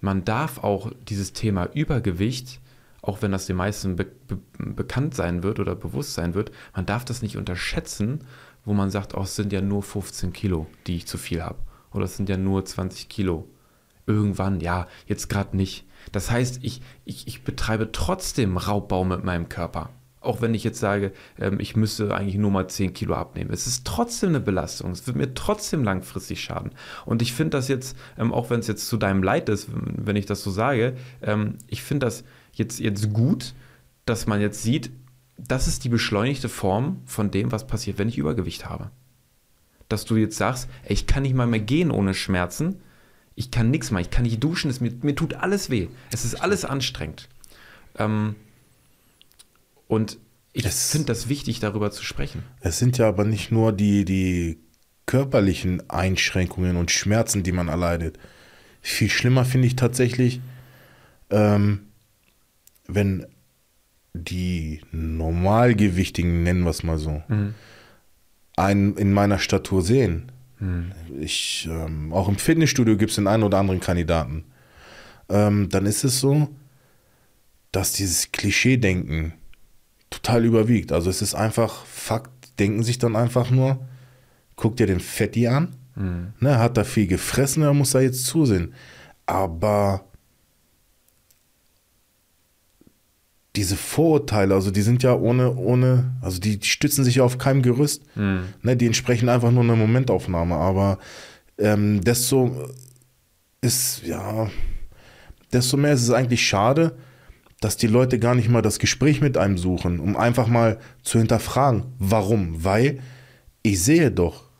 man 0.00 0.24
darf 0.24 0.62
auch 0.62 0.90
dieses 1.08 1.32
Thema 1.32 1.68
Übergewicht, 1.72 2.60
auch 3.02 3.22
wenn 3.22 3.32
das 3.32 3.46
den 3.46 3.56
meisten 3.56 3.96
be 3.96 4.06
be 4.28 4.38
bekannt 4.58 5.14
sein 5.14 5.42
wird 5.42 5.60
oder 5.60 5.74
bewusst 5.74 6.14
sein 6.14 6.34
wird, 6.34 6.50
man 6.74 6.86
darf 6.86 7.04
das 7.04 7.22
nicht 7.22 7.36
unterschätzen, 7.36 8.20
wo 8.64 8.72
man 8.72 8.90
sagt, 8.90 9.14
oh, 9.14 9.22
es 9.22 9.36
sind 9.36 9.52
ja 9.52 9.60
nur 9.60 9.82
15 9.82 10.32
Kilo, 10.32 10.66
die 10.86 10.96
ich 10.96 11.06
zu 11.06 11.18
viel 11.18 11.42
habe. 11.42 11.58
Oder 11.92 12.04
es 12.06 12.16
sind 12.16 12.28
ja 12.28 12.36
nur 12.36 12.64
20 12.64 13.08
Kilo. 13.08 13.48
Irgendwann, 14.06 14.60
ja, 14.60 14.88
jetzt 15.06 15.28
gerade 15.28 15.56
nicht. 15.56 15.86
Das 16.12 16.30
heißt, 16.30 16.60
ich, 16.62 16.82
ich, 17.04 17.26
ich 17.26 17.44
betreibe 17.44 17.92
trotzdem 17.92 18.56
Raubbau 18.56 19.04
mit 19.04 19.24
meinem 19.24 19.48
Körper. 19.48 19.90
Auch 20.24 20.40
wenn 20.40 20.54
ich 20.54 20.64
jetzt 20.64 20.80
sage, 20.80 21.12
ähm, 21.38 21.60
ich 21.60 21.76
müsste 21.76 22.14
eigentlich 22.14 22.36
nur 22.36 22.50
mal 22.50 22.68
10 22.68 22.94
Kilo 22.94 23.14
abnehmen. 23.14 23.50
Es 23.52 23.66
ist 23.66 23.86
trotzdem 23.86 24.30
eine 24.30 24.40
Belastung. 24.40 24.90
Es 24.90 25.06
wird 25.06 25.16
mir 25.16 25.34
trotzdem 25.34 25.84
langfristig 25.84 26.42
schaden. 26.42 26.72
Und 27.04 27.22
ich 27.22 27.32
finde 27.32 27.50
das 27.50 27.68
jetzt, 27.68 27.96
ähm, 28.18 28.32
auch 28.32 28.50
wenn 28.50 28.60
es 28.60 28.66
jetzt 28.66 28.88
zu 28.88 28.96
deinem 28.96 29.22
Leid 29.22 29.48
ist, 29.48 29.68
wenn 29.72 30.16
ich 30.16 30.26
das 30.26 30.42
so 30.42 30.50
sage, 30.50 30.96
ähm, 31.22 31.58
ich 31.68 31.82
finde 31.82 32.06
das 32.06 32.24
jetzt, 32.52 32.80
jetzt 32.80 33.12
gut, 33.12 33.54
dass 34.06 34.26
man 34.26 34.40
jetzt 34.40 34.62
sieht, 34.62 34.90
das 35.36 35.68
ist 35.68 35.84
die 35.84 35.88
beschleunigte 35.88 36.48
Form 36.48 37.00
von 37.04 37.30
dem, 37.30 37.52
was 37.52 37.66
passiert, 37.66 37.98
wenn 37.98 38.08
ich 38.08 38.18
Übergewicht 38.18 38.66
habe. 38.68 38.90
Dass 39.88 40.04
du 40.04 40.16
jetzt 40.16 40.36
sagst, 40.36 40.68
ey, 40.84 40.92
ich 40.92 41.06
kann 41.06 41.22
nicht 41.22 41.34
mal 41.34 41.46
mehr 41.46 41.60
gehen 41.60 41.90
ohne 41.90 42.14
Schmerzen. 42.14 42.80
Ich 43.34 43.50
kann 43.50 43.70
nichts 43.70 43.90
machen. 43.90 44.02
Ich 44.02 44.10
kann 44.10 44.22
nicht 44.22 44.42
duschen. 44.42 44.70
Es, 44.70 44.80
mir, 44.80 44.92
mir 45.02 45.14
tut 45.14 45.34
alles 45.34 45.70
weh. 45.70 45.88
Es 46.10 46.24
ist 46.24 46.36
alles 46.36 46.64
anstrengend. 46.64 47.28
Ähm, 47.98 48.36
und 49.94 50.18
ich 50.52 50.66
finde 50.66 51.06
das 51.06 51.28
wichtig, 51.28 51.60
darüber 51.60 51.90
zu 51.90 52.04
sprechen. 52.04 52.42
Es 52.60 52.78
sind 52.78 52.98
ja 52.98 53.08
aber 53.08 53.24
nicht 53.24 53.50
nur 53.50 53.72
die, 53.72 54.04
die 54.04 54.58
körperlichen 55.06 55.88
Einschränkungen 55.90 56.76
und 56.76 56.90
Schmerzen, 56.90 57.42
die 57.42 57.52
man 57.52 57.68
erleidet. 57.68 58.18
Viel 58.80 59.10
schlimmer 59.10 59.44
finde 59.44 59.66
ich 59.66 59.76
tatsächlich, 59.76 60.40
ähm, 61.30 61.86
wenn 62.86 63.26
die 64.12 64.80
Normalgewichtigen, 64.92 66.44
nennen 66.44 66.62
wir 66.62 66.70
es 66.70 66.84
mal 66.84 66.98
so, 66.98 67.22
einen 68.56 68.96
in 68.96 69.12
meiner 69.12 69.38
Statur 69.40 69.82
sehen. 69.82 70.30
Ich, 71.20 71.68
ähm, 71.70 72.12
auch 72.12 72.28
im 72.28 72.36
Fitnessstudio 72.36 72.96
gibt 72.96 73.10
es 73.10 73.16
den 73.16 73.26
einen 73.26 73.42
oder 73.42 73.58
anderen 73.58 73.80
Kandidaten. 73.80 74.44
Ähm, 75.28 75.68
dann 75.68 75.86
ist 75.86 76.04
es 76.04 76.20
so, 76.20 76.48
dass 77.72 77.92
dieses 77.92 78.30
Klischee-Denken 78.30 79.34
total 80.14 80.44
überwiegt. 80.44 80.92
Also 80.92 81.10
es 81.10 81.22
ist 81.22 81.34
einfach 81.34 81.84
Fakt, 81.86 82.30
denken 82.58 82.82
sich 82.82 82.98
dann 82.98 83.16
einfach 83.16 83.50
nur, 83.50 83.86
guck 84.56 84.76
dir 84.76 84.86
den 84.86 85.00
Fetti 85.00 85.48
an, 85.48 85.76
ne, 86.40 86.58
hat 86.58 86.76
da 86.76 86.84
viel 86.84 87.06
gefressen, 87.06 87.62
er 87.62 87.74
muss 87.74 87.90
da 87.90 88.00
jetzt 88.00 88.26
zusehen. 88.26 88.74
Aber 89.26 90.04
diese 93.56 93.76
Vorurteile, 93.76 94.54
also 94.54 94.70
die 94.70 94.82
sind 94.82 95.02
ja 95.02 95.14
ohne, 95.14 95.54
ohne, 95.54 96.16
also 96.20 96.40
die, 96.40 96.58
die 96.58 96.66
stützen 96.66 97.04
sich 97.04 97.16
ja 97.16 97.24
auf 97.24 97.38
keinem 97.38 97.62
Gerüst. 97.62 98.02
Ne, 98.62 98.76
die 98.76 98.86
entsprechen 98.86 99.28
einfach 99.28 99.50
nur 99.52 99.62
einer 99.62 99.76
Momentaufnahme. 99.76 100.56
Aber 100.56 100.98
ähm, 101.58 102.00
desto 102.02 102.68
ist, 103.60 104.02
ja, 104.04 104.50
desto 105.52 105.76
mehr 105.76 105.92
ist 105.92 106.02
es 106.02 106.10
eigentlich 106.10 106.44
schade, 106.46 106.96
dass 107.64 107.78
die 107.78 107.86
Leute 107.86 108.18
gar 108.18 108.34
nicht 108.34 108.50
mal 108.50 108.60
das 108.60 108.78
Gespräch 108.78 109.22
mit 109.22 109.38
einem 109.38 109.56
suchen, 109.56 109.98
um 109.98 110.18
einfach 110.18 110.48
mal 110.48 110.78
zu 111.02 111.18
hinterfragen, 111.18 111.84
warum? 111.98 112.62
Weil 112.62 112.98
ich 113.62 113.82
sehe 113.82 114.10
doch, 114.10 114.50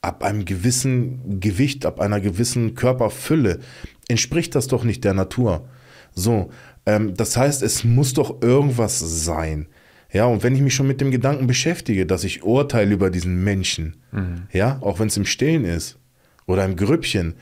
ab 0.00 0.24
einem 0.24 0.44
gewissen 0.44 1.38
Gewicht, 1.38 1.86
ab 1.86 2.00
einer 2.00 2.20
gewissen 2.20 2.74
Körperfülle 2.74 3.60
entspricht 4.08 4.56
das 4.56 4.66
doch 4.66 4.82
nicht 4.82 5.04
der 5.04 5.14
Natur. 5.14 5.68
So, 6.12 6.50
ähm, 6.86 7.14
das 7.14 7.36
heißt, 7.36 7.62
es 7.62 7.84
muss 7.84 8.14
doch 8.14 8.42
irgendwas 8.42 8.98
sein. 8.98 9.68
Ja, 10.12 10.24
und 10.24 10.42
wenn 10.42 10.56
ich 10.56 10.60
mich 10.60 10.74
schon 10.74 10.88
mit 10.88 11.00
dem 11.00 11.12
Gedanken 11.12 11.46
beschäftige, 11.46 12.04
dass 12.04 12.24
ich 12.24 12.42
urteile 12.42 12.92
über 12.92 13.10
diesen 13.10 13.44
Menschen, 13.44 13.98
ja, 14.52 14.78
auch 14.80 14.98
wenn 14.98 15.06
es 15.06 15.16
im 15.16 15.24
Stillen 15.24 15.64
ist 15.64 16.00
oder 16.46 16.64
im 16.64 16.74
Grüppchen, 16.74 17.34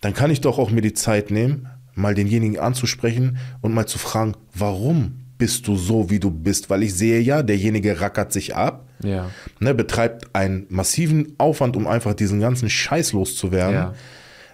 dann 0.00 0.14
kann 0.14 0.30
ich 0.30 0.40
doch 0.40 0.58
auch 0.58 0.70
mir 0.70 0.80
die 0.80 0.94
Zeit 0.94 1.30
nehmen, 1.30 1.68
mal 1.94 2.14
denjenigen 2.14 2.58
anzusprechen 2.58 3.36
und 3.60 3.74
mal 3.74 3.86
zu 3.86 3.98
fragen, 3.98 4.34
warum 4.54 5.20
bist 5.38 5.66
du 5.66 5.76
so, 5.76 6.08
wie 6.10 6.20
du 6.20 6.30
bist? 6.30 6.70
Weil 6.70 6.82
ich 6.84 6.94
sehe 6.94 7.20
ja, 7.20 7.42
derjenige 7.42 8.00
rackert 8.00 8.32
sich 8.32 8.54
ab, 8.54 8.86
Ja. 9.02 9.30
ne, 9.60 9.74
betreibt 9.74 10.34
einen 10.34 10.66
massiven 10.68 11.34
Aufwand, 11.38 11.76
um 11.76 11.86
einfach 11.86 12.14
diesen 12.14 12.40
ganzen 12.40 12.70
Scheiß 12.70 13.12
loszuwerden. 13.12 13.74
Ja. 13.74 13.94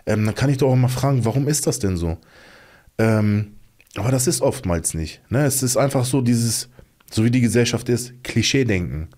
Ähm, 0.06 0.24
dann 0.24 0.34
kann 0.34 0.48
ich 0.50 0.56
doch 0.56 0.70
auch 0.70 0.76
mal 0.76 0.88
fragen, 0.88 1.24
warum 1.24 1.46
ist 1.48 1.66
das 1.66 1.78
denn 1.78 1.96
so? 1.98 2.16
Ähm, 2.98 3.52
aber 3.96 4.10
das 4.10 4.26
ist 4.26 4.40
oftmals 4.40 4.94
nicht. 4.94 5.20
Ne? 5.28 5.44
Es 5.44 5.62
ist 5.62 5.76
einfach 5.76 6.04
so 6.04 6.20
dieses, 6.22 6.68
so 7.10 7.24
wie 7.24 7.30
die 7.30 7.40
Gesellschaft 7.40 7.88
ist, 7.88 8.12
Klischee-Denken. 8.24 9.08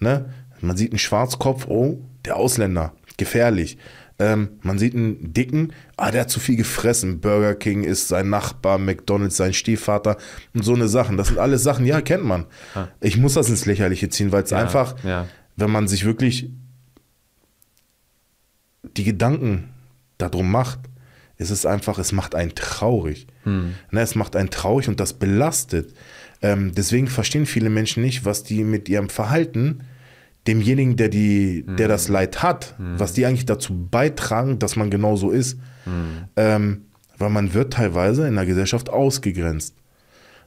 Ne? 0.00 0.26
Man 0.60 0.76
sieht 0.76 0.90
einen 0.92 0.98
Schwarzkopf, 0.98 1.66
oh, 1.68 1.98
der 2.24 2.36
Ausländer, 2.36 2.92
gefährlich. 3.16 3.78
Ähm, 4.18 4.48
man 4.62 4.78
sieht 4.78 4.94
einen 4.94 5.32
Dicken, 5.34 5.72
ah, 5.96 6.10
der 6.10 6.22
hat 6.22 6.30
zu 6.30 6.40
viel 6.40 6.56
gefressen. 6.56 7.20
Burger 7.20 7.54
King 7.54 7.84
ist 7.84 8.08
sein 8.08 8.30
Nachbar, 8.30 8.78
McDonalds 8.78 9.36
sein 9.36 9.52
Stiefvater 9.52 10.16
und 10.54 10.64
so 10.64 10.74
eine 10.74 10.88
Sachen. 10.88 11.16
Das 11.18 11.28
sind 11.28 11.38
alles 11.38 11.62
Sachen, 11.62 11.84
ja, 11.84 12.00
kennt 12.00 12.24
man. 12.24 12.46
Ah. 12.74 12.88
Ich 13.00 13.18
muss 13.18 13.34
das 13.34 13.50
ins 13.50 13.66
Lächerliche 13.66 14.08
ziehen, 14.08 14.32
weil 14.32 14.42
es 14.44 14.50
Ja, 14.50 14.58
einfach, 14.58 14.96
ja. 15.04 15.26
wenn 15.56 15.70
man 15.70 15.86
sich 15.86 16.04
wirklich 16.06 16.50
die 18.96 19.04
Gedanken 19.04 19.68
darum 20.18 20.50
macht, 20.50 20.78
ist 21.36 21.50
es 21.50 21.66
einfach, 21.66 21.98
es 21.98 22.12
macht 22.12 22.34
einen 22.34 22.54
traurig. 22.54 23.26
Ne, 23.44 23.74
es 24.00 24.14
macht 24.14 24.34
einen 24.34 24.48
traurig 24.50 24.88
und 24.88 24.98
das 24.98 25.12
belastet. 25.12 25.92
Ähm, 26.40 26.72
deswegen 26.74 27.06
verstehen 27.08 27.44
viele 27.46 27.68
Menschen 27.68 28.02
nicht, 28.02 28.24
was 28.24 28.42
die 28.42 28.64
mit 28.64 28.88
ihrem 28.88 29.08
Verhalten 29.10 29.82
demjenigen, 30.46 30.96
der, 30.96 31.08
die, 31.08 31.64
der 31.66 31.88
das 31.88 32.08
Leid 32.08 32.42
hat, 32.42 32.74
was 32.78 33.12
die 33.12 33.26
eigentlich 33.26 33.46
dazu 33.46 33.88
beitragen, 33.90 34.58
dass 34.58 34.76
man 34.76 34.90
genau 34.90 35.16
so 35.16 35.30
ist. 35.30 35.58
Ähm, 36.36 36.82
weil 37.18 37.30
man 37.30 37.54
wird 37.54 37.72
teilweise 37.72 38.26
in 38.28 38.34
der 38.34 38.46
Gesellschaft 38.46 38.90
ausgegrenzt. 38.90 39.74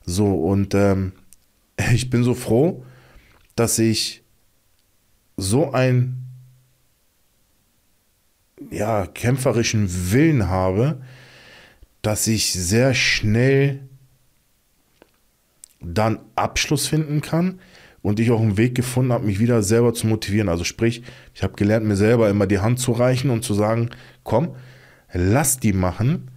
So, 0.06 0.34
und 0.34 0.74
ähm, 0.76 1.14
ich 1.94 2.10
bin 2.10 2.24
so 2.24 2.34
froh, 2.34 2.86
dass 3.56 3.80
ich 3.80 4.24
so 5.38 5.72
einen 5.72 6.26
ja, 8.72 9.08
kämpferischen 9.08 10.12
Willen 10.12 10.48
habe, 10.48 11.02
dass 12.02 12.28
ich 12.28 12.54
sehr 12.54 12.94
schnell 12.94 13.82
dann 15.82 16.20
Abschluss 16.36 16.88
finden 16.88 17.22
kann 17.22 17.60
und 18.02 18.20
ich 18.20 18.32
auch 18.32 18.42
einen 18.42 18.58
Weg 18.58 18.76
gefunden 18.76 19.12
habe, 19.14 19.26
mich 19.26 19.40
wieder 19.40 19.62
selber 19.64 19.94
zu 19.94 20.08
motivieren. 20.08 20.50
Also 20.50 20.64
sprich, 20.64 21.04
ich 21.34 21.44
habe 21.44 21.54
gelernt, 21.56 21.86
mir 21.86 21.96
selber 21.96 22.30
immer 22.30 22.48
die 22.48 22.60
Hand 22.60 22.80
zu 22.80 22.92
reichen 22.92 23.30
und 23.30 23.44
zu 23.44 23.54
sagen, 23.54 23.90
komm, 24.24 24.56
lass 25.14 25.60
die 25.60 25.74
machen, 25.74 26.32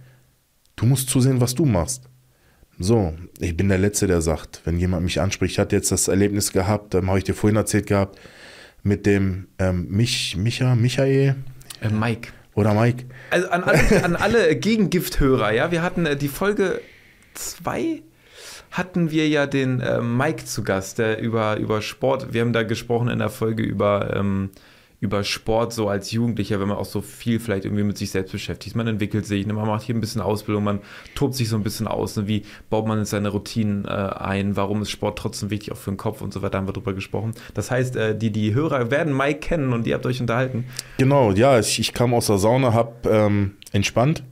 du 0.75 0.85
musst 0.85 1.09
zusehen, 1.09 1.39
was 1.41 1.55
du 1.55 1.65
machst. 1.65 2.09
So, 2.79 3.13
ich 3.39 3.55
bin 3.55 3.69
der 3.69 3.77
Letzte, 3.77 4.07
der 4.07 4.21
sagt, 4.21 4.61
wenn 4.65 4.79
jemand 4.79 5.03
mich 5.03 5.21
anspricht, 5.21 5.53
ich 5.53 5.59
hatte 5.59 5.75
jetzt 5.75 5.91
das 5.91 6.07
Erlebnis 6.07 6.51
gehabt, 6.51 6.95
ähm, 6.95 7.07
habe 7.07 7.19
ich 7.19 7.23
dir 7.23 7.35
vorhin 7.35 7.55
erzählt 7.55 7.85
gehabt, 7.87 8.19
mit 8.81 9.05
dem 9.05 9.47
ähm, 9.59 9.87
Mich, 9.89 10.35
Micha, 10.35 10.75
Michael 10.75 11.35
Äh, 11.81 11.89
Mike. 11.89 12.29
oder 12.55 12.73
Mike. 12.73 13.05
Also 13.29 13.47
an 13.49 13.63
alle, 13.63 14.03
an 14.03 14.15
alle 14.15 14.55
Gegengifthörer, 14.57 15.53
ja, 15.53 15.71
wir 15.71 15.81
hatten 15.83 16.05
äh, 16.07 16.17
die 16.17 16.27
Folge 16.27 16.81
2 17.35 18.01
hatten 18.73 19.11
wir 19.11 19.29
ja 19.29 19.45
den 19.45 19.79
äh, 19.79 20.01
Mike 20.01 20.45
zu 20.45 20.63
Gast, 20.63 20.97
der 20.97 21.19
über, 21.21 21.57
über 21.57 21.81
Sport, 21.81 22.33
wir 22.33 22.41
haben 22.41 22.53
da 22.53 22.63
gesprochen 22.63 23.07
in 23.07 23.19
der 23.19 23.29
Folge 23.29 23.61
über, 23.61 24.15
ähm, 24.15 24.49
über 24.99 25.23
Sport 25.23 25.73
so 25.73 25.89
als 25.89 26.09
Jugendlicher, 26.09 26.59
wenn 26.59 26.69
man 26.69 26.77
auch 26.77 26.85
so 26.85 27.01
viel 27.01 27.39
vielleicht 27.39 27.65
irgendwie 27.65 27.83
mit 27.83 27.99
sich 27.99 28.09
selbst 28.09 28.31
beschäftigt. 28.31 28.75
Man 28.75 28.87
entwickelt 28.87 29.27
sich, 29.27 29.45
ne, 29.45 29.53
man 29.53 29.67
macht 29.67 29.83
hier 29.83 29.93
ein 29.93 30.01
bisschen 30.01 30.21
Ausbildung, 30.21 30.63
man 30.63 30.79
tobt 31.13 31.35
sich 31.35 31.49
so 31.49 31.55
ein 31.55 31.61
bisschen 31.61 31.85
aus, 31.85 32.17
ne, 32.17 32.27
wie 32.27 32.45
baut 32.71 32.87
man 32.87 33.05
seine 33.05 33.29
Routinen 33.29 33.85
äh, 33.85 33.89
ein, 33.89 34.55
warum 34.55 34.81
ist 34.81 34.89
Sport 34.89 35.19
trotzdem 35.19 35.51
wichtig 35.51 35.71
auch 35.71 35.77
für 35.77 35.91
den 35.91 35.97
Kopf 35.97 36.21
und 36.21 36.33
so 36.33 36.41
weiter, 36.41 36.57
haben 36.57 36.67
wir 36.67 36.73
drüber 36.73 36.93
gesprochen. 36.93 37.33
Das 37.53 37.69
heißt, 37.69 37.95
äh, 37.95 38.17
die, 38.17 38.31
die 38.31 38.55
Hörer 38.55 38.89
werden 38.89 39.15
Mike 39.15 39.39
kennen 39.39 39.71
und 39.71 39.85
ihr 39.85 39.93
habt 39.93 40.07
euch 40.07 40.19
unterhalten. 40.19 40.65
Genau, 40.97 41.31
ja, 41.31 41.59
ich, 41.59 41.79
ich 41.79 41.93
kam 41.93 42.11
aus 42.15 42.25
der 42.25 42.39
Sauna, 42.39 42.73
hab 42.73 43.05
ähm, 43.05 43.57
entspannt, 43.71 44.23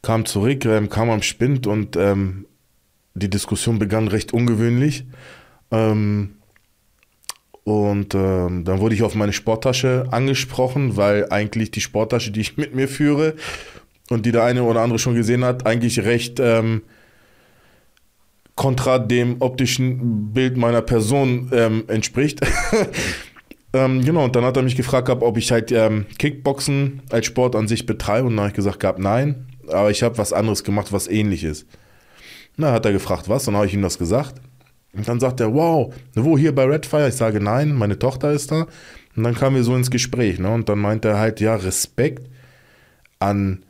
kam 0.00 0.24
zurück, 0.24 0.64
ähm, 0.64 0.88
kam 0.88 1.10
am 1.10 1.20
Spind 1.20 1.66
und 1.66 1.96
ähm, 1.96 2.46
die 3.14 3.30
Diskussion 3.30 3.78
begann 3.78 4.08
recht 4.08 4.32
ungewöhnlich. 4.32 5.04
Ähm, 5.70 6.36
und 7.64 8.14
ähm, 8.14 8.64
dann 8.64 8.80
wurde 8.80 8.94
ich 8.94 9.02
auf 9.02 9.14
meine 9.14 9.32
Sporttasche 9.32 10.06
angesprochen, 10.10 10.96
weil 10.96 11.28
eigentlich 11.30 11.70
die 11.70 11.80
Sporttasche, 11.80 12.30
die 12.32 12.40
ich 12.40 12.56
mit 12.56 12.74
mir 12.74 12.88
führe 12.88 13.34
und 14.10 14.26
die 14.26 14.32
der 14.32 14.44
eine 14.44 14.64
oder 14.64 14.80
andere 14.80 14.98
schon 14.98 15.14
gesehen 15.14 15.44
hat, 15.44 15.66
eigentlich 15.66 16.00
recht 16.00 16.40
ähm, 16.40 16.82
kontra 18.54 18.98
dem 18.98 19.36
optischen 19.40 20.32
Bild 20.32 20.56
meiner 20.56 20.82
Person 20.82 21.50
ähm, 21.52 21.84
entspricht. 21.88 22.40
ähm, 23.72 24.04
genau, 24.04 24.24
und 24.24 24.36
dann 24.36 24.44
hat 24.44 24.56
er 24.56 24.62
mich 24.62 24.76
gefragt 24.76 25.08
ob 25.08 25.38
ich 25.38 25.50
halt 25.52 25.72
ähm, 25.72 26.06
Kickboxen 26.18 27.00
als 27.10 27.26
Sport 27.26 27.56
an 27.56 27.68
sich 27.68 27.86
betreibe. 27.86 28.26
Und 28.26 28.36
dann 28.36 28.40
habe 28.40 28.50
ich 28.50 28.56
gesagt 28.56 28.80
gehabt, 28.80 28.98
nein, 28.98 29.46
aber 29.68 29.90
ich 29.90 30.02
habe 30.02 30.18
was 30.18 30.32
anderes 30.32 30.64
gemacht, 30.64 30.92
was 30.92 31.08
ähnlich 31.08 31.44
ist. 31.44 31.66
Na, 32.56 32.72
hat 32.72 32.84
er 32.84 32.92
gefragt, 32.92 33.28
was? 33.28 33.44
Dann 33.44 33.56
habe 33.56 33.66
ich 33.66 33.74
ihm 33.74 33.82
das 33.82 33.98
gesagt. 33.98 34.40
Und 34.94 35.08
dann 35.08 35.20
sagt 35.20 35.40
er, 35.40 35.54
wow, 35.54 35.92
wo 36.14 36.36
hier 36.36 36.54
bei 36.54 36.64
Redfire? 36.64 37.08
Ich 37.08 37.14
sage, 37.14 37.40
nein, 37.40 37.72
meine 37.72 37.98
Tochter 37.98 38.32
ist 38.32 38.50
da. 38.50 38.66
Und 39.16 39.24
dann 39.24 39.34
kamen 39.34 39.56
wir 39.56 39.64
so 39.64 39.74
ins 39.74 39.90
Gespräch. 39.90 40.38
Ne? 40.38 40.52
Und 40.52 40.68
dann 40.68 40.78
meinte 40.78 41.08
er 41.08 41.18
halt, 41.18 41.40
ja, 41.40 41.54
Respekt 41.54 42.28
an 43.18 43.64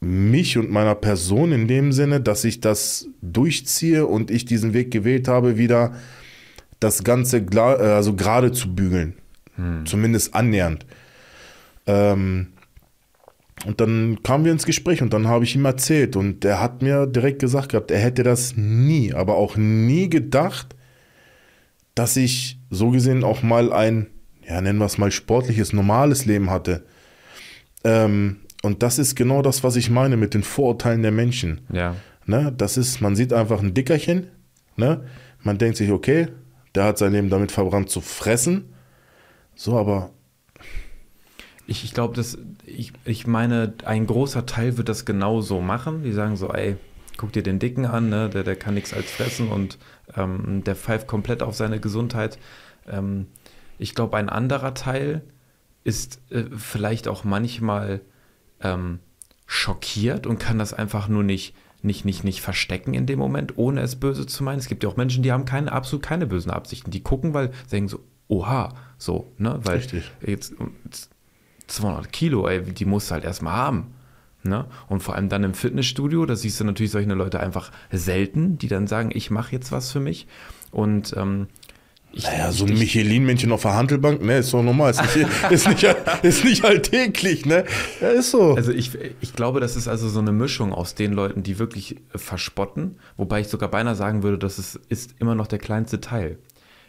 mich 0.00 0.58
und 0.58 0.70
meiner 0.70 0.94
Person 0.94 1.52
in 1.52 1.66
dem 1.66 1.92
Sinne, 1.92 2.20
dass 2.20 2.44
ich 2.44 2.60
das 2.60 3.08
durchziehe 3.22 4.06
und 4.06 4.30
ich 4.30 4.44
diesen 4.44 4.74
Weg 4.74 4.90
gewählt 4.90 5.28
habe, 5.28 5.56
wieder 5.56 5.94
das 6.78 7.02
Ganze 7.02 7.38
äh, 7.38 7.60
also 7.60 8.14
gerade 8.14 8.52
zu 8.52 8.74
bügeln. 8.74 9.14
Zumindest 9.86 10.34
annähernd. 10.34 10.84
Ähm, 11.86 12.48
und 13.64 13.80
dann 13.80 14.22
kamen 14.22 14.44
wir 14.44 14.52
ins 14.52 14.66
Gespräch 14.66 15.02
und 15.02 15.12
dann 15.12 15.28
habe 15.28 15.44
ich 15.44 15.54
ihm 15.54 15.64
erzählt 15.64 16.16
und 16.16 16.44
er 16.44 16.60
hat 16.60 16.82
mir 16.82 17.06
direkt 17.06 17.38
gesagt 17.38 17.70
gehabt, 17.70 17.90
er 17.90 17.98
hätte 17.98 18.22
das 18.22 18.56
nie, 18.56 19.12
aber 19.14 19.36
auch 19.36 19.56
nie 19.56 20.10
gedacht, 20.10 20.74
dass 21.94 22.16
ich 22.16 22.58
so 22.70 22.90
gesehen 22.90 23.24
auch 23.24 23.42
mal 23.42 23.72
ein, 23.72 24.08
ja, 24.46 24.60
nennen 24.60 24.78
wir 24.78 24.86
es 24.86 24.98
mal 24.98 25.10
sportliches, 25.10 25.72
normales 25.72 26.26
Leben 26.26 26.50
hatte. 26.50 26.84
Ähm, 27.84 28.40
und 28.62 28.82
das 28.82 28.98
ist 28.98 29.14
genau 29.14 29.42
das, 29.42 29.62
was 29.62 29.76
ich 29.76 29.90
meine 29.90 30.16
mit 30.16 30.34
den 30.34 30.42
Vorurteilen 30.42 31.02
der 31.02 31.12
Menschen. 31.12 31.60
Ja. 31.72 31.96
Ne? 32.26 32.52
Das 32.56 32.76
ist, 32.76 33.00
man 33.00 33.14
sieht 33.16 33.32
einfach 33.32 33.62
ein 33.62 33.74
Dickerchen, 33.74 34.28
ne? 34.76 35.04
man 35.42 35.58
denkt 35.58 35.76
sich, 35.76 35.90
okay, 35.90 36.28
der 36.74 36.84
hat 36.84 36.98
sein 36.98 37.12
Leben 37.12 37.30
damit 37.30 37.52
verbrannt 37.52 37.90
zu 37.90 38.00
fressen. 38.00 38.74
So, 39.54 39.78
aber 39.78 40.10
Ich, 41.66 41.84
ich 41.84 41.94
glaube, 41.94 42.14
dass 42.14 42.36
ich, 42.74 42.92
ich 43.04 43.26
meine, 43.26 43.74
ein 43.84 44.06
großer 44.06 44.46
Teil 44.46 44.76
wird 44.76 44.88
das 44.88 45.04
genauso 45.04 45.60
machen. 45.60 46.02
Die 46.02 46.12
sagen 46.12 46.36
so, 46.36 46.50
ey, 46.50 46.76
guck 47.16 47.32
dir 47.32 47.42
den 47.42 47.58
Dicken 47.58 47.86
an, 47.86 48.08
ne? 48.08 48.28
der, 48.28 48.44
der 48.44 48.56
kann 48.56 48.74
nichts 48.74 48.92
als 48.92 49.10
fressen 49.10 49.48
und 49.48 49.78
ähm, 50.16 50.62
der 50.64 50.76
pfeift 50.76 51.06
komplett 51.06 51.42
auf 51.42 51.54
seine 51.54 51.80
Gesundheit. 51.80 52.38
Ähm, 52.86 53.26
ich 53.78 53.94
glaube, 53.94 54.16
ein 54.16 54.28
anderer 54.28 54.74
Teil 54.74 55.22
ist 55.84 56.20
äh, 56.30 56.44
vielleicht 56.56 57.08
auch 57.08 57.24
manchmal 57.24 58.00
ähm, 58.60 59.00
schockiert 59.46 60.26
und 60.26 60.38
kann 60.38 60.58
das 60.58 60.72
einfach 60.72 61.08
nur 61.08 61.22
nicht, 61.22 61.54
nicht, 61.82 62.04
nicht, 62.04 62.24
nicht 62.24 62.40
verstecken 62.40 62.94
in 62.94 63.06
dem 63.06 63.18
Moment, 63.18 63.58
ohne 63.58 63.82
es 63.82 63.96
böse 63.96 64.26
zu 64.26 64.42
meinen. 64.42 64.58
Es 64.58 64.68
gibt 64.68 64.82
ja 64.82 64.88
auch 64.88 64.96
Menschen, 64.96 65.22
die 65.22 65.32
haben 65.32 65.44
keine, 65.44 65.72
absolut 65.72 66.04
keine 66.04 66.26
bösen 66.26 66.50
Absichten. 66.50 66.90
Die 66.90 67.02
gucken, 67.02 67.34
weil 67.34 67.52
sie 67.66 67.76
denken 67.76 67.88
so, 67.88 68.00
oha, 68.28 68.74
so, 68.96 69.32
ne? 69.36 69.60
Weil 69.62 69.76
Richtig. 69.76 70.10
jetzt, 70.22 70.54
jetzt 70.84 71.10
200 71.66 72.12
Kilo, 72.12 72.46
ey, 72.48 72.62
die 72.62 72.84
musst 72.84 73.10
du 73.10 73.14
halt 73.14 73.24
erstmal 73.24 73.54
haben. 73.54 73.94
Ne? 74.42 74.66
Und 74.88 75.02
vor 75.02 75.14
allem 75.14 75.28
dann 75.28 75.42
im 75.42 75.54
Fitnessstudio, 75.54 76.26
da 76.26 76.36
siehst 76.36 76.60
du 76.60 76.64
natürlich 76.64 76.92
solche 76.92 77.08
Leute 77.14 77.40
einfach 77.40 77.70
selten, 77.90 78.58
die 78.58 78.68
dann 78.68 78.86
sagen, 78.86 79.10
ich 79.14 79.30
mache 79.30 79.52
jetzt 79.52 79.72
was 79.72 79.90
für 79.90 80.00
mich. 80.00 80.26
Und 80.70 81.14
ähm, 81.16 81.46
ich, 82.12 82.24
Naja, 82.24 82.52
so 82.52 82.64
ein 82.64 82.72
ich, 82.72 82.78
Michelin-Männchen 82.78 83.50
auf 83.50 83.62
der 83.62 83.74
Handelbank, 83.74 84.22
ne, 84.22 84.38
ist 84.38 84.52
doch 84.52 84.62
normal, 84.62 84.90
ist 84.92 85.02
nicht, 85.02 85.28
ist 85.50 85.68
nicht, 85.68 85.96
ist 86.22 86.44
nicht 86.44 86.64
alltäglich, 86.64 87.44
ne? 87.44 87.64
Ja, 88.00 88.08
ist 88.08 88.30
so. 88.30 88.54
Also 88.54 88.70
ich, 88.70 88.92
ich 89.20 89.34
glaube, 89.34 89.60
das 89.60 89.74
ist 89.74 89.88
also 89.88 90.08
so 90.08 90.20
eine 90.20 90.30
Mischung 90.30 90.72
aus 90.72 90.94
den 90.94 91.12
Leuten, 91.12 91.42
die 91.42 91.58
wirklich 91.58 91.96
verspotten, 92.14 92.98
wobei 93.16 93.40
ich 93.40 93.48
sogar 93.48 93.68
beinahe 93.68 93.96
sagen 93.96 94.22
würde, 94.22 94.38
dass 94.38 94.58
es 94.58 94.78
ist 94.88 95.14
immer 95.18 95.34
noch 95.34 95.48
der 95.48 95.58
kleinste 95.58 96.00
Teil. 96.00 96.38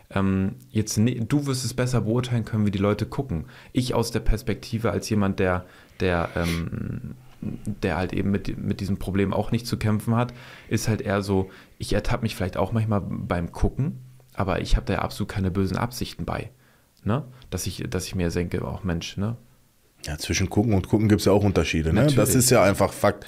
Ähm, 0.10 0.56
jetzt, 0.70 0.98
ne, 0.98 1.16
du 1.16 1.46
wirst 1.48 1.66
es 1.66 1.74
besser 1.74 2.02
beurteilen 2.02 2.46
können, 2.46 2.66
wie 2.66 2.72
die 2.72 2.78
Leute 2.78 3.06
gucken. 3.06 3.46
Ich 3.74 3.94
aus 3.94 4.12
der 4.12 4.20
Perspektive 4.20 4.92
als 4.92 5.10
jemand, 5.10 5.40
der, 5.40 5.66
der, 6.00 6.30
ähm, 6.36 7.16
der 7.42 7.98
halt 7.98 8.14
eben 8.14 8.32
mit, 8.32 8.58
mit 8.58 8.80
diesem 8.80 8.98
Problem 8.98 9.34
auch 9.34 9.52
nicht 9.52 9.68
zu 9.68 9.78
kämpfen 9.78 10.16
hat, 10.16 10.34
ist 10.70 10.88
halt 10.88 11.02
eher 11.02 11.22
so, 11.22 11.50
ich 11.78 11.94
ertappe 11.94 12.24
mich 12.24 12.36
vielleicht 12.36 12.58
auch 12.58 12.72
manchmal 12.72 13.02
beim 13.02 13.52
Gucken, 13.52 14.00
aber 14.34 14.62
ich 14.62 14.76
habe 14.76 14.86
da 14.86 14.94
ja 14.94 15.00
absolut 15.00 15.32
keine 15.32 15.52
bösen 15.52 15.78
Absichten 15.78 16.26
bei. 16.26 16.52
Ne? 17.04 17.24
Dass, 17.50 17.68
ich, 17.68 17.84
dass 17.90 18.08
ich 18.08 18.16
mir 18.16 18.30
denke, 18.30 18.66
auch 18.68 18.84
Mensch, 18.84 19.18
ne? 19.18 19.38
Ja, 20.06 20.18
zwischen 20.18 20.50
gucken 20.50 20.74
und 20.74 20.88
gucken 20.88 21.10
gibt 21.10 21.22
es 21.22 21.26
ja 21.26 21.32
auch 21.32 21.44
Unterschiede, 21.44 21.90
ne? 21.90 22.02
Natürlich. 22.02 22.16
Das 22.16 22.36
ist 22.36 22.50
ja 22.52 22.64
einfach 22.64 22.94
Fakt. 22.94 23.26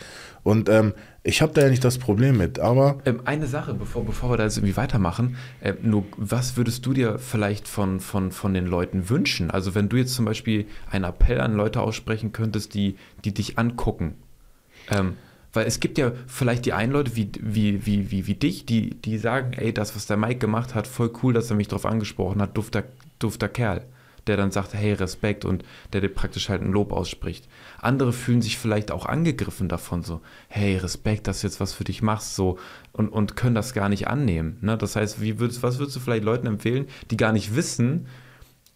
Und 0.48 0.70
ähm, 0.70 0.94
ich 1.24 1.42
habe 1.42 1.52
da 1.52 1.64
ja 1.64 1.70
nicht 1.70 1.84
das 1.84 1.98
Problem 1.98 2.38
mit, 2.38 2.58
aber 2.58 3.00
Ähm, 3.04 3.20
eine 3.26 3.48
Sache, 3.48 3.74
bevor, 3.74 4.06
bevor 4.06 4.30
wir 4.30 4.38
da 4.38 4.46
jetzt 4.46 4.56
irgendwie 4.56 4.78
weitermachen, 4.78 5.36
äh, 5.60 5.74
nur 5.82 6.06
was 6.16 6.56
würdest 6.56 6.86
du 6.86 6.94
dir 6.94 7.20
vielleicht 7.20 7.68
von, 7.68 8.00
von, 8.00 8.32
von 8.32 8.54
den 8.54 8.66
Leuten 8.66 9.10
wünschen? 9.10 9.52
Also 9.52 9.76
wenn 9.76 9.90
du 9.90 9.98
jetzt 9.98 10.16
zum 10.16 10.24
Beispiel 10.24 10.66
einen 10.90 11.04
Appell 11.04 11.42
an 11.42 11.54
Leute 11.54 11.82
aussprechen 11.82 12.32
könntest, 12.32 12.76
die, 12.76 12.96
die 13.26 13.34
dich 13.34 13.60
angucken. 13.60 14.14
Ähm, 14.90 15.18
weil 15.52 15.66
es 15.66 15.82
gibt 15.82 15.98
ja 15.98 16.14
vielleicht 16.28 16.66
die 16.66 16.72
einen 16.72 16.94
Leute 16.94 17.18
wie, 17.18 17.30
wie, 17.42 17.86
wie, 17.86 18.10
wie, 18.10 18.28
wie 18.28 18.36
dich, 18.36 18.66
die, 18.66 18.92
die 18.92 19.18
sagen, 19.18 19.52
ey, 19.52 19.74
das, 19.74 19.98
was 19.98 20.06
der 20.06 20.16
Mike 20.16 20.40
gemacht 20.40 20.76
hat, 20.76 20.88
voll 20.88 21.12
cool, 21.24 21.34
dass 21.34 21.50
er 21.50 21.58
mich 21.58 21.68
drauf 21.68 21.86
angesprochen 21.86 22.42
hat, 22.42 22.56
dufter, 22.56 22.86
dufter 23.20 23.50
Kerl. 23.50 23.84
Der 24.28 24.38
dann 24.38 24.52
sagt, 24.52 24.74
hey, 24.74 24.94
Respekt 24.94 25.46
und 25.46 25.64
der 25.94 26.02
dir 26.02 26.10
praktisch 26.10 26.50
halt 26.50 26.62
ein 26.62 26.72
Lob 26.72 26.92
ausspricht. 26.92 27.48
Andere 27.80 28.14
fühlen 28.14 28.42
sich 28.42 28.58
vielleicht 28.58 28.92
auch 28.92 29.06
angegriffen 29.06 29.70
davon, 29.70 30.04
so, 30.04 30.22
hey, 30.48 30.78
Respekt, 30.78 31.28
dass 31.28 31.42
du 31.42 31.48
jetzt 31.48 31.60
was 31.60 31.74
für 31.74 31.84
dich 31.84 32.02
machst, 32.02 32.36
so, 32.36 32.58
und, 32.92 33.10
und 33.10 33.36
können 33.36 33.56
das 33.56 33.74
gar 33.74 33.90
nicht 33.90 34.08
annehmen. 34.08 34.58
Ne? 34.62 34.78
Das 34.78 34.96
heißt, 34.96 35.22
wie 35.22 35.40
würdest, 35.40 35.64
was 35.64 35.80
würdest 35.80 35.96
du 35.96 36.00
vielleicht 36.00 36.24
Leuten 36.24 36.48
empfehlen, 36.48 36.88
die 37.12 37.18
gar 37.18 37.32
nicht 37.32 37.56
wissen, 37.56 38.08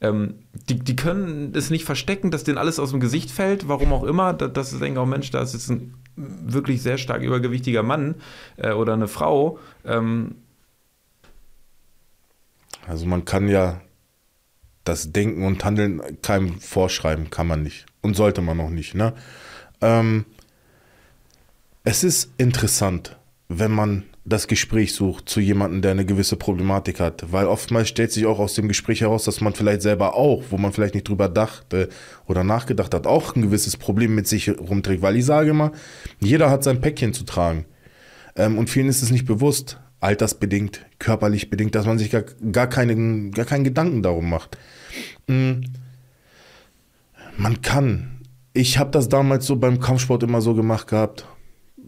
ähm, 0.02 0.40
die, 0.68 0.80
die 0.80 0.96
können 0.96 1.54
es 1.56 1.70
nicht 1.70 1.86
verstecken, 1.86 2.32
dass 2.32 2.44
denen 2.44 2.58
alles 2.58 2.80
aus 2.80 2.90
dem 2.90 3.00
Gesicht 3.00 3.30
fällt, 3.30 3.68
warum 3.68 3.94
auch 3.94 4.04
immer, 4.04 4.34
dass 4.34 4.72
sie 4.72 4.80
denken, 4.80 4.98
oh 4.98 5.06
Mensch, 5.06 5.30
da 5.30 5.42
ist 5.42 5.54
jetzt 5.54 5.70
ein 5.70 5.94
wirklich 6.16 6.82
sehr 6.82 6.98
stark 6.98 7.22
übergewichtiger 7.22 7.84
Mann 7.84 8.16
äh, 8.58 8.72
oder 8.72 8.94
eine 8.94 9.08
Frau. 9.08 9.60
Ähm, 9.86 10.36
also 12.88 13.06
man 13.06 13.26
kann 13.26 13.48
ja 13.48 13.80
das 14.84 15.12
Denken 15.12 15.46
und 15.46 15.64
Handeln 15.64 16.02
keinem 16.22 16.60
vorschreiben, 16.60 17.30
kann 17.30 17.48
man 17.48 17.64
nicht. 17.64 17.86
Und 18.02 18.16
sollte 18.16 18.42
man 18.42 18.60
auch 18.60 18.70
nicht. 18.70 18.96
Ne? 18.96 19.14
Ähm, 19.82 20.26
es 21.84 22.04
ist 22.04 22.32
interessant, 22.38 23.18
wenn 23.48 23.72
man 23.72 24.04
das 24.24 24.48
Gespräch 24.48 24.94
sucht 24.94 25.28
zu 25.28 25.40
jemandem, 25.40 25.82
der 25.82 25.92
eine 25.92 26.06
gewisse 26.06 26.36
Problematik 26.36 27.00
hat. 27.00 27.32
Weil 27.32 27.48
oftmals 27.48 27.90
stellt 27.90 28.12
sich 28.12 28.26
auch 28.26 28.40
aus 28.40 28.54
dem 28.54 28.68
Gespräch 28.68 29.02
heraus, 29.02 29.24
dass 29.24 29.42
man 29.42 29.54
vielleicht 29.54 29.82
selber 29.82 30.16
auch, 30.16 30.44
wo 30.52 30.58
man 30.58 30.72
vielleicht 30.72 30.94
nicht 30.94 31.08
drüber 31.08 31.28
dachte 31.28 31.90
oder 32.28 32.44
nachgedacht 32.44 32.94
hat, 32.94 33.08
auch 33.08 33.36
ein 33.36 33.42
gewisses 33.42 33.78
Problem 33.78 34.14
mit 34.14 34.28
sich 34.28 34.50
rumträgt. 34.50 35.02
Weil 35.02 35.18
ich 35.18 35.26
sage 35.26 35.50
immer, 35.50 35.72
jeder 36.20 36.50
hat 36.50 36.64
sein 36.64 36.82
Päckchen 36.82 37.14
zu 37.14 37.24
tragen. 37.24 37.66
Ähm, 38.36 38.58
und 38.58 38.70
vielen 38.70 38.88
ist 38.88 39.02
es 39.02 39.12
nicht 39.12 39.26
bewusst, 39.26 39.80
altersbedingt, 40.02 40.86
körperlich 41.00 41.50
bedingt, 41.50 41.76
dass 41.76 41.86
man 41.86 41.98
sich 41.98 42.12
gar, 42.12 42.24
gar, 42.52 42.68
keine, 42.68 43.30
gar 43.32 43.46
keinen 43.46 43.64
Gedanken 43.64 44.04
darum 44.04 44.30
macht. 44.30 44.58
Mhm. 45.28 45.64
Man 47.38 47.62
kann. 47.62 48.20
Ich 48.54 48.78
habe 48.78 48.92
das 48.92 49.08
damals 49.08 49.46
so 49.46 49.56
beim 49.56 49.80
Kampfsport 49.80 50.24
immer 50.24 50.42
so 50.42 50.54
gemacht 50.54 50.88
gehabt 50.88 51.26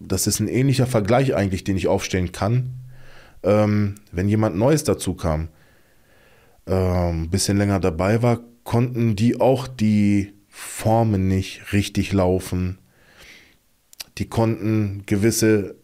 das 0.08 0.28
ist 0.28 0.40
ein 0.40 0.48
ähnlicher 0.48 0.88
Vergleich 0.88 1.36
eigentlich, 1.36 1.64
den 1.64 1.78
ich 1.78 1.88
aufstellen 1.88 2.32
kann. 2.32 2.72
Ähm, 3.44 3.96
wenn 4.12 4.30
jemand 4.30 4.56
Neues 4.56 4.84
dazu 4.84 5.14
kam, 5.16 5.50
ein 6.66 7.24
ähm, 7.24 7.30
bisschen 7.30 7.58
länger 7.58 7.80
dabei 7.80 8.22
war, 8.22 8.40
konnten 8.64 9.16
die 9.16 9.40
auch 9.40 9.68
die 9.68 10.34
Formen 10.48 11.28
nicht 11.28 11.74
richtig 11.74 12.14
laufen. 12.14 12.78
Die 14.18 14.30
konnten 14.30 15.04
gewisse 15.06 15.76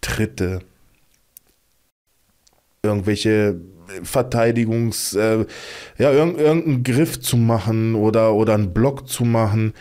Tritte, 0.00 0.60
irgendwelche 2.82 3.60
Verteidigungs, 4.02 5.14
äh, 5.14 5.44
ja, 5.98 6.12
irgendeinen 6.12 6.82
Griff 6.82 7.20
zu 7.20 7.36
machen 7.36 7.94
oder, 7.94 8.34
oder 8.34 8.54
einen 8.54 8.72
Block 8.72 9.08
zu 9.08 9.24
machen. 9.24 9.74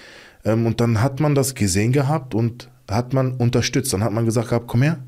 Ähm, 0.43 0.65
und 0.65 0.81
dann 0.81 1.01
hat 1.01 1.19
man 1.19 1.35
das 1.35 1.55
gesehen 1.55 1.91
gehabt 1.91 2.33
und 2.33 2.69
hat 2.89 3.13
man 3.13 3.33
unterstützt. 3.33 3.93
Dann 3.93 4.03
hat 4.03 4.11
man 4.11 4.25
gesagt 4.25 4.49
gehabt, 4.49 4.67
komm 4.67 4.81
her, 4.81 4.99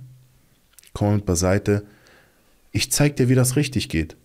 komm 0.94 1.16
mit 1.16 1.26
beiseite, 1.26 1.86
ich 2.72 2.92
zeig 2.92 3.16
dir, 3.18 3.28
wie 3.28 3.36
das 3.36 3.56
richtig 3.56 3.90
geht. 3.90 4.16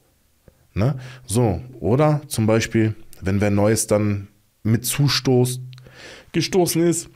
Ne? 0.74 0.96
So, 1.24 1.60
oder 1.80 2.20
zum 2.28 2.46
Beispiel, 2.46 2.94
wenn 3.20 3.40
wer 3.40 3.50
Neues 3.50 3.86
dann 3.86 4.28
mit 4.62 4.84
Zustoß 4.84 5.60
gestoßen 6.32 6.82
ist, 6.82 7.08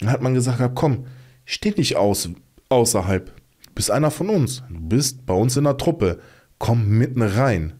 dann 0.00 0.10
hat 0.10 0.22
man 0.22 0.34
gesagt 0.34 0.58
gehabt, 0.58 0.74
komm, 0.74 1.06
steh 1.44 1.72
nicht 1.76 1.96
aus, 1.96 2.28
außerhalb, 2.68 3.32
bist 3.80 3.90
einer 3.90 4.10
von 4.10 4.28
uns, 4.28 4.62
du 4.68 4.78
bist 4.78 5.24
bei 5.24 5.32
uns 5.32 5.56
in 5.56 5.64
der 5.64 5.78
Truppe, 5.78 6.20
komm 6.58 6.86
mitten 6.98 7.22
rein. 7.22 7.72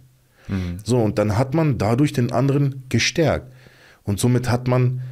Mhm. 0.49 0.79
So, 0.83 0.97
und 0.97 1.19
dann 1.19 1.37
hat 1.37 1.53
man 1.53 1.77
dadurch 1.77 2.15
den 2.15 2.33
anderen 2.33 2.85
gestärkt. 2.89 3.53
Und 4.03 4.19
somit 4.19 4.51
hat 4.51 4.67
man 4.67 5.03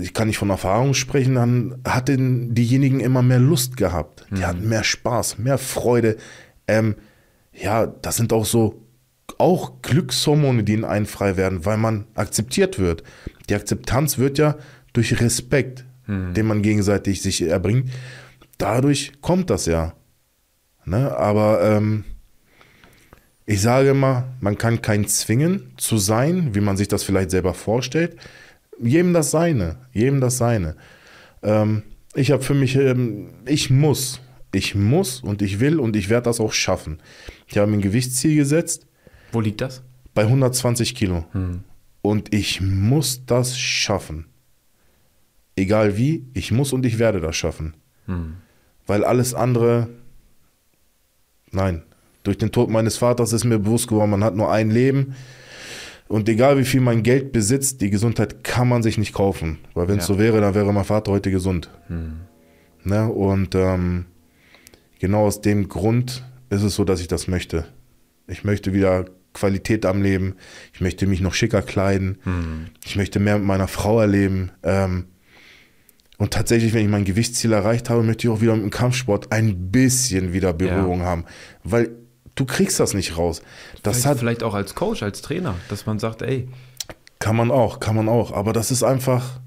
ich 0.00 0.14
kann 0.14 0.28
nicht 0.28 0.38
von 0.38 0.50
Erfahrung 0.50 0.94
sprechen, 0.94 1.34
dann 1.34 1.76
hatten 1.86 2.54
diejenigen 2.54 3.00
immer 3.00 3.22
mehr 3.22 3.38
Lust 3.38 3.76
gehabt. 3.76 4.24
Die 4.30 4.36
mhm. 4.40 4.46
hatten 4.46 4.68
mehr 4.68 4.84
Spaß, 4.84 5.38
mehr 5.38 5.58
Freude. 5.58 6.16
Ähm, 6.66 6.96
ja, 7.52 7.86
das 7.86 8.16
sind 8.16 8.32
auch 8.32 8.46
so 8.46 8.82
auch 9.38 9.82
Glückshormone, 9.82 10.64
die 10.64 10.74
in 10.74 10.84
einen 10.84 11.06
frei 11.06 11.36
werden, 11.36 11.64
weil 11.64 11.76
man 11.76 12.06
akzeptiert 12.14 12.78
wird. 12.78 13.02
Die 13.48 13.54
Akzeptanz 13.54 14.18
wird 14.18 14.38
ja 14.38 14.56
durch 14.92 15.20
Respekt, 15.20 15.84
mhm. 16.06 16.34
den 16.34 16.46
man 16.46 16.62
gegenseitig 16.62 17.22
sich 17.22 17.42
erbringt, 17.42 17.90
dadurch 18.62 19.12
kommt 19.20 19.50
das 19.50 19.66
ja. 19.66 19.94
Ne? 20.84 21.16
Aber 21.16 21.62
ähm, 21.62 22.04
ich 23.46 23.60
sage 23.60 23.90
immer, 23.90 24.28
man 24.40 24.58
kann 24.58 24.82
keinen 24.82 25.06
zwingen 25.06 25.72
zu 25.76 25.98
sein, 25.98 26.54
wie 26.54 26.60
man 26.60 26.76
sich 26.76 26.88
das 26.88 27.04
vielleicht 27.04 27.30
selber 27.30 27.54
vorstellt 27.54 28.16
jedem 28.82 29.12
das 29.12 29.30
seine, 29.30 29.76
jedem 29.92 30.20
das 30.20 30.38
seine. 30.38 30.76
Ähm, 31.42 31.82
ich 32.14 32.30
habe 32.30 32.42
für 32.42 32.54
mich, 32.54 32.76
ähm, 32.76 33.30
ich 33.46 33.70
muss, 33.70 34.20
ich 34.52 34.74
muss 34.74 35.20
und 35.20 35.42
ich 35.42 35.60
will 35.60 35.78
und 35.78 35.96
ich 35.96 36.08
werde 36.08 36.24
das 36.24 36.40
auch 36.40 36.52
schaffen. 36.52 37.00
Ich 37.46 37.56
habe 37.58 37.70
mir 37.70 37.78
ein 37.78 37.82
Gewichtsziel 37.82 38.36
gesetzt. 38.36 38.86
Wo 39.30 39.40
liegt 39.40 39.60
das? 39.60 39.82
Bei 40.14 40.22
120 40.22 40.94
Kilo. 40.94 41.24
Hm. 41.32 41.64
Und 42.02 42.34
ich 42.34 42.60
muss 42.60 43.24
das 43.24 43.58
schaffen. 43.58 44.26
Egal 45.56 45.96
wie, 45.96 46.26
ich 46.34 46.50
muss 46.50 46.72
und 46.72 46.84
ich 46.84 46.98
werde 46.98 47.20
das 47.20 47.36
schaffen. 47.36 47.74
Hm. 48.06 48.36
Weil 48.86 49.04
alles 49.04 49.34
andere, 49.34 49.88
nein. 51.50 51.82
Durch 52.22 52.38
den 52.38 52.52
Tod 52.52 52.70
meines 52.70 52.98
Vaters 52.98 53.32
ist 53.32 53.44
mir 53.44 53.58
bewusst 53.58 53.88
geworden, 53.88 54.10
man 54.10 54.22
hat 54.22 54.36
nur 54.36 54.50
ein 54.50 54.70
Leben. 54.70 55.14
Und 56.08 56.28
egal 56.28 56.58
wie 56.58 56.64
viel 56.64 56.80
man 56.80 57.02
Geld 57.02 57.32
besitzt, 57.32 57.80
die 57.80 57.90
Gesundheit 57.90 58.44
kann 58.44 58.68
man 58.68 58.82
sich 58.82 58.98
nicht 58.98 59.14
kaufen. 59.14 59.58
Weil 59.74 59.88
wenn 59.88 59.98
es 59.98 60.08
ja. 60.08 60.14
so 60.14 60.20
wäre, 60.20 60.40
dann 60.40 60.54
wäre 60.54 60.72
mein 60.72 60.84
Vater 60.84 61.10
heute 61.10 61.30
gesund. 61.30 61.70
Hm. 61.88 62.20
Ne? 62.84 63.10
Und 63.10 63.54
ähm, 63.54 64.04
genau 64.98 65.24
aus 65.24 65.40
dem 65.40 65.68
Grund 65.68 66.22
ist 66.50 66.62
es 66.62 66.74
so, 66.74 66.84
dass 66.84 67.00
ich 67.00 67.08
das 67.08 67.28
möchte. 67.28 67.64
Ich 68.28 68.44
möchte 68.44 68.72
wieder 68.72 69.06
Qualität 69.32 69.86
am 69.86 70.02
Leben. 70.02 70.34
Ich 70.74 70.80
möchte 70.80 71.06
mich 71.06 71.20
noch 71.20 71.34
schicker 71.34 71.62
kleiden. 71.62 72.18
Hm. 72.24 72.66
Ich 72.84 72.96
möchte 72.96 73.18
mehr 73.18 73.38
mit 73.38 73.46
meiner 73.46 73.68
Frau 73.68 74.00
erleben. 74.00 74.50
Ähm, 74.62 75.06
und 76.22 76.32
tatsächlich, 76.32 76.72
wenn 76.72 76.84
ich 76.84 76.88
mein 76.88 77.04
Gewichtsziel 77.04 77.52
erreicht 77.52 77.90
habe, 77.90 78.04
möchte 78.04 78.28
ich 78.28 78.32
auch 78.32 78.40
wieder 78.40 78.54
mit 78.54 78.62
dem 78.62 78.70
Kampfsport 78.70 79.32
ein 79.32 79.72
bisschen 79.72 80.32
wieder 80.32 80.52
Berührung 80.52 81.00
ja. 81.00 81.06
haben. 81.06 81.24
Weil 81.64 81.90
du 82.36 82.44
kriegst 82.44 82.78
das 82.78 82.94
nicht 82.94 83.18
raus. 83.18 83.42
Das 83.82 83.96
vielleicht, 83.96 84.06
hat 84.06 84.18
vielleicht 84.20 84.42
auch 84.44 84.54
als 84.54 84.76
Coach, 84.76 85.02
als 85.02 85.20
Trainer, 85.20 85.56
dass 85.68 85.84
man 85.84 85.98
sagt, 85.98 86.22
ey. 86.22 86.48
Kann 87.18 87.34
man 87.34 87.50
auch, 87.50 87.80
kann 87.80 87.96
man 87.96 88.08
auch. 88.08 88.30
Aber 88.30 88.52
das 88.52 88.70
ist 88.70 88.84
einfach, 88.84 89.40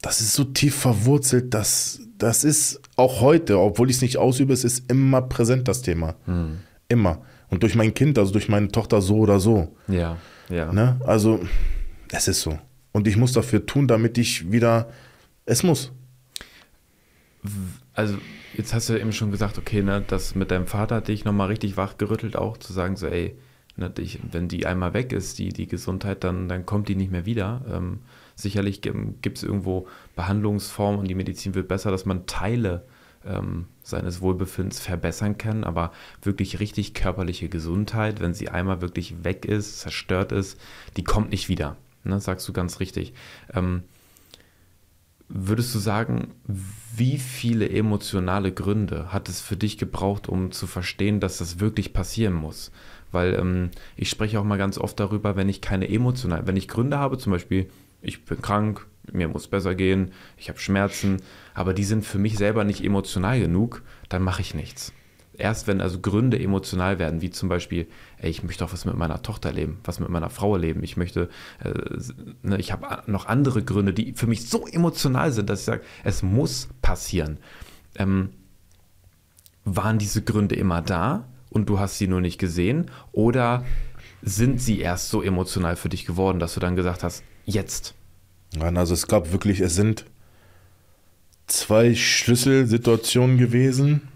das 0.00 0.22
ist 0.22 0.32
so 0.32 0.44
tief 0.44 0.74
verwurzelt, 0.74 1.52
dass 1.52 2.00
das 2.16 2.44
ist 2.44 2.80
auch 2.96 3.20
heute, 3.20 3.58
obwohl 3.58 3.90
ich 3.90 3.96
es 3.96 4.02
nicht 4.02 4.16
ausübe, 4.16 4.54
es 4.54 4.64
ist 4.64 4.90
immer 4.90 5.20
präsent, 5.20 5.68
das 5.68 5.82
Thema. 5.82 6.14
Hm. 6.24 6.60
Immer. 6.88 7.20
Und 7.50 7.62
durch 7.62 7.74
mein 7.74 7.92
Kind, 7.92 8.18
also 8.18 8.32
durch 8.32 8.48
meine 8.48 8.68
Tochter 8.68 9.02
so 9.02 9.18
oder 9.18 9.38
so. 9.38 9.76
Ja, 9.86 10.16
ja. 10.48 10.72
Ne? 10.72 10.98
Also, 11.04 11.40
es 12.10 12.26
ist 12.26 12.40
so. 12.40 12.58
Und 12.92 13.06
ich 13.06 13.18
muss 13.18 13.34
dafür 13.34 13.66
tun, 13.66 13.86
damit 13.86 14.16
ich 14.16 14.50
wieder, 14.50 14.88
es 15.44 15.62
muss. 15.62 15.92
Also, 17.94 18.18
Jetzt 18.54 18.74
hast 18.74 18.88
du 18.88 19.00
eben 19.00 19.12
schon 19.12 19.30
gesagt, 19.30 19.56
okay, 19.56 19.82
ne, 19.82 20.04
das 20.06 20.34
mit 20.34 20.50
deinem 20.50 20.66
Vater 20.66 20.96
hat 20.96 21.08
dich 21.08 21.24
nochmal 21.24 21.48
richtig 21.48 21.76
wachgerüttelt, 21.76 22.36
auch 22.36 22.58
zu 22.58 22.72
sagen, 22.72 22.96
so, 22.96 23.06
ey, 23.06 23.36
ne, 23.76 23.90
ich, 23.98 24.18
wenn 24.30 24.48
die 24.48 24.66
einmal 24.66 24.92
weg 24.92 25.12
ist, 25.12 25.38
die, 25.38 25.48
die 25.50 25.66
Gesundheit, 25.66 26.22
dann, 26.22 26.48
dann 26.48 26.66
kommt 26.66 26.88
die 26.88 26.94
nicht 26.94 27.10
mehr 27.10 27.24
wieder. 27.24 27.62
Ähm, 27.70 28.00
sicherlich 28.34 28.82
gibt 28.82 29.38
es 29.38 29.42
irgendwo 29.42 29.86
Behandlungsformen 30.16 31.00
und 31.00 31.08
die 31.08 31.14
Medizin 31.14 31.54
wird 31.54 31.68
besser, 31.68 31.90
dass 31.90 32.04
man 32.04 32.26
Teile 32.26 32.84
ähm, 33.24 33.68
seines 33.82 34.20
Wohlbefindens 34.20 34.80
verbessern 34.80 35.38
kann, 35.38 35.64
aber 35.64 35.92
wirklich 36.20 36.60
richtig 36.60 36.92
körperliche 36.92 37.48
Gesundheit, 37.48 38.20
wenn 38.20 38.34
sie 38.34 38.50
einmal 38.50 38.82
wirklich 38.82 39.24
weg 39.24 39.46
ist, 39.46 39.80
zerstört 39.80 40.32
ist, 40.32 40.60
die 40.98 41.04
kommt 41.04 41.30
nicht 41.30 41.48
wieder. 41.48 41.76
Ne, 42.04 42.20
sagst 42.20 42.46
du 42.48 42.52
ganz 42.52 42.80
richtig. 42.80 43.14
Ähm, 43.54 43.84
Würdest 45.34 45.74
du 45.74 45.78
sagen, 45.78 46.28
wie 46.94 47.16
viele 47.16 47.70
emotionale 47.70 48.52
Gründe 48.52 49.14
hat 49.14 49.30
es 49.30 49.40
für 49.40 49.56
dich 49.56 49.78
gebraucht, 49.78 50.28
um 50.28 50.52
zu 50.52 50.66
verstehen, 50.66 51.20
dass 51.20 51.38
das 51.38 51.58
wirklich 51.58 51.94
passieren 51.94 52.34
muss? 52.34 52.70
Weil 53.12 53.34
ähm, 53.34 53.70
ich 53.96 54.10
spreche 54.10 54.38
auch 54.38 54.44
mal 54.44 54.58
ganz 54.58 54.76
oft 54.76 55.00
darüber, 55.00 55.34
wenn 55.34 55.48
ich 55.48 55.62
keine 55.62 55.88
emotionalen, 55.88 56.46
wenn 56.46 56.56
ich 56.58 56.68
Gründe 56.68 56.98
habe, 56.98 57.16
zum 57.16 57.32
Beispiel, 57.32 57.70
ich 58.02 58.26
bin 58.26 58.42
krank, 58.42 58.86
mir 59.10 59.26
muss 59.28 59.48
besser 59.48 59.74
gehen, 59.74 60.12
ich 60.36 60.50
habe 60.50 60.58
Schmerzen, 60.58 61.22
aber 61.54 61.72
die 61.72 61.84
sind 61.84 62.04
für 62.04 62.18
mich 62.18 62.36
selber 62.36 62.64
nicht 62.64 62.84
emotional 62.84 63.40
genug, 63.40 63.82
dann 64.10 64.22
mache 64.22 64.42
ich 64.42 64.52
nichts 64.52 64.92
erst 65.38 65.66
wenn 65.66 65.80
also 65.80 66.00
Gründe 66.00 66.38
emotional 66.38 66.98
werden, 66.98 67.22
wie 67.22 67.30
zum 67.30 67.48
Beispiel, 67.48 67.86
ey, 68.18 68.30
ich 68.30 68.42
möchte 68.42 68.64
auch 68.64 68.72
was 68.72 68.84
mit 68.84 68.96
meiner 68.96 69.22
Tochter 69.22 69.52
leben, 69.52 69.78
was 69.84 70.00
mit 70.00 70.08
meiner 70.08 70.30
Frau 70.30 70.56
leben, 70.56 70.82
ich 70.82 70.96
möchte, 70.96 71.28
äh, 71.62 71.72
ne, 72.42 72.58
ich 72.58 72.72
habe 72.72 73.02
noch 73.10 73.26
andere 73.26 73.62
Gründe, 73.62 73.92
die 73.92 74.12
für 74.12 74.26
mich 74.26 74.48
so 74.48 74.66
emotional 74.66 75.32
sind, 75.32 75.48
dass 75.48 75.60
ich 75.60 75.66
sage, 75.66 75.82
es 76.04 76.22
muss 76.22 76.68
passieren. 76.82 77.38
Ähm, 77.96 78.30
waren 79.64 79.98
diese 79.98 80.22
Gründe 80.22 80.56
immer 80.56 80.82
da 80.82 81.28
und 81.50 81.68
du 81.68 81.78
hast 81.78 81.98
sie 81.98 82.08
nur 82.08 82.20
nicht 82.20 82.38
gesehen? 82.38 82.90
Oder 83.12 83.64
sind 84.22 84.60
sie 84.60 84.80
erst 84.80 85.10
so 85.10 85.22
emotional 85.22 85.76
für 85.76 85.88
dich 85.88 86.04
geworden, 86.04 86.38
dass 86.38 86.54
du 86.54 86.60
dann 86.60 86.76
gesagt 86.76 87.02
hast, 87.02 87.22
jetzt? 87.44 87.94
Nein, 88.56 88.76
also 88.76 88.94
es 88.94 89.06
gab 89.06 89.32
wirklich, 89.32 89.60
es 89.60 89.74
sind 89.74 90.04
zwei 91.46 91.94
Schlüsselsituationen 91.94 93.38
gewesen. 93.38 94.08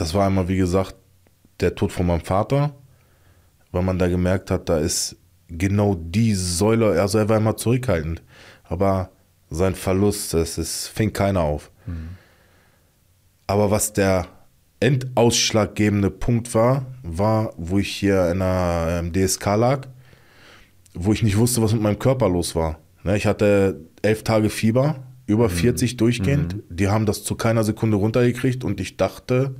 Das 0.00 0.14
war 0.14 0.26
einmal, 0.26 0.48
wie 0.48 0.56
gesagt, 0.56 0.96
der 1.60 1.74
Tod 1.74 1.92
von 1.92 2.06
meinem 2.06 2.22
Vater, 2.22 2.74
weil 3.70 3.82
man 3.82 3.98
da 3.98 4.08
gemerkt 4.08 4.50
hat, 4.50 4.70
da 4.70 4.78
ist 4.78 5.16
genau 5.46 5.94
die 5.94 6.34
Säule, 6.34 6.98
also 6.98 7.18
er 7.18 7.28
war 7.28 7.36
immer 7.36 7.54
zurückhaltend, 7.58 8.22
aber 8.64 9.10
sein 9.50 9.74
Verlust, 9.74 10.32
das, 10.32 10.54
das 10.54 10.86
fing 10.86 11.12
keiner 11.12 11.42
auf. 11.42 11.70
Mhm. 11.84 12.16
Aber 13.46 13.70
was 13.70 13.92
der 13.92 14.26
endausschlaggebende 14.80 16.10
Punkt 16.10 16.54
war, 16.54 16.86
war, 17.02 17.52
wo 17.58 17.78
ich 17.78 17.90
hier 17.90 18.30
in 18.30 18.40
einer 18.40 19.02
DSK 19.12 19.44
lag, 19.56 19.86
wo 20.94 21.12
ich 21.12 21.22
nicht 21.22 21.36
wusste, 21.36 21.60
was 21.60 21.74
mit 21.74 21.82
meinem 21.82 21.98
Körper 21.98 22.30
los 22.30 22.54
war. 22.54 22.78
Ne, 23.04 23.18
ich 23.18 23.26
hatte 23.26 23.80
elf 24.00 24.22
Tage 24.24 24.48
Fieber, 24.48 25.02
über 25.26 25.50
40 25.50 25.92
mhm. 25.92 25.96
durchgehend. 25.98 26.54
Mhm. 26.56 26.62
Die 26.70 26.88
haben 26.88 27.04
das 27.04 27.22
zu 27.22 27.34
keiner 27.34 27.64
Sekunde 27.64 27.98
runtergekriegt 27.98 28.64
und 28.64 28.80
ich 28.80 28.96
dachte, 28.96 29.56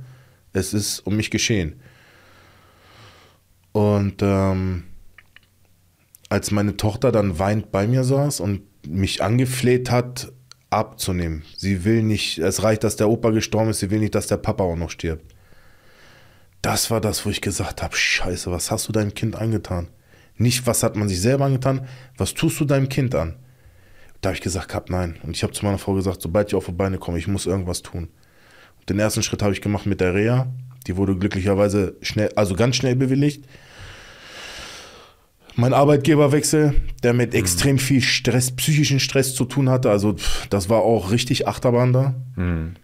es 0.53 0.73
ist 0.73 0.99
um 0.99 1.15
mich 1.15 1.31
geschehen. 1.31 1.81
Und 3.71 4.21
ähm, 4.21 4.83
als 6.29 6.51
meine 6.51 6.77
Tochter 6.77 7.11
dann 7.11 7.39
weint 7.39 7.71
bei 7.71 7.87
mir 7.87 8.03
saß 8.03 8.39
und 8.39 8.61
mich 8.87 9.23
angefleht 9.23 9.91
hat, 9.91 10.31
abzunehmen. 10.69 11.43
Sie 11.57 11.83
will 11.83 12.01
nicht, 12.01 12.37
es 12.39 12.63
reicht, 12.63 12.83
dass 12.83 12.95
der 12.95 13.09
Opa 13.09 13.29
gestorben 13.29 13.69
ist, 13.69 13.79
sie 13.79 13.91
will 13.91 13.99
nicht, 13.99 14.15
dass 14.15 14.27
der 14.27 14.37
Papa 14.37 14.63
auch 14.63 14.77
noch 14.77 14.89
stirbt. 14.89 15.35
Das 16.61 16.91
war 16.91 17.01
das, 17.01 17.25
wo 17.25 17.29
ich 17.29 17.41
gesagt 17.41 17.81
habe, 17.81 17.95
scheiße, 17.95 18.51
was 18.51 18.71
hast 18.71 18.87
du 18.87 18.91
deinem 18.91 19.13
Kind 19.13 19.35
angetan? 19.35 19.89
Nicht, 20.37 20.65
was 20.67 20.83
hat 20.83 20.95
man 20.95 21.09
sich 21.09 21.19
selber 21.19 21.45
angetan, 21.45 21.87
was 22.17 22.33
tust 22.33 22.59
du 22.59 22.65
deinem 22.65 22.87
Kind 22.87 23.13
an? 23.15 23.35
Da 24.21 24.29
habe 24.29 24.35
ich 24.35 24.41
gesagt, 24.41 24.69
gehabt, 24.69 24.89
nein. 24.89 25.17
Und 25.23 25.35
ich 25.35 25.43
habe 25.43 25.53
zu 25.53 25.65
meiner 25.65 25.79
Frau 25.79 25.93
gesagt, 25.93 26.21
sobald 26.21 26.47
ich 26.47 26.55
auf 26.55 26.67
die 26.67 26.71
Beine 26.71 26.97
komme, 26.97 27.17
ich 27.17 27.27
muss 27.27 27.47
irgendwas 27.47 27.81
tun. 27.81 28.09
Den 28.89 28.99
ersten 28.99 29.23
Schritt 29.23 29.41
habe 29.41 29.53
ich 29.53 29.61
gemacht 29.61 29.85
mit 29.85 30.01
der 30.01 30.13
Reha. 30.13 30.47
Die 30.87 30.97
wurde 30.97 31.15
glücklicherweise 31.15 31.95
schnell, 32.01 32.31
also 32.35 32.55
ganz 32.55 32.75
schnell 32.75 32.95
bewilligt. 32.95 33.45
Mein 35.55 35.73
Arbeitgeberwechsel, 35.73 36.75
der 37.03 37.13
mit 37.13 37.33
mhm. 37.33 37.39
extrem 37.39 37.77
viel 37.77 38.01
Stress, 38.01 38.51
psychischen 38.51 38.99
Stress 38.99 39.35
zu 39.35 39.45
tun 39.45 39.69
hatte, 39.69 39.91
also 39.91 40.15
das 40.49 40.69
war 40.69 40.81
auch 40.81 41.11
richtig 41.11 41.47
Achterbahn 41.47 41.93
da. 41.93 42.15
Mhm. 42.35 42.75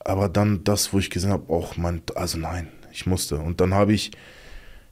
Aber 0.00 0.28
dann 0.28 0.64
das, 0.64 0.92
wo 0.92 0.98
ich 0.98 1.10
gesehen 1.10 1.30
habe, 1.30 1.52
auch 1.52 1.76
mein, 1.76 2.02
also 2.14 2.38
nein, 2.38 2.68
ich 2.92 3.06
musste. 3.06 3.38
Und 3.38 3.60
dann 3.60 3.74
habe 3.74 3.92
ich 3.92 4.10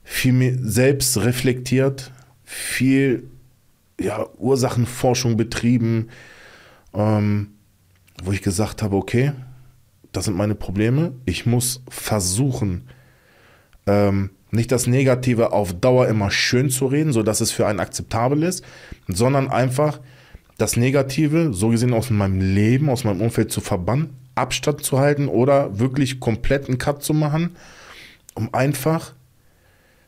viel 0.03 0.33
mehr 0.33 0.55
selbst 0.59 1.17
reflektiert, 1.17 2.11
viel 2.43 3.29
ja, 3.99 4.25
Ursachenforschung 4.37 5.35
betrieben, 5.35 6.07
ähm, 6.93 7.49
wo 8.23 8.31
ich 8.31 8.41
gesagt 8.41 8.81
habe, 8.81 8.95
okay, 8.95 9.33
das 10.11 10.25
sind 10.25 10.37
meine 10.37 10.55
Probleme. 10.55 11.13
Ich 11.25 11.45
muss 11.45 11.83
versuchen, 11.89 12.83
ähm, 13.87 14.31
nicht 14.51 14.71
das 14.71 14.87
Negative 14.87 15.51
auf 15.51 15.73
Dauer 15.73 16.07
immer 16.07 16.31
schön 16.31 16.69
zu 16.69 16.87
reden, 16.87 17.13
sodass 17.13 17.41
es 17.41 17.51
für 17.51 17.67
einen 17.67 17.79
akzeptabel 17.79 18.43
ist, 18.43 18.63
sondern 19.07 19.49
einfach 19.49 19.99
das 20.57 20.75
Negative, 20.75 21.53
so 21.53 21.69
gesehen 21.69 21.93
aus 21.93 22.09
meinem 22.09 22.41
Leben, 22.41 22.89
aus 22.89 23.03
meinem 23.03 23.21
Umfeld 23.21 23.51
zu 23.51 23.61
verbannen, 23.61 24.09
Abstand 24.35 24.83
zu 24.83 24.99
halten 24.99 25.27
oder 25.27 25.79
wirklich 25.79 26.19
komplett 26.19 26.67
einen 26.67 26.77
Cut 26.77 27.03
zu 27.03 27.13
machen, 27.13 27.55
um 28.33 28.53
einfach 28.53 29.13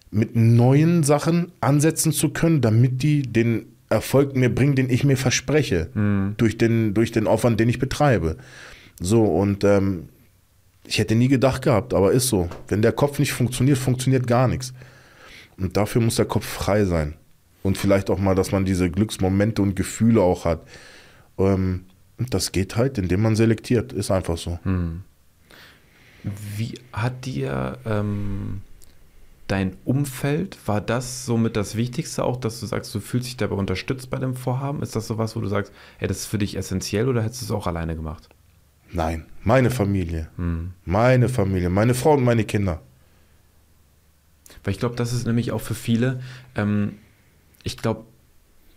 mit 0.09 0.35
neuen 0.35 1.03
Sachen 1.03 1.51
ansetzen 1.61 2.11
zu 2.11 2.29
können, 2.29 2.61
damit 2.61 3.01
die 3.01 3.21
den 3.21 3.65
Erfolg 3.89 4.35
mir 4.35 4.53
bringen, 4.53 4.75
den 4.75 4.89
ich 4.89 5.03
mir 5.03 5.17
verspreche, 5.17 5.89
mhm. 5.93 6.35
durch, 6.37 6.57
den, 6.57 6.93
durch 6.93 7.11
den 7.11 7.27
Aufwand, 7.27 7.59
den 7.59 7.69
ich 7.69 7.79
betreibe. 7.79 8.37
So, 9.01 9.23
und 9.23 9.63
ähm, 9.63 10.09
ich 10.85 10.99
hätte 10.99 11.15
nie 11.15 11.27
gedacht 11.27 11.63
gehabt, 11.63 11.93
aber 11.93 12.11
ist 12.11 12.27
so. 12.27 12.49
Wenn 12.67 12.81
der 12.81 12.91
Kopf 12.91 13.17
nicht 13.19 13.33
funktioniert, 13.33 13.77
funktioniert 13.77 14.27
gar 14.27 14.47
nichts. 14.47 14.73
Und 15.57 15.75
dafür 15.75 16.01
muss 16.01 16.15
der 16.15 16.25
Kopf 16.25 16.45
frei 16.45 16.85
sein. 16.85 17.15
Und 17.63 17.77
vielleicht 17.77 18.09
auch 18.09 18.19
mal, 18.19 18.35
dass 18.35 18.51
man 18.51 18.63
diese 18.63 18.89
Glücksmomente 18.89 19.61
und 19.61 19.75
Gefühle 19.75 20.21
auch 20.21 20.45
hat. 20.45 20.67
Ähm, 21.37 21.85
das 22.17 22.51
geht 22.51 22.75
halt, 22.75 22.97
indem 22.97 23.23
man 23.23 23.35
selektiert. 23.35 23.91
Ist 23.91 24.11
einfach 24.11 24.37
so. 24.37 24.59
Hm. 24.63 25.03
Wie 26.23 26.75
hat 26.93 27.25
dir 27.25 27.79
ähm, 27.85 28.61
dein 29.47 29.77
Umfeld, 29.85 30.57
war 30.67 30.79
das 30.79 31.25
somit 31.25 31.55
das 31.55 31.75
Wichtigste 31.75 32.23
auch, 32.23 32.37
dass 32.37 32.59
du 32.59 32.67
sagst, 32.67 32.93
du 32.93 32.99
fühlst 32.99 33.27
dich 33.27 33.37
dabei 33.37 33.55
unterstützt 33.55 34.11
bei 34.11 34.17
dem 34.17 34.35
Vorhaben? 34.35 34.83
Ist 34.83 34.95
das 34.95 35.07
sowas, 35.07 35.35
wo 35.35 35.41
du 35.41 35.47
sagst, 35.47 35.73
hey, 35.97 36.07
das 36.07 36.19
ist 36.19 36.25
für 36.27 36.37
dich 36.37 36.55
essentiell 36.55 37.07
oder 37.07 37.23
hättest 37.23 37.41
du 37.41 37.45
es 37.45 37.51
auch 37.51 37.65
alleine 37.65 37.95
gemacht? 37.95 38.29
Nein, 38.93 39.25
meine 39.43 39.71
Familie. 39.71 40.29
Hm. 40.37 40.73
Meine 40.85 41.29
Familie, 41.29 41.69
meine 41.69 41.93
Frau 41.93 42.13
und 42.13 42.23
meine 42.23 42.43
Kinder. 42.43 42.81
Weil 44.63 44.73
ich 44.73 44.79
glaube, 44.79 44.95
das 44.95 45.13
ist 45.13 45.25
nämlich 45.25 45.51
auch 45.51 45.61
für 45.61 45.75
viele, 45.75 46.21
ähm, 46.55 46.97
ich 47.63 47.77
glaube, 47.77 48.05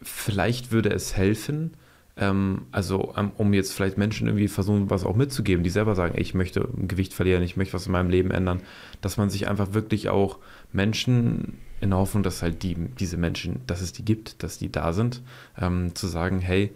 vielleicht 0.02 0.70
würde 0.72 0.90
es 0.90 1.16
helfen, 1.16 1.72
ähm, 2.16 2.62
also 2.70 3.12
um, 3.12 3.32
um 3.36 3.52
jetzt 3.52 3.72
vielleicht 3.72 3.98
Menschen 3.98 4.28
irgendwie 4.28 4.48
versuchen, 4.48 4.88
was 4.88 5.04
auch 5.04 5.16
mitzugeben, 5.16 5.64
die 5.64 5.70
selber 5.70 5.94
sagen, 5.94 6.14
ey, 6.14 6.22
ich 6.22 6.34
möchte 6.34 6.68
Gewicht 6.76 7.12
verlieren, 7.12 7.42
ich 7.42 7.56
möchte 7.56 7.74
was 7.74 7.86
in 7.86 7.92
meinem 7.92 8.10
Leben 8.10 8.30
ändern, 8.30 8.60
dass 9.00 9.16
man 9.16 9.30
sich 9.30 9.48
einfach 9.48 9.74
wirklich 9.74 10.08
auch 10.08 10.38
Menschen 10.72 11.58
in 11.80 11.90
der 11.90 11.98
Hoffnung, 11.98 12.22
dass 12.22 12.42
halt 12.42 12.62
die, 12.62 12.76
diese 12.98 13.16
Menschen, 13.16 13.60
dass 13.66 13.80
es 13.80 13.92
die 13.92 14.04
gibt, 14.04 14.42
dass 14.42 14.58
die 14.58 14.70
da 14.70 14.92
sind, 14.92 15.22
ähm, 15.60 15.94
zu 15.94 16.06
sagen, 16.06 16.40
hey, 16.40 16.70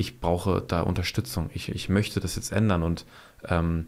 ich 0.00 0.18
brauche 0.18 0.62
da 0.66 0.80
Unterstützung, 0.80 1.50
ich, 1.52 1.68
ich 1.68 1.88
möchte 1.90 2.20
das 2.20 2.36
jetzt 2.36 2.52
ändern 2.52 2.82
und 2.82 3.04
ähm, 3.46 3.86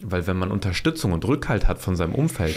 weil 0.00 0.28
wenn 0.28 0.36
man 0.36 0.52
Unterstützung 0.52 1.10
und 1.10 1.24
Rückhalt 1.26 1.66
hat 1.66 1.80
von 1.80 1.96
seinem 1.96 2.14
Umfeld, 2.14 2.54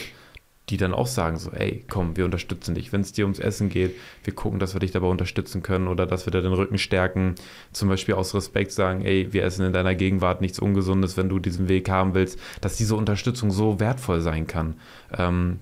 die 0.70 0.78
dann 0.78 0.94
auch 0.94 1.08
sagen 1.08 1.38
so, 1.38 1.50
ey, 1.52 1.84
komm, 1.90 2.16
wir 2.16 2.24
unterstützen 2.24 2.76
dich. 2.76 2.94
Wenn 2.94 3.02
es 3.02 3.12
dir 3.12 3.26
ums 3.26 3.40
Essen 3.40 3.70
geht, 3.70 3.96
wir 4.24 4.34
gucken, 4.34 4.60
dass 4.60 4.76
wir 4.76 4.80
dich 4.80 4.92
dabei 4.92 5.08
unterstützen 5.08 5.64
können 5.64 5.88
oder 5.88 6.06
dass 6.06 6.28
wir 6.28 6.32
dir 6.32 6.44
den 6.44 6.54
Rücken 6.54 6.78
stärken. 6.78 7.34
Zum 7.74 7.90
Beispiel 7.90 8.14
aus 8.14 8.36
Respekt 8.36 8.72
sagen, 8.72 9.04
ey, 9.04 9.34
wir 9.34 9.44
essen 9.44 9.66
in 9.66 9.74
deiner 9.74 9.96
Gegenwart 9.96 10.40
nichts 10.40 10.60
Ungesundes, 10.60 11.18
wenn 11.18 11.28
du 11.28 11.40
diesen 11.40 11.68
Weg 11.68 11.90
haben 11.90 12.14
willst, 12.14 12.40
dass 12.62 12.78
diese 12.78 12.96
Unterstützung 12.96 13.50
so 13.50 13.80
wertvoll 13.80 14.22
sein 14.22 14.46
kann. 14.46 14.76
Ähm, 15.18 15.60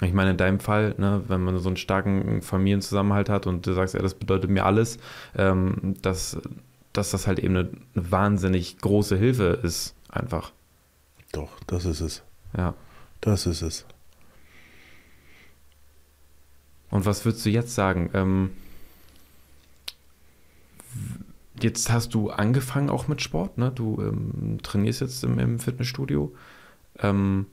ich 0.00 0.12
meine, 0.12 0.30
in 0.30 0.36
deinem 0.36 0.60
Fall, 0.60 0.94
ne, 0.98 1.22
wenn 1.28 1.42
man 1.42 1.58
so 1.58 1.68
einen 1.68 1.76
starken 1.76 2.42
Familienzusammenhalt 2.42 3.28
hat 3.28 3.46
und 3.46 3.66
du 3.66 3.72
sagst, 3.72 3.94
ja, 3.94 4.00
das 4.00 4.14
bedeutet 4.14 4.50
mir 4.50 4.64
alles, 4.64 4.98
ähm, 5.36 5.96
dass, 6.02 6.38
dass 6.92 7.10
das 7.10 7.26
halt 7.26 7.38
eben 7.38 7.56
eine, 7.56 7.70
eine 7.94 8.10
wahnsinnig 8.10 8.78
große 8.78 9.16
Hilfe 9.16 9.58
ist, 9.62 9.94
einfach. 10.08 10.52
Doch, 11.32 11.50
das 11.66 11.84
ist 11.84 12.00
es. 12.00 12.22
Ja. 12.56 12.74
Das 13.20 13.46
ist 13.46 13.62
es. 13.62 13.84
Und 16.90 17.04
was 17.04 17.24
würdest 17.24 17.44
du 17.44 17.50
jetzt 17.50 17.74
sagen? 17.74 18.10
Ähm, 18.14 18.50
jetzt 21.60 21.90
hast 21.90 22.14
du 22.14 22.30
angefangen 22.30 22.90
auch 22.90 23.08
mit 23.08 23.20
Sport, 23.20 23.58
ne? 23.58 23.70
Du 23.74 24.00
ähm, 24.00 24.58
trainierst 24.62 25.00
jetzt 25.00 25.24
im, 25.24 25.38
im 25.38 25.58
Fitnessstudio. 25.58 26.34
Ähm, 27.00 27.46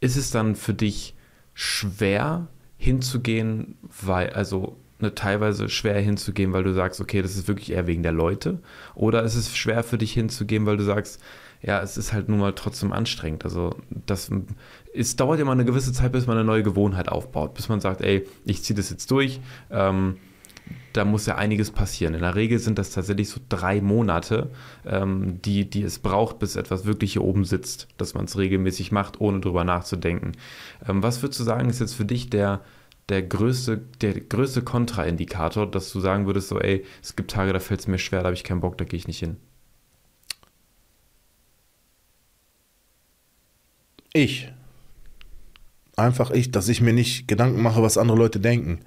ist 0.00 0.16
es 0.16 0.30
dann 0.30 0.56
für 0.56 0.74
dich 0.74 1.14
schwer 1.54 2.48
hinzugehen, 2.76 3.76
weil, 4.02 4.30
also 4.30 4.76
ne, 4.98 5.14
teilweise 5.14 5.68
schwer 5.68 6.00
hinzugehen, 6.00 6.52
weil 6.52 6.64
du 6.64 6.72
sagst, 6.72 7.00
okay, 7.00 7.22
das 7.22 7.36
ist 7.36 7.48
wirklich 7.48 7.72
eher 7.72 7.86
wegen 7.86 8.02
der 8.02 8.12
Leute? 8.12 8.60
Oder 8.94 9.22
ist 9.22 9.34
es 9.34 9.56
schwer 9.56 9.82
für 9.82 9.98
dich 9.98 10.12
hinzugehen, 10.12 10.66
weil 10.66 10.76
du 10.76 10.84
sagst, 10.84 11.22
ja, 11.62 11.82
es 11.82 11.98
ist 11.98 12.12
halt 12.12 12.28
nun 12.28 12.38
mal 12.38 12.54
trotzdem 12.54 12.92
anstrengend. 12.92 13.44
Also 13.44 13.76
das 14.06 14.30
es 14.94 15.16
dauert 15.16 15.40
immer 15.40 15.52
eine 15.52 15.66
gewisse 15.66 15.92
Zeit, 15.92 16.12
bis 16.12 16.26
man 16.26 16.36
eine 16.36 16.46
neue 16.46 16.62
Gewohnheit 16.62 17.08
aufbaut, 17.08 17.54
bis 17.54 17.68
man 17.68 17.80
sagt, 17.80 18.00
ey, 18.00 18.26
ich 18.44 18.62
ziehe 18.62 18.76
das 18.76 18.90
jetzt 18.90 19.10
durch. 19.10 19.40
Ähm, 19.70 20.16
da 20.92 21.04
muss 21.04 21.26
ja 21.26 21.36
einiges 21.36 21.70
passieren. 21.70 22.14
In 22.14 22.20
der 22.20 22.34
Regel 22.34 22.58
sind 22.58 22.78
das 22.78 22.90
tatsächlich 22.90 23.28
so 23.28 23.40
drei 23.48 23.80
Monate, 23.80 24.50
ähm, 24.86 25.40
die, 25.42 25.68
die 25.68 25.82
es 25.82 25.98
braucht, 25.98 26.38
bis 26.38 26.56
etwas 26.56 26.84
wirklich 26.84 27.12
hier 27.12 27.22
oben 27.22 27.44
sitzt, 27.44 27.88
dass 27.96 28.14
man 28.14 28.24
es 28.24 28.36
regelmäßig 28.36 28.92
macht, 28.92 29.20
ohne 29.20 29.40
drüber 29.40 29.64
nachzudenken. 29.64 30.32
Ähm, 30.88 31.02
was 31.02 31.22
würdest 31.22 31.40
du 31.40 31.44
sagen, 31.44 31.70
ist 31.70 31.80
jetzt 31.80 31.94
für 31.94 32.04
dich 32.04 32.30
der, 32.30 32.60
der 33.08 33.22
größte, 33.22 33.80
der 34.00 34.20
größte 34.20 34.62
Kontraindikator, 34.62 35.70
dass 35.70 35.92
du 35.92 36.00
sagen 36.00 36.26
würdest, 36.26 36.48
so, 36.48 36.58
ey, 36.60 36.84
es 37.02 37.16
gibt 37.16 37.30
Tage, 37.30 37.52
da 37.52 37.60
fällt 37.60 37.80
es 37.80 37.88
mir 37.88 37.98
schwer, 37.98 38.20
da 38.20 38.26
habe 38.26 38.34
ich 38.34 38.44
keinen 38.44 38.60
Bock, 38.60 38.78
da 38.78 38.84
gehe 38.84 38.98
ich 38.98 39.06
nicht 39.06 39.20
hin? 39.20 39.36
Ich. 44.12 44.52
Einfach 45.96 46.30
ich, 46.30 46.50
dass 46.50 46.68
ich 46.68 46.80
mir 46.80 46.92
nicht 46.92 47.28
Gedanken 47.28 47.62
mache, 47.62 47.82
was 47.82 47.98
andere 47.98 48.16
Leute 48.18 48.40
denken. 48.40 48.80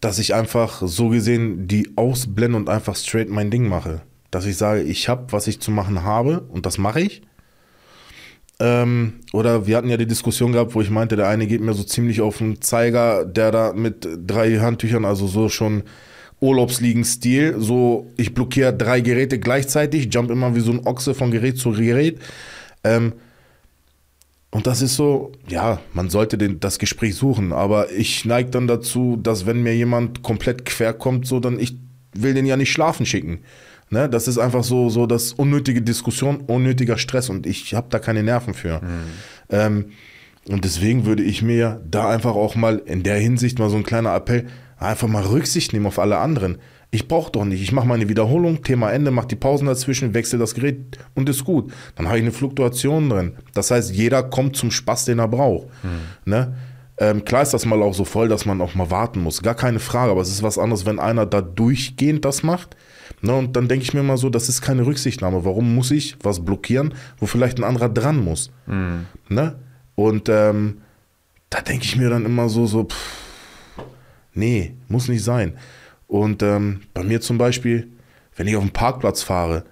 Dass 0.00 0.18
ich 0.18 0.34
einfach 0.34 0.82
so 0.84 1.08
gesehen 1.08 1.68
die 1.68 1.92
ausblende 1.96 2.56
und 2.56 2.68
einfach 2.68 2.96
straight 2.96 3.28
mein 3.28 3.50
Ding 3.50 3.68
mache. 3.68 4.02
Dass 4.30 4.46
ich 4.46 4.56
sage, 4.56 4.82
ich 4.82 5.08
habe, 5.08 5.32
was 5.32 5.46
ich 5.46 5.60
zu 5.60 5.70
machen 5.70 6.04
habe 6.04 6.40
und 6.48 6.66
das 6.66 6.78
mache 6.78 7.00
ich. 7.00 7.22
Ähm, 8.60 9.14
oder 9.32 9.66
wir 9.66 9.76
hatten 9.76 9.88
ja 9.88 9.96
die 9.96 10.06
Diskussion 10.06 10.52
gehabt, 10.52 10.74
wo 10.74 10.82
ich 10.82 10.90
meinte, 10.90 11.16
der 11.16 11.28
eine 11.28 11.46
geht 11.46 11.62
mir 11.62 11.72
so 11.72 11.82
ziemlich 11.82 12.20
auf 12.20 12.38
den 12.38 12.60
Zeiger, 12.60 13.24
der 13.24 13.50
da 13.50 13.72
mit 13.72 14.06
drei 14.26 14.58
Handtüchern, 14.58 15.06
also 15.06 15.26
so 15.26 15.48
schon 15.48 15.82
Urlaubsliegen-Stil, 16.40 17.56
so 17.58 18.10
ich 18.16 18.34
blockiere 18.34 18.74
drei 18.74 19.00
Geräte 19.00 19.38
gleichzeitig, 19.38 20.12
jump 20.12 20.30
immer 20.30 20.54
wie 20.54 20.60
so 20.60 20.72
ein 20.72 20.86
Ochse 20.86 21.14
von 21.14 21.30
Gerät 21.30 21.58
zu 21.58 21.72
Gerät. 21.72 22.18
Ähm, 22.84 23.14
und 24.50 24.66
das 24.66 24.82
ist 24.82 24.96
so, 24.96 25.32
ja, 25.48 25.80
man 25.92 26.10
sollte 26.10 26.36
den, 26.36 26.58
das 26.58 26.78
Gespräch 26.78 27.14
suchen, 27.14 27.52
aber 27.52 27.92
ich 27.92 28.24
neige 28.24 28.50
dann 28.50 28.66
dazu, 28.66 29.16
dass 29.16 29.46
wenn 29.46 29.62
mir 29.62 29.76
jemand 29.76 30.22
komplett 30.22 30.64
quer 30.64 30.92
kommt, 30.92 31.26
so 31.26 31.38
dann 31.38 31.58
ich 31.60 31.76
will 32.12 32.34
den 32.34 32.46
ja 32.46 32.56
nicht 32.56 32.72
schlafen 32.72 33.06
schicken. 33.06 33.40
Ne? 33.90 34.08
Das 34.08 34.26
ist 34.26 34.38
einfach 34.38 34.64
so, 34.64 34.88
so 34.88 35.06
das 35.06 35.32
unnötige 35.32 35.82
Diskussion, 35.82 36.40
unnötiger 36.46 36.98
Stress 36.98 37.28
und 37.28 37.46
ich 37.46 37.74
habe 37.74 37.86
da 37.90 38.00
keine 38.00 38.24
Nerven 38.24 38.54
für. 38.54 38.80
Mhm. 38.80 39.04
Ähm, 39.50 39.84
und 40.48 40.64
deswegen 40.64 41.06
würde 41.06 41.22
ich 41.22 41.42
mir 41.42 41.80
da 41.88 42.08
einfach 42.08 42.34
auch 42.34 42.56
mal 42.56 42.82
in 42.86 43.04
der 43.04 43.18
Hinsicht 43.18 43.58
mal 43.58 43.70
so 43.70 43.76
ein 43.76 43.84
kleiner 43.84 44.14
Appell, 44.14 44.46
einfach 44.80 45.08
mal 45.08 45.22
Rücksicht 45.22 45.72
nehmen 45.72 45.86
auf 45.86 45.98
alle 45.98 46.18
anderen. 46.18 46.58
Ich 46.90 47.06
brauche 47.06 47.30
doch 47.30 47.44
nicht. 47.44 47.62
Ich 47.62 47.70
mache 47.70 47.86
meine 47.86 48.08
Wiederholung, 48.08 48.62
Thema 48.62 48.90
Ende, 48.90 49.12
mache 49.12 49.28
die 49.28 49.36
Pausen 49.36 49.66
dazwischen, 49.66 50.12
wechsle 50.12 50.38
das 50.38 50.54
Gerät 50.54 50.98
und 51.14 51.28
ist 51.28 51.44
gut. 51.44 51.72
Dann 51.94 52.08
habe 52.08 52.18
ich 52.18 52.24
eine 52.24 52.32
Fluktuation 52.32 53.08
drin. 53.08 53.36
Das 53.54 53.70
heißt, 53.70 53.94
jeder 53.94 54.24
kommt 54.24 54.56
zum 54.56 54.72
Spaß, 54.72 55.04
den 55.04 55.20
er 55.20 55.28
braucht. 55.28 55.68
Hm. 55.82 55.90
Ne? 56.24 56.56
Ähm, 56.98 57.24
klar 57.24 57.42
ist 57.42 57.54
das 57.54 57.64
mal 57.64 57.80
auch 57.82 57.94
so 57.94 58.04
voll, 58.04 58.28
dass 58.28 58.44
man 58.44 58.60
auch 58.60 58.74
mal 58.74 58.90
warten 58.90 59.20
muss. 59.20 59.40
Gar 59.40 59.54
keine 59.54 59.78
Frage. 59.78 60.10
Aber 60.10 60.20
es 60.20 60.30
ist 60.30 60.42
was 60.42 60.58
anderes, 60.58 60.84
wenn 60.84 60.98
einer 60.98 61.26
da 61.26 61.40
durchgehend 61.40 62.24
das 62.24 62.42
macht. 62.42 62.76
Ne? 63.22 63.34
Und 63.34 63.54
dann 63.54 63.68
denke 63.68 63.84
ich 63.84 63.94
mir 63.94 64.02
mal 64.02 64.18
so, 64.18 64.28
das 64.28 64.48
ist 64.48 64.60
keine 64.60 64.84
Rücksichtnahme. 64.84 65.44
Warum 65.44 65.74
muss 65.74 65.92
ich 65.92 66.16
was 66.22 66.44
blockieren, 66.44 66.94
wo 67.18 67.26
vielleicht 67.26 67.58
ein 67.58 67.64
anderer 67.64 67.88
dran 67.88 68.18
muss? 68.18 68.50
Hm. 68.66 69.06
Ne? 69.28 69.54
Und 69.94 70.28
ähm, 70.28 70.78
da 71.50 71.60
denke 71.60 71.84
ich 71.84 71.96
mir 71.96 72.10
dann 72.10 72.24
immer 72.24 72.48
so, 72.48 72.66
so, 72.66 72.84
pff, 72.84 73.29
nee, 74.40 74.74
muss 74.88 75.08
nicht 75.08 75.22
sein. 75.22 75.52
Und 76.08 76.42
ähm, 76.42 76.80
bei 76.92 77.04
mir 77.04 77.20
zum 77.20 77.38
Beispiel, 77.38 77.88
wenn 78.36 78.48
ich 78.48 78.56
auf 78.56 78.64
dem 78.64 78.72
Parkplatz 78.72 79.22
fahre, 79.22 79.64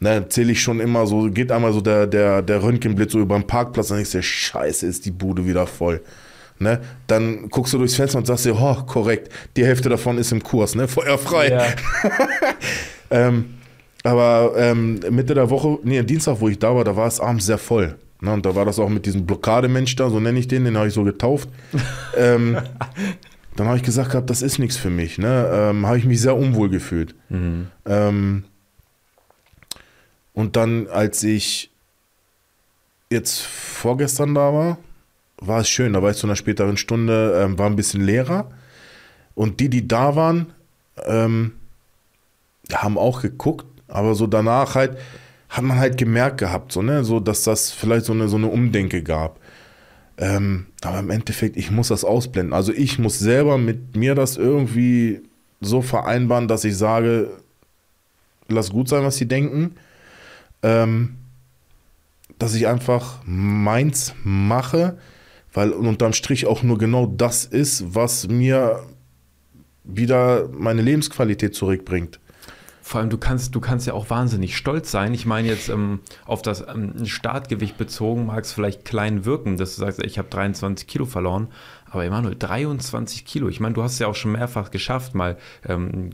ne, 0.00 0.26
zähle 0.28 0.52
ich 0.52 0.62
schon 0.62 0.80
immer 0.80 1.06
so, 1.06 1.30
geht 1.30 1.50
einmal 1.50 1.72
so 1.72 1.80
der, 1.80 2.06
der, 2.06 2.42
der 2.42 2.62
Röntgenblitz 2.62 3.12
so 3.12 3.20
über 3.20 3.38
den 3.38 3.46
Parkplatz, 3.46 3.88
dann 3.88 3.98
denkst 3.98 4.12
du, 4.12 4.22
scheiße, 4.22 4.86
ist 4.86 5.06
die 5.06 5.10
Bude 5.10 5.46
wieder 5.46 5.66
voll. 5.66 6.02
Ne? 6.58 6.80
Dann 7.06 7.48
guckst 7.48 7.72
du 7.72 7.78
durchs 7.78 7.96
Fenster 7.96 8.18
und 8.18 8.26
sagst 8.26 8.44
dir, 8.44 8.54
oh, 8.54 8.74
korrekt, 8.86 9.32
die 9.56 9.64
Hälfte 9.64 9.88
davon 9.88 10.18
ist 10.18 10.30
im 10.32 10.42
Kurs, 10.42 10.74
ne? 10.74 10.86
Feuerfrei. 10.88 11.48
Ja. 11.48 11.66
ähm, 13.10 13.54
aber 14.02 14.52
ähm, 14.56 15.00
Mitte 15.10 15.34
der 15.34 15.48
Woche, 15.48 15.78
nee, 15.82 16.02
Dienstag, 16.02 16.40
wo 16.40 16.48
ich 16.48 16.58
da 16.58 16.74
war, 16.74 16.84
da 16.84 16.94
war 16.94 17.06
es 17.06 17.20
abends 17.20 17.46
sehr 17.46 17.58
voll. 17.58 17.96
Ne? 18.20 18.32
Und 18.32 18.44
da 18.44 18.54
war 18.54 18.66
das 18.66 18.78
auch 18.78 18.88
mit 18.88 19.06
diesem 19.06 19.24
Blockademensch 19.24 19.96
da, 19.96 20.10
so 20.10 20.20
nenne 20.20 20.38
ich 20.38 20.48
den, 20.48 20.64
den 20.64 20.76
habe 20.76 20.88
ich 20.88 20.94
so 20.94 21.04
getauft. 21.04 21.48
ähm, 22.16 22.58
dann 23.60 23.68
habe 23.68 23.76
ich 23.76 23.82
gesagt 23.82 24.12
gehabt, 24.12 24.30
das 24.30 24.40
ist 24.40 24.58
nichts 24.58 24.78
für 24.78 24.88
mich. 24.88 25.18
Ne? 25.18 25.50
Ähm, 25.52 25.86
habe 25.86 25.98
ich 25.98 26.06
mich 26.06 26.18
sehr 26.18 26.34
unwohl 26.34 26.70
gefühlt. 26.70 27.14
Mhm. 27.28 27.66
Ähm, 27.84 28.44
und 30.32 30.56
dann, 30.56 30.86
als 30.86 31.22
ich 31.22 31.70
jetzt 33.10 33.42
vorgestern 33.42 34.34
da 34.34 34.54
war, 34.54 34.78
war 35.36 35.60
es 35.60 35.68
schön. 35.68 35.92
Da 35.92 36.02
war 36.02 36.10
ich 36.10 36.16
zu 36.16 36.26
einer 36.26 36.36
späteren 36.36 36.78
Stunde, 36.78 37.38
ähm, 37.44 37.58
war 37.58 37.66
ein 37.66 37.76
bisschen 37.76 38.00
leerer. 38.00 38.50
Und 39.34 39.60
die, 39.60 39.68
die 39.68 39.86
da 39.86 40.16
waren, 40.16 40.54
ähm, 41.04 41.52
haben 42.72 42.96
auch 42.96 43.20
geguckt, 43.20 43.66
aber 43.88 44.14
so 44.14 44.26
danach 44.26 44.74
halt 44.74 44.96
hat 45.50 45.64
man 45.64 45.78
halt 45.78 45.98
gemerkt 45.98 46.38
gehabt, 46.38 46.72
so, 46.72 46.80
ne, 46.80 47.04
so, 47.04 47.18
dass 47.20 47.42
das 47.42 47.72
vielleicht 47.72 48.06
so 48.06 48.12
eine, 48.14 48.28
so 48.28 48.36
eine 48.36 48.46
Umdenke 48.46 49.02
gab. 49.02 49.38
Ähm, 50.20 50.66
aber 50.82 50.98
im 50.98 51.10
Endeffekt, 51.10 51.56
ich 51.56 51.70
muss 51.70 51.88
das 51.88 52.04
ausblenden. 52.04 52.52
Also 52.52 52.72
ich 52.72 52.98
muss 52.98 53.18
selber 53.18 53.56
mit 53.56 53.96
mir 53.96 54.14
das 54.14 54.36
irgendwie 54.36 55.22
so 55.60 55.80
vereinbaren, 55.80 56.46
dass 56.46 56.64
ich 56.64 56.76
sage, 56.76 57.30
lass 58.48 58.70
gut 58.70 58.88
sein, 58.88 59.02
was 59.02 59.16
sie 59.16 59.26
denken. 59.26 59.76
Ähm, 60.62 61.16
dass 62.38 62.54
ich 62.54 62.66
einfach 62.66 63.20
meins 63.24 64.14
mache, 64.22 64.98
weil 65.52 65.72
unterm 65.72 66.12
Strich 66.12 66.46
auch 66.46 66.62
nur 66.62 66.78
genau 66.78 67.06
das 67.06 67.44
ist, 67.46 67.94
was 67.94 68.28
mir 68.28 68.80
wieder 69.84 70.48
meine 70.48 70.82
Lebensqualität 70.82 71.54
zurückbringt 71.54 72.20
vor 72.90 73.00
allem 73.00 73.08
du 73.08 73.18
kannst, 73.18 73.54
du 73.54 73.60
kannst 73.60 73.86
ja 73.86 73.92
auch 73.92 74.10
wahnsinnig 74.10 74.56
stolz 74.56 74.90
sein. 74.90 75.14
Ich 75.14 75.24
meine 75.24 75.46
jetzt 75.46 75.68
ähm, 75.68 76.00
auf 76.26 76.42
das 76.42 76.66
ähm, 76.66 77.06
Startgewicht 77.06 77.78
bezogen, 77.78 78.26
mag 78.26 78.42
es 78.42 78.52
vielleicht 78.52 78.84
klein 78.84 79.24
wirken, 79.24 79.56
dass 79.56 79.76
du 79.76 79.82
sagst, 79.82 80.02
ich 80.02 80.18
habe 80.18 80.28
23 80.28 80.88
Kilo 80.88 81.06
verloren. 81.06 81.46
Aber 81.88 82.04
Emanuel, 82.04 82.34
23 82.36 83.24
Kilo. 83.24 83.48
Ich 83.48 83.60
meine, 83.60 83.74
du 83.74 83.84
hast 83.84 83.92
es 83.92 83.98
ja 84.00 84.08
auch 84.08 84.16
schon 84.16 84.32
mehrfach 84.32 84.72
geschafft, 84.72 85.14
mal 85.14 85.38
ähm, 85.68 86.10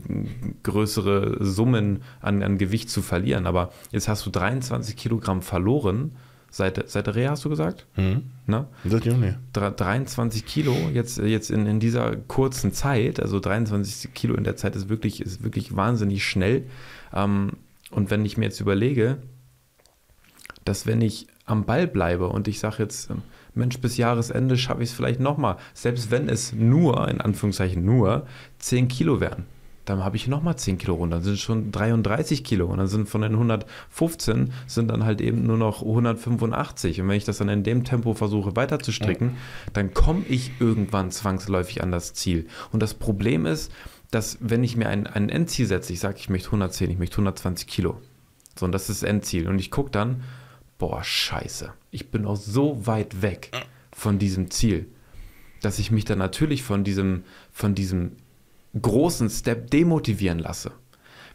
größere 0.61 1.43
Summen 1.43 2.03
an, 2.21 2.43
an 2.43 2.59
Gewicht 2.59 2.91
zu 2.91 3.01
verlieren. 3.01 3.47
Aber 3.47 3.71
jetzt 3.89 4.07
hast 4.07 4.27
du 4.27 4.29
23 4.29 4.95
Kilogramm 4.95 5.41
verloren 5.41 6.11
Seit, 6.49 6.89
seit 6.89 7.07
der 7.07 7.15
Reha 7.15 7.31
hast 7.31 7.45
du 7.45 7.49
gesagt? 7.49 7.85
Mhm. 7.95 8.23
Ne? 8.45 8.67
Seit 8.85 9.05
Juni. 9.05 9.33
23 9.53 10.45
Kilo 10.45 10.73
jetzt, 10.93 11.17
jetzt 11.17 11.51
in, 11.51 11.65
in 11.65 11.79
dieser 11.79 12.15
kurzen 12.15 12.71
Zeit, 12.71 13.19
also 13.19 13.39
23 13.39 14.13
Kilo 14.13 14.35
in 14.35 14.43
der 14.43 14.55
Zeit 14.55 14.75
ist 14.75 14.89
wirklich, 14.89 15.21
ist 15.21 15.43
wirklich 15.43 15.75
wahnsinnig 15.75 16.25
schnell. 16.25 16.65
Ähm, 17.13 17.51
und 17.91 18.11
wenn 18.11 18.25
ich 18.25 18.37
mir 18.37 18.45
jetzt 18.45 18.59
überlege, 18.59 19.17
dass 20.65 20.85
wenn 20.85 21.01
ich 21.01 21.27
am 21.45 21.65
Ball 21.65 21.87
bleibe 21.87 22.27
und 22.27 22.47
ich 22.47 22.59
sage 22.59 22.83
jetzt, 22.83 23.09
ähm, 23.09 23.21
Mensch, 23.53 23.79
bis 23.79 23.97
Jahresende 23.97 24.57
schaffe 24.57 24.83
ich 24.83 24.89
es 24.89 24.95
vielleicht 24.95 25.19
nochmal, 25.19 25.57
selbst 25.73 26.11
wenn 26.11 26.29
es 26.29 26.53
nur, 26.53 27.07
in 27.07 27.21
Anführungszeichen 27.21 27.83
nur, 27.83 28.27
10 28.59 28.87
Kilo 28.87 29.19
wären 29.19 29.45
dann 29.87 30.03
habe 30.03 30.17
ich 30.17 30.27
nochmal 30.27 30.57
10 30.57 30.77
Kilo 30.77 30.95
runter, 30.95 31.15
dann 31.15 31.23
sind 31.23 31.35
es 31.35 31.39
schon 31.39 31.71
33 31.71 32.43
Kilo. 32.43 32.67
Und 32.67 32.77
dann 32.77 32.87
sind 32.87 33.07
von 33.07 33.21
den 33.21 33.31
115 33.31 34.51
sind 34.67 34.91
dann 34.91 35.05
halt 35.05 35.21
eben 35.21 35.43
nur 35.47 35.57
noch 35.57 35.81
185 35.81 36.99
und 37.01 37.07
wenn 37.07 37.15
ich 37.15 37.23
das 37.23 37.37
dann 37.37 37.47
in 37.47 37.63
dem 37.63 37.85
Tempo 37.85 38.13
versuche 38.13 38.57
weiter 38.57 38.79
zu 38.79 38.91
stricken, 38.91 39.37
dann 39.71 39.93
komme 39.93 40.25
ich 40.27 40.51
irgendwann 40.59 41.09
zwangsläufig 41.09 41.81
an 41.81 41.91
das 41.91 42.13
Ziel. 42.13 42.47
Und 42.73 42.83
das 42.83 42.95
Problem 42.95 43.45
ist, 43.45 43.71
dass 44.11 44.37
wenn 44.41 44.63
ich 44.63 44.75
mir 44.75 44.89
ein, 44.89 45.07
ein 45.07 45.29
Endziel 45.29 45.67
setze, 45.67 45.93
ich 45.93 46.01
sage, 46.01 46.17
ich 46.17 46.29
möchte 46.29 46.49
110, 46.49 46.91
ich 46.91 46.97
möchte 46.97 47.15
120 47.15 47.65
Kilo, 47.65 48.01
so 48.59 48.65
und 48.65 48.73
das 48.73 48.89
ist 48.89 49.03
das 49.03 49.09
Endziel. 49.09 49.47
Und 49.47 49.59
ich 49.59 49.71
gucke 49.71 49.91
dann, 49.91 50.23
boah, 50.77 51.01
scheiße, 51.01 51.71
ich 51.91 52.11
bin 52.11 52.25
auch 52.25 52.35
so 52.35 52.85
weit 52.85 53.21
weg 53.21 53.51
von 53.93 54.19
diesem 54.19 54.51
Ziel, 54.51 54.87
dass 55.61 55.79
ich 55.79 55.91
mich 55.91 56.03
dann 56.03 56.19
natürlich 56.19 56.63
von 56.63 56.83
diesem, 56.83 57.23
von 57.53 57.73
diesem 57.73 58.17
großen 58.81 59.29
Step 59.29 59.69
demotivieren 59.71 60.39
lasse. 60.39 60.71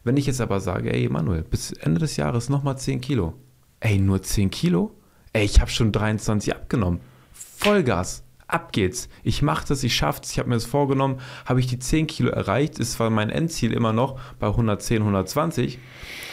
Wenn 0.05 0.16
ich 0.16 0.26
jetzt 0.26 0.40
aber 0.40 0.61
sage, 0.61 0.93
ey 0.93 1.09
Manuel, 1.09 1.43
bis 1.43 1.72
Ende 1.72 2.01
des 2.01 2.16
Jahres 2.16 2.49
nochmal 2.49 2.76
10 2.76 3.01
Kilo. 3.01 3.34
Ey, 3.80 3.99
nur 3.99 4.22
10 4.22 4.51
Kilo? 4.51 4.93
Ey, 5.32 5.45
ich 5.45 5.61
habe 5.61 5.70
schon 5.70 5.93
23 5.93 6.55
abgenommen. 6.55 7.01
Vollgas. 7.32 8.24
Ab 8.49 8.72
geht's. 8.72 9.09
Ich 9.22 9.40
mache 9.40 9.66
das, 9.66 9.82
ich 9.82 9.95
schaff's, 9.95 10.30
ich 10.30 10.38
habe 10.38 10.51
mir 10.51 10.57
das 10.57 10.66
vorgenommen, 10.66 11.20
habe 11.47 11.61
ich 11.61 11.68
die 11.68 11.78
10 11.78 12.07
Kilo 12.07 12.28
erreicht, 12.28 12.78
ist 12.78 12.93
zwar 12.93 13.09
mein 13.09 13.30
Endziel 13.30 13.72
immer 13.72 13.95
noch 13.95 14.20
bei 14.38 14.49
110, 14.49 14.99
120, 14.99 15.78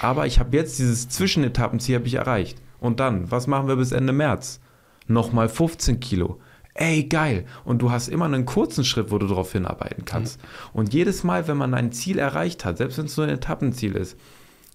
aber 0.02 0.26
ich 0.26 0.38
habe 0.40 0.58
jetzt 0.58 0.80
dieses 0.80 1.08
Zwischenetappenziel 1.08 1.96
habe 1.96 2.08
ich 2.08 2.16
erreicht. 2.16 2.62
Und 2.82 3.00
dann, 3.00 3.32
was 3.32 3.48
machen 3.48 3.70
wir 3.70 3.78
bis 3.78 3.94
Ende 3.94 4.12
März? 4.12 4.60
Nochmal 5.08 5.48
15 5.48 6.02
Kilo 6.02 6.40
ey, 6.80 7.04
geil. 7.04 7.46
Und 7.66 7.82
du 7.82 7.92
hast 7.92 8.08
immer 8.08 8.26
einen 8.26 8.46
kurzen 8.46 8.86
Schritt, 8.86 9.12
wo 9.12 9.18
du 9.18 9.28
darauf 9.28 9.52
hinarbeiten 9.52 10.06
kannst. 10.06 10.42
Mhm. 10.42 10.48
Und 10.74 10.94
jedes 10.94 11.24
Mal, 11.24 11.48
wenn 11.48 11.58
man 11.58 11.74
ein 11.74 11.92
Ziel 11.92 12.18
erreicht 12.18 12.66
hat, 12.66 12.78
selbst 12.78 12.98
wenn 12.98 13.06
es 13.06 13.18
nur 13.18 13.28
ein 13.28 13.34
Etappenziel 13.34 13.96
ist, 13.96 14.18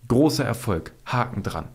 großer 0.08 0.44
Erfolg, 0.44 0.92
Haken 1.06 1.42
dran. 1.42 1.68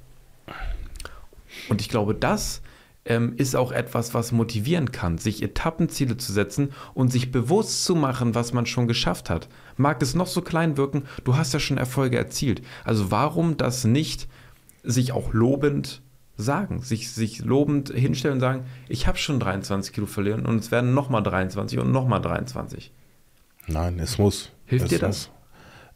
Und 1.68 1.82
ich 1.82 1.90
glaube, 1.90 2.14
das 2.14 2.62
ähm, 3.06 3.34
ist 3.38 3.56
auch 3.56 3.72
etwas, 3.72 4.14
was 4.14 4.32
motivieren 4.32 4.92
kann, 4.92 5.18
sich 5.18 5.42
Etappenziele 5.42 6.18
zu 6.18 6.32
setzen 6.32 6.72
und 6.94 7.12
sich 7.12 7.32
bewusst 7.32 7.84
zu 7.84 7.96
machen, 7.96 8.36
was 8.36 8.54
man 8.54 8.68
schon 8.68 8.88
geschafft 8.88 9.30
hat. 9.30 9.50
Mag 9.78 10.02
es 10.02 10.14
noch 10.14 10.28
so 10.28 10.42
klein 10.42 10.78
wirken, 10.78 11.04
du 11.24 11.36
hast 11.36 11.54
ja 11.54 11.60
schon 11.60 11.78
Erfolge 11.78 12.18
erzielt. 12.18 12.62
Also 12.84 13.10
warum 13.10 13.58
das 13.58 13.84
nicht 13.84 14.28
sich 14.84 15.12
auch 15.12 15.34
lobend 15.34 16.02
sagen, 16.40 16.82
sich, 16.82 17.12
sich 17.12 17.40
lobend 17.40 17.90
hinstellen 17.90 18.36
und 18.36 18.40
sagen, 18.40 18.66
ich 18.88 19.08
habe 19.08 19.18
schon 19.18 19.40
23 19.40 19.94
Kilo 19.94 20.08
verlieren 20.08 20.46
und 20.46 20.60
es 20.60 20.72
werden 20.72 20.94
nochmal 20.94 21.22
23 21.22 21.80
und 21.80 21.92
nochmal 21.92 22.22
23. 22.22 22.92
Nein, 23.68 24.00
es 24.00 24.18
muss. 24.18 24.52
Hilft 24.66 24.86
es 24.86 24.90
dir 24.90 25.00
das? 25.00 25.30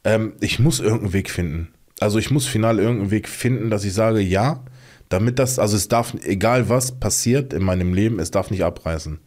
Ähm, 0.04 0.34
ich 0.42 0.60
muss 0.60 0.80
irgendeinen 0.80 1.14
Weg 1.14 1.30
finden. 1.30 1.74
Also 2.00 2.20
ich 2.20 2.30
muss 2.30 2.46
final 2.46 2.80
irgendeinen 2.80 3.12
Weg 3.12 3.30
finden, 3.30 3.70
dass 3.70 3.86
ich 3.86 3.94
sage, 3.94 4.20
ja, 4.20 4.64
damit 5.10 5.40
das, 5.40 5.60
also 5.60 5.78
es 5.78 5.88
darf, 5.88 6.14
egal 6.24 6.70
was 6.70 7.00
passiert 7.00 7.54
in 7.54 7.64
meinem 7.64 7.94
Leben, 7.94 8.20
es 8.20 8.32
darf 8.32 8.52
nicht 8.52 8.64
abreißen. 8.64 9.20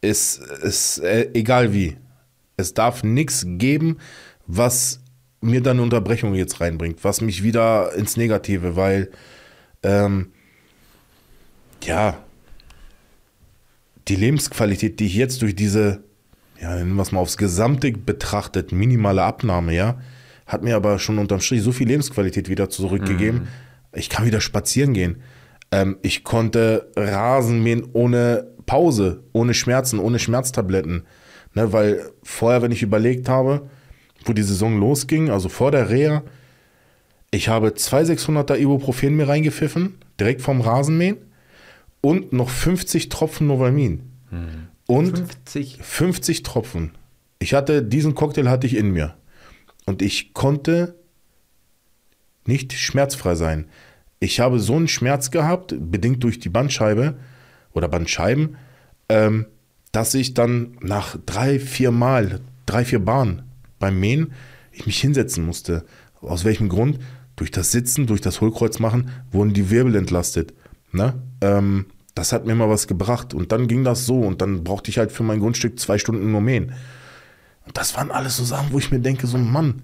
Es 0.00 0.38
ist, 0.38 0.98
äh, 1.00 1.30
egal 1.34 1.72
wie. 1.72 1.96
Es 2.56 2.72
darf 2.72 3.02
nichts 3.02 3.44
geben, 3.46 3.98
was 4.46 5.00
mir 5.40 5.60
dann 5.60 5.76
eine 5.76 5.82
Unterbrechung 5.82 6.34
jetzt 6.34 6.60
reinbringt, 6.60 7.04
was 7.04 7.20
mich 7.20 7.42
wieder 7.42 7.94
ins 7.94 8.16
Negative, 8.16 8.76
weil 8.76 9.10
ähm, 9.82 10.32
ja, 11.88 12.18
die 14.08 14.16
Lebensqualität, 14.16 15.00
die 15.00 15.06
ich 15.06 15.14
jetzt 15.14 15.42
durch 15.42 15.56
diese, 15.56 16.04
ja, 16.60 16.74
nennen 16.74 16.94
wir 16.94 17.02
es 17.02 17.12
mal 17.12 17.20
aufs 17.20 17.38
Gesamte 17.38 17.90
betrachtet, 17.92 18.72
minimale 18.72 19.22
Abnahme, 19.22 19.74
ja, 19.74 19.98
hat 20.46 20.62
mir 20.62 20.76
aber 20.76 20.98
schon 20.98 21.18
unterm 21.18 21.40
Strich 21.40 21.62
so 21.62 21.72
viel 21.72 21.88
Lebensqualität 21.88 22.48
wieder 22.48 22.68
zurückgegeben. 22.70 23.40
Mhm. 23.40 23.48
Ich 23.94 24.08
kann 24.10 24.26
wieder 24.26 24.40
spazieren 24.40 24.92
gehen. 24.92 25.22
Ähm, 25.72 25.96
ich 26.02 26.24
konnte 26.24 26.90
Rasen 26.94 27.62
mähen 27.62 27.86
ohne 27.92 28.48
Pause, 28.66 29.24
ohne 29.32 29.54
Schmerzen, 29.54 29.98
ohne 29.98 30.18
Schmerztabletten. 30.18 31.04
Ne, 31.54 31.72
weil 31.72 32.10
vorher, 32.22 32.62
wenn 32.62 32.72
ich 32.72 32.82
überlegt 32.82 33.28
habe, 33.28 33.68
wo 34.24 34.32
die 34.34 34.42
Saison 34.42 34.78
losging, 34.78 35.30
also 35.30 35.48
vor 35.48 35.70
der 35.70 35.88
Reha, 35.88 36.22
ich 37.30 37.48
habe 37.48 37.74
zwei 37.74 38.02
600er 38.02 38.58
Ibuprofen 38.58 39.16
mir 39.16 39.28
reingepfiffen, 39.28 39.96
direkt 40.18 40.42
vom 40.42 40.60
Rasenmähen 40.60 41.16
und 42.00 42.32
noch 42.32 42.48
50 42.48 43.08
Tropfen 43.08 43.46
Novalmin. 43.46 44.02
Hm. 44.30 44.68
Und 44.86 45.18
50? 45.18 45.78
50 45.82 46.42
Tropfen. 46.42 46.92
Ich 47.38 47.54
hatte, 47.54 47.82
diesen 47.82 48.14
Cocktail 48.14 48.48
hatte 48.48 48.66
ich 48.66 48.76
in 48.76 48.90
mir. 48.90 49.16
Und 49.86 50.02
ich 50.02 50.34
konnte 50.34 50.94
nicht 52.46 52.72
schmerzfrei 52.72 53.34
sein. 53.34 53.66
Ich 54.20 54.40
habe 54.40 54.58
so 54.58 54.74
einen 54.74 54.88
Schmerz 54.88 55.30
gehabt, 55.30 55.74
bedingt 55.78 56.24
durch 56.24 56.38
die 56.40 56.48
Bandscheibe 56.48 57.18
oder 57.72 57.88
Bandscheiben, 57.88 58.56
ähm, 59.08 59.46
dass 59.92 60.14
ich 60.14 60.34
dann 60.34 60.76
nach 60.80 61.16
drei, 61.24 61.60
vier 61.60 61.90
Mal, 61.90 62.40
drei, 62.66 62.84
vier 62.84 62.98
Bahnen 62.98 63.42
beim 63.78 64.00
Mähen, 64.00 64.32
ich 64.72 64.86
mich 64.86 65.00
hinsetzen 65.00 65.44
musste. 65.44 65.84
Aus 66.20 66.44
welchem 66.44 66.68
Grund? 66.68 66.98
Durch 67.36 67.50
das 67.50 67.70
Sitzen, 67.70 68.06
durch 68.06 68.20
das 68.20 68.40
Hohlkreuz 68.40 68.80
machen, 68.80 69.10
wurden 69.30 69.52
die 69.52 69.70
Wirbel 69.70 69.94
entlastet. 69.94 70.54
Ne? 70.92 71.14
Ähm, 71.40 71.86
das 72.14 72.32
hat 72.32 72.46
mir 72.46 72.54
mal 72.54 72.68
was 72.68 72.86
gebracht. 72.86 73.34
Und 73.34 73.52
dann 73.52 73.68
ging 73.68 73.84
das 73.84 74.06
so. 74.06 74.20
Und 74.20 74.42
dann 74.42 74.64
brauchte 74.64 74.90
ich 74.90 74.98
halt 74.98 75.12
für 75.12 75.22
mein 75.22 75.40
Grundstück 75.40 75.78
zwei 75.78 75.98
Stunden 75.98 76.30
nur 76.32 76.40
mähen. 76.40 76.72
Und 77.64 77.76
das 77.76 77.96
waren 77.96 78.10
alles 78.10 78.36
so 78.36 78.44
Sachen, 78.44 78.72
wo 78.72 78.78
ich 78.78 78.90
mir 78.90 79.00
denke, 79.00 79.26
so 79.26 79.38
Mann. 79.38 79.82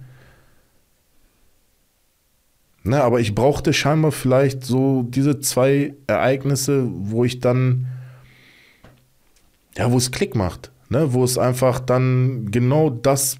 Ne, 2.82 3.02
aber 3.02 3.20
ich 3.20 3.34
brauchte 3.34 3.72
scheinbar 3.72 4.12
vielleicht 4.12 4.62
so 4.64 5.04
diese 5.08 5.40
zwei 5.40 5.94
Ereignisse, 6.06 6.86
wo 6.86 7.24
ich 7.24 7.40
dann, 7.40 7.86
ja, 9.76 9.90
wo 9.90 9.96
es 9.96 10.10
Klick 10.10 10.34
macht. 10.34 10.70
Ne, 10.90 11.14
wo 11.14 11.24
es 11.24 11.38
einfach 11.38 11.80
dann 11.80 12.50
genau 12.50 12.90
das 12.90 13.38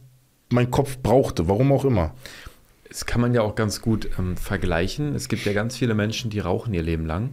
mein 0.51 0.71
Kopf 0.71 0.99
brauchte, 0.99 1.47
warum 1.47 1.73
auch 1.73 1.85
immer. 1.85 2.15
Das 2.89 3.07
kann 3.07 3.21
man 3.21 3.35
ja 3.35 3.43
auch 3.43 3.55
ganz 3.55 3.83
gut 3.83 4.09
ähm, 4.19 4.37
vergleichen. 4.37 5.15
Es 5.15 5.29
gibt 5.29 5.45
ja 5.45 5.53
ganz 5.53 5.77
viele 5.77 5.95
Menschen, 5.95 6.31
die 6.31 6.39
rauchen 6.39 6.73
ihr 6.73 6.83
Leben 6.83 7.05
lang. 7.07 7.31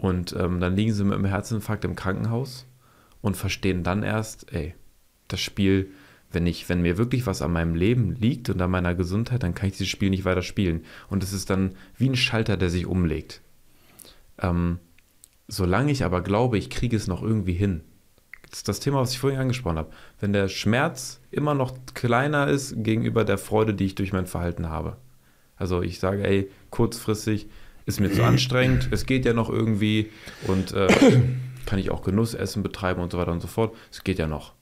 Und 0.00 0.34
ähm, 0.38 0.60
dann 0.60 0.76
liegen 0.76 0.94
sie 0.94 1.04
mit 1.04 1.12
einem 1.12 1.26
Herzinfarkt 1.26 1.84
im 1.84 1.94
Krankenhaus 1.94 2.66
und 3.20 3.36
verstehen 3.36 3.82
dann 3.82 4.02
erst, 4.02 4.50
ey, 4.50 4.74
das 5.28 5.40
Spiel, 5.40 5.90
wenn 6.32 6.46
ich, 6.46 6.70
wenn 6.70 6.80
mir 6.80 6.96
wirklich 6.96 7.26
was 7.26 7.42
an 7.42 7.52
meinem 7.52 7.74
Leben 7.74 8.14
liegt 8.14 8.48
und 8.48 8.62
an 8.62 8.70
meiner 8.70 8.94
Gesundheit, 8.94 9.42
dann 9.42 9.54
kann 9.54 9.68
ich 9.68 9.76
dieses 9.76 9.88
Spiel 9.88 10.08
nicht 10.08 10.24
weiter 10.24 10.40
spielen. 10.40 10.84
Und 11.10 11.22
es 11.22 11.34
ist 11.34 11.50
dann 11.50 11.74
wie 11.98 12.08
ein 12.08 12.16
Schalter, 12.16 12.56
der 12.56 12.70
sich 12.70 12.86
umlegt. 12.86 13.42
Ähm, 14.38 14.78
solange 15.48 15.92
ich 15.92 16.02
aber 16.02 16.22
glaube, 16.22 16.56
ich 16.56 16.70
kriege 16.70 16.96
es 16.96 17.06
noch 17.06 17.22
irgendwie 17.22 17.52
hin, 17.52 17.82
das 18.48 18.60
ist 18.60 18.68
das 18.68 18.80
Thema, 18.80 19.00
was 19.00 19.12
ich 19.12 19.18
vorhin 19.18 19.38
angesprochen 19.38 19.76
habe. 19.76 19.92
Wenn 20.18 20.32
der 20.32 20.48
Schmerz 20.48 21.20
immer 21.30 21.54
noch 21.54 21.76
kleiner 21.92 22.48
ist 22.48 22.74
gegenüber 22.82 23.24
der 23.24 23.36
Freude, 23.38 23.74
die 23.74 23.84
ich 23.84 23.96
durch 23.96 24.14
mein 24.14 24.26
Verhalten 24.26 24.70
habe. 24.70 24.96
Also 25.56 25.82
ich 25.82 26.00
sage, 26.00 26.26
ey, 26.26 26.50
kurzfristig 26.70 27.50
ist 27.90 28.00
mir 28.00 28.12
zu 28.12 28.22
anstrengend, 28.24 28.88
es 28.90 29.06
geht 29.06 29.24
ja 29.24 29.32
noch 29.32 29.50
irgendwie 29.50 30.10
und 30.46 30.72
äh, 30.72 30.86
kann 31.66 31.78
ich 31.78 31.90
auch 31.90 32.02
Genussessen 32.02 32.62
betreiben 32.62 33.02
und 33.02 33.12
so 33.12 33.18
weiter 33.18 33.32
und 33.32 33.40
so 33.40 33.48
fort. 33.48 33.74
Es 33.90 34.02
geht 34.02 34.18
ja 34.18 34.26
noch. 34.26 34.54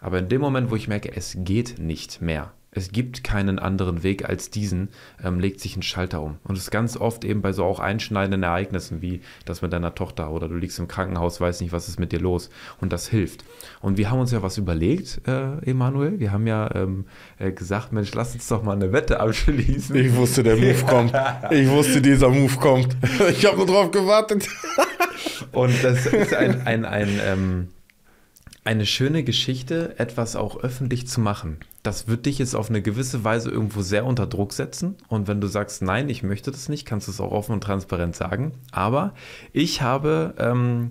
Aber 0.00 0.18
in 0.18 0.28
dem 0.28 0.40
Moment, 0.40 0.70
wo 0.70 0.76
ich 0.76 0.86
merke, 0.86 1.10
es 1.14 1.36
geht 1.38 1.78
nicht 1.78 2.22
mehr, 2.22 2.52
es 2.70 2.92
gibt 2.92 3.24
keinen 3.24 3.58
anderen 3.58 4.02
Weg 4.02 4.28
als 4.28 4.50
diesen, 4.50 4.90
ähm, 5.24 5.40
legt 5.40 5.60
sich 5.60 5.76
ein 5.76 5.82
Schalter 5.82 6.20
um. 6.20 6.38
Und 6.44 6.56
das 6.56 6.64
ist 6.64 6.70
ganz 6.70 6.96
oft 6.96 7.24
eben 7.24 7.40
bei 7.40 7.52
so 7.52 7.64
auch 7.64 7.80
einschneidenden 7.80 8.42
Ereignissen 8.42 9.00
wie 9.00 9.20
das 9.44 9.62
mit 9.62 9.72
deiner 9.72 9.94
Tochter 9.94 10.30
oder 10.30 10.48
du 10.48 10.54
liegst 10.54 10.78
im 10.78 10.86
Krankenhaus, 10.86 11.40
weißt 11.40 11.62
nicht, 11.62 11.72
was 11.72 11.88
ist 11.88 11.98
mit 11.98 12.12
dir 12.12 12.20
los. 12.20 12.50
Und 12.80 12.92
das 12.92 13.08
hilft. 13.08 13.44
Und 13.80 13.96
wir 13.96 14.10
haben 14.10 14.20
uns 14.20 14.32
ja 14.32 14.42
was 14.42 14.58
überlegt, 14.58 15.22
äh, 15.26 15.58
Emanuel. 15.68 16.20
Wir 16.20 16.32
haben 16.32 16.46
ja 16.46 16.74
ähm, 16.74 17.06
äh, 17.38 17.52
gesagt, 17.52 17.92
Mensch, 17.92 18.12
lass 18.14 18.34
uns 18.34 18.46
doch 18.48 18.62
mal 18.62 18.72
eine 18.72 18.92
Wette 18.92 19.20
abschließen. 19.20 19.96
Ich 19.96 20.14
wusste, 20.14 20.42
der 20.42 20.56
Move 20.56 20.84
kommt. 20.86 21.12
Ich 21.50 21.68
wusste, 21.68 22.02
dieser 22.02 22.28
Move 22.28 22.56
kommt. 22.56 22.96
Ich 23.30 23.44
habe 23.44 23.56
nur 23.58 23.66
drauf 23.66 23.90
gewartet. 23.90 24.48
Und 25.52 25.72
das 25.82 26.06
ist 26.06 26.34
ein, 26.34 26.66
ein, 26.66 26.84
ein 26.84 27.20
ähm, 27.24 27.68
eine 28.68 28.84
schöne 28.84 29.24
Geschichte, 29.24 29.98
etwas 29.98 30.36
auch 30.36 30.58
öffentlich 30.58 31.08
zu 31.08 31.22
machen. 31.22 31.56
Das 31.82 32.06
wird 32.06 32.26
dich 32.26 32.38
jetzt 32.38 32.54
auf 32.54 32.68
eine 32.68 32.82
gewisse 32.82 33.24
Weise 33.24 33.50
irgendwo 33.50 33.80
sehr 33.80 34.04
unter 34.04 34.26
Druck 34.26 34.52
setzen. 34.52 34.96
Und 35.08 35.26
wenn 35.26 35.40
du 35.40 35.46
sagst, 35.46 35.80
nein, 35.80 36.10
ich 36.10 36.22
möchte 36.22 36.50
das 36.50 36.68
nicht, 36.68 36.84
kannst 36.84 37.08
du 37.08 37.12
es 37.12 37.18
auch 37.18 37.32
offen 37.32 37.52
und 37.52 37.62
transparent 37.62 38.14
sagen. 38.14 38.52
Aber 38.70 39.14
ich 39.54 39.80
habe 39.80 40.34
ähm, 40.36 40.90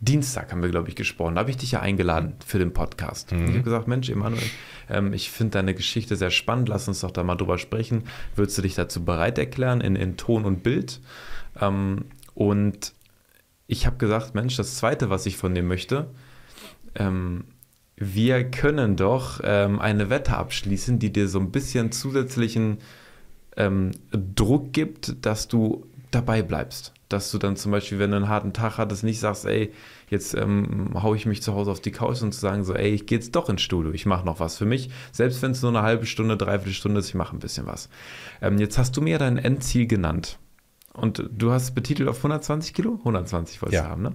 Dienstag 0.00 0.52
haben 0.52 0.62
wir, 0.62 0.70
glaube 0.70 0.88
ich, 0.88 0.94
gesprochen. 0.94 1.34
Da 1.34 1.40
habe 1.40 1.50
ich 1.50 1.58
dich 1.58 1.72
ja 1.72 1.80
eingeladen 1.80 2.32
für 2.46 2.58
den 2.58 2.72
Podcast. 2.72 3.30
Mhm. 3.30 3.44
Ich 3.44 3.50
habe 3.50 3.62
gesagt, 3.62 3.88
Mensch, 3.88 4.08
Emanuel, 4.08 4.42
ähm, 4.88 5.12
ich 5.12 5.30
finde 5.30 5.50
deine 5.58 5.74
Geschichte 5.74 6.16
sehr 6.16 6.30
spannend. 6.30 6.70
Lass 6.70 6.88
uns 6.88 7.00
doch 7.00 7.10
da 7.10 7.24
mal 7.24 7.36
drüber 7.36 7.58
sprechen. 7.58 8.04
Würdest 8.36 8.56
du 8.56 8.62
dich 8.62 8.74
dazu 8.74 9.04
bereit 9.04 9.36
erklären 9.36 9.82
in, 9.82 9.96
in 9.96 10.16
Ton 10.16 10.46
und 10.46 10.62
Bild? 10.62 11.00
Ähm, 11.60 12.06
und 12.32 12.94
ich 13.66 13.84
habe 13.84 13.98
gesagt, 13.98 14.34
Mensch, 14.34 14.56
das 14.56 14.76
Zweite, 14.76 15.10
was 15.10 15.26
ich 15.26 15.36
von 15.36 15.54
dir 15.54 15.62
möchte, 15.62 16.08
ähm, 16.98 17.44
wir 17.96 18.48
können 18.48 18.96
doch 18.96 19.40
ähm, 19.42 19.80
eine 19.80 20.08
Wette 20.10 20.36
abschließen, 20.36 20.98
die 20.98 21.12
dir 21.12 21.28
so 21.28 21.40
ein 21.40 21.50
bisschen 21.50 21.90
zusätzlichen 21.90 22.78
ähm, 23.56 23.90
Druck 24.12 24.72
gibt, 24.72 25.26
dass 25.26 25.48
du 25.48 25.86
dabei 26.10 26.42
bleibst. 26.42 26.94
Dass 27.08 27.30
du 27.30 27.38
dann 27.38 27.56
zum 27.56 27.72
Beispiel, 27.72 27.98
wenn 27.98 28.10
du 28.10 28.16
einen 28.16 28.28
harten 28.28 28.52
Tag 28.52 28.78
hattest, 28.78 29.02
nicht 29.02 29.18
sagst, 29.18 29.46
ey, 29.46 29.72
jetzt 30.10 30.34
ähm, 30.34 30.90
haue 31.02 31.16
ich 31.16 31.26
mich 31.26 31.42
zu 31.42 31.54
Hause 31.54 31.70
auf 31.70 31.80
die 31.80 31.90
Couch 31.90 32.22
und 32.22 32.32
zu 32.32 32.40
sagen 32.40 32.64
so, 32.64 32.74
ey, 32.74 32.90
ich 32.90 33.06
gehe 33.06 33.18
jetzt 33.18 33.34
doch 33.34 33.48
ins 33.48 33.62
Studio, 33.62 33.92
ich 33.92 34.06
mache 34.06 34.24
noch 34.24 34.40
was 34.40 34.58
für 34.58 34.66
mich. 34.66 34.90
Selbst 35.10 35.42
wenn 35.42 35.52
es 35.52 35.62
nur 35.62 35.70
eine 35.70 35.82
halbe 35.82 36.06
Stunde, 36.06 36.36
dreiviertel 36.36 36.74
Stunde 36.74 37.00
ist, 37.00 37.08
ich 37.08 37.14
mache 37.14 37.34
ein 37.34 37.40
bisschen 37.40 37.66
was. 37.66 37.88
Ähm, 38.40 38.58
jetzt 38.58 38.78
hast 38.78 38.96
du 38.96 39.00
mir 39.00 39.18
dein 39.18 39.38
Endziel 39.38 39.86
genannt. 39.86 40.38
Und 40.92 41.22
du 41.32 41.50
hast 41.50 41.74
betitelt 41.74 42.08
auf 42.08 42.18
120 42.18 42.74
Kilo? 42.74 42.96
120 42.98 43.62
wolltest 43.62 43.74
ja. 43.74 43.82
du 43.84 43.90
haben, 43.90 44.02
ne? 44.02 44.12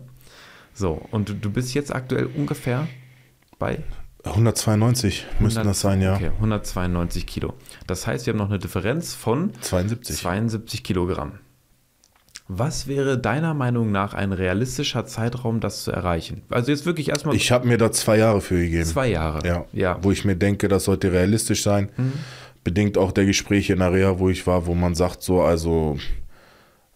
So, 0.74 1.02
und 1.12 1.44
du 1.44 1.50
bist 1.52 1.74
jetzt 1.74 1.94
aktuell 1.94 2.28
ungefähr 2.36 2.88
bei 3.60 3.80
192 4.26 5.26
müssten 5.40 5.66
das 5.66 5.82
sein, 5.82 6.02
ja. 6.02 6.16
Okay, 6.16 6.32
192 6.36 7.28
Kilo. 7.28 7.54
Das 7.88 8.08
heißt, 8.08 8.26
wir 8.26 8.34
haben 8.34 8.38
noch 8.38 8.50
eine 8.50 8.60
Differenz 8.60 9.14
von 9.14 9.52
72, 9.60 10.16
72 10.18 10.84
Kilogramm. 10.84 11.40
Was 12.48 12.88
wäre 12.88 13.18
deiner 13.18 13.54
Meinung 13.54 13.92
nach 13.92 14.14
ein 14.14 14.34
realistischer 14.34 15.06
Zeitraum, 15.06 15.60
das 15.60 15.84
zu 15.84 15.92
erreichen? 15.92 16.42
Also 16.50 16.72
jetzt 16.72 16.86
wirklich 16.86 17.10
erstmal. 17.10 17.36
Ich 17.36 17.52
habe 17.52 17.68
mir 17.68 17.78
da 17.78 17.92
zwei 17.92 18.18
Jahre 18.18 18.42
für 18.42 18.60
gegeben. 18.60 18.86
Zwei 18.86 19.08
Jahre. 19.08 19.46
Ja. 19.48 19.66
ja. 19.72 19.98
Wo 20.02 20.12
ich 20.12 20.26
mir 20.26 20.36
denke, 20.36 20.68
das 20.68 20.86
sollte 20.86 21.12
realistisch 21.12 21.64
sein. 21.64 21.90
Mhm. 21.96 22.14
Bedingt 22.64 22.98
auch 22.98 23.12
der 23.12 23.26
Gespräche 23.26 23.74
in 23.74 23.82
Reha, 23.82 24.20
wo 24.20 24.30
ich 24.30 24.46
war, 24.48 24.66
wo 24.66 24.74
man 24.74 24.96
sagt, 24.96 25.22
so, 25.22 25.42
also 25.42 25.98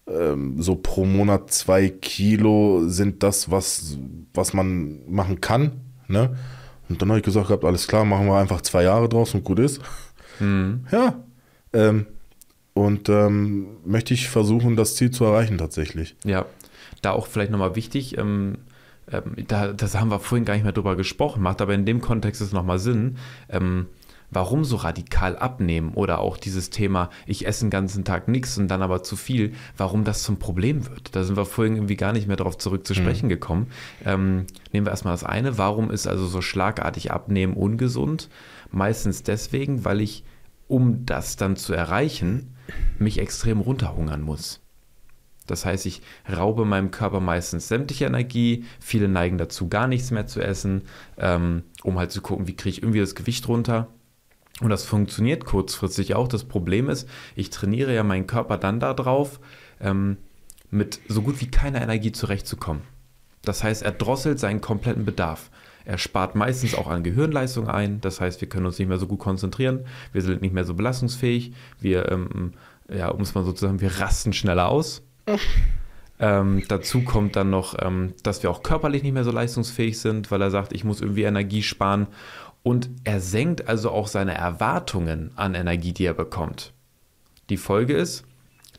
ähm, 0.07 0.61
so 0.61 0.75
pro 0.75 1.05
Monat 1.05 1.51
zwei 1.51 1.89
Kilo 1.89 2.87
sind 2.87 3.23
das, 3.23 3.51
was, 3.51 3.97
was 4.33 4.53
man 4.53 4.99
machen 5.09 5.41
kann. 5.41 5.81
Ne? 6.07 6.35
Und 6.89 7.01
dann 7.01 7.09
habe 7.09 7.19
ich 7.19 7.25
gesagt 7.25 7.47
gehabt, 7.47 7.65
alles 7.65 7.87
klar, 7.87 8.05
machen 8.05 8.27
wir 8.27 8.37
einfach 8.37 8.61
zwei 8.61 8.83
Jahre 8.83 9.09
draus 9.09 9.33
und 9.33 9.43
gut 9.43 9.59
ist. 9.59 9.81
Mhm. 10.39 10.85
Ja. 10.91 11.23
Ähm, 11.73 12.05
und 12.73 13.09
ähm, 13.09 13.77
möchte 13.85 14.13
ich 14.13 14.29
versuchen, 14.29 14.75
das 14.75 14.95
Ziel 14.95 15.11
zu 15.11 15.25
erreichen 15.25 15.57
tatsächlich. 15.57 16.15
Ja, 16.23 16.45
da 17.01 17.11
auch 17.11 17.27
vielleicht 17.27 17.51
nochmal 17.51 17.75
wichtig, 17.75 18.17
ähm, 18.17 18.59
ähm, 19.11 19.35
da, 19.47 19.73
das 19.73 19.95
haben 19.95 20.09
wir 20.09 20.19
vorhin 20.19 20.45
gar 20.45 20.53
nicht 20.53 20.63
mehr 20.63 20.73
drüber 20.73 20.95
gesprochen, 20.95 21.41
macht 21.41 21.61
aber 21.61 21.73
in 21.73 21.85
dem 21.85 22.01
Kontext 22.01 22.41
es 22.41 22.51
nochmal 22.51 22.79
Sinn. 22.79 23.17
Warum 24.29 24.65
so 24.65 24.75
radikal 24.75 25.37
abnehmen 25.37 25.93
oder 25.93 26.19
auch 26.19 26.37
dieses 26.37 26.69
Thema, 26.69 27.09
ich 27.25 27.47
esse 27.47 27.65
den 27.65 27.69
ganzen 27.69 28.03
Tag 28.03 28.27
nichts 28.27 28.57
und 28.57 28.67
dann 28.67 28.81
aber 28.81 29.01
zu 29.01 29.15
viel, 29.15 29.53
warum 29.77 30.03
das 30.03 30.23
zum 30.23 30.37
Problem 30.37 30.87
wird. 30.89 31.15
Da 31.15 31.23
sind 31.23 31.37
wir 31.37 31.45
vorhin 31.45 31.75
irgendwie 31.75 31.95
gar 31.95 32.11
nicht 32.11 32.27
mehr 32.27 32.35
darauf 32.35 32.57
zurück 32.57 32.85
zu 32.85 32.93
sprechen 32.93 33.27
mhm. 33.27 33.29
gekommen. 33.29 33.67
Ähm, 34.03 34.45
nehmen 34.73 34.85
wir 34.85 34.91
erstmal 34.91 35.13
das 35.13 35.23
eine, 35.23 35.57
warum 35.57 35.89
ist 35.89 36.07
also 36.07 36.27
so 36.27 36.41
schlagartig 36.41 37.11
Abnehmen 37.11 37.53
ungesund? 37.53 38.29
Meistens 38.69 39.23
deswegen, 39.23 39.85
weil 39.85 40.01
ich, 40.01 40.25
um 40.67 41.05
das 41.05 41.37
dann 41.37 41.55
zu 41.55 41.73
erreichen, 41.73 42.53
mich 42.99 43.19
extrem 43.19 43.61
runterhungern 43.61 44.21
muss. 44.21 44.61
Das 45.47 45.65
heißt, 45.65 45.85
ich 45.85 46.01
raube 46.29 46.65
meinem 46.65 46.91
Körper 46.91 47.21
meistens 47.21 47.69
sämtliche 47.69 48.05
Energie. 48.05 48.65
Viele 48.79 49.07
neigen 49.07 49.37
dazu, 49.37 49.69
gar 49.69 49.87
nichts 49.87 50.11
mehr 50.11 50.27
zu 50.27 50.41
essen, 50.41 50.83
ähm, 51.17 51.63
um 51.83 51.97
halt 51.97 52.11
zu 52.11 52.21
gucken, 52.21 52.47
wie 52.47 52.55
kriege 52.55 52.71
ich 52.71 52.83
irgendwie 52.83 52.99
das 52.99 53.15
Gewicht 53.15 53.47
runter. 53.47 53.87
Und 54.61 54.69
das 54.69 54.85
funktioniert 54.85 55.45
kurzfristig 55.45 56.15
auch. 56.15 56.27
Das 56.27 56.43
Problem 56.43 56.89
ist, 56.89 57.07
ich 57.35 57.49
trainiere 57.49 57.93
ja 57.93 58.03
meinen 58.03 58.27
Körper 58.27 58.57
dann 58.57 58.79
darauf, 58.79 59.39
ähm, 59.79 60.17
mit 60.71 60.99
so 61.07 61.21
gut 61.21 61.39
wie 61.41 61.51
keiner 61.51 61.81
Energie 61.81 62.11
zurechtzukommen. 62.11 62.81
Das 63.43 63.63
heißt, 63.63 63.83
er 63.83 63.91
drosselt 63.91 64.39
seinen 64.39 64.61
kompletten 64.61 65.05
Bedarf. 65.05 65.49
Er 65.85 65.97
spart 65.97 66.35
meistens 66.35 66.75
auch 66.75 66.87
an 66.87 67.03
Gehirnleistung 67.03 67.69
ein. 67.69 68.01
Das 68.01 68.19
heißt, 68.19 68.41
wir 68.41 68.49
können 68.49 68.65
uns 68.65 68.77
nicht 68.77 68.89
mehr 68.89 68.97
so 68.97 69.07
gut 69.07 69.19
konzentrieren. 69.19 69.85
Wir 70.11 70.21
sind 70.21 70.41
nicht 70.41 70.53
mehr 70.53 70.65
so 70.65 70.73
belastungsfähig. 70.73 71.53
Wir, 71.79 72.11
ähm, 72.11 72.53
ja, 72.89 73.07
um 73.09 73.21
es 73.21 73.35
mal 73.35 73.45
so 73.45 73.53
zu 73.53 73.65
sagen, 73.65 73.79
wir 73.79 74.01
rasten 74.01 74.33
schneller 74.33 74.67
aus. 74.67 75.03
Ähm, 76.19 76.63
dazu 76.67 77.03
kommt 77.03 77.35
dann 77.35 77.51
noch, 77.51 77.75
ähm, 77.79 78.13
dass 78.23 78.41
wir 78.41 78.49
auch 78.49 78.63
körperlich 78.63 79.03
nicht 79.03 79.13
mehr 79.13 79.23
so 79.23 79.31
leistungsfähig 79.31 79.99
sind, 79.99 80.31
weil 80.31 80.41
er 80.41 80.49
sagt, 80.51 80.73
ich 80.73 80.83
muss 80.83 80.99
irgendwie 80.99 81.23
Energie 81.23 81.61
sparen. 81.61 82.07
Und 82.67 82.89
er 83.05 83.21
senkt 83.21 83.69
also 83.69 83.91
auch 83.91 84.07
seine 84.07 84.33
Erwartungen 84.33 85.31
an 85.37 85.55
Energie, 85.55 85.93
die 85.93 86.03
er 86.03 86.13
bekommt. 86.13 86.73
Die 87.49 87.55
Folge 87.55 87.93
ist, 87.93 88.25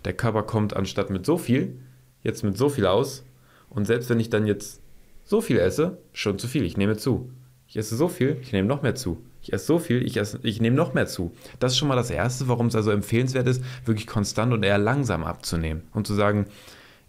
der 0.05 0.13
Körper 0.13 0.43
kommt 0.43 0.77
anstatt 0.77 1.09
mit 1.09 1.25
so 1.25 1.39
viel, 1.39 1.79
jetzt 2.23 2.45
mit 2.45 2.59
so 2.59 2.69
viel 2.69 2.85
aus. 2.85 3.25
Und 3.71 3.87
selbst 3.87 4.11
wenn 4.11 4.21
ich 4.21 4.29
dann 4.29 4.47
jetzt 4.47 4.83
so 5.25 5.41
viel 5.41 5.59
esse, 5.59 5.97
schon 6.13 6.39
zu 6.39 6.49
viel, 6.49 6.65
ich 6.65 6.77
nehme 6.77 6.99
zu. 6.99 7.31
Ich 7.67 7.79
esse 7.79 7.97
so 7.97 8.09
viel, 8.09 8.37
ich 8.43 8.53
nehme 8.53 8.69
noch 8.69 8.83
mehr 8.83 8.95
zu. 8.95 9.25
Ich 9.41 9.55
esse 9.55 9.65
so 9.65 9.79
viel, 9.79 10.05
ich, 10.05 10.19
esse, 10.19 10.39
ich 10.43 10.61
nehme 10.61 10.77
noch 10.77 10.93
mehr 10.93 11.07
zu. 11.07 11.33
Das 11.59 11.73
ist 11.73 11.79
schon 11.79 11.89
mal 11.89 11.97
das 11.97 12.11
Erste, 12.11 12.47
warum 12.47 12.67
es 12.67 12.77
also 12.77 12.91
empfehlenswert 12.91 13.49
ist, 13.49 13.65
wirklich 13.87 14.07
konstant 14.07 14.53
und 14.53 14.65
eher 14.65 14.77
langsam 14.77 15.25
abzunehmen. 15.25 15.85
Und 15.95 16.07
zu 16.07 16.13
sagen, 16.13 16.45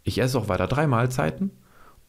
ich 0.06 0.22
esse 0.22 0.40
auch 0.40 0.48
weiter 0.48 0.68
drei 0.68 0.88
Mahlzeiten. 0.88 1.52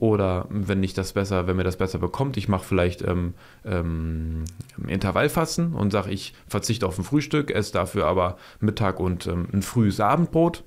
Oder 0.00 0.46
wenn 0.48 0.82
ich 0.82 0.94
das 0.94 1.12
besser, 1.12 1.46
wenn 1.46 1.56
mir 1.56 1.62
das 1.62 1.76
besser 1.76 1.98
bekommt, 1.98 2.38
ich 2.38 2.48
mache 2.48 2.64
vielleicht 2.64 3.02
ähm, 3.02 3.34
ähm, 3.66 4.44
Intervallfasten 4.88 5.74
und 5.74 5.90
sage, 5.90 6.10
ich 6.10 6.32
verzichte 6.46 6.86
auf 6.86 6.96
ein 6.98 7.04
Frühstück, 7.04 7.50
esse 7.50 7.74
dafür 7.74 8.06
aber 8.06 8.38
Mittag 8.60 8.98
und 8.98 9.26
ähm, 9.26 9.48
ein 9.52 9.60
frühes 9.60 10.00
Abendbrot. 10.00 10.64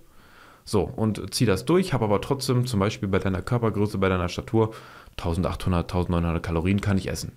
So, 0.66 0.84
und 0.84 1.34
ziehe 1.34 1.48
das 1.48 1.66
durch, 1.66 1.94
habe 1.94 2.06
aber 2.06 2.22
trotzdem 2.22 2.68
zum 2.68 2.80
Beispiel 2.80 3.10
bei 3.10 3.18
deiner 3.18 3.42
Körpergröße, 3.42 3.98
bei 3.98 4.08
deiner 4.08 4.30
Statur 4.30 4.76
1800, 5.18 5.92
1900 5.92 6.44
Kalorien 6.44 6.80
kann 6.80 7.00
ich 7.00 7.10
essen. 7.10 7.32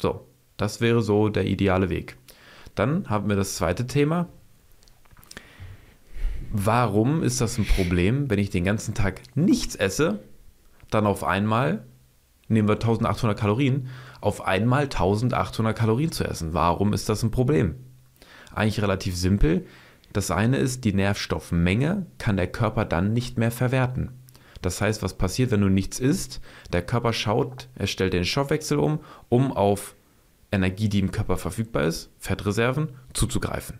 So, 0.00 0.26
das 0.56 0.80
wäre 0.80 1.00
so 1.00 1.28
der 1.28 1.46
ideale 1.46 1.90
Weg. 1.90 2.16
Dann 2.74 3.08
haben 3.08 3.28
wir 3.28 3.36
das 3.36 3.54
zweite 3.54 3.86
Thema, 3.86 4.28
Warum 6.54 7.22
ist 7.22 7.40
das 7.40 7.56
ein 7.56 7.64
Problem, 7.64 8.28
wenn 8.28 8.38
ich 8.38 8.50
den 8.50 8.64
ganzen 8.64 8.92
Tag 8.92 9.22
nichts 9.34 9.74
esse, 9.74 10.22
dann 10.90 11.06
auf 11.06 11.24
einmal, 11.24 11.86
nehmen 12.48 12.68
wir 12.68 12.74
1800 12.74 13.38
Kalorien, 13.38 13.88
auf 14.20 14.46
einmal 14.46 14.82
1800 14.82 15.74
Kalorien 15.74 16.12
zu 16.12 16.24
essen? 16.24 16.52
Warum 16.52 16.92
ist 16.92 17.08
das 17.08 17.22
ein 17.22 17.30
Problem? 17.30 17.76
Eigentlich 18.54 18.82
relativ 18.82 19.16
simpel. 19.16 19.64
Das 20.12 20.30
eine 20.30 20.58
ist, 20.58 20.84
die 20.84 20.92
Nährstoffmenge 20.92 22.04
kann 22.18 22.36
der 22.36 22.48
Körper 22.48 22.84
dann 22.84 23.14
nicht 23.14 23.38
mehr 23.38 23.50
verwerten. 23.50 24.10
Das 24.60 24.82
heißt, 24.82 25.02
was 25.02 25.14
passiert, 25.14 25.52
wenn 25.52 25.62
du 25.62 25.70
nichts 25.70 25.98
isst? 25.98 26.42
Der 26.70 26.82
Körper 26.82 27.14
schaut, 27.14 27.68
er 27.76 27.86
stellt 27.86 28.12
den 28.12 28.26
Stoffwechsel 28.26 28.78
um, 28.78 29.00
um 29.30 29.52
auf 29.52 29.96
Energie, 30.52 30.90
die 30.90 31.00
im 31.00 31.12
Körper 31.12 31.38
verfügbar 31.38 31.84
ist, 31.84 32.10
Fettreserven, 32.18 32.90
zuzugreifen. 33.14 33.78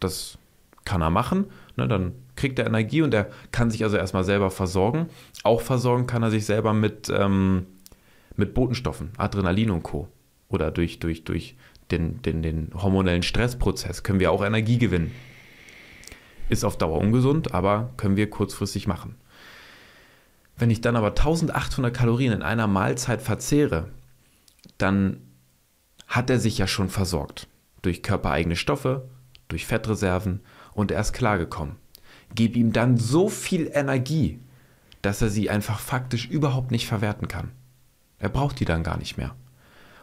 Das 0.00 0.38
kann 0.84 1.02
er 1.02 1.10
machen. 1.10 1.46
Ne, 1.76 1.88
dann 1.88 2.12
kriegt 2.36 2.58
er 2.58 2.66
Energie 2.66 3.02
und 3.02 3.12
er 3.14 3.30
kann 3.52 3.70
sich 3.70 3.84
also 3.84 3.96
erstmal 3.96 4.24
selber 4.24 4.50
versorgen. 4.50 5.08
Auch 5.42 5.60
versorgen 5.60 6.06
kann 6.06 6.22
er 6.22 6.30
sich 6.30 6.46
selber 6.46 6.72
mit, 6.72 7.10
ähm, 7.14 7.66
mit 8.36 8.54
Botenstoffen, 8.54 9.10
Adrenalin 9.16 9.70
und 9.70 9.82
Co. 9.82 10.08
Oder 10.48 10.70
durch, 10.70 10.98
durch, 10.98 11.24
durch 11.24 11.56
den, 11.90 12.22
den, 12.22 12.42
den 12.42 12.70
hormonellen 12.74 13.22
Stressprozess 13.22 14.02
können 14.02 14.20
wir 14.20 14.32
auch 14.32 14.44
Energie 14.44 14.78
gewinnen. 14.78 15.12
Ist 16.48 16.64
auf 16.64 16.78
Dauer 16.78 16.98
ungesund, 16.98 17.54
aber 17.54 17.90
können 17.96 18.16
wir 18.16 18.28
kurzfristig 18.28 18.86
machen. 18.86 19.14
Wenn 20.56 20.70
ich 20.70 20.80
dann 20.80 20.96
aber 20.96 21.08
1800 21.08 21.94
Kalorien 21.94 22.32
in 22.32 22.42
einer 22.42 22.66
Mahlzeit 22.66 23.22
verzehre, 23.22 23.88
dann 24.78 25.20
hat 26.06 26.28
er 26.28 26.38
sich 26.38 26.58
ja 26.58 26.66
schon 26.66 26.88
versorgt. 26.88 27.46
Durch 27.82 28.02
körpereigene 28.02 28.56
Stoffe, 28.56 29.08
durch 29.48 29.64
Fettreserven 29.64 30.40
und 30.72 30.90
er 30.90 31.00
ist 31.00 31.12
klargekommen. 31.12 31.76
Gib 32.34 32.56
ihm 32.56 32.72
dann 32.72 32.96
so 32.96 33.28
viel 33.28 33.70
Energie, 33.72 34.38
dass 35.02 35.22
er 35.22 35.30
sie 35.30 35.50
einfach 35.50 35.80
faktisch 35.80 36.26
überhaupt 36.28 36.70
nicht 36.70 36.86
verwerten 36.86 37.28
kann. 37.28 37.50
Er 38.18 38.28
braucht 38.28 38.60
die 38.60 38.64
dann 38.64 38.82
gar 38.82 38.98
nicht 38.98 39.16
mehr. 39.16 39.34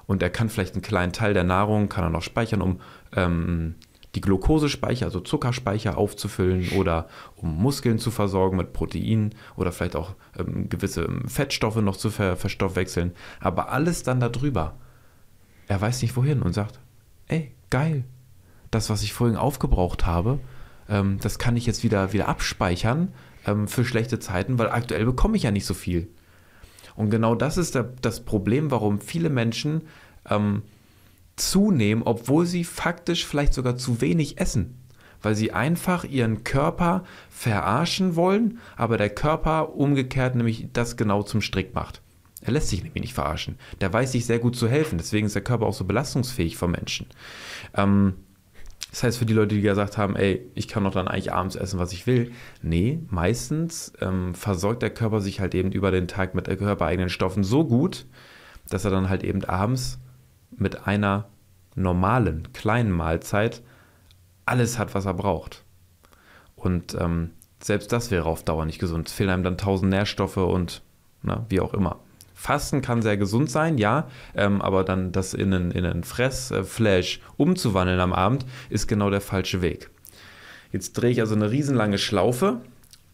Und 0.07 0.23
er 0.23 0.29
kann 0.29 0.49
vielleicht 0.49 0.73
einen 0.73 0.81
kleinen 0.81 1.13
Teil 1.13 1.33
der 1.33 1.43
Nahrung, 1.43 1.89
kann 1.89 2.03
er 2.03 2.09
noch 2.09 2.23
speichern, 2.23 2.61
um 2.61 2.81
ähm, 3.15 3.75
die 4.15 4.21
Glukosespeicher, 4.21 5.05
also 5.05 5.19
Zuckerspeicher 5.19 5.97
aufzufüllen 5.97 6.69
oder 6.77 7.07
um 7.35 7.61
Muskeln 7.61 7.99
zu 7.99 8.09
versorgen 8.09 8.57
mit 8.57 8.73
Proteinen 8.73 9.35
oder 9.55 9.71
vielleicht 9.71 9.95
auch 9.95 10.15
ähm, 10.37 10.69
gewisse 10.69 11.03
ähm, 11.03 11.27
Fettstoffe 11.27 11.75
noch 11.75 11.97
zu 11.97 12.09
ver 12.09 12.35
verstoffwechseln. 12.35 13.11
Aber 13.39 13.69
alles 13.69 14.03
dann 14.03 14.19
darüber. 14.19 14.75
Er 15.67 15.79
weiß 15.79 16.01
nicht 16.01 16.15
wohin 16.15 16.41
und 16.41 16.53
sagt, 16.53 16.79
ey, 17.27 17.51
geil, 17.69 18.05
das, 18.71 18.89
was 18.89 19.03
ich 19.03 19.13
vorhin 19.13 19.37
aufgebraucht 19.37 20.05
habe, 20.05 20.39
ähm, 20.89 21.17
das 21.21 21.39
kann 21.39 21.55
ich 21.55 21.65
jetzt 21.65 21.83
wieder, 21.83 22.13
wieder 22.13 22.27
abspeichern 22.27 23.13
ähm, 23.45 23.67
für 23.67 23.85
schlechte 23.85 24.19
Zeiten, 24.19 24.59
weil 24.59 24.69
aktuell 24.69 25.05
bekomme 25.05 25.37
ich 25.37 25.43
ja 25.43 25.51
nicht 25.51 25.65
so 25.65 25.73
viel. 25.73 26.09
Und 26.95 27.09
genau 27.09 27.35
das 27.35 27.57
ist 27.57 27.75
der, 27.75 27.83
das 28.01 28.25
Problem, 28.25 28.71
warum 28.71 28.99
viele 28.99 29.29
Menschen 29.29 29.83
ähm, 30.29 30.63
zunehmen, 31.35 32.03
obwohl 32.03 32.45
sie 32.45 32.63
faktisch 32.63 33.25
vielleicht 33.25 33.53
sogar 33.53 33.77
zu 33.77 34.01
wenig 34.01 34.39
essen. 34.39 34.81
Weil 35.21 35.35
sie 35.35 35.51
einfach 35.51 36.03
ihren 36.03 36.43
Körper 36.43 37.03
verarschen 37.29 38.15
wollen, 38.15 38.59
aber 38.75 38.97
der 38.97 39.09
Körper 39.09 39.75
umgekehrt 39.75 40.35
nämlich 40.35 40.67
das 40.73 40.95
genau 40.95 41.23
zum 41.23 41.41
Strick 41.41 41.73
macht. 41.73 42.01
Er 42.41 42.53
lässt 42.53 42.69
sich 42.69 42.83
nämlich 42.83 43.01
nicht 43.01 43.13
verarschen. 43.13 43.57
Der 43.81 43.91
weiß 43.91 44.11
sich 44.11 44.25
sehr 44.25 44.39
gut 44.39 44.55
zu 44.55 44.67
helfen. 44.67 44.97
Deswegen 44.97 45.25
ist 45.25 45.35
der 45.35 45.43
Körper 45.43 45.65
auch 45.65 45.73
so 45.73 45.85
belastungsfähig 45.85 46.55
vom 46.55 46.71
Menschen. 46.71 47.07
Ähm, 47.75 48.13
das 48.91 49.03
heißt, 49.03 49.17
für 49.17 49.25
die 49.25 49.33
Leute, 49.33 49.55
die 49.55 49.61
gesagt 49.61 49.97
haben, 49.97 50.15
ey, 50.15 50.49
ich 50.55 50.67
kann 50.67 50.83
doch 50.83 50.93
dann 50.93 51.07
eigentlich 51.07 51.33
abends 51.33 51.55
essen, 51.55 51.79
was 51.79 51.91
ich 51.91 52.07
will. 52.07 52.31
Nee, 52.61 52.99
meistens 53.09 53.91
ähm, 54.01 54.33
versorgt 54.33 54.81
der 54.81 54.89
Körper 54.89 55.19
sich 55.19 55.39
halt 55.39 55.53
eben 55.55 55.71
über 55.71 55.91
den 55.91 56.07
Tag 56.07 56.35
mit 56.35 56.45
körpereigenen 56.45 57.09
Stoffen 57.09 57.43
so 57.43 57.65
gut, 57.65 58.05
dass 58.69 58.85
er 58.85 58.91
dann 58.91 59.09
halt 59.09 59.23
eben 59.23 59.43
abends 59.43 59.99
mit 60.51 60.87
einer 60.87 61.27
normalen, 61.75 62.51
kleinen 62.53 62.91
Mahlzeit 62.91 63.61
alles 64.45 64.79
hat, 64.79 64.95
was 64.95 65.05
er 65.05 65.13
braucht. 65.13 65.63
Und 66.55 66.95
ähm, 66.99 67.31
selbst 67.61 67.91
das 67.91 68.09
wäre 68.09 68.25
auf 68.25 68.43
Dauer 68.43 68.65
nicht 68.65 68.79
gesund. 68.79 69.09
Es 69.09 69.13
fehlen 69.13 69.29
einem 69.29 69.43
dann 69.43 69.57
tausend 69.57 69.91
Nährstoffe 69.91 70.37
und 70.37 70.81
na, 71.21 71.45
wie 71.49 71.59
auch 71.59 71.73
immer. 71.73 71.99
Fasten 72.39 72.83
kann 72.83 73.01
sehr 73.01 73.17
gesund 73.17 73.49
sein, 73.49 73.79
ja, 73.79 74.07
ähm, 74.35 74.61
aber 74.61 74.83
dann 74.83 75.11
das 75.11 75.33
in 75.33 75.51
einen, 75.51 75.71
in 75.71 75.85
einen 75.85 76.03
Fressflash 76.03 77.19
umzuwandeln 77.35 77.99
am 77.99 78.13
Abend 78.13 78.45
ist 78.69 78.87
genau 78.87 79.09
der 79.09 79.21
falsche 79.21 79.63
Weg. 79.63 79.89
Jetzt 80.71 80.93
drehe 80.93 81.09
ich 81.09 81.19
also 81.19 81.33
eine 81.33 81.49
riesenlange 81.49 81.97
Schlaufe. 81.97 82.61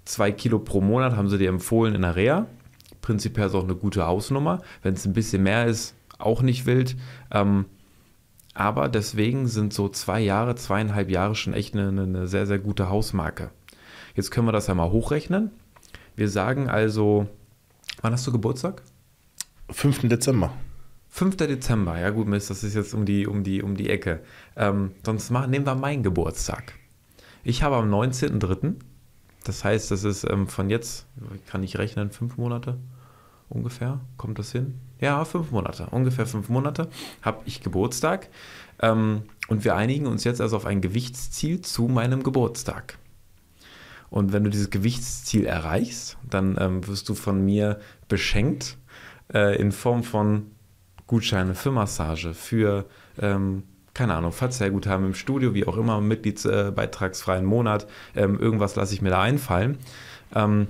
Zwei 0.04 0.34
Kilo 0.34 0.60
pro 0.60 0.82
Monat 0.82 1.16
haben 1.16 1.30
sie 1.30 1.38
dir 1.38 1.48
empfohlen 1.48 1.96
in 1.96 2.02
der 2.02 2.18
Reha. 2.18 2.48
Prinzipiell 3.02 3.48
ist 3.48 3.56
auch 3.56 3.64
eine 3.64 3.76
gute 3.76 4.06
Hausnummer. 4.06 4.62
Wenn 4.82 4.94
es 4.94 5.06
ein 5.06 5.14
bisschen 5.14 5.44
mehr 5.44 5.68
ist, 5.68 5.96
auch 6.20 6.42
nicht 6.42 6.66
wild. 6.66 6.98
Ähm, 7.32 7.66
aber 8.54 8.90
deswegen 8.90 9.48
sind 9.48 9.74
so 9.74 9.88
zwei 9.88 10.20
Jahre, 10.20 10.56
zweieinhalb 10.56 11.10
Jahre 11.10 11.36
schon 11.36 11.54
echt 11.54 11.76
eine, 11.76 11.88
eine 11.88 12.28
sehr, 12.28 12.46
sehr 12.46 12.60
gute 12.60 12.90
Hausmarke. 12.90 13.52
Jetzt 14.16 14.32
können 14.32 14.48
wir 14.48 14.52
das 14.52 14.68
ja 14.68 14.76
mal 14.76 14.92
hochrechnen. 14.92 15.52
Wir 16.18 16.28
sagen 16.28 16.70
also, 16.70 17.28
wann 18.02 18.12
hast 18.12 18.28
du 18.28 18.34
Geburtstag? 18.34 18.84
5. 19.70 20.08
Dezember. 20.08 20.54
5. 21.10 21.38
Dezember, 21.38 22.00
ja 22.00 22.10
gut, 22.10 22.28
Mist, 22.28 22.50
das 22.50 22.64
ist 22.64 22.74
jetzt 22.74 22.94
um 22.94 23.06
die, 23.06 23.28
um 23.28 23.44
die, 23.44 23.62
um 23.62 23.76
die 23.76 23.90
Ecke. 23.90 24.22
Ähm, 24.56 24.92
sonst 25.06 25.30
machen, 25.30 25.52
nehmen 25.52 25.66
wir 25.66 25.76
meinen 25.76 26.04
Geburtstag. 26.04 26.74
Ich 27.44 27.64
habe 27.64 27.76
am 27.76 27.94
19.03., 27.94 28.76
das 29.44 29.64
heißt, 29.64 29.92
das 29.92 30.04
ist 30.06 30.24
ähm, 30.24 30.48
von 30.48 30.70
jetzt, 30.70 31.06
kann 31.46 31.64
ich 31.64 31.78
rechnen, 31.78 32.12
fünf 32.12 32.38
Monate 32.38 32.78
ungefähr, 33.50 34.00
kommt 34.18 34.40
das 34.40 34.52
hin? 34.52 34.80
Ja, 35.00 35.24
fünf 35.26 35.52
Monate, 35.52 35.88
ungefähr 35.92 36.26
fünf 36.26 36.50
Monate 36.50 36.90
habe 37.22 37.42
ich 37.46 37.62
Geburtstag. 37.62 38.30
Ähm, 38.82 39.24
und 39.48 39.64
wir 39.64 39.76
einigen 39.76 40.08
uns 40.08 40.24
jetzt 40.24 40.42
also 40.42 40.56
auf 40.56 40.66
ein 40.66 40.82
Gewichtsziel 40.82 41.62
zu 41.62 41.88
meinem 41.88 42.24
Geburtstag. 42.24 42.98
Und 44.10 44.32
wenn 44.32 44.44
du 44.44 44.50
dieses 44.50 44.70
Gewichtsziel 44.70 45.46
erreichst, 45.46 46.18
dann 46.30 46.56
ähm, 46.60 46.88
wirst 46.88 47.10
du 47.10 47.16
von 47.16 47.44
mir 47.44 47.80
beschenkt 48.08 48.78
äh, 49.34 49.56
in 49.60 49.72
Form 49.72 50.04
von 50.04 50.52
Gutscheine 51.08 51.56
für 51.56 51.72
Massage, 51.72 52.34
für, 52.34 52.86
ähm, 53.20 53.64
keine 53.94 54.16
Ahnung, 54.16 54.32
Verzehrguthaben 54.32 55.06
im 55.06 55.14
Studio, 55.14 55.54
wie 55.54 55.66
auch 55.68 55.78
immer, 55.78 56.02
Mitgliedsbeitragsfreien 56.02 57.46
Monat, 57.46 57.88
ähm, 58.16 58.40
irgendwas 58.40 58.76
lasse 58.76 58.94
ich 58.94 59.02
mir 59.02 59.10
da 59.10 59.22
einfallen. 59.22 59.78
Ähm, 60.34 60.68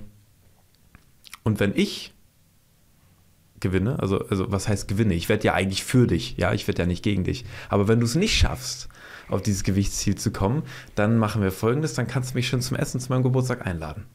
und 1.43 1.59
wenn 1.59 1.73
ich 1.75 2.13
gewinne, 3.63 3.97
also, 3.99 4.19
also 4.27 4.51
was 4.51 4.67
heißt 4.67 4.87
gewinne? 4.87 5.13
Ich 5.13 5.29
werde 5.29 5.45
ja 5.45 5.53
eigentlich 5.53 5.83
für 5.83 6.05
dich, 6.05 6.35
ja, 6.37 6.53
ich 6.53 6.67
werde 6.67 6.83
ja 6.83 6.85
nicht 6.85 7.03
gegen 7.03 7.23
dich. 7.23 7.45
Aber 7.69 7.87
wenn 7.87 7.99
du 7.99 8.05
es 8.05 8.15
nicht 8.15 8.37
schaffst, 8.37 8.89
auf 9.29 9.41
dieses 9.41 9.63
Gewichtsziel 9.63 10.15
zu 10.15 10.31
kommen, 10.31 10.63
dann 10.95 11.17
machen 11.17 11.41
wir 11.41 11.51
folgendes, 11.51 11.93
dann 11.93 12.07
kannst 12.07 12.31
du 12.31 12.35
mich 12.35 12.49
schon 12.49 12.61
zum 12.61 12.75
Essen 12.77 12.99
zu 12.99 13.09
meinem 13.09 13.23
Geburtstag 13.23 13.65
einladen. 13.65 14.05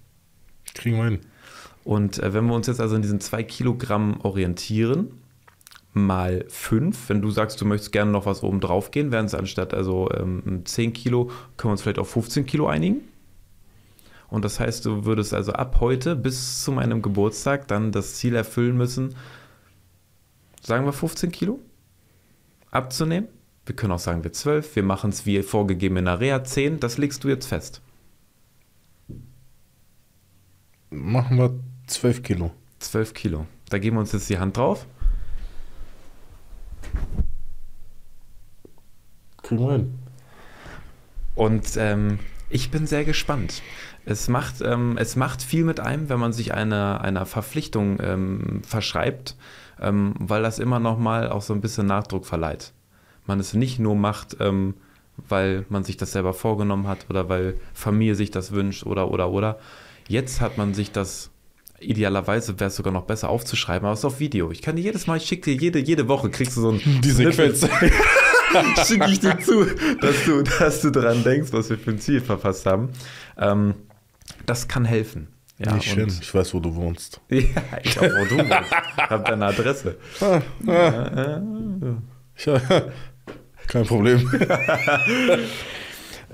Kriegen 0.75 0.99
wir 0.99 1.05
hin. 1.05 1.21
Und 1.89 2.23
äh, 2.23 2.35
wenn 2.35 2.45
wir 2.45 2.55
uns 2.55 2.67
jetzt 2.67 2.83
also 2.83 2.97
in 2.97 3.01
diesen 3.01 3.19
zwei 3.19 3.43
Kilogramm 3.43 4.21
orientieren, 4.21 5.23
mal 5.95 6.45
fünf, 6.49 7.09
wenn 7.09 7.23
du 7.23 7.31
sagst, 7.31 7.59
du 7.63 7.65
möchtest 7.65 7.93
gerne 7.93 8.11
noch 8.11 8.27
was 8.27 8.43
oben 8.43 8.61
drauf 8.61 8.91
gehen, 8.91 9.11
wären 9.11 9.25
es 9.25 9.35
anstatt 9.35 9.73
also 9.73 10.07
ähm, 10.13 10.67
10 10.67 10.93
Kilo, 10.93 11.31
können 11.57 11.71
wir 11.71 11.71
uns 11.71 11.81
vielleicht 11.81 11.99
auf 11.99 12.11
15 12.11 12.45
Kilo 12.45 12.67
einigen. 12.67 13.09
Und 14.29 14.45
das 14.45 14.61
heißt, 14.61 14.85
du 14.85 15.07
würdest 15.07 15.33
also 15.33 15.53
ab 15.55 15.79
heute 15.81 16.15
bis 16.15 16.63
zu 16.63 16.73
meinem 16.73 17.01
Geburtstag 17.01 17.67
dann 17.69 17.91
das 17.91 18.17
Ziel 18.17 18.37
erfüllen 18.37 18.77
müssen, 18.77 19.15
sagen 20.61 20.85
wir 20.85 20.93
15 20.93 21.33
Kilo 21.33 21.59
abzunehmen. 22.71 23.29
Wir 23.65 23.75
können 23.75 23.95
auch 23.95 23.99
sagen 23.99 24.25
wir 24.25 24.33
12, 24.35 24.77
wir 24.77 24.83
machen 24.83 25.09
es 25.09 25.25
wie 25.25 25.43
vorgegeben 25.43 25.97
in 25.97 26.05
der 26.05 26.21
Reha 26.21 26.45
10, 26.45 26.81
das 26.81 26.99
legst 26.99 27.25
du 27.25 27.29
jetzt 27.29 27.47
fest. 27.47 27.81
Machen 30.91 31.39
wir 31.39 31.59
12 31.89 32.23
Kilo. 32.23 32.53
12 32.79 33.15
Kilo. 33.15 33.47
Da 33.71 33.79
geben 33.79 33.97
wir 33.97 34.01
uns 34.01 34.13
jetzt 34.13 34.31
die 34.31 34.39
Hand 34.39 34.57
drauf. 34.57 34.87
Kriegen 39.43 39.61
wir 39.61 39.73
hin. 39.73 39.99
Und 41.35 41.77
ähm, 41.77 42.19
ich 42.51 42.71
bin 42.71 42.87
sehr 42.87 43.05
gespannt. 43.05 43.63
Es 44.05 44.29
macht, 44.29 44.61
ähm, 44.63 44.97
es 44.99 45.17
macht 45.17 45.43
viel 45.43 45.65
mit 45.65 45.81
einem, 45.81 46.09
wenn 46.09 46.19
man 46.19 46.33
sich 46.33 46.55
einer, 46.55 47.01
einer 47.03 47.27
Verpflichtung 47.27 47.99
ähm, 48.01 48.63
verschreibt, 48.67 49.37
ähm, 49.81 50.15
weil 50.19 50.43
das 50.43 50.59
immer 50.59 50.81
noch 50.81 50.99
mal 50.99 51.31
auch 51.31 51.43
so 51.43 51.53
ein 51.53 51.61
bisschen 51.61 51.87
Nachdruck 51.87 52.27
verleiht. 52.27 52.73
Man 53.27 53.39
es 53.41 53.55
nicht 53.55 53.79
nur 53.79 53.97
macht, 53.97 54.37
ähm, 54.41 54.75
weil 55.17 55.67
man 55.69 55.85
sich 55.85 55.97
das 55.97 56.13
selber 56.13 56.33
vorgenommen 56.33 56.87
hat 56.87 57.07
oder 57.11 57.29
weil 57.29 57.59
Familie 57.75 58.15
sich 58.15 58.31
das 58.31 58.53
wünscht 58.53 58.85
oder, 58.87 59.11
oder, 59.11 59.31
oder. 59.31 59.59
Jetzt 60.07 60.41
hat 60.41 60.57
man 60.57 60.75
sich 60.75 60.91
das 60.91 61.31
idealerweise 61.81 62.59
wäre 62.59 62.69
es 62.69 62.77
sogar 62.77 62.93
noch 62.93 63.05
besser 63.05 63.29
aufzuschreiben, 63.29 63.87
aber 63.87 63.93
es 63.95 64.01
ist 64.01 64.05
auf 64.05 64.21
Video. 64.21 64.51
Ich 64.51 64.63
kann 64.63 64.77
dir 64.77 64.83
jedes 64.83 65.07
Mal, 65.07 65.17
ich 65.19 65.25
schicke 65.25 65.51
dir 65.53 65.61
jede, 65.63 65.79
jede 65.79 66.09
Woche, 66.09 66.31
kriegst 66.31 66.57
du 66.57 66.61
so 66.61 66.71
ein 66.73 66.81
Die 67.03 67.11
Sequenz. 67.11 67.67
schicke 68.87 69.11
ich 69.11 69.21
dir 69.21 69.39
zu, 69.39 69.65
dass 70.01 70.25
du, 70.25 70.43
dass 70.43 70.81
du 70.81 70.91
daran 70.91 71.23
denkst, 71.23 71.53
was 71.53 71.69
wir 71.71 71.79
für 71.79 71.91
ein 71.91 71.99
Ziel 71.99 72.21
verfasst 72.21 72.67
haben. 72.67 72.91
Ähm, 73.39 73.75
das 74.47 74.69
kann 74.69 74.85
helfen. 74.85 75.29
Ja, 75.59 75.75
Nicht 75.75 75.97
und- 75.97 76.21
Ich 76.23 76.33
weiß, 76.33 76.55
wo 76.55 76.61
du 76.61 76.75
wohnst. 76.75 77.21
ja, 77.29 77.41
ich 77.83 77.91
glaube, 77.93 78.15
wo 78.21 78.25
du 78.25 78.39
wohnst. 78.39 78.53
Ich 78.97 79.11
habe 79.11 79.25
deine 79.25 79.47
Adresse. 79.47 79.97
Ah, 80.21 80.41
ah. 80.69 81.43
Ich, 82.37 82.47
kein 83.67 83.85
Problem. 83.85 84.31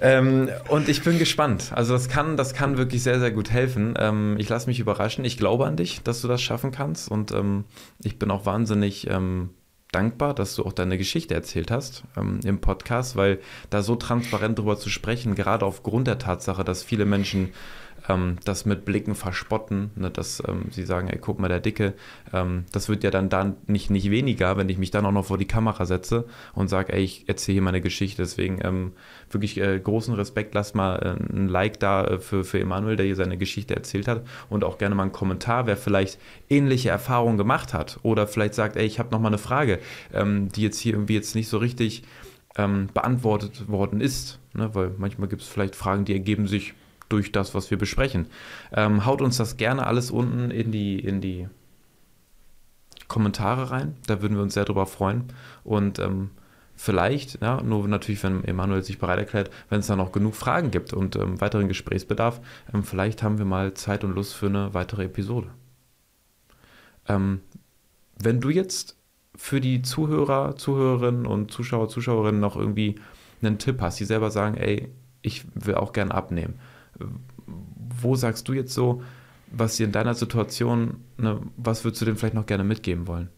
Ähm, 0.00 0.50
und 0.68 0.88
ich 0.88 1.02
bin 1.02 1.18
gespannt. 1.18 1.72
Also 1.74 1.92
das 1.92 2.08
kann, 2.08 2.36
das 2.36 2.54
kann 2.54 2.76
wirklich 2.76 3.02
sehr, 3.02 3.20
sehr 3.20 3.30
gut 3.30 3.50
helfen. 3.50 3.94
Ähm, 3.98 4.36
ich 4.38 4.48
lasse 4.48 4.66
mich 4.66 4.80
überraschen. 4.80 5.24
Ich 5.24 5.36
glaube 5.36 5.66
an 5.66 5.76
dich, 5.76 6.02
dass 6.02 6.20
du 6.20 6.28
das 6.28 6.42
schaffen 6.42 6.72
kannst. 6.72 7.10
Und 7.10 7.32
ähm, 7.32 7.64
ich 8.02 8.18
bin 8.18 8.30
auch 8.30 8.46
wahnsinnig 8.46 9.08
ähm, 9.08 9.50
dankbar, 9.92 10.34
dass 10.34 10.56
du 10.56 10.64
auch 10.64 10.72
deine 10.72 10.98
Geschichte 10.98 11.34
erzählt 11.34 11.70
hast 11.70 12.04
ähm, 12.16 12.40
im 12.44 12.60
Podcast, 12.60 13.16
weil 13.16 13.38
da 13.70 13.82
so 13.82 13.94
transparent 13.94 14.58
drüber 14.58 14.76
zu 14.76 14.90
sprechen, 14.90 15.34
gerade 15.34 15.64
aufgrund 15.64 16.08
der 16.08 16.18
Tatsache, 16.18 16.64
dass 16.64 16.82
viele 16.82 17.04
Menschen 17.04 17.52
ähm, 18.08 18.36
das 18.44 18.66
mit 18.66 18.84
Blicken 18.84 19.14
verspotten, 19.14 19.90
ne, 19.96 20.10
dass 20.10 20.42
ähm, 20.46 20.66
sie 20.70 20.84
sagen, 20.84 21.08
ey, 21.08 21.18
guck 21.18 21.38
mal, 21.38 21.48
der 21.48 21.60
Dicke, 21.60 21.94
ähm, 22.32 22.64
das 22.72 22.88
wird 22.88 23.04
ja 23.04 23.10
dann, 23.10 23.28
dann 23.28 23.56
nicht, 23.66 23.90
nicht 23.90 24.10
weniger, 24.10 24.56
wenn 24.56 24.68
ich 24.68 24.78
mich 24.78 24.90
dann 24.90 25.06
auch 25.06 25.12
noch 25.12 25.24
vor 25.24 25.38
die 25.38 25.46
Kamera 25.46 25.86
setze 25.86 26.26
und 26.54 26.68
sage, 26.68 26.92
ey, 26.92 27.02
ich 27.02 27.28
erzähle 27.28 27.54
hier 27.54 27.62
meine 27.62 27.80
Geschichte. 27.80 28.22
Deswegen 28.22 28.58
ähm, 28.62 28.92
wirklich 29.30 29.58
äh, 29.58 29.78
großen 29.78 30.14
Respekt, 30.14 30.54
lass 30.54 30.74
mal 30.74 30.96
äh, 30.96 31.34
ein 31.34 31.48
Like 31.48 31.80
da 31.80 32.04
äh, 32.04 32.18
für, 32.18 32.44
für 32.44 32.60
Emanuel, 32.60 32.96
der 32.96 33.06
hier 33.06 33.16
seine 33.16 33.38
Geschichte 33.38 33.74
erzählt 33.74 34.08
hat 34.08 34.24
und 34.50 34.64
auch 34.64 34.78
gerne 34.78 34.94
mal 34.94 35.04
einen 35.04 35.12
Kommentar, 35.12 35.66
wer 35.66 35.76
vielleicht 35.76 36.18
ähnliche 36.48 36.90
Erfahrungen 36.90 37.38
gemacht 37.38 37.72
hat 37.72 37.98
oder 38.02 38.26
vielleicht 38.26 38.54
sagt, 38.54 38.76
ey, 38.76 38.84
ich 38.84 38.98
habe 38.98 39.10
noch 39.10 39.20
mal 39.20 39.28
eine 39.28 39.38
Frage, 39.38 39.78
ähm, 40.12 40.50
die 40.50 40.62
jetzt 40.62 40.78
hier 40.78 40.94
irgendwie 40.94 41.14
jetzt 41.14 41.34
nicht 41.34 41.48
so 41.48 41.58
richtig 41.58 42.02
ähm, 42.56 42.88
beantwortet 42.92 43.68
worden 43.68 44.00
ist, 44.00 44.38
ne? 44.52 44.74
weil 44.74 44.92
manchmal 44.98 45.28
gibt 45.28 45.42
es 45.42 45.48
vielleicht 45.48 45.74
Fragen, 45.74 46.04
die 46.04 46.12
ergeben 46.12 46.46
sich 46.46 46.74
durch 47.08 47.32
das, 47.32 47.54
was 47.54 47.70
wir 47.70 47.78
besprechen. 47.78 48.26
Ähm, 48.72 49.04
haut 49.04 49.20
uns 49.20 49.36
das 49.36 49.56
gerne 49.56 49.86
alles 49.86 50.10
unten 50.10 50.50
in 50.50 50.72
die, 50.72 50.98
in 50.98 51.20
die 51.20 51.48
Kommentare 53.08 53.70
rein. 53.70 53.96
Da 54.06 54.22
würden 54.22 54.36
wir 54.36 54.42
uns 54.42 54.54
sehr 54.54 54.64
drüber 54.64 54.86
freuen. 54.86 55.24
Und 55.62 55.98
ähm, 55.98 56.30
vielleicht, 56.74 57.40
ja, 57.42 57.62
nur 57.62 57.86
natürlich, 57.88 58.22
wenn 58.22 58.44
Emanuel 58.44 58.82
sich 58.82 58.98
bereit 58.98 59.18
erklärt, 59.18 59.50
wenn 59.68 59.80
es 59.80 59.86
da 59.86 59.96
noch 59.96 60.12
genug 60.12 60.34
Fragen 60.34 60.70
gibt 60.70 60.92
und 60.92 61.16
ähm, 61.16 61.40
weiteren 61.40 61.68
Gesprächsbedarf, 61.68 62.40
ähm, 62.72 62.82
vielleicht 62.82 63.22
haben 63.22 63.38
wir 63.38 63.44
mal 63.44 63.74
Zeit 63.74 64.04
und 64.04 64.14
Lust 64.14 64.34
für 64.34 64.46
eine 64.46 64.74
weitere 64.74 65.04
Episode. 65.04 65.48
Ähm, 67.06 67.40
wenn 68.20 68.40
du 68.40 68.50
jetzt 68.50 68.96
für 69.36 69.60
die 69.60 69.82
Zuhörer, 69.82 70.56
Zuhörerinnen 70.56 71.26
und 71.26 71.50
Zuschauer, 71.50 71.88
Zuschauerinnen 71.88 72.40
noch 72.40 72.56
irgendwie 72.56 72.96
einen 73.42 73.58
Tipp 73.58 73.80
hast, 73.80 73.98
die 74.00 74.04
selber 74.04 74.30
sagen, 74.30 74.56
ey, 74.56 74.88
ich 75.22 75.44
will 75.54 75.74
auch 75.74 75.92
gern 75.92 76.12
abnehmen. 76.12 76.58
Wo 77.46 78.16
sagst 78.16 78.48
du 78.48 78.52
jetzt 78.52 78.74
so, 78.74 79.02
was 79.50 79.76
dir 79.76 79.86
in 79.86 79.92
deiner 79.92 80.14
Situation, 80.14 81.04
ne, 81.16 81.40
was 81.56 81.84
würdest 81.84 82.02
du 82.02 82.06
dem 82.06 82.16
vielleicht 82.16 82.34
noch 82.34 82.46
gerne 82.46 82.64
mitgeben 82.64 83.06
wollen? 83.06 83.28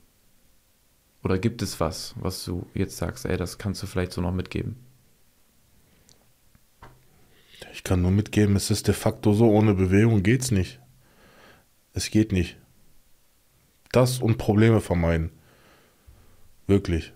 Oder 1.23 1.39
gibt 1.39 1.63
es 1.63 1.81
was, 1.81 2.15
was 2.21 2.45
du 2.45 2.67
jetzt 2.75 2.97
sagst, 2.97 3.27
ey, 3.27 3.37
das 3.37 3.59
kannst 3.59 3.83
du 3.83 3.87
vielleicht 3.87 4.13
so 4.13 4.21
noch 4.21 4.33
mitgeben? 4.33 4.77
Ich 7.73 7.85
kann 7.85 8.01
nur 8.01 8.11
mitgeben, 8.11 8.57
es 8.57 8.71
ist 8.71 8.87
de 8.87 8.95
facto 8.95 9.33
so, 9.35 9.51
ohne 9.51 9.75
Bewegung 9.75 10.23
geht's 10.23 10.51
nicht. 10.51 10.81
Es 11.93 12.11
geht 12.11 12.33
nicht. 12.33 12.57
Das 13.93 14.19
und 14.19 14.39
Probleme 14.39 14.81
vermeiden. 14.81 15.31
Wirklich. 16.67 17.13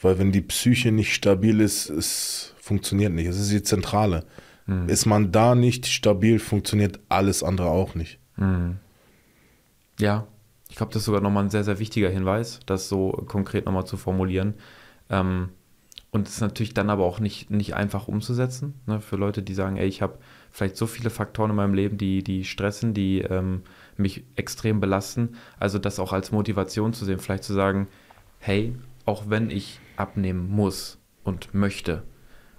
Weil 0.00 0.18
wenn 0.18 0.32
die 0.32 0.42
Psyche 0.42 0.92
nicht 0.92 1.14
stabil 1.14 1.60
ist, 1.60 1.88
es 1.88 2.54
funktioniert 2.56 3.12
nicht. 3.12 3.26
Es 3.26 3.38
ist 3.38 3.50
die 3.50 3.62
Zentrale. 3.62 4.26
Hm. 4.66 4.88
Ist 4.88 5.06
man 5.06 5.32
da 5.32 5.54
nicht 5.54 5.86
stabil, 5.86 6.38
funktioniert 6.38 7.00
alles 7.08 7.42
andere 7.42 7.68
auch 7.68 7.94
nicht. 7.94 8.18
Hm. 8.36 8.78
Ja, 9.98 10.26
ich 10.68 10.76
glaube, 10.76 10.92
das 10.92 11.02
ist 11.02 11.06
sogar 11.06 11.20
nochmal 11.20 11.44
ein 11.44 11.50
sehr, 11.50 11.64
sehr 11.64 11.78
wichtiger 11.78 12.08
Hinweis, 12.08 12.60
das 12.66 12.88
so 12.88 13.10
konkret 13.28 13.66
nochmal 13.66 13.86
zu 13.86 13.96
formulieren. 13.96 14.54
Ähm, 15.10 15.50
und 16.10 16.28
es 16.28 16.34
ist 16.34 16.40
natürlich 16.40 16.74
dann 16.74 16.90
aber 16.90 17.04
auch 17.04 17.18
nicht, 17.18 17.50
nicht 17.50 17.74
einfach 17.74 18.06
umzusetzen. 18.06 18.74
Ne? 18.86 19.00
Für 19.00 19.16
Leute, 19.16 19.42
die 19.42 19.54
sagen, 19.54 19.76
ey, 19.76 19.86
ich 19.86 20.00
habe 20.00 20.18
vielleicht 20.50 20.76
so 20.76 20.86
viele 20.86 21.10
Faktoren 21.10 21.50
in 21.50 21.56
meinem 21.56 21.74
Leben, 21.74 21.98
die, 21.98 22.22
die 22.22 22.44
stressen, 22.44 22.94
die 22.94 23.20
ähm, 23.20 23.62
mich 23.96 24.24
extrem 24.36 24.78
belasten. 24.78 25.36
Also 25.58 25.78
das 25.78 25.98
auch 25.98 26.12
als 26.12 26.30
Motivation 26.30 26.92
zu 26.92 27.04
sehen, 27.04 27.18
vielleicht 27.18 27.42
zu 27.42 27.52
sagen, 27.52 27.88
hey, 28.38 28.76
auch 29.06 29.24
wenn 29.28 29.50
ich 29.50 29.80
abnehmen 29.96 30.48
muss 30.50 30.98
und 31.24 31.52
möchte 31.52 32.04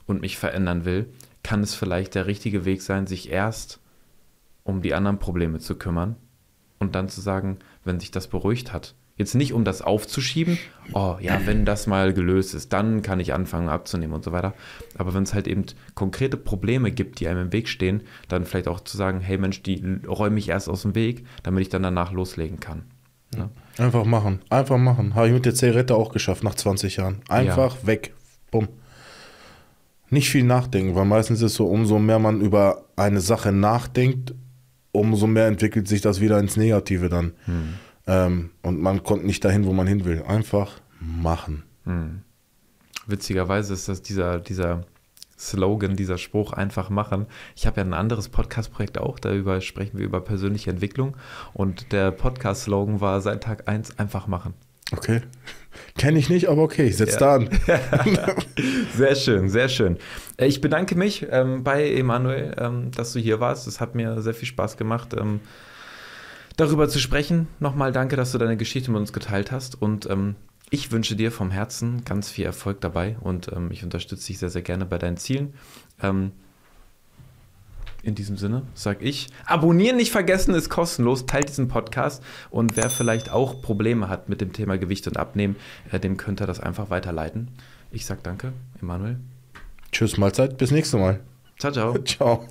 und 0.05 0.19
mich 0.19 0.37
verändern 0.37 0.83
will, 0.83 1.07
kann 1.45 1.61
es 1.61 1.75
vielleicht 1.75 2.15
der 2.15 2.25
richtige 2.25 2.65
Weg 2.65 2.81
sein, 2.81 3.05
sich 3.05 3.29
erst 3.29 3.79
um 4.63 4.81
die 4.81 4.95
anderen 4.95 5.19
Probleme 5.19 5.59
zu 5.59 5.75
kümmern 5.75 6.15
und 6.79 6.95
dann 6.95 7.07
zu 7.07 7.21
sagen, 7.21 7.59
wenn 7.83 7.99
sich 7.99 8.09
das 8.09 8.27
beruhigt 8.27 8.73
hat. 8.73 8.95
Jetzt 9.15 9.35
nicht, 9.35 9.53
um 9.53 9.63
das 9.63 9.83
aufzuschieben, 9.83 10.57
oh 10.93 11.17
ja, 11.21 11.39
wenn 11.45 11.63
das 11.63 11.85
mal 11.85 12.13
gelöst 12.13 12.55
ist, 12.55 12.73
dann 12.73 13.03
kann 13.03 13.19
ich 13.19 13.31
anfangen 13.31 13.69
abzunehmen 13.69 14.15
und 14.15 14.23
so 14.23 14.31
weiter. 14.31 14.55
Aber 14.97 15.13
wenn 15.13 15.21
es 15.21 15.35
halt 15.35 15.47
eben 15.47 15.65
konkrete 15.93 16.35
Probleme 16.35 16.89
gibt, 16.91 17.19
die 17.19 17.27
einem 17.27 17.43
im 17.43 17.53
Weg 17.53 17.69
stehen, 17.69 18.01
dann 18.27 18.45
vielleicht 18.45 18.67
auch 18.67 18.79
zu 18.79 18.97
sagen, 18.97 19.21
hey 19.21 19.37
Mensch, 19.37 19.61
die 19.61 19.99
räume 20.07 20.39
ich 20.39 20.49
erst 20.49 20.67
aus 20.67 20.81
dem 20.81 20.95
Weg, 20.95 21.27
damit 21.43 21.61
ich 21.61 21.69
dann 21.69 21.83
danach 21.83 22.11
loslegen 22.11 22.59
kann. 22.59 22.85
Ne? 23.37 23.51
Einfach 23.77 24.03
machen. 24.03 24.41
Einfach 24.49 24.79
machen. 24.79 25.13
Habe 25.13 25.27
ich 25.27 25.33
mit 25.33 25.45
der 25.45 25.53
Zigarette 25.53 25.95
auch 25.95 26.11
geschafft 26.11 26.43
nach 26.43 26.55
20 26.55 26.97
Jahren. 26.97 27.21
Einfach 27.29 27.85
weg. 27.85 28.15
Bumm. 28.49 28.67
Nicht 30.09 30.29
viel 30.29 30.43
nachdenken, 30.43 30.95
weil 30.95 31.05
meistens 31.05 31.39
ist 31.39 31.51
es 31.51 31.55
so, 31.55 31.67
umso 31.67 31.99
mehr 31.99 32.19
man 32.19 32.41
über 32.41 32.85
eine 32.95 33.21
Sache 33.21 33.51
nachdenkt, 33.51 34.33
umso 34.91 35.27
mehr 35.27 35.47
entwickelt 35.47 35.87
sich 35.87 36.01
das 36.01 36.21
wieder 36.21 36.39
ins 36.39 36.57
Negative 36.57 37.09
dann. 37.09 37.33
Hm. 37.45 37.73
Ähm, 38.07 38.49
und 38.61 38.79
man 38.79 39.03
kommt 39.03 39.25
nicht 39.25 39.43
dahin, 39.43 39.65
wo 39.65 39.73
man 39.73 39.87
hin 39.87 40.05
will. 40.05 40.23
Einfach 40.23 40.79
machen. 40.99 41.63
Hm. 41.85 42.21
Witzigerweise 43.07 43.73
ist 43.73 43.89
das 43.89 44.01
dieser, 44.01 44.39
dieser 44.39 44.83
Slogan, 45.37 45.95
dieser 45.95 46.17
Spruch 46.17 46.53
einfach 46.53 46.89
machen. 46.89 47.25
Ich 47.55 47.67
habe 47.67 47.81
ja 47.81 47.85
ein 47.85 47.93
anderes 47.93 48.29
Podcast-Projekt 48.29 48.97
auch, 48.97 49.19
darüber 49.19 49.59
sprechen 49.61 49.97
wir 49.97 50.05
über 50.05 50.21
persönliche 50.21 50.69
Entwicklung 50.69 51.17
und 51.53 51.91
der 51.91 52.11
Podcast-Slogan 52.11 53.01
war 53.01 53.21
seit 53.21 53.43
Tag 53.43 53.67
1 53.67 53.99
einfach 53.99 54.27
machen. 54.27 54.53
Okay. 54.91 55.21
Kenne 55.97 56.19
ich 56.19 56.29
nicht, 56.29 56.47
aber 56.49 56.61
okay, 56.63 56.85
ich 56.87 56.97
setze 56.97 57.13
Ja. 57.19 57.19
da 57.19 57.35
an. 57.35 57.49
Sehr 58.95 59.15
schön, 59.15 59.49
sehr 59.49 59.69
schön. 59.69 59.97
Äh, 60.37 60.47
Ich 60.47 60.61
bedanke 60.61 60.95
mich 60.95 61.25
ähm, 61.29 61.63
bei 61.63 61.89
Emanuel, 61.91 62.55
ähm, 62.57 62.91
dass 62.91 63.13
du 63.13 63.19
hier 63.19 63.39
warst. 63.39 63.67
Es 63.67 63.79
hat 63.81 63.95
mir 63.95 64.21
sehr 64.21 64.33
viel 64.33 64.47
Spaß 64.47 64.77
gemacht, 64.77 65.13
ähm, 65.17 65.39
darüber 66.57 66.87
zu 66.89 66.99
sprechen. 66.99 67.47
Nochmal 67.59 67.91
danke, 67.91 68.15
dass 68.15 68.31
du 68.31 68.37
deine 68.37 68.57
Geschichte 68.57 68.91
mit 68.91 68.99
uns 68.99 69.13
geteilt 69.13 69.51
hast. 69.51 69.81
Und 69.81 70.09
ähm, 70.09 70.35
Ich 70.71 70.91
wünsche 70.91 71.15
dir 71.15 71.31
vom 71.31 71.51
Herzen 71.51 72.03
ganz 72.05 72.29
viel 72.31 72.45
Erfolg 72.45 72.81
dabei 72.81 73.17
und 73.21 73.51
ähm, 73.55 73.69
ich 73.71 73.83
unterstütze 73.83 74.27
dich 74.27 74.39
sehr, 74.39 74.49
sehr 74.49 74.61
gerne 74.63 74.85
bei 74.85 74.97
deinen 74.97 75.17
Zielen. 75.17 75.53
In 78.05 78.13
diesem 78.13 78.37
Sinne 78.37 78.61
sage 78.75 79.03
ich, 79.03 79.29
abonnieren 79.47 79.97
nicht 79.97 80.11
vergessen, 80.11 80.53
ist 80.53 80.69
kostenlos, 80.69 81.25
teilt 81.25 81.49
diesen 81.49 81.67
Podcast 81.67 82.21
und 82.51 82.77
wer 82.77 82.91
vielleicht 82.91 83.31
auch 83.31 83.63
Probleme 83.63 84.09
hat 84.09 84.29
mit 84.29 84.41
dem 84.41 84.53
Thema 84.53 84.77
Gewicht 84.77 85.07
und 85.07 85.17
Abnehmen, 85.17 85.55
äh, 85.91 85.99
dem 85.99 86.15
könnt 86.15 86.39
ihr 86.39 86.45
das 86.45 86.59
einfach 86.59 86.91
weiterleiten. 86.91 87.49
Ich 87.89 88.05
sage 88.05 88.19
danke, 88.21 88.53
Emanuel. 88.79 89.17
Tschüss, 89.91 90.17
Mahlzeit, 90.17 90.57
bis 90.57 90.69
nächstes 90.69 90.99
Mal. 90.99 91.21
Ciao, 91.57 91.73
ciao. 91.73 91.97
Ciao. 92.03 92.45